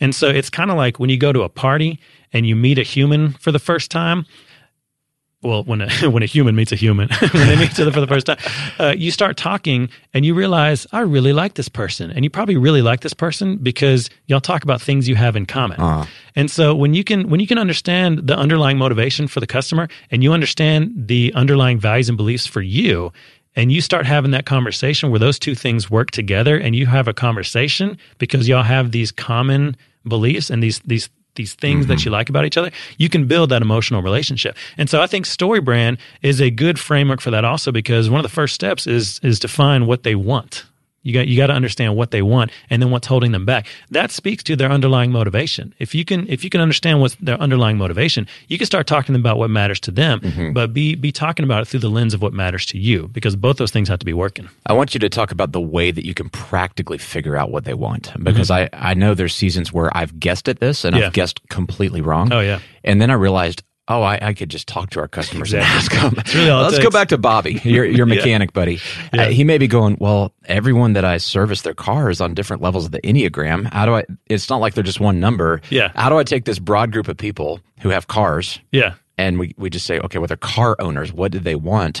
And 0.00 0.14
so 0.14 0.28
it's 0.28 0.50
kind 0.50 0.70
of 0.70 0.76
like 0.76 0.98
when 0.98 1.10
you 1.10 1.16
go 1.16 1.32
to 1.32 1.42
a 1.42 1.48
party 1.48 2.00
and 2.32 2.46
you 2.46 2.56
meet 2.56 2.78
a 2.78 2.82
human 2.82 3.32
for 3.34 3.52
the 3.52 3.58
first 3.58 3.90
time, 3.90 4.26
well, 5.44 5.62
when 5.64 5.82
a 5.82 5.90
when 6.10 6.22
a 6.22 6.26
human 6.26 6.56
meets 6.56 6.72
a 6.72 6.76
human, 6.76 7.08
when 7.32 7.46
they 7.46 7.56
meet 7.56 7.70
each 7.70 7.80
other 7.80 7.92
for 7.92 8.00
the 8.00 8.06
first 8.06 8.26
time, 8.26 8.38
uh, 8.78 8.94
you 8.96 9.10
start 9.10 9.36
talking 9.36 9.88
and 10.14 10.24
you 10.24 10.34
realize 10.34 10.86
I 10.90 11.00
really 11.00 11.32
like 11.32 11.54
this 11.54 11.68
person, 11.68 12.10
and 12.10 12.24
you 12.24 12.30
probably 12.30 12.56
really 12.56 12.82
like 12.82 13.00
this 13.00 13.14
person 13.14 13.58
because 13.58 14.10
y'all 14.26 14.40
talk 14.40 14.64
about 14.64 14.80
things 14.80 15.08
you 15.08 15.14
have 15.16 15.36
in 15.36 15.46
common. 15.46 15.80
And 16.34 16.50
so 16.50 16.74
when 16.74 16.94
you 16.94 17.04
can 17.04 17.28
when 17.28 17.40
you 17.40 17.46
can 17.46 17.58
understand 17.58 18.26
the 18.26 18.36
underlying 18.36 18.78
motivation 18.78 19.28
for 19.28 19.40
the 19.40 19.46
customer, 19.46 19.88
and 20.10 20.22
you 20.22 20.32
understand 20.32 20.92
the 20.96 21.32
underlying 21.34 21.78
values 21.78 22.08
and 22.08 22.16
beliefs 22.16 22.46
for 22.46 22.62
you, 22.62 23.12
and 23.56 23.70
you 23.70 23.80
start 23.80 24.06
having 24.06 24.32
that 24.32 24.46
conversation 24.46 25.10
where 25.10 25.20
those 25.20 25.38
two 25.38 25.54
things 25.54 25.90
work 25.90 26.10
together, 26.10 26.56
and 26.56 26.74
you 26.74 26.86
have 26.86 27.08
a 27.08 27.14
conversation 27.14 27.98
because 28.18 28.48
y'all 28.48 28.62
have 28.62 28.92
these 28.92 29.12
common 29.12 29.76
beliefs 30.06 30.50
and 30.50 30.62
these 30.62 30.80
these 30.80 31.08
these 31.34 31.54
things 31.54 31.86
that 31.88 31.98
mm-hmm. 31.98 32.08
you 32.08 32.12
like 32.12 32.28
about 32.28 32.44
each 32.44 32.56
other, 32.56 32.70
you 32.96 33.08
can 33.08 33.26
build 33.26 33.50
that 33.50 33.62
emotional 33.62 34.02
relationship. 34.02 34.56
And 34.78 34.88
so 34.88 35.02
I 35.02 35.08
think 35.08 35.26
StoryBrand 35.26 35.98
is 36.22 36.40
a 36.40 36.50
good 36.50 36.78
framework 36.78 37.20
for 37.20 37.32
that 37.32 37.44
also 37.44 37.72
because 37.72 38.08
one 38.08 38.20
of 38.20 38.22
the 38.22 38.28
first 38.28 38.54
steps 38.54 38.86
is 38.86 39.20
is 39.22 39.38
to 39.40 39.48
find 39.48 39.86
what 39.86 40.02
they 40.02 40.14
want. 40.14 40.64
You 41.04 41.12
got 41.14 41.28
you 41.28 41.36
got 41.36 41.46
to 41.46 41.52
understand 41.52 41.94
what 41.94 42.10
they 42.10 42.22
want 42.22 42.50
and 42.70 42.82
then 42.82 42.90
what's 42.90 43.06
holding 43.06 43.30
them 43.30 43.44
back. 43.46 43.66
That 43.90 44.10
speaks 44.10 44.42
to 44.44 44.56
their 44.56 44.70
underlying 44.70 45.12
motivation. 45.12 45.72
If 45.78 45.94
you 45.94 46.04
can 46.04 46.26
if 46.28 46.42
you 46.42 46.50
can 46.50 46.60
understand 46.60 47.00
what's 47.00 47.14
their 47.16 47.40
underlying 47.40 47.76
motivation, 47.78 48.26
you 48.48 48.58
can 48.58 48.66
start 48.66 48.86
talking 48.86 49.14
about 49.14 49.36
what 49.38 49.50
matters 49.50 49.78
to 49.80 49.90
them, 49.92 50.52
but 50.54 50.72
be 50.72 50.94
be 50.96 51.12
talking 51.12 51.44
about 51.44 51.62
it 51.62 51.66
through 51.68 51.80
the 51.80 51.90
lens 51.90 52.14
of 52.14 52.22
what 52.22 52.32
matters 52.32 52.64
to 52.66 52.78
you 52.78 53.08
because 53.12 53.36
both 53.36 53.58
those 53.58 53.70
things 53.70 53.88
have 53.88 53.98
to 53.98 54.06
be 54.06 54.14
working. 54.14 54.48
I 54.66 54.72
want 54.72 54.94
you 54.94 55.00
to 55.00 55.08
talk 55.10 55.30
about 55.30 55.52
the 55.52 55.60
way 55.60 55.90
that 55.90 56.06
you 56.06 56.14
can 56.14 56.30
practically 56.30 56.96
figure 56.98 57.36
out 57.36 57.50
what 57.50 57.64
they 57.64 57.74
want 57.74 58.10
because 58.24 58.50
I, 58.50 58.70
I 58.72 58.94
know 58.94 59.12
there's 59.12 59.34
seasons 59.34 59.70
where 59.70 59.94
I've 59.94 60.18
guessed 60.18 60.48
at 60.48 60.60
this 60.60 60.82
and 60.84 60.94
Mm-hmm. 60.94 61.00
Yeah. 61.00 61.06
I've 61.08 61.12
guessed 61.12 61.40
completely 61.48 62.00
wrong. 62.00 62.32
Oh, 62.32 62.38
yeah. 62.40 62.60
And 62.84 63.00
then 63.02 63.10
I 63.10 63.14
realized, 63.14 63.64
oh, 63.88 64.02
I, 64.02 64.18
I 64.22 64.32
could 64.34 64.48
just 64.48 64.66
talk 64.66 64.90
to 64.90 65.00
our 65.00 65.08
customers 65.08 65.52
and 65.52 65.62
ask 65.62 65.92
them. 65.92 66.14
really 66.34 66.50
Let's 66.50 66.78
go 66.78 66.90
back 66.90 67.08
to 67.08 67.18
Bobby, 67.18 67.54
your, 67.64 67.84
your 67.84 68.06
mechanic 68.06 68.52
buddy. 68.52 68.80
Uh, 69.12 69.26
he 69.26 69.44
may 69.44 69.58
be 69.58 69.66
going, 69.66 69.96
well, 70.00 70.32
everyone 70.46 70.94
that 70.94 71.04
I 71.04 71.18
service 71.18 71.62
their 71.62 71.74
car 71.74 72.08
is 72.10 72.20
on 72.20 72.34
different 72.34 72.62
levels 72.62 72.86
of 72.86 72.92
the 72.92 73.00
Enneagram. 73.02 73.70
How 73.72 73.84
do 73.86 73.94
I, 73.94 74.04
it's 74.26 74.48
not 74.48 74.60
like 74.60 74.74
they're 74.74 74.82
just 74.84 75.00
one 75.00 75.20
number. 75.20 75.60
Yeah. 75.70 75.92
How 75.94 76.08
do 76.08 76.16
I 76.18 76.24
take 76.24 76.44
this 76.46 76.58
broad 76.58 76.92
group 76.92 77.08
of 77.08 77.16
people 77.16 77.60
who 77.80 77.90
have 77.90 78.06
cars 78.06 78.58
Yeah. 78.72 78.94
and 79.18 79.38
we, 79.38 79.54
we 79.58 79.68
just 79.70 79.84
say, 79.86 79.98
okay, 80.00 80.18
well, 80.18 80.28
they're 80.28 80.36
car 80.38 80.76
owners. 80.78 81.12
What 81.12 81.32
do 81.32 81.38
they 81.38 81.54
want? 81.54 82.00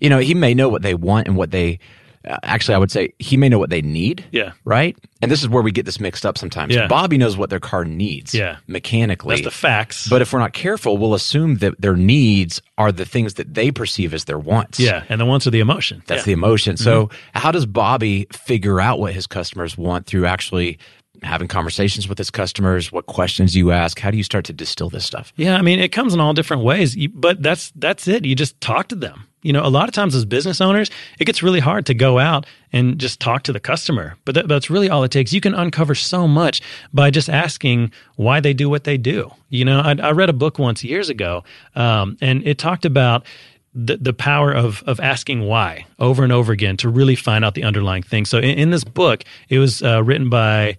You 0.00 0.10
know, 0.10 0.18
he 0.18 0.34
may 0.34 0.52
know 0.52 0.68
what 0.68 0.82
they 0.82 0.94
want 0.94 1.28
and 1.28 1.36
what 1.36 1.50
they, 1.50 1.78
Uh, 2.26 2.36
actually, 2.42 2.74
I 2.74 2.78
would 2.78 2.90
say 2.90 3.14
he 3.18 3.36
may 3.36 3.48
know 3.48 3.58
what 3.58 3.70
they 3.70 3.82
need. 3.82 4.24
Yeah. 4.30 4.52
Right. 4.64 4.96
And 5.20 5.30
this 5.30 5.42
is 5.42 5.48
where 5.48 5.62
we 5.62 5.70
get 5.72 5.86
this 5.86 6.00
mixed 6.00 6.26
up 6.26 6.36
sometimes. 6.36 6.74
Yeah. 6.74 6.88
Bobby 6.88 7.18
knows 7.18 7.36
what 7.36 7.50
their 7.50 7.60
car 7.60 7.84
needs. 7.84 8.34
Yeah. 8.34 8.58
Mechanically. 8.66 9.36
That's 9.36 9.44
the 9.44 9.50
facts. 9.50 10.08
But 10.08 10.22
if 10.22 10.32
we're 10.32 10.40
not 10.40 10.52
careful, 10.52 10.98
we'll 10.98 11.14
assume 11.14 11.56
that 11.56 11.80
their 11.80 11.96
needs 11.96 12.60
are 12.78 12.92
the 12.92 13.04
things 13.04 13.34
that 13.34 13.54
they 13.54 13.70
perceive 13.70 14.14
as 14.14 14.24
their 14.24 14.38
wants. 14.38 14.80
yeah, 14.80 15.04
and 15.08 15.20
the 15.20 15.26
wants 15.26 15.46
are 15.46 15.50
the 15.50 15.60
emotion. 15.60 16.02
That's 16.06 16.22
yeah. 16.22 16.26
the 16.26 16.32
emotion. 16.32 16.76
So, 16.76 17.06
mm-hmm. 17.06 17.38
how 17.38 17.52
does 17.52 17.66
Bobby 17.66 18.26
figure 18.32 18.80
out 18.80 18.98
what 18.98 19.12
his 19.12 19.26
customers 19.26 19.78
want 19.78 20.06
through 20.06 20.26
actually 20.26 20.78
having 21.22 21.48
conversations 21.48 22.08
with 22.08 22.18
his 22.18 22.30
customers? 22.30 22.92
What 22.92 23.06
questions 23.06 23.54
you 23.56 23.70
ask? 23.70 23.98
How 23.98 24.10
do 24.10 24.16
you 24.16 24.22
start 24.22 24.44
to 24.46 24.52
distill 24.52 24.90
this 24.90 25.04
stuff? 25.04 25.32
Yeah, 25.36 25.56
I 25.56 25.62
mean, 25.62 25.80
it 25.80 25.90
comes 25.90 26.14
in 26.14 26.20
all 26.20 26.34
different 26.34 26.62
ways, 26.64 26.96
but 27.14 27.42
that's 27.42 27.72
that's 27.76 28.08
it. 28.08 28.24
You 28.24 28.34
just 28.34 28.60
talk 28.60 28.88
to 28.88 28.96
them. 28.96 29.26
You 29.42 29.52
know, 29.52 29.66
a 29.66 29.68
lot 29.68 29.88
of 29.88 29.94
times 29.94 30.14
as 30.14 30.24
business 30.24 30.60
owners, 30.60 30.88
it 31.18 31.24
gets 31.24 31.42
really 31.42 31.58
hard 31.58 31.84
to 31.86 31.94
go 31.94 32.20
out 32.20 32.46
and 32.72 32.98
just 32.98 33.18
talk 33.18 33.42
to 33.44 33.52
the 33.52 33.58
customer. 33.58 34.16
But 34.24 34.36
that, 34.36 34.48
that's 34.48 34.70
really 34.70 34.88
all 34.88 35.02
it 35.02 35.10
takes. 35.10 35.32
You 35.32 35.40
can 35.40 35.52
uncover 35.52 35.96
so 35.96 36.28
much 36.28 36.62
by 36.92 37.10
just 37.10 37.28
asking 37.28 37.90
why 38.14 38.38
they 38.38 38.54
do 38.54 38.70
what 38.70 38.84
they 38.84 38.96
do. 38.96 39.32
You 39.48 39.64
know, 39.64 39.80
I, 39.80 39.96
I 40.00 40.12
read 40.12 40.30
a 40.30 40.32
book 40.32 40.60
once 40.60 40.84
years 40.84 41.08
ago, 41.08 41.42
um, 41.74 42.16
and 42.20 42.46
it 42.46 42.58
talked 42.58 42.84
about 42.84 43.26
the, 43.74 43.96
the 43.96 44.12
power 44.12 44.52
of 44.52 44.82
of 44.86 45.00
asking 45.00 45.42
why 45.42 45.86
over 45.98 46.22
and 46.22 46.32
over 46.32 46.52
again 46.52 46.76
to 46.76 46.88
really 46.88 47.16
find 47.16 47.44
out 47.44 47.54
the 47.54 47.64
underlying 47.64 48.02
thing. 48.02 48.24
So 48.24 48.38
in, 48.38 48.58
in 48.58 48.70
this 48.70 48.84
book, 48.84 49.24
it 49.48 49.58
was 49.58 49.82
uh, 49.82 50.02
written 50.04 50.28
by 50.28 50.76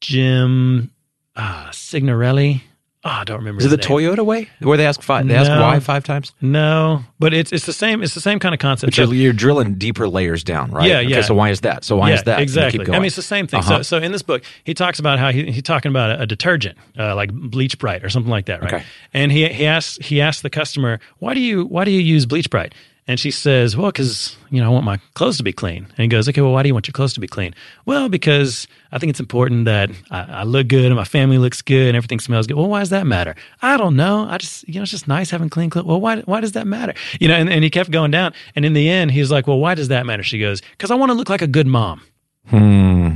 Jim 0.00 0.90
uh, 1.34 1.70
Signorelli. 1.70 2.62
Oh, 3.04 3.10
I 3.10 3.24
don't 3.24 3.38
remember. 3.38 3.60
Is 3.60 3.66
it 3.66 3.68
the 3.68 3.76
name. 3.76 4.16
Toyota 4.16 4.26
way, 4.26 4.48
where 4.58 4.76
they 4.76 4.84
ask 4.84 5.00
five? 5.00 5.28
They 5.28 5.36
ask 5.36 5.48
why 5.48 5.78
five 5.78 6.02
times. 6.02 6.32
No, 6.40 7.04
but 7.20 7.32
it's 7.32 7.52
it's 7.52 7.64
the 7.64 7.72
same. 7.72 8.02
It's 8.02 8.14
the 8.14 8.20
same 8.20 8.40
kind 8.40 8.52
of 8.52 8.58
concept. 8.58 8.96
But 8.96 8.98
you're, 8.98 9.14
you're 9.14 9.32
drilling 9.32 9.74
deeper 9.74 10.08
layers 10.08 10.42
down, 10.42 10.72
right? 10.72 10.88
Yeah, 10.88 10.98
okay, 10.98 11.08
yeah. 11.10 11.20
So 11.20 11.32
why 11.32 11.50
is 11.50 11.60
that? 11.60 11.84
So 11.84 11.98
why 11.98 12.08
yeah, 12.08 12.14
is 12.16 12.24
that? 12.24 12.40
Exactly? 12.40 12.84
I 12.88 12.98
mean, 12.98 13.04
it's 13.04 13.14
the 13.14 13.22
same 13.22 13.46
thing. 13.46 13.60
Uh-huh. 13.60 13.84
So, 13.84 13.98
so 13.98 13.98
in 13.98 14.10
this 14.10 14.22
book, 14.22 14.42
he 14.64 14.74
talks 14.74 14.98
about 14.98 15.20
how 15.20 15.30
he, 15.30 15.52
he's 15.52 15.62
talking 15.62 15.90
about 15.90 16.18
a, 16.18 16.22
a 16.22 16.26
detergent, 16.26 16.78
uh, 16.98 17.14
like 17.14 17.32
Bleach 17.32 17.78
Bright 17.78 18.04
or 18.04 18.08
something 18.08 18.30
like 18.30 18.46
that, 18.46 18.60
right? 18.60 18.74
Okay. 18.74 18.84
And 19.14 19.30
he 19.30 19.46
he 19.50 19.66
asks 19.66 20.04
he 20.04 20.20
asks 20.20 20.42
the 20.42 20.50
customer, 20.50 20.98
why 21.18 21.32
do 21.32 21.38
you 21.38 21.64
why 21.66 21.84
do 21.84 21.92
you 21.92 22.00
use 22.00 22.26
Bleach 22.26 22.50
Bright? 22.50 22.74
And 23.08 23.20
she 23.20 23.30
says, 23.30 23.76
well, 23.76 23.92
because 23.92 24.36
you 24.50 24.60
know 24.60 24.66
I 24.66 24.68
want 24.68 24.84
my 24.84 24.98
clothes 25.14 25.36
to 25.36 25.44
be 25.44 25.52
clean. 25.52 25.84
And 25.84 25.98
he 25.98 26.08
goes, 26.08 26.28
okay, 26.28 26.40
well, 26.40 26.52
why 26.52 26.62
do 26.62 26.68
you 26.68 26.74
want 26.74 26.88
your 26.88 26.92
clothes 26.92 27.12
to 27.14 27.20
be 27.20 27.28
clean? 27.28 27.54
Well, 27.84 28.08
because 28.08 28.66
I 28.90 28.98
think 28.98 29.10
it's 29.10 29.20
important 29.20 29.64
that 29.66 29.90
I, 30.10 30.22
I 30.22 30.42
look 30.42 30.66
good 30.66 30.86
and 30.86 30.96
my 30.96 31.04
family 31.04 31.38
looks 31.38 31.62
good 31.62 31.86
and 31.86 31.96
everything 31.96 32.18
smells 32.18 32.48
good. 32.48 32.56
Well, 32.56 32.68
why 32.68 32.80
does 32.80 32.90
that 32.90 33.06
matter? 33.06 33.36
I 33.62 33.76
don't 33.76 33.94
know. 33.94 34.26
I 34.28 34.38
just 34.38 34.66
you 34.68 34.74
know 34.74 34.82
it's 34.82 34.90
just 34.90 35.06
nice 35.06 35.30
having 35.30 35.48
clean 35.48 35.70
clothes. 35.70 35.86
Well, 35.86 36.00
why 36.00 36.20
why 36.22 36.40
does 36.40 36.52
that 36.52 36.66
matter? 36.66 36.94
You 37.20 37.28
know, 37.28 37.34
and, 37.34 37.48
and 37.48 37.62
he 37.62 37.70
kept 37.70 37.90
going 37.90 38.10
down. 38.10 38.34
And 38.56 38.64
in 38.64 38.72
the 38.72 38.88
end, 38.88 39.12
he's 39.12 39.30
like, 39.30 39.46
well, 39.46 39.58
why 39.58 39.74
does 39.74 39.88
that 39.88 40.04
matter? 40.04 40.24
She 40.24 40.38
goes, 40.40 40.60
because 40.72 40.90
I 40.90 40.96
want 40.96 41.10
to 41.10 41.14
look 41.14 41.28
like 41.28 41.42
a 41.42 41.46
good 41.46 41.66
mom. 41.66 42.02
Hmm. 42.48 43.12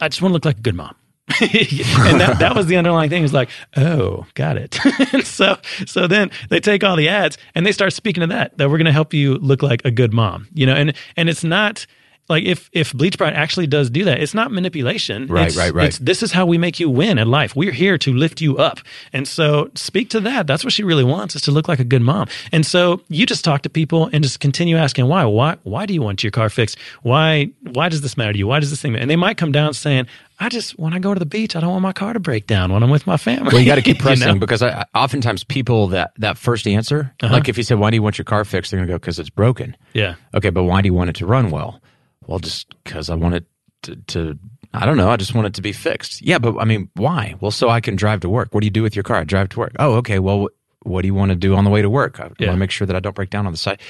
I 0.00 0.08
just 0.08 0.20
want 0.20 0.32
to 0.32 0.34
look 0.34 0.44
like 0.44 0.58
a 0.58 0.62
good 0.62 0.74
mom. 0.74 0.94
and 1.40 2.20
that, 2.20 2.36
that 2.40 2.54
was 2.54 2.66
the 2.66 2.76
underlying 2.76 3.08
thing. 3.10 3.20
It 3.20 3.22
was 3.22 3.32
like, 3.32 3.48
oh, 3.76 4.26
got 4.34 4.56
it. 4.58 4.78
and 5.14 5.24
so, 5.26 5.56
so 5.86 6.06
then 6.06 6.30
they 6.50 6.60
take 6.60 6.84
all 6.84 6.96
the 6.96 7.08
ads 7.08 7.38
and 7.54 7.64
they 7.64 7.72
start 7.72 7.92
speaking 7.92 8.20
to 8.20 8.26
that, 8.28 8.56
that 8.58 8.68
we're 8.70 8.78
going 8.78 8.84
to 8.86 8.92
help 8.92 9.14
you 9.14 9.36
look 9.36 9.62
like 9.62 9.82
a 9.84 9.90
good 9.90 10.12
mom, 10.12 10.48
you 10.52 10.66
know, 10.66 10.74
and, 10.74 10.94
and 11.16 11.28
it's 11.30 11.42
not, 11.44 11.86
like 12.26 12.44
if 12.44 12.70
if 12.72 12.90
Bleach 12.94 13.18
Bright 13.18 13.34
actually 13.34 13.66
does 13.66 13.90
do 13.90 14.04
that, 14.04 14.18
it's 14.18 14.32
not 14.32 14.50
manipulation. 14.50 15.26
Right, 15.26 15.48
It's- 15.48 15.58
right, 15.58 15.74
right. 15.74 15.88
it's, 15.88 15.98
this 15.98 16.22
is 16.22 16.32
how 16.32 16.46
we 16.46 16.56
make 16.56 16.80
you 16.80 16.88
win 16.88 17.18
in 17.18 17.30
life. 17.30 17.54
We're 17.54 17.70
here 17.70 17.98
to 17.98 18.14
lift 18.14 18.40
you 18.40 18.56
up, 18.56 18.80
and 19.12 19.28
so 19.28 19.70
speak 19.74 20.08
to 20.10 20.20
that. 20.20 20.46
That's 20.46 20.64
what 20.64 20.72
she 20.72 20.84
really 20.84 21.04
wants 21.04 21.36
is 21.36 21.42
to 21.42 21.50
look 21.50 21.68
like 21.68 21.80
a 21.80 21.84
good 21.84 22.00
mom. 22.00 22.28
And 22.50 22.64
so 22.64 23.02
you 23.08 23.26
just 23.26 23.44
talk 23.44 23.60
to 23.62 23.68
people 23.68 24.08
and 24.10 24.24
just 24.24 24.40
continue 24.40 24.78
asking 24.78 25.06
why. 25.06 25.26
Why? 25.26 25.56
Why 25.64 25.84
do 25.84 25.92
you 25.92 26.00
want 26.00 26.24
your 26.24 26.30
car 26.30 26.48
fixed? 26.48 26.78
Why? 27.02 27.50
Why 27.60 27.90
does 27.90 28.00
this 28.00 28.16
matter 28.16 28.32
to 28.32 28.38
you? 28.38 28.46
Why 28.46 28.58
does 28.58 28.70
this 28.70 28.80
thing? 28.80 28.92
matter? 28.92 29.02
And 29.02 29.10
they 29.10 29.16
might 29.16 29.36
come 29.36 29.52
down 29.52 29.74
saying, 29.74 30.06
"I 30.40 30.48
just 30.48 30.78
when 30.78 30.92
I 30.94 30.98
go 30.98 31.14
to 31.14 31.18
the 31.18 31.26
beach, 31.26 31.54
I 31.56 31.60
don't 31.60 31.70
want 31.70 31.82
my 31.82 31.92
car 31.92 32.12
to 32.12 32.20
break 32.20 32.46
down 32.46 32.72
when 32.72 32.82
I'm 32.82 32.90
with 32.90 33.06
my 33.06 33.16
family." 33.16 33.48
Well, 33.52 33.60
you 33.60 33.66
got 33.66 33.76
to 33.76 33.82
keep 33.82 33.98
pressing 34.00 34.26
know? 34.34 34.38
because 34.38 34.62
I, 34.62 34.84
oftentimes 34.94 35.44
people 35.44 35.88
that 35.88 36.12
that 36.18 36.36
first 36.38 36.66
answer, 36.66 37.14
Uh-huh. 37.22 37.32
like 37.32 37.48
if 37.48 37.56
you 37.56 37.62
said, 37.64 37.78
"Why 37.78 37.90
do 37.90 37.96
you 37.96 38.02
want 38.02 38.18
your 38.18 38.24
car 38.24 38.44
fixed?" 38.44 38.70
They're 38.70 38.80
gonna 38.80 38.88
go, 38.92 38.96
"Because 38.98 39.18
it's 39.18 39.30
broken." 39.30 39.76
Yeah. 39.92 40.14
Okay, 40.34 40.50
but 40.50 40.64
why 40.64 40.80
do 40.82 40.86
you 40.88 40.94
want 40.94 41.10
it 41.10 41.16
to 41.16 41.26
run 41.26 41.50
well? 41.50 41.80
Well, 42.26 42.38
just 42.38 42.74
because 42.84 43.10
I 43.10 43.14
want 43.14 43.34
it 43.34 43.44
to, 43.82 43.96
to. 43.96 44.38
I 44.72 44.86
don't 44.86 44.96
know. 44.96 45.10
I 45.10 45.16
just 45.16 45.34
want 45.34 45.46
it 45.46 45.54
to 45.54 45.62
be 45.62 45.72
fixed. 45.72 46.20
Yeah, 46.22 46.38
but 46.38 46.58
I 46.58 46.64
mean, 46.64 46.88
why? 46.94 47.34
Well, 47.40 47.50
so 47.52 47.68
I 47.68 47.80
can 47.80 47.94
drive 47.96 48.20
to 48.20 48.28
work. 48.28 48.48
What 48.52 48.60
do 48.62 48.66
you 48.66 48.70
do 48.72 48.82
with 48.82 48.96
your 48.96 49.02
car? 49.04 49.18
I 49.18 49.24
drive 49.24 49.50
to 49.50 49.58
work. 49.60 49.72
Oh, 49.78 49.94
okay. 49.96 50.18
Well, 50.18 50.48
what 50.82 51.02
do 51.02 51.06
you 51.06 51.14
want 51.14 51.30
to 51.30 51.36
do 51.36 51.54
on 51.54 51.64
the 51.64 51.70
way 51.70 51.80
to 51.80 51.88
work? 51.88 52.18
I 52.18 52.24
Yeah. 52.38 52.48
want 52.48 52.56
to 52.56 52.60
make 52.60 52.70
sure 52.72 52.86
that 52.86 52.96
I 52.96 53.00
don't 53.00 53.14
break 53.14 53.30
down 53.30 53.46
on 53.46 53.52
the 53.52 53.58
side. 53.58 53.80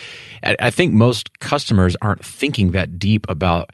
I, 0.42 0.57
I 0.61 0.70
think 0.70 0.92
most 0.92 1.38
customers 1.40 1.97
aren't 2.03 2.24
thinking 2.24 2.72
that 2.72 2.99
deep 2.99 3.24
about 3.30 3.70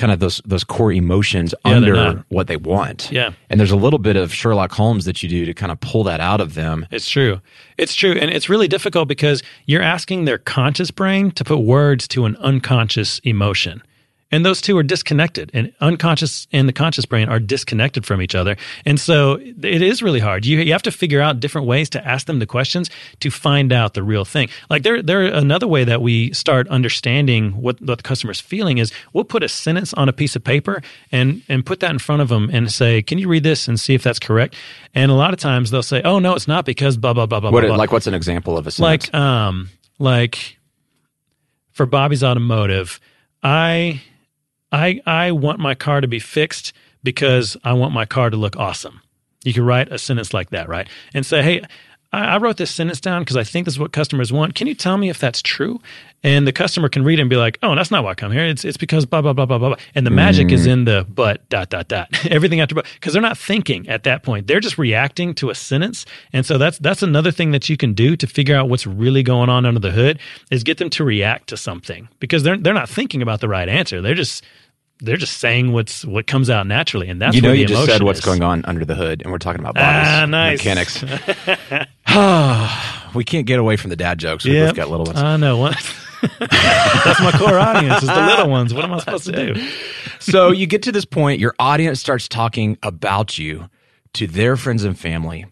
kind 0.00 0.12
of 0.12 0.18
those 0.18 0.40
those 0.46 0.64
core 0.64 0.92
emotions 0.92 1.54
Yeah, 1.64 1.70
under 1.72 2.24
what 2.30 2.46
they 2.46 2.56
want. 2.56 3.12
Yeah. 3.12 3.32
And 3.50 3.60
there's 3.60 3.70
a 3.70 3.76
little 3.76 3.98
bit 3.98 4.16
of 4.16 4.32
Sherlock 4.32 4.72
Holmes 4.72 5.04
that 5.04 5.22
you 5.22 5.28
do 5.28 5.44
to 5.44 5.52
kind 5.52 5.70
of 5.70 5.78
pull 5.80 6.02
that 6.04 6.20
out 6.20 6.40
of 6.40 6.54
them. 6.54 6.86
It's 6.90 7.08
true. 7.08 7.40
It's 7.76 7.94
true. 7.94 8.12
And 8.12 8.30
it's 8.30 8.48
really 8.48 8.66
difficult 8.66 9.06
because 9.08 9.42
you're 9.66 9.82
asking 9.82 10.24
their 10.24 10.38
conscious 10.38 10.90
brain 10.90 11.30
to 11.32 11.44
put 11.44 11.58
words 11.58 12.08
to 12.08 12.24
an 12.24 12.36
unconscious 12.36 13.20
emotion. 13.20 13.82
And 14.32 14.46
those 14.46 14.60
two 14.60 14.78
are 14.78 14.82
disconnected, 14.84 15.50
and 15.52 15.72
unconscious 15.80 16.46
and 16.52 16.68
the 16.68 16.72
conscious 16.72 17.04
brain 17.04 17.28
are 17.28 17.40
disconnected 17.40 18.06
from 18.06 18.22
each 18.22 18.34
other. 18.34 18.56
And 18.84 19.00
so 19.00 19.34
it 19.34 19.82
is 19.82 20.02
really 20.02 20.20
hard. 20.20 20.46
You, 20.46 20.58
you 20.60 20.72
have 20.72 20.82
to 20.82 20.92
figure 20.92 21.20
out 21.20 21.40
different 21.40 21.66
ways 21.66 21.90
to 21.90 22.06
ask 22.06 22.26
them 22.26 22.38
the 22.38 22.46
questions 22.46 22.90
to 23.20 23.30
find 23.30 23.72
out 23.72 23.94
the 23.94 24.02
real 24.02 24.24
thing. 24.24 24.48
Like 24.68 24.84
there, 24.84 25.02
there 25.02 25.22
another 25.22 25.66
way 25.66 25.82
that 25.84 26.00
we 26.00 26.32
start 26.32 26.68
understanding 26.68 27.52
what, 27.52 27.80
what 27.82 27.98
the 27.98 28.02
customer's 28.04 28.40
feeling 28.40 28.78
is 28.78 28.92
we'll 29.12 29.24
put 29.24 29.42
a 29.42 29.48
sentence 29.48 29.92
on 29.94 30.08
a 30.08 30.12
piece 30.12 30.36
of 30.36 30.44
paper 30.44 30.80
and, 31.10 31.42
and 31.48 31.66
put 31.66 31.80
that 31.80 31.90
in 31.90 31.98
front 31.98 32.22
of 32.22 32.28
them 32.28 32.50
and 32.52 32.70
say, 32.70 33.02
Can 33.02 33.18
you 33.18 33.28
read 33.28 33.42
this 33.42 33.66
and 33.66 33.80
see 33.80 33.94
if 33.94 34.02
that's 34.02 34.20
correct? 34.20 34.54
And 34.94 35.10
a 35.10 35.14
lot 35.14 35.32
of 35.32 35.40
times 35.40 35.70
they'll 35.70 35.82
say, 35.82 36.02
Oh, 36.04 36.18
no, 36.20 36.34
it's 36.34 36.46
not 36.48 36.64
because 36.64 36.96
blah, 36.96 37.12
blah, 37.12 37.26
blah, 37.26 37.40
blah, 37.40 37.50
What 37.50 37.60
blah. 37.62 37.68
blah 37.68 37.76
like 37.76 37.90
what's 37.92 38.06
an 38.06 38.14
example 38.14 38.56
of 38.56 38.66
a 38.66 38.70
sentence? 38.70 39.12
like 39.12 39.14
um 39.14 39.70
like 39.98 40.58
for 41.72 41.86
Bobby's 41.86 42.22
automotive, 42.22 43.00
I 43.42 44.02
I 44.72 45.00
I 45.06 45.32
want 45.32 45.58
my 45.58 45.74
car 45.74 46.00
to 46.00 46.08
be 46.08 46.18
fixed 46.18 46.72
because 47.02 47.56
I 47.64 47.72
want 47.72 47.94
my 47.94 48.04
car 48.04 48.30
to 48.30 48.36
look 48.36 48.56
awesome. 48.56 49.00
You 49.44 49.52
could 49.52 49.62
write 49.62 49.90
a 49.90 49.98
sentence 49.98 50.34
like 50.34 50.50
that, 50.50 50.68
right? 50.68 50.88
And 51.14 51.24
say, 51.24 51.42
hey, 51.42 51.62
I, 52.12 52.24
I 52.34 52.36
wrote 52.38 52.56
this 52.58 52.70
sentence 52.70 53.00
down 53.00 53.22
because 53.22 53.36
I 53.36 53.44
think 53.44 53.64
this 53.64 53.74
is 53.74 53.78
what 53.78 53.92
customers 53.92 54.32
want. 54.32 54.54
Can 54.54 54.66
you 54.66 54.74
tell 54.74 54.98
me 54.98 55.08
if 55.08 55.18
that's 55.18 55.40
true? 55.42 55.80
And 56.22 56.46
the 56.46 56.52
customer 56.52 56.90
can 56.90 57.02
read 57.02 57.18
it 57.18 57.22
and 57.22 57.30
be 57.30 57.36
like, 57.36 57.58
oh, 57.62 57.74
that's 57.74 57.90
not 57.90 58.04
why 58.04 58.10
I 58.10 58.14
come 58.14 58.30
here. 58.30 58.44
It's 58.44 58.62
it's 58.64 58.76
because 58.76 59.06
blah 59.06 59.22
blah 59.22 59.32
blah 59.32 59.46
blah 59.46 59.56
blah. 59.56 59.68
blah. 59.70 59.78
And 59.94 60.06
the 60.06 60.10
magic 60.10 60.52
is 60.52 60.66
in 60.66 60.84
the 60.84 61.06
but 61.08 61.48
dot 61.48 61.70
dot 61.70 61.88
dot. 61.88 62.08
Everything 62.30 62.60
after 62.60 62.74
but 62.74 62.84
because 62.94 63.14
they're 63.14 63.22
not 63.22 63.38
thinking 63.38 63.88
at 63.88 64.02
that 64.02 64.22
point. 64.22 64.46
They're 64.46 64.60
just 64.60 64.76
reacting 64.76 65.32
to 65.36 65.48
a 65.48 65.54
sentence. 65.54 66.04
And 66.34 66.44
so 66.44 66.58
that's 66.58 66.76
that's 66.78 67.02
another 67.02 67.30
thing 67.30 67.52
that 67.52 67.70
you 67.70 67.78
can 67.78 67.94
do 67.94 68.16
to 68.16 68.26
figure 68.26 68.54
out 68.54 68.68
what's 68.68 68.86
really 68.86 69.22
going 69.22 69.48
on 69.48 69.64
under 69.64 69.80
the 69.80 69.92
hood 69.92 70.18
is 70.50 70.62
get 70.62 70.76
them 70.76 70.90
to 70.90 71.04
react 71.04 71.48
to 71.48 71.56
something 71.56 72.06
because 72.18 72.42
they're 72.42 72.58
they're 72.58 72.74
not 72.74 72.90
thinking 72.90 73.22
about 73.22 73.40
the 73.40 73.48
right 73.48 73.68
answer. 73.70 74.02
They're 74.02 74.14
just 74.14 74.44
they're 75.02 75.16
just 75.16 75.38
saying 75.38 75.72
what's 75.72 76.04
what 76.04 76.26
comes 76.26 76.50
out 76.50 76.66
naturally, 76.66 77.08
and 77.08 77.22
that's 77.22 77.34
you 77.34 77.40
know, 77.40 77.52
you 77.52 77.64
just 77.66 77.86
said 77.86 78.02
what's 78.02 78.18
is. 78.18 78.24
going 78.26 78.42
on 78.42 78.62
under 78.66 78.84
the 78.84 78.94
hood, 78.94 79.22
and 79.22 79.32
we're 79.32 79.38
talking 79.38 79.60
about 79.62 79.74
bodies, 79.74 80.06
Ah, 80.06 80.26
nice. 80.26 80.58
mechanics. 80.58 81.02
we 83.14 83.24
can't 83.24 83.46
get 83.46 83.58
away 83.58 83.76
from 83.76 83.88
the 83.88 83.96
dad 83.96 84.18
jokes. 84.18 84.44
We 84.44 84.52
Yep. 84.52 84.68
both 84.68 84.76
got 84.76 84.90
little 84.90 85.06
ones. 85.06 85.18
I 85.18 85.38
know. 85.38 85.70
That's 86.20 87.20
my 87.20 87.32
core 87.36 87.58
audience 87.58 88.02
is 88.02 88.08
the 88.08 88.26
little 88.26 88.48
ones. 88.48 88.74
What 88.74 88.84
am 88.84 88.92
I 88.92 88.98
supposed 88.98 89.26
to 89.26 89.32
do? 89.32 89.68
so 90.18 90.50
you 90.50 90.66
get 90.66 90.82
to 90.84 90.92
this 90.92 91.04
point, 91.04 91.40
your 91.40 91.54
audience 91.58 92.00
starts 92.00 92.28
talking 92.28 92.78
about 92.82 93.38
you 93.38 93.68
to 94.14 94.26
their 94.26 94.56
friends 94.56 94.84
and 94.84 94.98
family. 94.98 95.46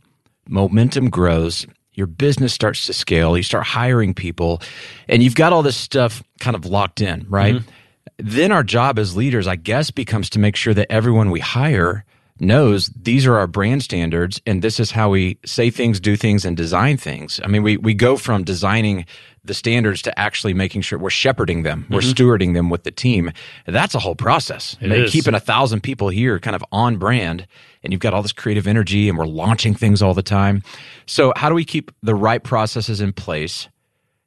Momentum 0.49 1.11
grows. 1.11 1.66
Your 1.93 2.07
business 2.07 2.53
starts 2.53 2.87
to 2.87 2.93
scale. 2.93 3.37
You 3.37 3.43
start 3.43 3.66
hiring 3.66 4.14
people, 4.14 4.62
and 5.09 5.23
you've 5.23 5.35
got 5.35 5.53
all 5.53 5.62
this 5.62 5.77
stuff 5.77 6.23
kind 6.39 6.55
of 6.55 6.64
locked 6.64 7.01
in, 7.01 7.27
right? 7.29 7.57
Mm-hmm. 7.57 7.71
Then 8.19 8.53
our 8.53 8.62
job 8.62 8.99
as 8.99 9.16
leaders, 9.16 9.47
I 9.47 9.57
guess, 9.57 9.91
becomes 9.91 10.31
to 10.31 10.39
make 10.39 10.57
sure 10.57 10.75
that 10.75 10.91
everyone 10.91 11.31
we 11.31 11.41
hire 11.41 12.05
knows 12.41 12.89
these 12.89 13.27
are 13.27 13.37
our 13.37 13.47
brand 13.47 13.83
standards 13.83 14.41
and 14.47 14.62
this 14.62 14.79
is 14.79 14.93
how 14.93 15.11
we 15.11 15.39
say 15.45 15.71
things, 15.71 16.01
do 16.01 16.16
things, 16.16 16.45
and 16.45 16.57
design 16.57 16.97
things. 16.97 17.41
I 17.43 17.49
mean, 17.49 17.62
we, 17.62 17.77
we 17.77 17.95
go 17.95 18.16
from 18.16 18.45
designing 18.45 19.07
the 19.49 19.55
standards 19.55 20.01
to 20.03 20.16
actually 20.18 20.55
making 20.55 20.82
sure 20.82 20.99
we're 20.99 21.11
shepherding 21.11 21.64
them, 21.64 21.84
we're 21.90 21.99
stewarding 22.01 22.55
them 22.55 22.70
with 22.70 22.84
the 22.84 22.92
team. 22.92 23.32
That's 23.66 23.94
a 23.96 23.99
whole 23.99 24.14
process. 24.14 24.76
Keeping 25.11 25.34
a 25.34 25.40
thousand 25.40 25.82
people 25.82 26.09
here 26.09 26.38
kind 26.38 26.55
of 26.55 26.64
on 26.70 26.96
brand 26.99 27.46
and 27.82 27.92
you've 27.92 28.01
got 28.01 28.14
all 28.14 28.22
this 28.22 28.32
creative 28.32 28.66
energy 28.68 29.09
and 29.09 29.18
we're 29.18 29.26
launching 29.26 29.74
things 29.74 30.03
all 30.03 30.14
the 30.14 30.22
time. 30.22 30.62
So 31.07 31.32
how 31.36 31.49
do 31.49 31.55
we 31.57 31.64
keep 31.64 31.90
the 32.03 32.14
right 32.14 32.42
processes 32.42 33.01
in 33.01 33.12
place, 33.12 33.68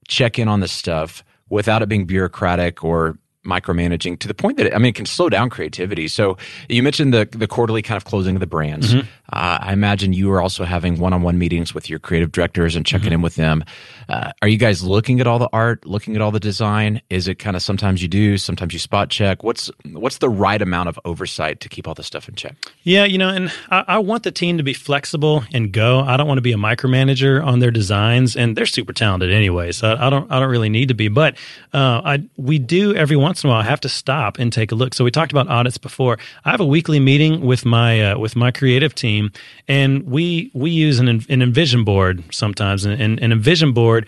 check 0.08 0.38
in 0.38 0.48
on 0.50 0.60
this 0.60 0.72
stuff 0.74 1.24
without 1.50 1.82
it 1.82 1.88
being 1.90 2.06
bureaucratic 2.06 2.84
or 2.84 3.18
micromanaging 3.44 4.20
to 4.20 4.28
the 4.28 4.36
point 4.36 4.58
that 4.58 4.68
it, 4.68 4.74
I 4.76 4.78
mean 4.78 4.90
it 4.90 4.96
can 4.96 5.08
slow 5.08 5.28
down 5.28 5.50
creativity. 5.50 6.08
So 6.08 6.38
you 6.70 6.84
mentioned 6.84 7.12
the 7.12 7.28
the 7.32 7.48
quarterly 7.48 7.82
kind 7.82 7.98
of 7.98 8.06
closing 8.06 8.36
of 8.36 8.40
the 8.40 8.46
brands. 8.46 8.94
Mm-hmm. 8.94 9.08
Uh, 9.34 9.58
I 9.62 9.74
imagine 9.74 10.14
you 10.14 10.32
are 10.32 10.40
also 10.42 10.64
having 10.64 11.00
one 11.00 11.12
on 11.12 11.24
one 11.24 11.40
meetings 11.40 11.74
with 11.74 11.90
your 11.90 11.98
creative 11.98 12.32
directors 12.32 12.76
and 12.76 12.86
checking 12.86 13.08
Mm-hmm. 13.08 13.14
in 13.16 13.22
with 13.24 13.36
them. 13.36 13.64
Uh, 14.12 14.30
are 14.42 14.50
you 14.50 14.58
guys 14.58 14.84
looking 14.84 15.22
at 15.22 15.28
all 15.28 15.40
the 15.40 15.48
art, 15.54 15.86
looking 15.86 16.18
at 16.18 16.22
all 16.22 16.32
the 16.32 16.40
design? 16.40 17.02
Is 17.10 17.30
it 17.30 17.36
kind 17.36 17.56
of 17.56 17.62
sometimes 17.62 18.02
you 18.02 18.10
do, 18.10 18.38
sometimes 18.38 18.74
you 18.74 18.80
spot 18.80 19.10
check? 19.10 19.42
What's 19.42 19.72
what's 19.90 20.18
the 20.18 20.28
right 20.30 20.62
amount 20.62 20.90
of 20.90 21.00
oversight 21.06 21.62
to 21.62 21.70
keep 21.70 21.88
all 21.88 21.94
this 21.94 22.08
stuff 22.08 22.28
in 22.28 22.36
check? 22.36 22.58
Yeah, 22.84 23.06
you 23.06 23.18
know, 23.18 23.30
and 23.30 23.54
I, 23.70 23.86
I 23.88 23.98
want 24.00 24.24
the 24.24 24.32
team 24.32 24.58
to 24.58 24.64
be 24.64 24.74
flexible 24.74 25.46
and 25.54 25.72
go. 25.72 26.02
I 26.02 26.18
don't 26.18 26.28
want 26.28 26.40
to 26.40 26.42
be 26.42 26.52
a 26.52 26.58
micromanager 26.58 27.42
on 27.42 27.60
their 27.60 27.72
designs, 27.72 28.36
and 28.36 28.58
they're 28.58 28.66
super 28.66 28.92
talented 28.92 29.32
anyway, 29.32 29.72
so 29.72 29.94
I, 29.94 30.08
I 30.08 30.10
don't 30.10 30.30
I 30.30 30.42
don't 30.42 30.50
really 30.50 30.68
need 30.68 30.90
to 30.90 30.94
be. 30.94 31.08
But 31.08 31.38
uh, 31.74 32.02
I 32.04 32.24
we 32.36 32.60
do 32.60 32.94
every 32.94 33.16
once 33.16 33.46
in 33.46 33.50
a 33.50 33.54
while 33.54 33.62
have 33.62 33.80
to 33.82 33.90
stop 33.90 34.40
and 34.40 34.52
take 34.52 34.74
a 34.74 34.76
look. 34.76 34.94
So 34.94 35.06
we 35.06 35.12
talked 35.12 35.32
about 35.32 35.48
audits 35.48 35.78
before. 35.78 36.18
I 36.44 36.52
have 36.52 36.60
a 36.60 36.66
weekly 36.66 37.00
meeting 37.00 37.46
with 37.46 37.64
my 37.64 38.12
uh, 38.12 38.20
with 38.20 38.36
my 38.36 38.52
creative 38.52 38.94
team, 38.94 39.32
and 39.70 40.06
we 40.06 40.52
we 40.54 40.70
use 40.70 41.00
an 41.00 41.08
an 41.08 41.22
InVision 41.22 41.86
board 41.86 42.26
sometimes, 42.30 42.84
and, 42.84 43.02
an 43.02 43.32
InVision 43.32 43.74
board 43.74 44.01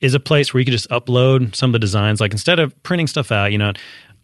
is 0.00 0.14
a 0.14 0.20
place 0.20 0.52
where 0.52 0.60
you 0.60 0.64
can 0.64 0.72
just 0.72 0.88
upload 0.90 1.54
some 1.54 1.70
of 1.70 1.72
the 1.72 1.78
designs. 1.78 2.20
Like 2.20 2.32
instead 2.32 2.58
of 2.58 2.80
printing 2.82 3.06
stuff 3.06 3.30
out, 3.32 3.52
you 3.52 3.58
know. 3.58 3.72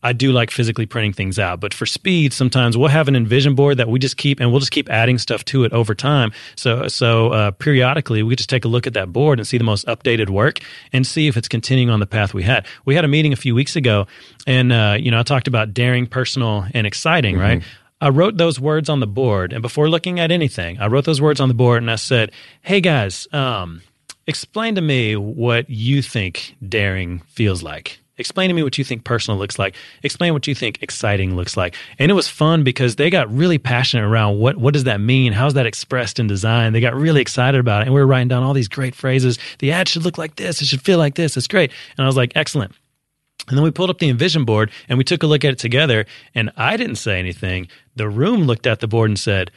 I 0.03 0.13
do 0.13 0.31
like 0.31 0.53
physically 0.53 0.87
printing 0.87 1.15
things 1.15 1.37
out, 1.37 1.59
but 1.59 1.75
for 1.75 1.85
speed, 1.85 2.33
sometimes 2.33 2.77
we'll 2.77 2.91
have 2.91 3.09
an 3.09 3.15
InVision 3.15 3.57
board 3.57 3.79
that 3.79 3.89
we 3.89 3.99
just 3.99 4.17
keep, 4.17 4.39
and 4.39 4.53
we'll 4.53 4.61
just 4.61 4.71
keep 4.71 4.89
adding 4.89 5.19
stuff 5.19 5.45
to 5.47 5.65
it 5.65 5.73
over 5.73 5.97
time. 5.97 6.31
So, 6.55 6.87
so 6.87 7.31
uh, 7.33 7.51
periodically, 7.53 8.23
we 8.23 8.37
just 8.37 8.49
take 8.49 8.65
a 8.65 8.69
look 8.69 8.87
at 8.87 8.93
that 8.93 9.13
board 9.13 9.41
and 9.41 9.49
see 9.49 9.59
the 9.59 9.65
most 9.65 9.85
updated 9.87 10.29
work, 10.29 10.61
and 10.93 11.05
see 11.05 11.27
if 11.27 11.37
it's 11.37 11.49
continuing 11.49 11.91
on 11.91 11.99
the 11.99 12.07
path 12.07 12.35
we 12.35 12.45
had. 12.45 12.67
We 12.85 12.95
had 12.95 13.05
a 13.05 13.09
meeting 13.09 13.33
a 13.33 13.37
few 13.37 13.55
weeks 13.55 13.75
ago, 13.75 14.07
and 14.47 14.71
uh, 14.71 14.97
you 15.01 15.11
know, 15.11 15.19
I 15.19 15.23
talked 15.25 15.49
about 15.49 15.75
daring, 15.75 16.07
personal, 16.07 16.67
and 16.73 16.87
exciting, 16.87 17.37
right? 17.37 17.63
I 18.01 18.11
wrote 18.11 18.37
those 18.37 18.61
words 18.61 18.89
on 18.89 19.01
the 19.01 19.07
board, 19.09 19.53
and 19.55 19.63
before 19.63 19.89
looking 19.89 20.21
at 20.21 20.31
anything, 20.31 20.79
I 20.79 20.87
wrote 20.87 21.07
those 21.07 21.23
words 21.23 21.41
on 21.41 21.49
the 21.49 21.55
board, 21.55 21.83
and 21.83 21.91
I 21.91 21.97
said, 21.97 22.31
"Hey 22.61 22.81
guys, 22.83 23.27
um, 23.33 23.81
explain 24.27 24.75
to 24.75 24.81
me 24.81 25.17
what 25.17 25.69
you 25.69 26.03
think 26.03 26.57
daring 26.69 27.21
feels 27.29 27.63
like." 27.63 28.01
Explain 28.19 28.49
to 28.49 28.55
me 28.55 28.63
what 28.63 28.79
you 28.79 28.85
think 28.85 29.05
personal 29.05 29.39
looks 29.39 29.59
like. 29.59 29.75
Explain 30.03 30.33
what 30.33 30.47
you 30.47 30.55
think 30.55 30.79
exciting 30.83 31.37
looks 31.37 31.57
like. 31.57 31.75
And 31.99 32.11
it 32.11 32.15
was 32.15 32.29
fun 32.29 32.65
because 32.65 32.97
they 32.97 33.11
got 33.11 33.31
really 33.31 33.59
passionate 33.59 34.07
around 34.07 34.39
what 34.39 34.57
what 34.57 34.73
does 34.73 34.85
that 34.85 35.01
mean? 35.01 35.33
How's 35.33 35.55
that 35.55 35.67
expressed 35.67 36.19
in 36.19 36.27
design? 36.27 36.73
They 36.73 36.81
got 36.81 36.95
really 36.95 37.21
excited 37.21 37.61
about 37.61 37.83
it. 37.83 37.87
And 37.87 37.95
we 37.95 38.01
were 38.01 38.07
writing 38.07 38.29
down 38.29 38.43
all 38.43 38.55
these 38.55 38.69
great 38.69 38.95
phrases. 38.95 39.39
The 39.59 39.73
ad 39.73 39.89
should 39.89 40.05
look 40.05 40.17
like 40.17 40.37
this. 40.37 40.63
It 40.63 40.67
should 40.67 40.81
feel 40.81 40.99
like 40.99 41.15
this. 41.15 41.37
It's 41.37 41.47
great. 41.47 41.71
And 41.99 42.05
I 42.05 42.07
was 42.07 42.17
like, 42.17 42.33
excellent. 42.35 42.73
And 43.49 43.57
then 43.57 43.63
we 43.63 43.71
pulled 43.71 43.91
up 43.91 43.99
the 43.99 44.13
InVision 44.13 44.47
board 44.47 44.71
and 44.89 44.97
we 44.97 45.05
took 45.05 45.23
a 45.23 45.27
look 45.27 45.45
at 45.45 45.53
it 45.53 45.59
together. 45.59 46.07
And 46.35 46.51
I 46.57 46.77
didn't 46.77 46.97
say 46.97 47.19
anything. 47.19 47.69
The 47.97 48.09
room 48.09 48.45
looked 48.45 48.67
at 48.67 48.81
the 48.81 48.89
board 48.89 49.11
and 49.11 49.19
said, 49.19 49.51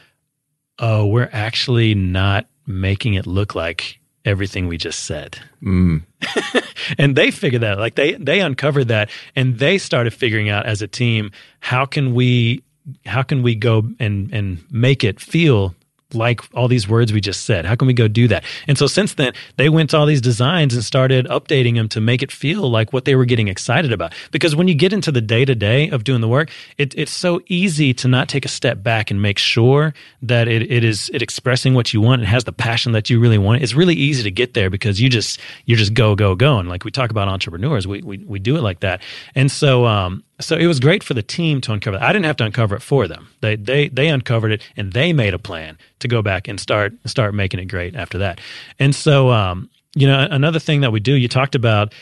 Oh, 0.78 1.06
we're 1.06 1.30
actually 1.32 1.94
not 1.94 2.46
making 2.66 3.14
it 3.14 3.26
look 3.26 3.54
like 3.54 3.99
everything 4.24 4.68
we 4.68 4.76
just 4.76 5.04
said. 5.04 5.38
Mm. 5.62 6.02
and 6.98 7.16
they 7.16 7.30
figured 7.30 7.62
that 7.62 7.78
like 7.78 7.94
they 7.94 8.14
they 8.14 8.40
uncovered 8.40 8.88
that 8.88 9.10
and 9.36 9.58
they 9.58 9.78
started 9.78 10.12
figuring 10.12 10.48
out 10.48 10.66
as 10.66 10.82
a 10.82 10.88
team 10.88 11.30
how 11.60 11.84
can 11.84 12.14
we 12.14 12.62
how 13.06 13.22
can 13.22 13.42
we 13.42 13.54
go 13.54 13.84
and 13.98 14.32
and 14.32 14.64
make 14.70 15.04
it 15.04 15.20
feel 15.20 15.74
like 16.14 16.40
all 16.54 16.68
these 16.68 16.88
words 16.88 17.12
we 17.12 17.20
just 17.20 17.44
said? 17.44 17.64
How 17.64 17.74
can 17.74 17.86
we 17.86 17.92
go 17.92 18.08
do 18.08 18.28
that? 18.28 18.44
And 18.66 18.76
so 18.76 18.86
since 18.86 19.14
then, 19.14 19.32
they 19.56 19.68
went 19.68 19.90
to 19.90 19.98
all 19.98 20.06
these 20.06 20.20
designs 20.20 20.74
and 20.74 20.84
started 20.84 21.26
updating 21.26 21.74
them 21.74 21.88
to 21.90 22.00
make 22.00 22.22
it 22.22 22.32
feel 22.32 22.70
like 22.70 22.92
what 22.92 23.04
they 23.04 23.14
were 23.14 23.24
getting 23.24 23.48
excited 23.48 23.92
about. 23.92 24.12
Because 24.30 24.56
when 24.56 24.68
you 24.68 24.74
get 24.74 24.92
into 24.92 25.12
the 25.12 25.20
day 25.20 25.44
to 25.44 25.54
day 25.54 25.88
of 25.90 26.04
doing 26.04 26.20
the 26.20 26.28
work, 26.28 26.50
it, 26.78 26.94
it's 26.96 27.12
so 27.12 27.40
easy 27.46 27.94
to 27.94 28.08
not 28.08 28.28
take 28.28 28.44
a 28.44 28.48
step 28.48 28.82
back 28.82 29.10
and 29.10 29.20
make 29.20 29.38
sure 29.38 29.94
that 30.22 30.48
it, 30.48 30.70
it 30.70 30.84
is 30.84 31.10
it 31.12 31.22
expressing 31.22 31.74
what 31.74 31.92
you 31.92 32.00
want 32.00 32.20
and 32.20 32.28
has 32.28 32.44
the 32.44 32.52
passion 32.52 32.92
that 32.92 33.10
you 33.10 33.20
really 33.20 33.38
want. 33.38 33.62
It's 33.62 33.74
really 33.74 33.94
easy 33.94 34.22
to 34.22 34.30
get 34.30 34.54
there 34.54 34.70
because 34.70 35.00
you 35.00 35.08
just 35.08 35.40
you 35.64 35.76
just 35.76 35.94
go 35.94 36.14
go 36.14 36.34
go. 36.34 36.58
And 36.58 36.68
like 36.68 36.84
we 36.84 36.90
talk 36.90 37.10
about 37.10 37.28
entrepreneurs, 37.28 37.86
we 37.86 38.00
we, 38.02 38.18
we 38.18 38.38
do 38.38 38.56
it 38.56 38.62
like 38.62 38.80
that. 38.80 39.02
And 39.34 39.50
so 39.50 39.86
um, 39.86 40.24
so 40.40 40.56
it 40.56 40.66
was 40.66 40.80
great 40.80 41.02
for 41.02 41.14
the 41.14 41.22
team 41.22 41.60
to 41.62 41.72
uncover 41.72 41.98
that. 41.98 42.04
I 42.04 42.12
didn't 42.12 42.26
have 42.26 42.36
to 42.36 42.44
uncover 42.44 42.74
it 42.74 42.82
for 42.82 43.06
them. 43.06 43.28
They 43.40 43.56
they 43.56 43.88
they 43.88 44.08
uncovered 44.08 44.52
it 44.52 44.62
and 44.76 44.92
they 44.92 45.12
made 45.12 45.34
a 45.34 45.38
plan 45.38 45.78
to 46.00 46.08
go 46.08 46.22
back 46.22 46.48
and 46.48 46.58
start 46.58 46.92
start 47.06 47.34
making 47.34 47.60
it 47.60 47.66
great 47.66 47.94
after 47.94 48.18
that. 48.18 48.40
And 48.78 48.94
so 48.94 49.30
um, 49.30 49.70
you 49.94 50.06
know 50.06 50.26
another 50.30 50.58
thing 50.58 50.80
that 50.80 50.92
we 50.92 51.00
do, 51.00 51.14
you 51.14 51.28
talked 51.28 51.54
about 51.54 51.94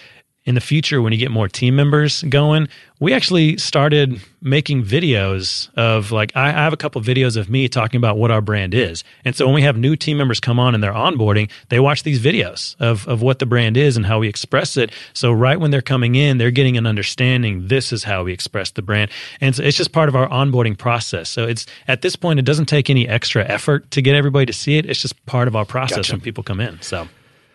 in 0.49 0.55
the 0.55 0.61
future 0.63 1.03
when 1.03 1.13
you 1.13 1.19
get 1.19 1.31
more 1.31 1.47
team 1.47 1.77
members 1.77 2.23
going 2.23 2.67
we 3.01 3.13
actually 3.13 3.57
started 3.59 4.21
making 4.43 4.85
videos 4.85 5.69
of 5.77 6.11
like 6.11 6.35
I, 6.35 6.51
have 6.51 6.73
a 6.73 6.77
couple 6.77 7.01
of 7.01 7.07
videos 7.07 7.37
of 7.37 7.49
me 7.49 7.69
talking 7.69 7.99
about 7.99 8.19
what 8.19 8.31
our 8.31 8.41
brand 8.41 8.75
is. 8.75 9.05
And 9.25 9.37
so 9.37 9.47
when 9.47 9.55
we 9.55 9.63
have 9.63 9.77
new 9.77 9.95
team 9.95 10.17
members 10.17 10.41
come 10.41 10.59
on 10.59 10.75
and 10.75 10.83
they're 10.83 10.93
onboarding 10.93 11.51
they 11.69 11.81
watch 11.81 12.03
these 12.03 12.21
videos 12.21 12.77
of, 12.81 13.07
of 13.07 13.23
what 13.23 13.39
the 13.39 13.47
brand 13.47 13.77
is 13.77 13.97
and 13.97 14.07
how 14.07 14.19
we 14.19 14.29
express 14.29 14.77
it. 14.77 14.91
So 15.13 15.33
right 15.33 15.61
when 15.61 15.71
they're 15.71 15.83
coming 15.83 16.15
in 16.15 16.39
they're 16.39 16.51
getting 16.51 16.77
an 16.77 16.87
understanding 16.87 17.69
this 17.69 17.93
is 17.93 18.05
how 18.05 18.25
we 18.25 18.33
express 18.33 18.71
the 18.71 18.83
brand. 18.83 19.11
And 19.41 19.55
so 19.55 19.63
it's 19.63 19.77
just 19.77 19.93
part 19.93 20.09
of 20.09 20.17
our 20.17 20.29
onboarding 20.29 20.77
process. 20.77 21.29
So 21.29 21.47
it's 21.47 21.67
at 21.87 22.03
this 22.03 22.17
point 22.17 22.39
it 22.39 22.45
doesn't 22.45 22.67
take 22.67 22.91
any 22.91 23.07
extra 23.07 23.45
effort 23.45 23.91
to 23.93 24.03
get 24.03 24.15
everybody 24.15 24.47
to 24.47 24.53
see 24.53 24.77
it. 24.79 24.87
It's 24.87 25.01
just 25.01 25.25
part 25.27 25.47
of 25.47 25.55
our 25.55 25.65
process 25.65 25.99
gotcha. 25.99 26.15
when 26.15 26.21
people 26.21 26.43
come 26.43 26.61
in 26.61 26.81
so. 26.81 27.09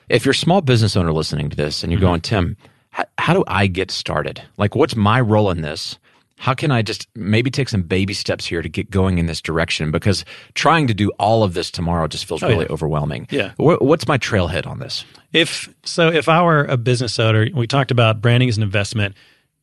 If 0.10 0.26
you're 0.26 0.34
a 0.34 0.36
small 0.36 0.62
business 0.62 0.98
owner 0.98 1.14
listening 1.14 1.50
to 1.50 1.56
this 1.56 1.82
and 1.82 1.92
you're 1.92 1.98
mm-hmm. 1.98 2.08
going 2.08 2.22
tim 2.22 2.58
how, 2.94 3.06
how 3.18 3.34
do 3.34 3.44
I 3.48 3.68
get 3.68 3.90
started? 3.92 4.42
Like, 4.58 4.76
what's 4.76 4.96
my 4.96 5.20
role 5.20 5.50
in 5.50 5.62
this? 5.62 5.98
How 6.38 6.54
can 6.54 6.72
I 6.72 6.84
just 6.84 7.08
maybe 7.16 7.50
take 7.50 7.68
some 7.70 7.82
baby 7.82 8.14
steps 8.14 8.46
here 8.46 8.62
to 8.62 8.70
get 8.70 8.92
going 8.92 9.18
in 9.18 9.26
this 9.26 9.42
direction? 9.42 9.90
Because 9.90 10.24
trying 10.54 10.88
to 10.88 10.94
do 10.94 11.10
all 11.18 11.44
of 11.44 11.56
this 11.56 11.72
tomorrow 11.72 12.08
just 12.08 12.26
feels 12.26 12.44
oh, 12.44 12.48
really 12.48 12.66
yeah. 12.66 12.72
overwhelming. 12.72 13.28
Yeah. 13.32 13.54
What's 13.58 14.08
my 14.08 14.18
trailhead 14.20 14.68
on 14.68 14.78
this? 14.80 15.06
If 15.32 15.74
so, 15.84 16.10
if 16.10 16.30
I 16.30 16.44
were 16.44 16.66
a 16.66 16.78
business 16.78 17.18
owner, 17.18 17.48
we 17.54 17.66
talked 17.66 17.90
about 17.90 18.22
branding 18.22 18.50
as 18.50 18.58
an 18.58 18.64
investment. 18.64 19.16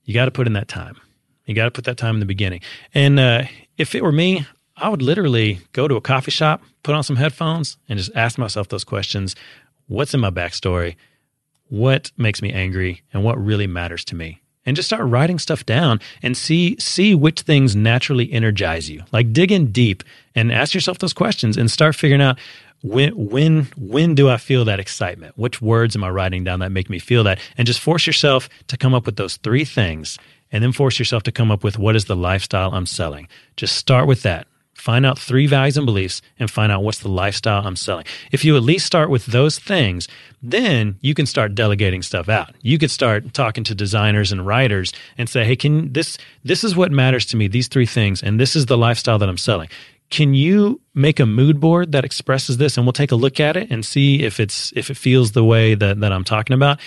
You 0.05 0.15
got 0.15 0.25
to 0.25 0.33
put 0.33 0.49
in 0.49 0.55
that 0.55 0.69
time. 0.69 0.97
You 1.47 1.55
got 1.55 1.67
to 1.67 1.71
put 1.71 1.85
that 1.85 1.99
time 1.99 2.17
in 2.17 2.21
the 2.21 2.27
beginning. 2.27 2.63
And 2.95 3.21
uh, 3.21 3.45
if 3.77 3.95
it 3.95 4.03
were 4.03 4.13
me, 4.13 4.45
I 4.77 4.89
would 4.89 5.03
literally 5.03 5.61
go 5.73 5.87
to 5.87 5.95
a 5.95 6.01
coffee 6.01 6.33
shop, 6.33 6.63
put 6.83 6.97
on 6.97 7.05
some 7.05 7.17
headphones, 7.17 7.77
and 7.89 7.97
just 7.99 8.11
ask 8.17 8.39
myself 8.39 8.69
those 8.69 8.85
questions. 8.85 9.37
What's 9.87 10.15
in 10.15 10.21
my 10.21 10.31
backstory? 10.31 10.97
What 11.71 12.13
makes 12.19 12.43
me 12.43 12.53
angry 12.53 13.03
and 13.13 13.25
what 13.25 13.43
really 13.43 13.67
matters 13.67 14.05
to 14.07 14.15
me. 14.15 14.43
And 14.67 14.77
just 14.77 14.89
start 14.89 15.09
writing 15.09 15.39
stuff 15.39 15.65
down 15.65 16.01
and 16.23 16.37
see 16.37 16.77
see 16.79 17.15
which 17.15 17.41
things 17.41 17.75
naturally 17.75 18.31
energize 18.31 18.91
you. 18.91 19.03
Like 19.11 19.33
dig 19.33 19.51
in 19.51 19.73
deep 19.73 20.05
and 20.35 20.53
ask 20.53 20.75
yourself 20.75 20.99
those 20.99 21.15
questions 21.15 21.57
and 21.57 21.71
start 21.71 21.97
figuring 21.97 22.21
out 22.21 22.39
when 22.83 23.13
when 23.17 23.69
when 23.77 24.15
do 24.15 24.29
i 24.29 24.37
feel 24.37 24.67
that 24.67 24.79
excitement? 24.79 25.37
Which 25.39 25.63
words 25.63 25.97
am 25.97 26.05
i 26.05 26.11
writing 26.11 26.45
down 26.45 26.61
that 26.61 26.73
make 26.73 26.91
me 26.91 26.99
feel 26.99 27.25
that? 27.25 27.39
And 27.57 27.67
just 27.67 27.81
force 27.81 28.07
yourself 28.07 28.49
to 28.67 28.77
come 28.77 28.93
up 28.93 29.07
with 29.07 29.17
those 29.17 29.39
three 29.39 29.65
things 29.65 30.19
and 30.53 30.63
then 30.63 30.73
force 30.73 30.99
yourself 30.99 31.23
to 31.23 31.33
come 31.33 31.51
up 31.51 31.65
with 31.65 31.79
what 31.79 31.97
is 31.97 32.05
the 32.05 32.17
lifestyle 32.17 32.73
i'm 32.75 32.87
selling. 32.87 33.29
Just 33.57 33.77
start 33.77 34.07
with 34.07 34.23
that 34.23 34.47
Find 34.81 35.05
out 35.05 35.19
three 35.19 35.47
values 35.47 35.77
and 35.77 35.85
beliefs 35.85 36.23
and 36.39 36.51
find 36.51 36.73
out 36.73 36.83
what's 36.83 37.01
the 37.01 37.09
lifestyle 37.09 37.67
I'm 37.67 37.77
selling. 37.77 38.07
If 38.33 38.45
you 38.45 38.57
at 38.57 38.63
least 38.63 38.87
start 38.87 39.11
with 39.11 39.27
those 39.27 39.59
things, 39.59 40.09
then 40.43 40.97
you 41.03 41.13
can 41.13 41.27
start 41.27 41.55
delegating 41.55 42.01
stuff 42.01 42.31
out. 42.31 42.55
You 42.63 42.79
could 42.79 42.91
start 42.91 43.35
talking 43.35 43.63
to 43.65 43.75
designers 43.75 44.33
and 44.33 44.47
writers 44.47 44.93
and 45.19 45.29
say, 45.29 45.45
"Hey, 45.45 45.55
can 45.55 45.93
this 45.93 46.17
this 46.45 46.65
is 46.65 46.75
what 46.75 46.93
matters 46.93 47.27
to 47.27 47.37
me, 47.37 47.47
these 47.47 47.69
three 47.69 47.85
things, 47.85 48.23
and 48.23 48.41
this 48.41 48.57
is 48.57 48.67
the 48.67 48.79
lifestyle 48.79 49.19
that 49.19 49.29
I'm 49.29 49.37
selling." 49.37 49.69
Can 50.09 50.35
you 50.35 50.81
make 50.95 51.21
a 51.21 51.27
mood 51.27 51.61
board 51.61 51.93
that 51.93 52.05
expresses 52.05 52.57
this, 52.57 52.77
and 52.77 52.87
we'll 52.87 52.93
take 52.93 53.13
a 53.13 53.17
look 53.17 53.39
at 53.39 53.57
it 53.57 53.71
and 53.71 53.85
see 53.85 54.23
if 54.23 54.41
it's 54.41 54.73
if 54.75 54.91
it 54.91 54.97
feels 54.97 55.33
the 55.33 55.45
way 55.45 55.75
that 55.75 56.01
that 56.01 56.13
I'm 56.13 56.25
talking 56.25 56.55
about. 56.55 56.81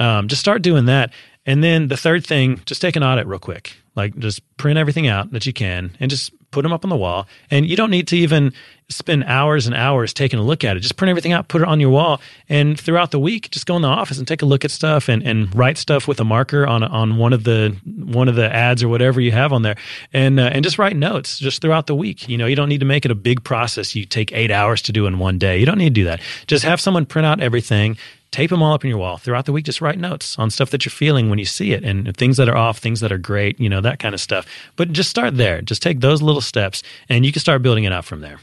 Um, 0.00 0.28
just 0.28 0.40
start 0.40 0.62
doing 0.62 0.86
that, 0.86 1.12
and 1.46 1.62
then 1.62 1.88
the 1.88 1.96
third 1.96 2.26
thing, 2.26 2.60
just 2.64 2.80
take 2.80 2.96
an 2.96 3.04
audit 3.04 3.26
real 3.26 3.38
quick. 3.38 3.76
Like 3.94 4.18
just 4.18 4.40
print 4.56 4.78
everything 4.78 5.06
out 5.06 5.30
that 5.32 5.46
you 5.46 5.52
can, 5.52 5.96
and 6.00 6.10
just 6.10 6.32
put 6.54 6.62
them 6.62 6.72
up 6.72 6.84
on 6.84 6.88
the 6.88 6.96
wall. 6.96 7.26
And 7.50 7.66
you 7.66 7.76
don't 7.76 7.90
need 7.90 8.06
to 8.08 8.16
even 8.16 8.52
spend 8.88 9.24
hours 9.24 9.66
and 9.66 9.74
hours 9.74 10.12
taking 10.14 10.38
a 10.38 10.42
look 10.42 10.62
at 10.62 10.76
it. 10.76 10.80
Just 10.80 10.96
print 10.96 11.10
everything 11.10 11.32
out, 11.32 11.48
put 11.48 11.62
it 11.62 11.68
on 11.68 11.80
your 11.80 11.90
wall, 11.90 12.20
and 12.48 12.78
throughout 12.78 13.10
the 13.10 13.18
week, 13.18 13.50
just 13.50 13.66
go 13.66 13.74
in 13.76 13.82
the 13.82 13.88
office 13.88 14.18
and 14.18 14.28
take 14.28 14.42
a 14.42 14.46
look 14.46 14.64
at 14.64 14.70
stuff 14.70 15.08
and, 15.08 15.22
and 15.22 15.54
write 15.54 15.78
stuff 15.78 16.06
with 16.06 16.20
a 16.20 16.24
marker 16.24 16.66
on 16.66 16.82
on 16.82 17.16
one 17.16 17.32
of 17.32 17.44
the 17.44 17.76
one 17.84 18.28
of 18.28 18.36
the 18.36 18.52
ads 18.52 18.82
or 18.82 18.88
whatever 18.88 19.20
you 19.20 19.32
have 19.32 19.52
on 19.52 19.62
there, 19.62 19.76
and 20.12 20.38
uh, 20.38 20.50
and 20.52 20.62
just 20.62 20.78
write 20.78 20.96
notes 20.96 21.38
just 21.38 21.60
throughout 21.60 21.86
the 21.86 21.94
week. 21.94 22.28
You 22.28 22.38
know, 22.38 22.46
you 22.46 22.56
don't 22.56 22.68
need 22.68 22.80
to 22.80 22.86
make 22.86 23.04
it 23.04 23.10
a 23.10 23.16
big 23.16 23.42
process. 23.42 23.94
You 23.94 24.04
take 24.04 24.32
eight 24.32 24.50
hours 24.50 24.80
to 24.82 24.92
do 24.92 25.06
in 25.06 25.18
one 25.18 25.38
day. 25.38 25.58
You 25.58 25.66
don't 25.66 25.78
need 25.78 25.94
to 25.94 26.00
do 26.00 26.04
that. 26.04 26.20
Just 26.46 26.64
have 26.64 26.80
someone 26.80 27.06
print 27.06 27.26
out 27.26 27.40
everything 27.40 27.96
tape 28.34 28.50
them 28.50 28.64
all 28.64 28.74
up 28.74 28.82
in 28.82 28.90
your 28.90 28.98
wall 28.98 29.16
throughout 29.16 29.46
the 29.46 29.52
week. 29.52 29.64
Just 29.64 29.80
write 29.80 29.96
notes 29.96 30.36
on 30.40 30.50
stuff 30.50 30.70
that 30.70 30.84
you're 30.84 30.90
feeling 30.90 31.30
when 31.30 31.38
you 31.38 31.44
see 31.44 31.72
it 31.72 31.84
and 31.84 32.14
things 32.16 32.36
that 32.36 32.48
are 32.48 32.56
off, 32.56 32.78
things 32.78 32.98
that 32.98 33.12
are 33.12 33.18
great, 33.18 33.60
you 33.60 33.68
know, 33.68 33.80
that 33.80 34.00
kind 34.00 34.12
of 34.12 34.20
stuff. 34.20 34.44
But 34.74 34.90
just 34.90 35.08
start 35.08 35.36
there. 35.36 35.62
Just 35.62 35.82
take 35.82 36.00
those 36.00 36.20
little 36.20 36.40
steps 36.40 36.82
and 37.08 37.24
you 37.24 37.30
can 37.30 37.38
start 37.38 37.62
building 37.62 37.84
it 37.84 37.92
out 37.92 38.04
from 38.04 38.22
there. 38.22 38.40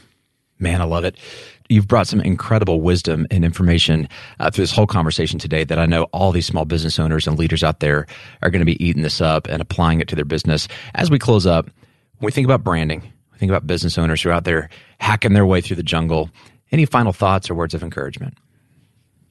Man, 0.58 0.80
I 0.80 0.84
love 0.84 1.04
it. 1.04 1.18
You've 1.68 1.88
brought 1.88 2.06
some 2.06 2.22
incredible 2.22 2.80
wisdom 2.80 3.26
and 3.30 3.44
information 3.44 4.08
uh, 4.40 4.50
through 4.50 4.62
this 4.62 4.72
whole 4.72 4.86
conversation 4.86 5.38
today 5.38 5.62
that 5.64 5.78
I 5.78 5.84
know 5.84 6.04
all 6.04 6.32
these 6.32 6.46
small 6.46 6.64
business 6.64 6.98
owners 6.98 7.26
and 7.26 7.38
leaders 7.38 7.62
out 7.62 7.80
there 7.80 8.06
are 8.40 8.48
going 8.48 8.60
to 8.60 8.66
be 8.66 8.82
eating 8.82 9.02
this 9.02 9.20
up 9.20 9.46
and 9.46 9.60
applying 9.60 10.00
it 10.00 10.08
to 10.08 10.16
their 10.16 10.24
business. 10.24 10.68
As 10.94 11.10
we 11.10 11.18
close 11.18 11.46
up, 11.46 11.66
when 12.18 12.26
we 12.26 12.32
think 12.32 12.46
about 12.46 12.64
branding, 12.64 13.02
we 13.32 13.38
think 13.38 13.50
about 13.50 13.66
business 13.66 13.98
owners 13.98 14.22
who 14.22 14.30
are 14.30 14.32
out 14.32 14.44
there 14.44 14.70
hacking 15.00 15.34
their 15.34 15.44
way 15.44 15.60
through 15.60 15.76
the 15.76 15.82
jungle. 15.82 16.30
Any 16.70 16.86
final 16.86 17.12
thoughts 17.12 17.50
or 17.50 17.54
words 17.54 17.74
of 17.74 17.82
encouragement? 17.82 18.38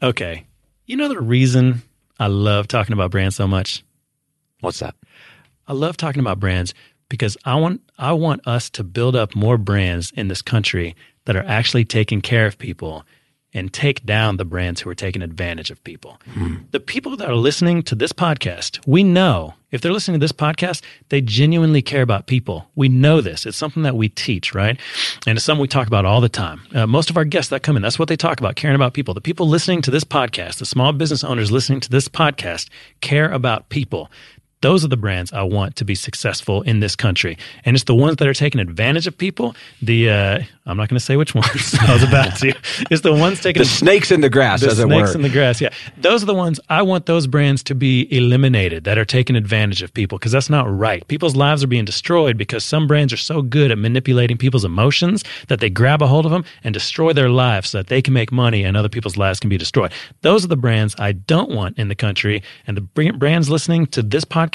Okay. 0.04 0.46
You 0.92 0.98
know 0.98 1.08
the 1.08 1.22
reason 1.22 1.84
I 2.20 2.28
love 2.28 2.68
talking 2.68 2.92
about 2.92 3.12
brands 3.12 3.38
so 3.38 3.48
much? 3.48 3.82
What's 4.60 4.80
that? 4.80 4.94
I 5.66 5.72
love 5.72 5.96
talking 5.96 6.20
about 6.20 6.42
brands 6.42 6.74
because 7.08 7.38
I 7.46 7.56
want 7.56 7.80
I 7.98 8.12
want 8.12 8.46
us 8.46 8.70
to 8.72 8.84
build 8.84 9.16
up 9.16 9.34
more 9.34 9.58
brands 9.58 10.12
in 10.18 10.28
this 10.28 10.42
country 10.42 10.98
that 11.24 11.38
are 11.38 11.46
actually 11.48 11.86
taking 11.86 12.20
care 12.20 12.46
of 12.46 12.58
people 12.58 13.06
and 13.54 13.74
take 13.74 14.06
down 14.06 14.38
the 14.38 14.46
brands 14.46 14.82
who 14.82 14.90
are 14.90 14.96
taking 14.96 15.22
advantage 15.22 15.72
of 15.72 15.84
people. 15.84 16.20
Hmm. 16.34 16.56
The 16.72 16.80
people 16.80 17.18
that 17.18 17.30
are 17.30 17.36
listening 17.36 17.84
to 17.84 17.96
this 17.96 18.14
podcast, 18.14 18.80
we 18.88 19.04
know 19.04 19.56
if 19.72 19.80
they're 19.80 19.94
listening 19.94 20.20
to 20.20 20.24
this 20.24 20.34
podcast, 20.34 20.82
they 21.10 21.22
genuinely 21.22 21.82
care 21.82 22.02
about 22.02 22.28
people. 22.28 22.70
We 22.76 22.90
know 22.90 23.22
this. 23.22 23.46
It's 23.46 23.58
something 23.58 23.84
that 23.84 23.96
we 23.96 24.10
teach, 24.10 24.54
right? 24.54 24.78
And 25.26 25.38
it's 25.38 25.46
something 25.46 25.62
we 25.62 25.68
talk 25.68 25.88
about 25.88 26.06
all 26.06 26.20
the 26.20 26.30
time. 26.30 26.62
Uh, 26.74 26.86
most 26.86 27.10
of 27.10 27.18
our 27.18 27.24
guests 27.24 27.50
that 27.52 27.64
come 27.64 27.78
in, 27.78 27.82
that's 27.82 27.98
what 27.98 28.10
they 28.10 28.18
talk 28.18 28.40
about, 28.40 28.56
caring 28.56 28.76
about 28.76 28.94
people. 28.94 29.14
The 29.14 29.22
people 29.22 29.48
listening 29.48 29.82
to 29.84 29.92
this 29.92 30.04
podcast, 30.04 30.58
the 30.58 30.66
small 30.66 30.92
business 30.92 31.24
owners 31.24 31.52
listening 31.52 31.80
to 31.82 31.90
this 31.90 32.10
podcast, 32.10 32.70
care 33.00 33.32
about 33.32 33.70
people. 33.70 34.12
Those 34.62 34.86
are 34.86 34.88
the 34.88 34.98
brands 34.98 35.34
I 35.34 35.42
want 35.42 35.76
to 35.78 35.86
be 35.86 35.96
successful 35.96 36.62
in 36.62 36.80
this 36.80 36.96
country. 36.96 37.38
And 37.66 37.76
it's 37.76 37.86
the 37.86 37.96
ones 37.96 38.18
that 38.18 38.28
are 38.28 38.34
taking 38.34 38.62
advantage 38.62 39.08
of 39.08 39.18
people. 39.18 39.56
The 39.82 40.10
uh, 40.10 40.40
I'm 40.68 40.78
not 40.78 40.88
going 40.88 41.00
to 41.00 41.04
say 41.04 41.18
which 41.18 41.34
ones. 41.34 41.76
I 41.82 41.94
was 41.94 42.04
about 42.04 42.38
to. 42.38 42.54
It's 42.92 43.02
the 43.02 43.14
ones 43.14 43.42
taking 43.42 43.64
the 43.64 43.68
snakes 43.68 44.12
in 44.12 44.22
the 44.22 44.30
grass, 44.30 44.62
the 44.62 44.68
as 44.68 44.80
it 44.80 44.88
were. 44.88 44.94
Snakes 44.94 45.16
in 45.16 45.24
the 45.24 45.30
grass. 45.30 45.60
Yeah, 45.62 45.70
those 45.98 46.22
are 46.22 46.28
the 46.28 46.36
ones 46.36 46.60
I 46.70 46.84
want. 46.84 47.08
Those 47.08 47.26
brands 47.26 47.64
to 47.64 47.76
be 47.76 48.08
eliminated 48.16 48.84
that 48.84 48.98
are 48.98 49.06
taking 49.06 49.36
advantage 49.36 49.82
of 49.82 49.92
people 49.94 50.20
because 50.20 50.32
that's 50.32 50.50
not 50.50 50.72
right. 50.72 51.08
People's 51.08 51.36
lives 51.36 51.64
are 51.64 51.68
being 51.68 51.86
destroyed 51.86 52.38
because 52.38 52.64
some 52.64 52.88
brands 52.88 53.12
are 53.12 53.18
so 53.18 53.42
good 53.42 53.72
at 53.72 53.80
manipulating 53.80 54.38
people's 54.38 54.64
emotions 54.64 55.24
that 55.48 55.60
they 55.60 55.70
grab 55.70 56.02
a 56.04 56.08
hold 56.08 56.26
of 56.26 56.32
them 56.32 56.46
and 56.64 56.74
destroy 56.74 57.14
their 57.14 57.30
lives 57.30 57.72
so 57.72 57.80
that 57.80 57.88
they 57.88 58.02
can 58.02 58.14
make 58.14 58.32
money 58.32 58.64
and 58.64 58.78
other 58.78 58.90
people's 58.90 59.18
lives 59.18 59.40
can 59.40 59.50
be 59.50 59.58
destroyed. 59.58 59.92
Those 60.22 60.46
are 60.46 60.50
the 60.50 60.56
brands 60.56 60.96
I 61.00 61.14
don't 61.14 61.50
want 61.50 61.80
in 61.80 61.88
the 61.88 61.96
country. 61.96 62.44
And 62.68 62.78
the 62.78 62.82
brands 62.82 63.50
listening 63.50 63.88
to 63.88 64.04
this 64.04 64.24
podcast 64.24 64.51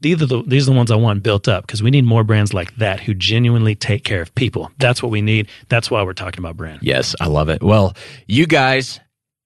these 0.00 0.22
are 0.22 0.26
the 0.26 0.42
these 0.46 0.68
are 0.68 0.72
the 0.72 0.76
ones 0.76 0.90
I 0.90 0.96
want 0.96 1.22
built 1.22 1.48
up 1.48 1.66
because 1.66 1.82
we 1.82 1.90
need 1.90 2.04
more 2.04 2.24
brands 2.24 2.52
like 2.52 2.74
that 2.76 3.00
who 3.00 3.14
genuinely 3.14 3.74
take 3.74 4.04
care 4.04 4.20
of 4.20 4.34
people. 4.34 4.70
That's 4.78 5.02
what 5.02 5.10
we 5.10 5.22
need. 5.22 5.48
That's 5.68 5.90
why 5.90 6.02
we're 6.02 6.12
talking 6.12 6.40
about 6.40 6.56
brand. 6.56 6.80
Yes, 6.82 7.14
I 7.20 7.26
love 7.26 7.48
it. 7.48 7.62
Well, 7.62 7.94
you 8.26 8.46
guys, 8.46 9.00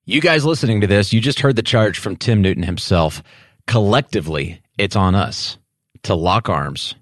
you 0.05 0.21
guys 0.21 0.45
listening 0.45 0.81
to 0.81 0.87
this, 0.87 1.13
you 1.13 1.21
just 1.21 1.39
heard 1.39 1.55
the 1.55 1.63
charge 1.63 1.99
from 1.99 2.15
Tim 2.15 2.41
Newton 2.41 2.63
himself. 2.63 3.23
Collectively, 3.67 4.61
it's 4.77 4.95
on 4.95 5.15
us 5.15 5.57
to 6.03 6.15
lock 6.15 6.49
arms, 6.49 6.95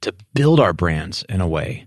to 0.00 0.14
build 0.32 0.60
our 0.60 0.72
brands 0.72 1.24
in 1.28 1.40
a 1.40 1.48
way 1.48 1.86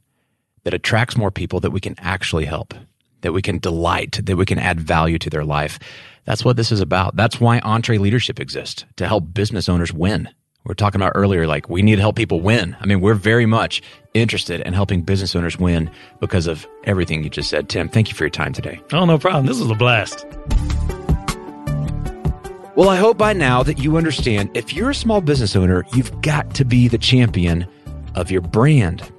that 0.64 0.74
attracts 0.74 1.18
more 1.18 1.32
people 1.32 1.60
that 1.62 1.72
we 1.72 1.80
can 1.80 1.96
actually 1.98 2.46
help, 2.46 2.74
that 3.22 3.32
we 3.32 3.42
can 3.42 3.58
delight, 3.58 4.20
that 4.24 4.36
we 4.36 4.46
can 4.46 4.60
add 4.60 4.80
value 4.80 5.18
to 5.18 5.30
their 5.30 5.46
life. 5.46 5.80
That's 6.26 6.44
what 6.44 6.58
this 6.58 6.74
is 6.74 6.82
about. 6.82 7.16
That's 7.16 7.40
why 7.40 7.62
EntreLeadership 7.62 8.40
exists 8.40 8.86
to 8.98 9.08
help 9.08 9.34
business 9.34 9.70
owners 9.70 9.94
win 9.94 10.30
we're 10.68 10.74
talking 10.74 11.00
about 11.00 11.14
earlier, 11.16 11.48
like 11.48 11.70
we 11.70 11.82
need 11.82 11.96
to 11.96 12.02
help 12.02 12.18
people 12.18 12.42
win. 12.42 12.76
I 12.82 12.86
mean, 12.86 13.00
we're 13.00 13.14
very 13.14 13.46
much 13.46 13.82
interested 14.14 14.60
in 14.62 14.74
helping 14.74 15.02
business 15.02 15.36
owners 15.36 15.58
win 15.58 15.90
because 16.20 16.46
of 16.46 16.68
everything 16.84 17.24
you 17.24 17.30
just 17.30 17.50
said. 17.50 17.70
Tim, 17.70 17.88
thank 17.88 18.10
you 18.10 18.16
for 18.16 18.26
your 18.26 18.30
time 18.30 18.52
today. 18.52 18.82
Oh, 18.92 19.06
no 19.06 19.18
problem. 19.18 19.46
This 19.46 19.60
was 19.60 19.72
a 19.72 19.76
blast. 19.76 20.26
Well, 22.76 22.90
I 22.90 22.98
hope 22.98 23.18
by 23.18 23.34
now 23.34 23.64
that 23.64 23.80
you 23.80 23.98
understand 23.98 24.56
if 24.56 24.74
you're 24.74 24.90
a 24.90 24.96
small 24.96 25.22
business 25.22 25.56
owner, 25.56 25.86
you've 25.94 26.22
got 26.22 26.54
to 26.56 26.66
be 26.66 26.88
the 26.88 26.98
champion 26.98 27.66
of 28.16 28.30
your 28.30 28.42
brand. 28.42 29.10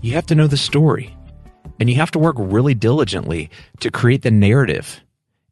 You 0.00 0.12
have 0.12 0.26
to 0.26 0.34
know 0.34 0.46
the 0.46 0.56
story 0.56 1.14
and 1.80 1.90
you 1.90 1.96
have 1.96 2.12
to 2.12 2.18
work 2.18 2.36
really 2.38 2.74
diligently 2.74 3.50
to 3.80 3.90
create 3.90 4.22
the 4.22 4.30
narrative. 4.30 5.00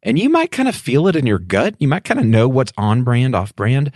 And 0.03 0.17
you 0.17 0.29
might 0.29 0.51
kind 0.51 0.69
of 0.69 0.75
feel 0.75 1.07
it 1.07 1.15
in 1.15 1.27
your 1.27 1.39
gut. 1.39 1.75
You 1.79 1.87
might 1.87 2.05
kind 2.05 2.19
of 2.19 2.25
know 2.25 2.47
what's 2.47 2.71
on 2.77 3.03
brand, 3.03 3.35
off 3.35 3.55
brand. 3.55 3.91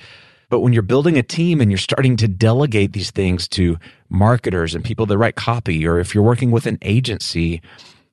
But 0.52 0.60
when 0.60 0.74
you're 0.74 0.82
building 0.84 1.18
a 1.18 1.24
team 1.24 1.62
and 1.62 1.72
you're 1.72 1.78
starting 1.78 2.18
to 2.18 2.28
delegate 2.28 2.92
these 2.92 3.10
things 3.10 3.48
to 3.48 3.78
marketers 4.10 4.76
and 4.76 4.84
people 4.84 5.06
that 5.06 5.18
write 5.18 5.36
copy, 5.36 5.88
or 5.88 5.98
if 5.98 6.14
you're 6.14 6.26
working 6.26 6.52
with 6.52 6.68
an 6.68 6.78
agency, 6.82 7.62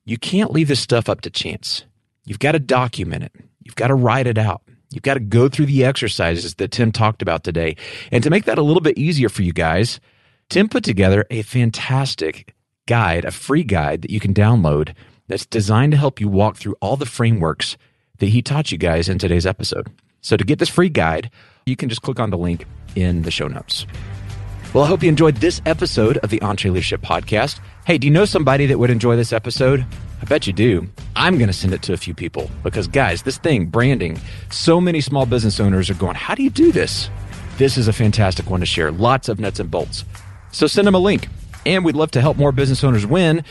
you 0.05 0.17
can't 0.17 0.53
leave 0.53 0.69
this 0.69 0.79
stuff 0.79 1.09
up 1.09 1.19
to 1.21 1.29
chance. 1.29 1.83
You've 2.25 2.39
got 2.39 2.53
to 2.53 2.59
document 2.59 3.25
it. 3.25 3.33
You've 3.61 3.75
got 3.75 3.87
to 3.87 3.93
write 3.93 4.25
it 4.25 4.37
out. 4.37 4.61
You've 4.89 5.03
got 5.03 5.15
to 5.15 5.19
go 5.19 5.49
through 5.49 5.65
the 5.65 5.83
exercises 5.83 6.55
that 6.55 6.71
Tim 6.71 6.93
talked 6.93 7.21
about 7.21 7.43
today. 7.43 7.75
And 8.09 8.23
to 8.23 8.29
make 8.29 8.45
that 8.45 8.57
a 8.57 8.63
little 8.63 8.81
bit 8.81 8.97
easier 8.97 9.27
for 9.27 9.43
you 9.43 9.51
guys, 9.51 9.99
Tim 10.47 10.69
put 10.69 10.85
together 10.85 11.25
a 11.29 11.41
fantastic 11.41 12.55
guide, 12.87 13.25
a 13.25 13.31
free 13.31 13.65
guide 13.65 14.03
that 14.03 14.11
you 14.11 14.21
can 14.21 14.33
download 14.33 14.95
that's 15.27 15.45
designed 15.45 15.91
to 15.91 15.97
help 15.97 16.21
you 16.21 16.29
walk 16.29 16.55
through 16.55 16.77
all 16.79 16.95
the 16.95 17.05
frameworks 17.05 17.75
that 18.19 18.29
he 18.29 18.41
taught 18.41 18.71
you 18.71 18.77
guys 18.77 19.09
in 19.09 19.19
today's 19.19 19.45
episode. 19.45 19.87
So 20.21 20.37
to 20.37 20.45
get 20.45 20.59
this 20.59 20.69
free 20.69 20.89
guide, 20.89 21.29
you 21.69 21.75
can 21.75 21.87
just 21.87 22.01
click 22.01 22.19
on 22.19 22.29
the 22.29 22.37
link 22.37 22.65
in 22.95 23.21
the 23.21 23.31
show 23.31 23.47
notes. 23.47 23.85
Well, 24.73 24.83
I 24.83 24.87
hope 24.87 25.01
you 25.01 25.09
enjoyed 25.09 25.37
this 25.37 25.61
episode 25.65 26.17
of 26.17 26.29
the 26.29 26.39
EntreLeadership 26.39 26.99
Podcast. 26.99 27.59
Hey, 27.85 27.97
do 27.97 28.05
you 28.05 28.13
know 28.13 28.25
somebody 28.25 28.65
that 28.67 28.77
would 28.77 28.89
enjoy 28.89 29.15
this 29.15 29.33
episode? 29.33 29.85
I 30.21 30.25
bet 30.25 30.45
you 30.45 30.53
do. 30.53 30.87
I'm 31.15 31.37
going 31.37 31.47
to 31.47 31.53
send 31.53 31.73
it 31.73 31.81
to 31.83 31.93
a 31.93 31.97
few 31.97 32.13
people 32.13 32.51
because, 32.61 32.87
guys, 32.87 33.23
this 33.23 33.37
thing, 33.37 33.65
branding, 33.65 34.19
so 34.51 34.79
many 34.79 35.01
small 35.01 35.25
business 35.25 35.59
owners 35.59 35.89
are 35.89 35.95
going, 35.95 36.15
How 36.15 36.35
do 36.35 36.43
you 36.43 36.49
do 36.49 36.71
this? 36.71 37.09
This 37.57 37.77
is 37.77 37.87
a 37.87 37.93
fantastic 37.93 38.49
one 38.49 38.59
to 38.59 38.65
share. 38.65 38.91
Lots 38.91 39.27
of 39.27 39.39
nuts 39.39 39.59
and 39.59 39.71
bolts. 39.71 40.05
So 40.51 40.67
send 40.67 40.87
them 40.87 40.95
a 40.95 40.99
link. 40.99 41.27
And 41.65 41.83
we'd 41.83 41.95
love 41.95 42.11
to 42.11 42.21
help 42.21 42.37
more 42.37 42.51
business 42.51 42.83
owners 42.83 43.05
win. 43.05 43.43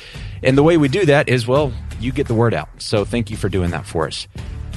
And 0.43 0.57
the 0.57 0.63
way 0.63 0.77
we 0.77 0.89
do 0.89 1.05
that 1.07 1.29
is, 1.29 1.47
well, 1.47 1.73
you 2.01 2.13
get 2.13 2.27
the 2.27 2.35
word 2.35 2.55
out. 2.55 2.69
So 2.79 3.05
thank 3.05 3.31
you 3.31 3.37
for 3.37 3.49
doing 3.49 3.71
that 3.71 3.87
for 3.87 4.07
us. 4.07 4.29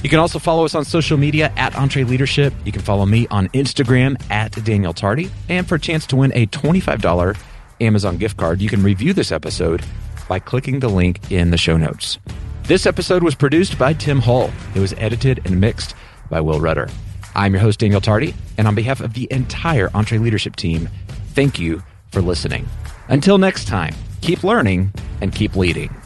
You 0.03 0.09
can 0.09 0.19
also 0.19 0.39
follow 0.39 0.65
us 0.65 0.73
on 0.73 0.83
social 0.83 1.17
media 1.17 1.53
at 1.57 1.73
EntreLeadership. 1.73 2.53
You 2.65 2.71
can 2.71 2.81
follow 2.81 3.05
me 3.05 3.27
on 3.27 3.49
Instagram 3.49 4.19
at 4.31 4.51
Daniel 4.63 4.93
Tardy. 4.93 5.29
And 5.47 5.67
for 5.67 5.75
a 5.75 5.79
chance 5.79 6.07
to 6.07 6.15
win 6.15 6.31
a 6.33 6.47
$25 6.47 7.37
Amazon 7.79 8.17
gift 8.17 8.37
card, 8.37 8.61
you 8.61 8.69
can 8.69 8.81
review 8.81 9.13
this 9.13 9.31
episode 9.31 9.83
by 10.27 10.39
clicking 10.39 10.79
the 10.79 10.89
link 10.89 11.31
in 11.31 11.51
the 11.51 11.57
show 11.57 11.77
notes. 11.77 12.17
This 12.63 12.85
episode 12.85 13.21
was 13.21 13.35
produced 13.35 13.77
by 13.77 13.93
Tim 13.93 14.19
Hall. 14.19 14.49
It 14.73 14.79
was 14.79 14.93
edited 14.93 15.45
and 15.45 15.59
mixed 15.61 15.93
by 16.29 16.41
Will 16.41 16.59
Rudder. 16.59 16.89
I'm 17.35 17.53
your 17.53 17.61
host, 17.61 17.79
Daniel 17.79 18.01
Tardy, 18.01 18.33
and 18.57 18.67
on 18.67 18.75
behalf 18.75 19.01
of 19.01 19.13
the 19.13 19.27
entire 19.31 19.89
EntreLeadership 19.89 20.55
team, 20.55 20.89
thank 21.33 21.59
you 21.59 21.83
for 22.11 22.21
listening. 22.21 22.67
Until 23.07 23.37
next 23.37 23.67
time, 23.67 23.93
keep 24.21 24.43
learning 24.43 24.93
and 25.21 25.33
keep 25.33 25.55
leading. 25.55 26.00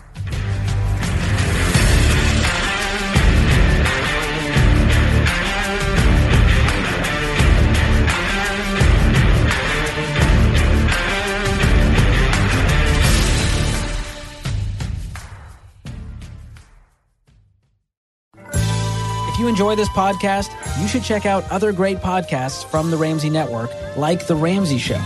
If 19.35 19.41
you 19.41 19.49
enjoy 19.49 19.75
this 19.75 19.89
podcast, 19.89 20.49
you 20.81 20.87
should 20.87 21.03
check 21.03 21.25
out 21.25 21.43
other 21.51 21.73
great 21.73 21.97
podcasts 21.97 22.63
from 22.63 22.89
the 22.89 22.95
Ramsey 22.95 23.29
Network, 23.29 23.69
like 23.97 24.27
The 24.27 24.35
Ramsey 24.35 24.77
Show. 24.77 25.01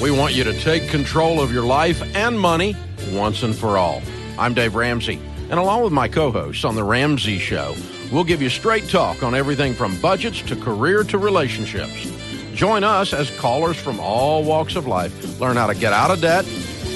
We 0.00 0.12
want 0.12 0.32
you 0.32 0.44
to 0.44 0.52
take 0.60 0.88
control 0.88 1.40
of 1.40 1.52
your 1.52 1.64
life 1.64 2.00
and 2.14 2.38
money 2.38 2.76
once 3.10 3.42
and 3.42 3.52
for 3.52 3.76
all. 3.76 4.00
I'm 4.38 4.54
Dave 4.54 4.76
Ramsey, 4.76 5.20
and 5.50 5.54
along 5.54 5.82
with 5.82 5.92
my 5.92 6.06
co 6.06 6.30
hosts 6.30 6.64
on 6.64 6.76
The 6.76 6.84
Ramsey 6.84 7.40
Show, 7.40 7.74
we'll 8.12 8.22
give 8.22 8.40
you 8.40 8.48
straight 8.48 8.88
talk 8.88 9.24
on 9.24 9.34
everything 9.34 9.74
from 9.74 10.00
budgets 10.00 10.40
to 10.42 10.54
career 10.54 11.02
to 11.02 11.18
relationships. 11.18 12.12
Join 12.54 12.84
us 12.84 13.12
as 13.12 13.28
callers 13.40 13.76
from 13.76 13.98
all 13.98 14.44
walks 14.44 14.76
of 14.76 14.86
life 14.86 15.40
learn 15.40 15.56
how 15.56 15.66
to 15.66 15.74
get 15.74 15.92
out 15.92 16.12
of 16.12 16.20
debt 16.20 16.46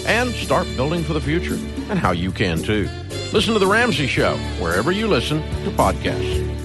and 0.07 0.31
start 0.31 0.69
building 0.77 1.03
for 1.03 1.13
the 1.13 1.21
future, 1.21 1.59
and 1.89 1.99
how 1.99 2.13
you 2.13 2.31
can 2.33 2.63
too. 2.63 2.89
Listen 3.33 3.53
to 3.55 3.59
The 3.59 3.67
Ramsey 3.67 4.07
Show 4.07 4.37
wherever 4.61 4.93
you 4.93 5.07
listen 5.07 5.41
to 5.65 5.71
podcasts. 5.71 6.58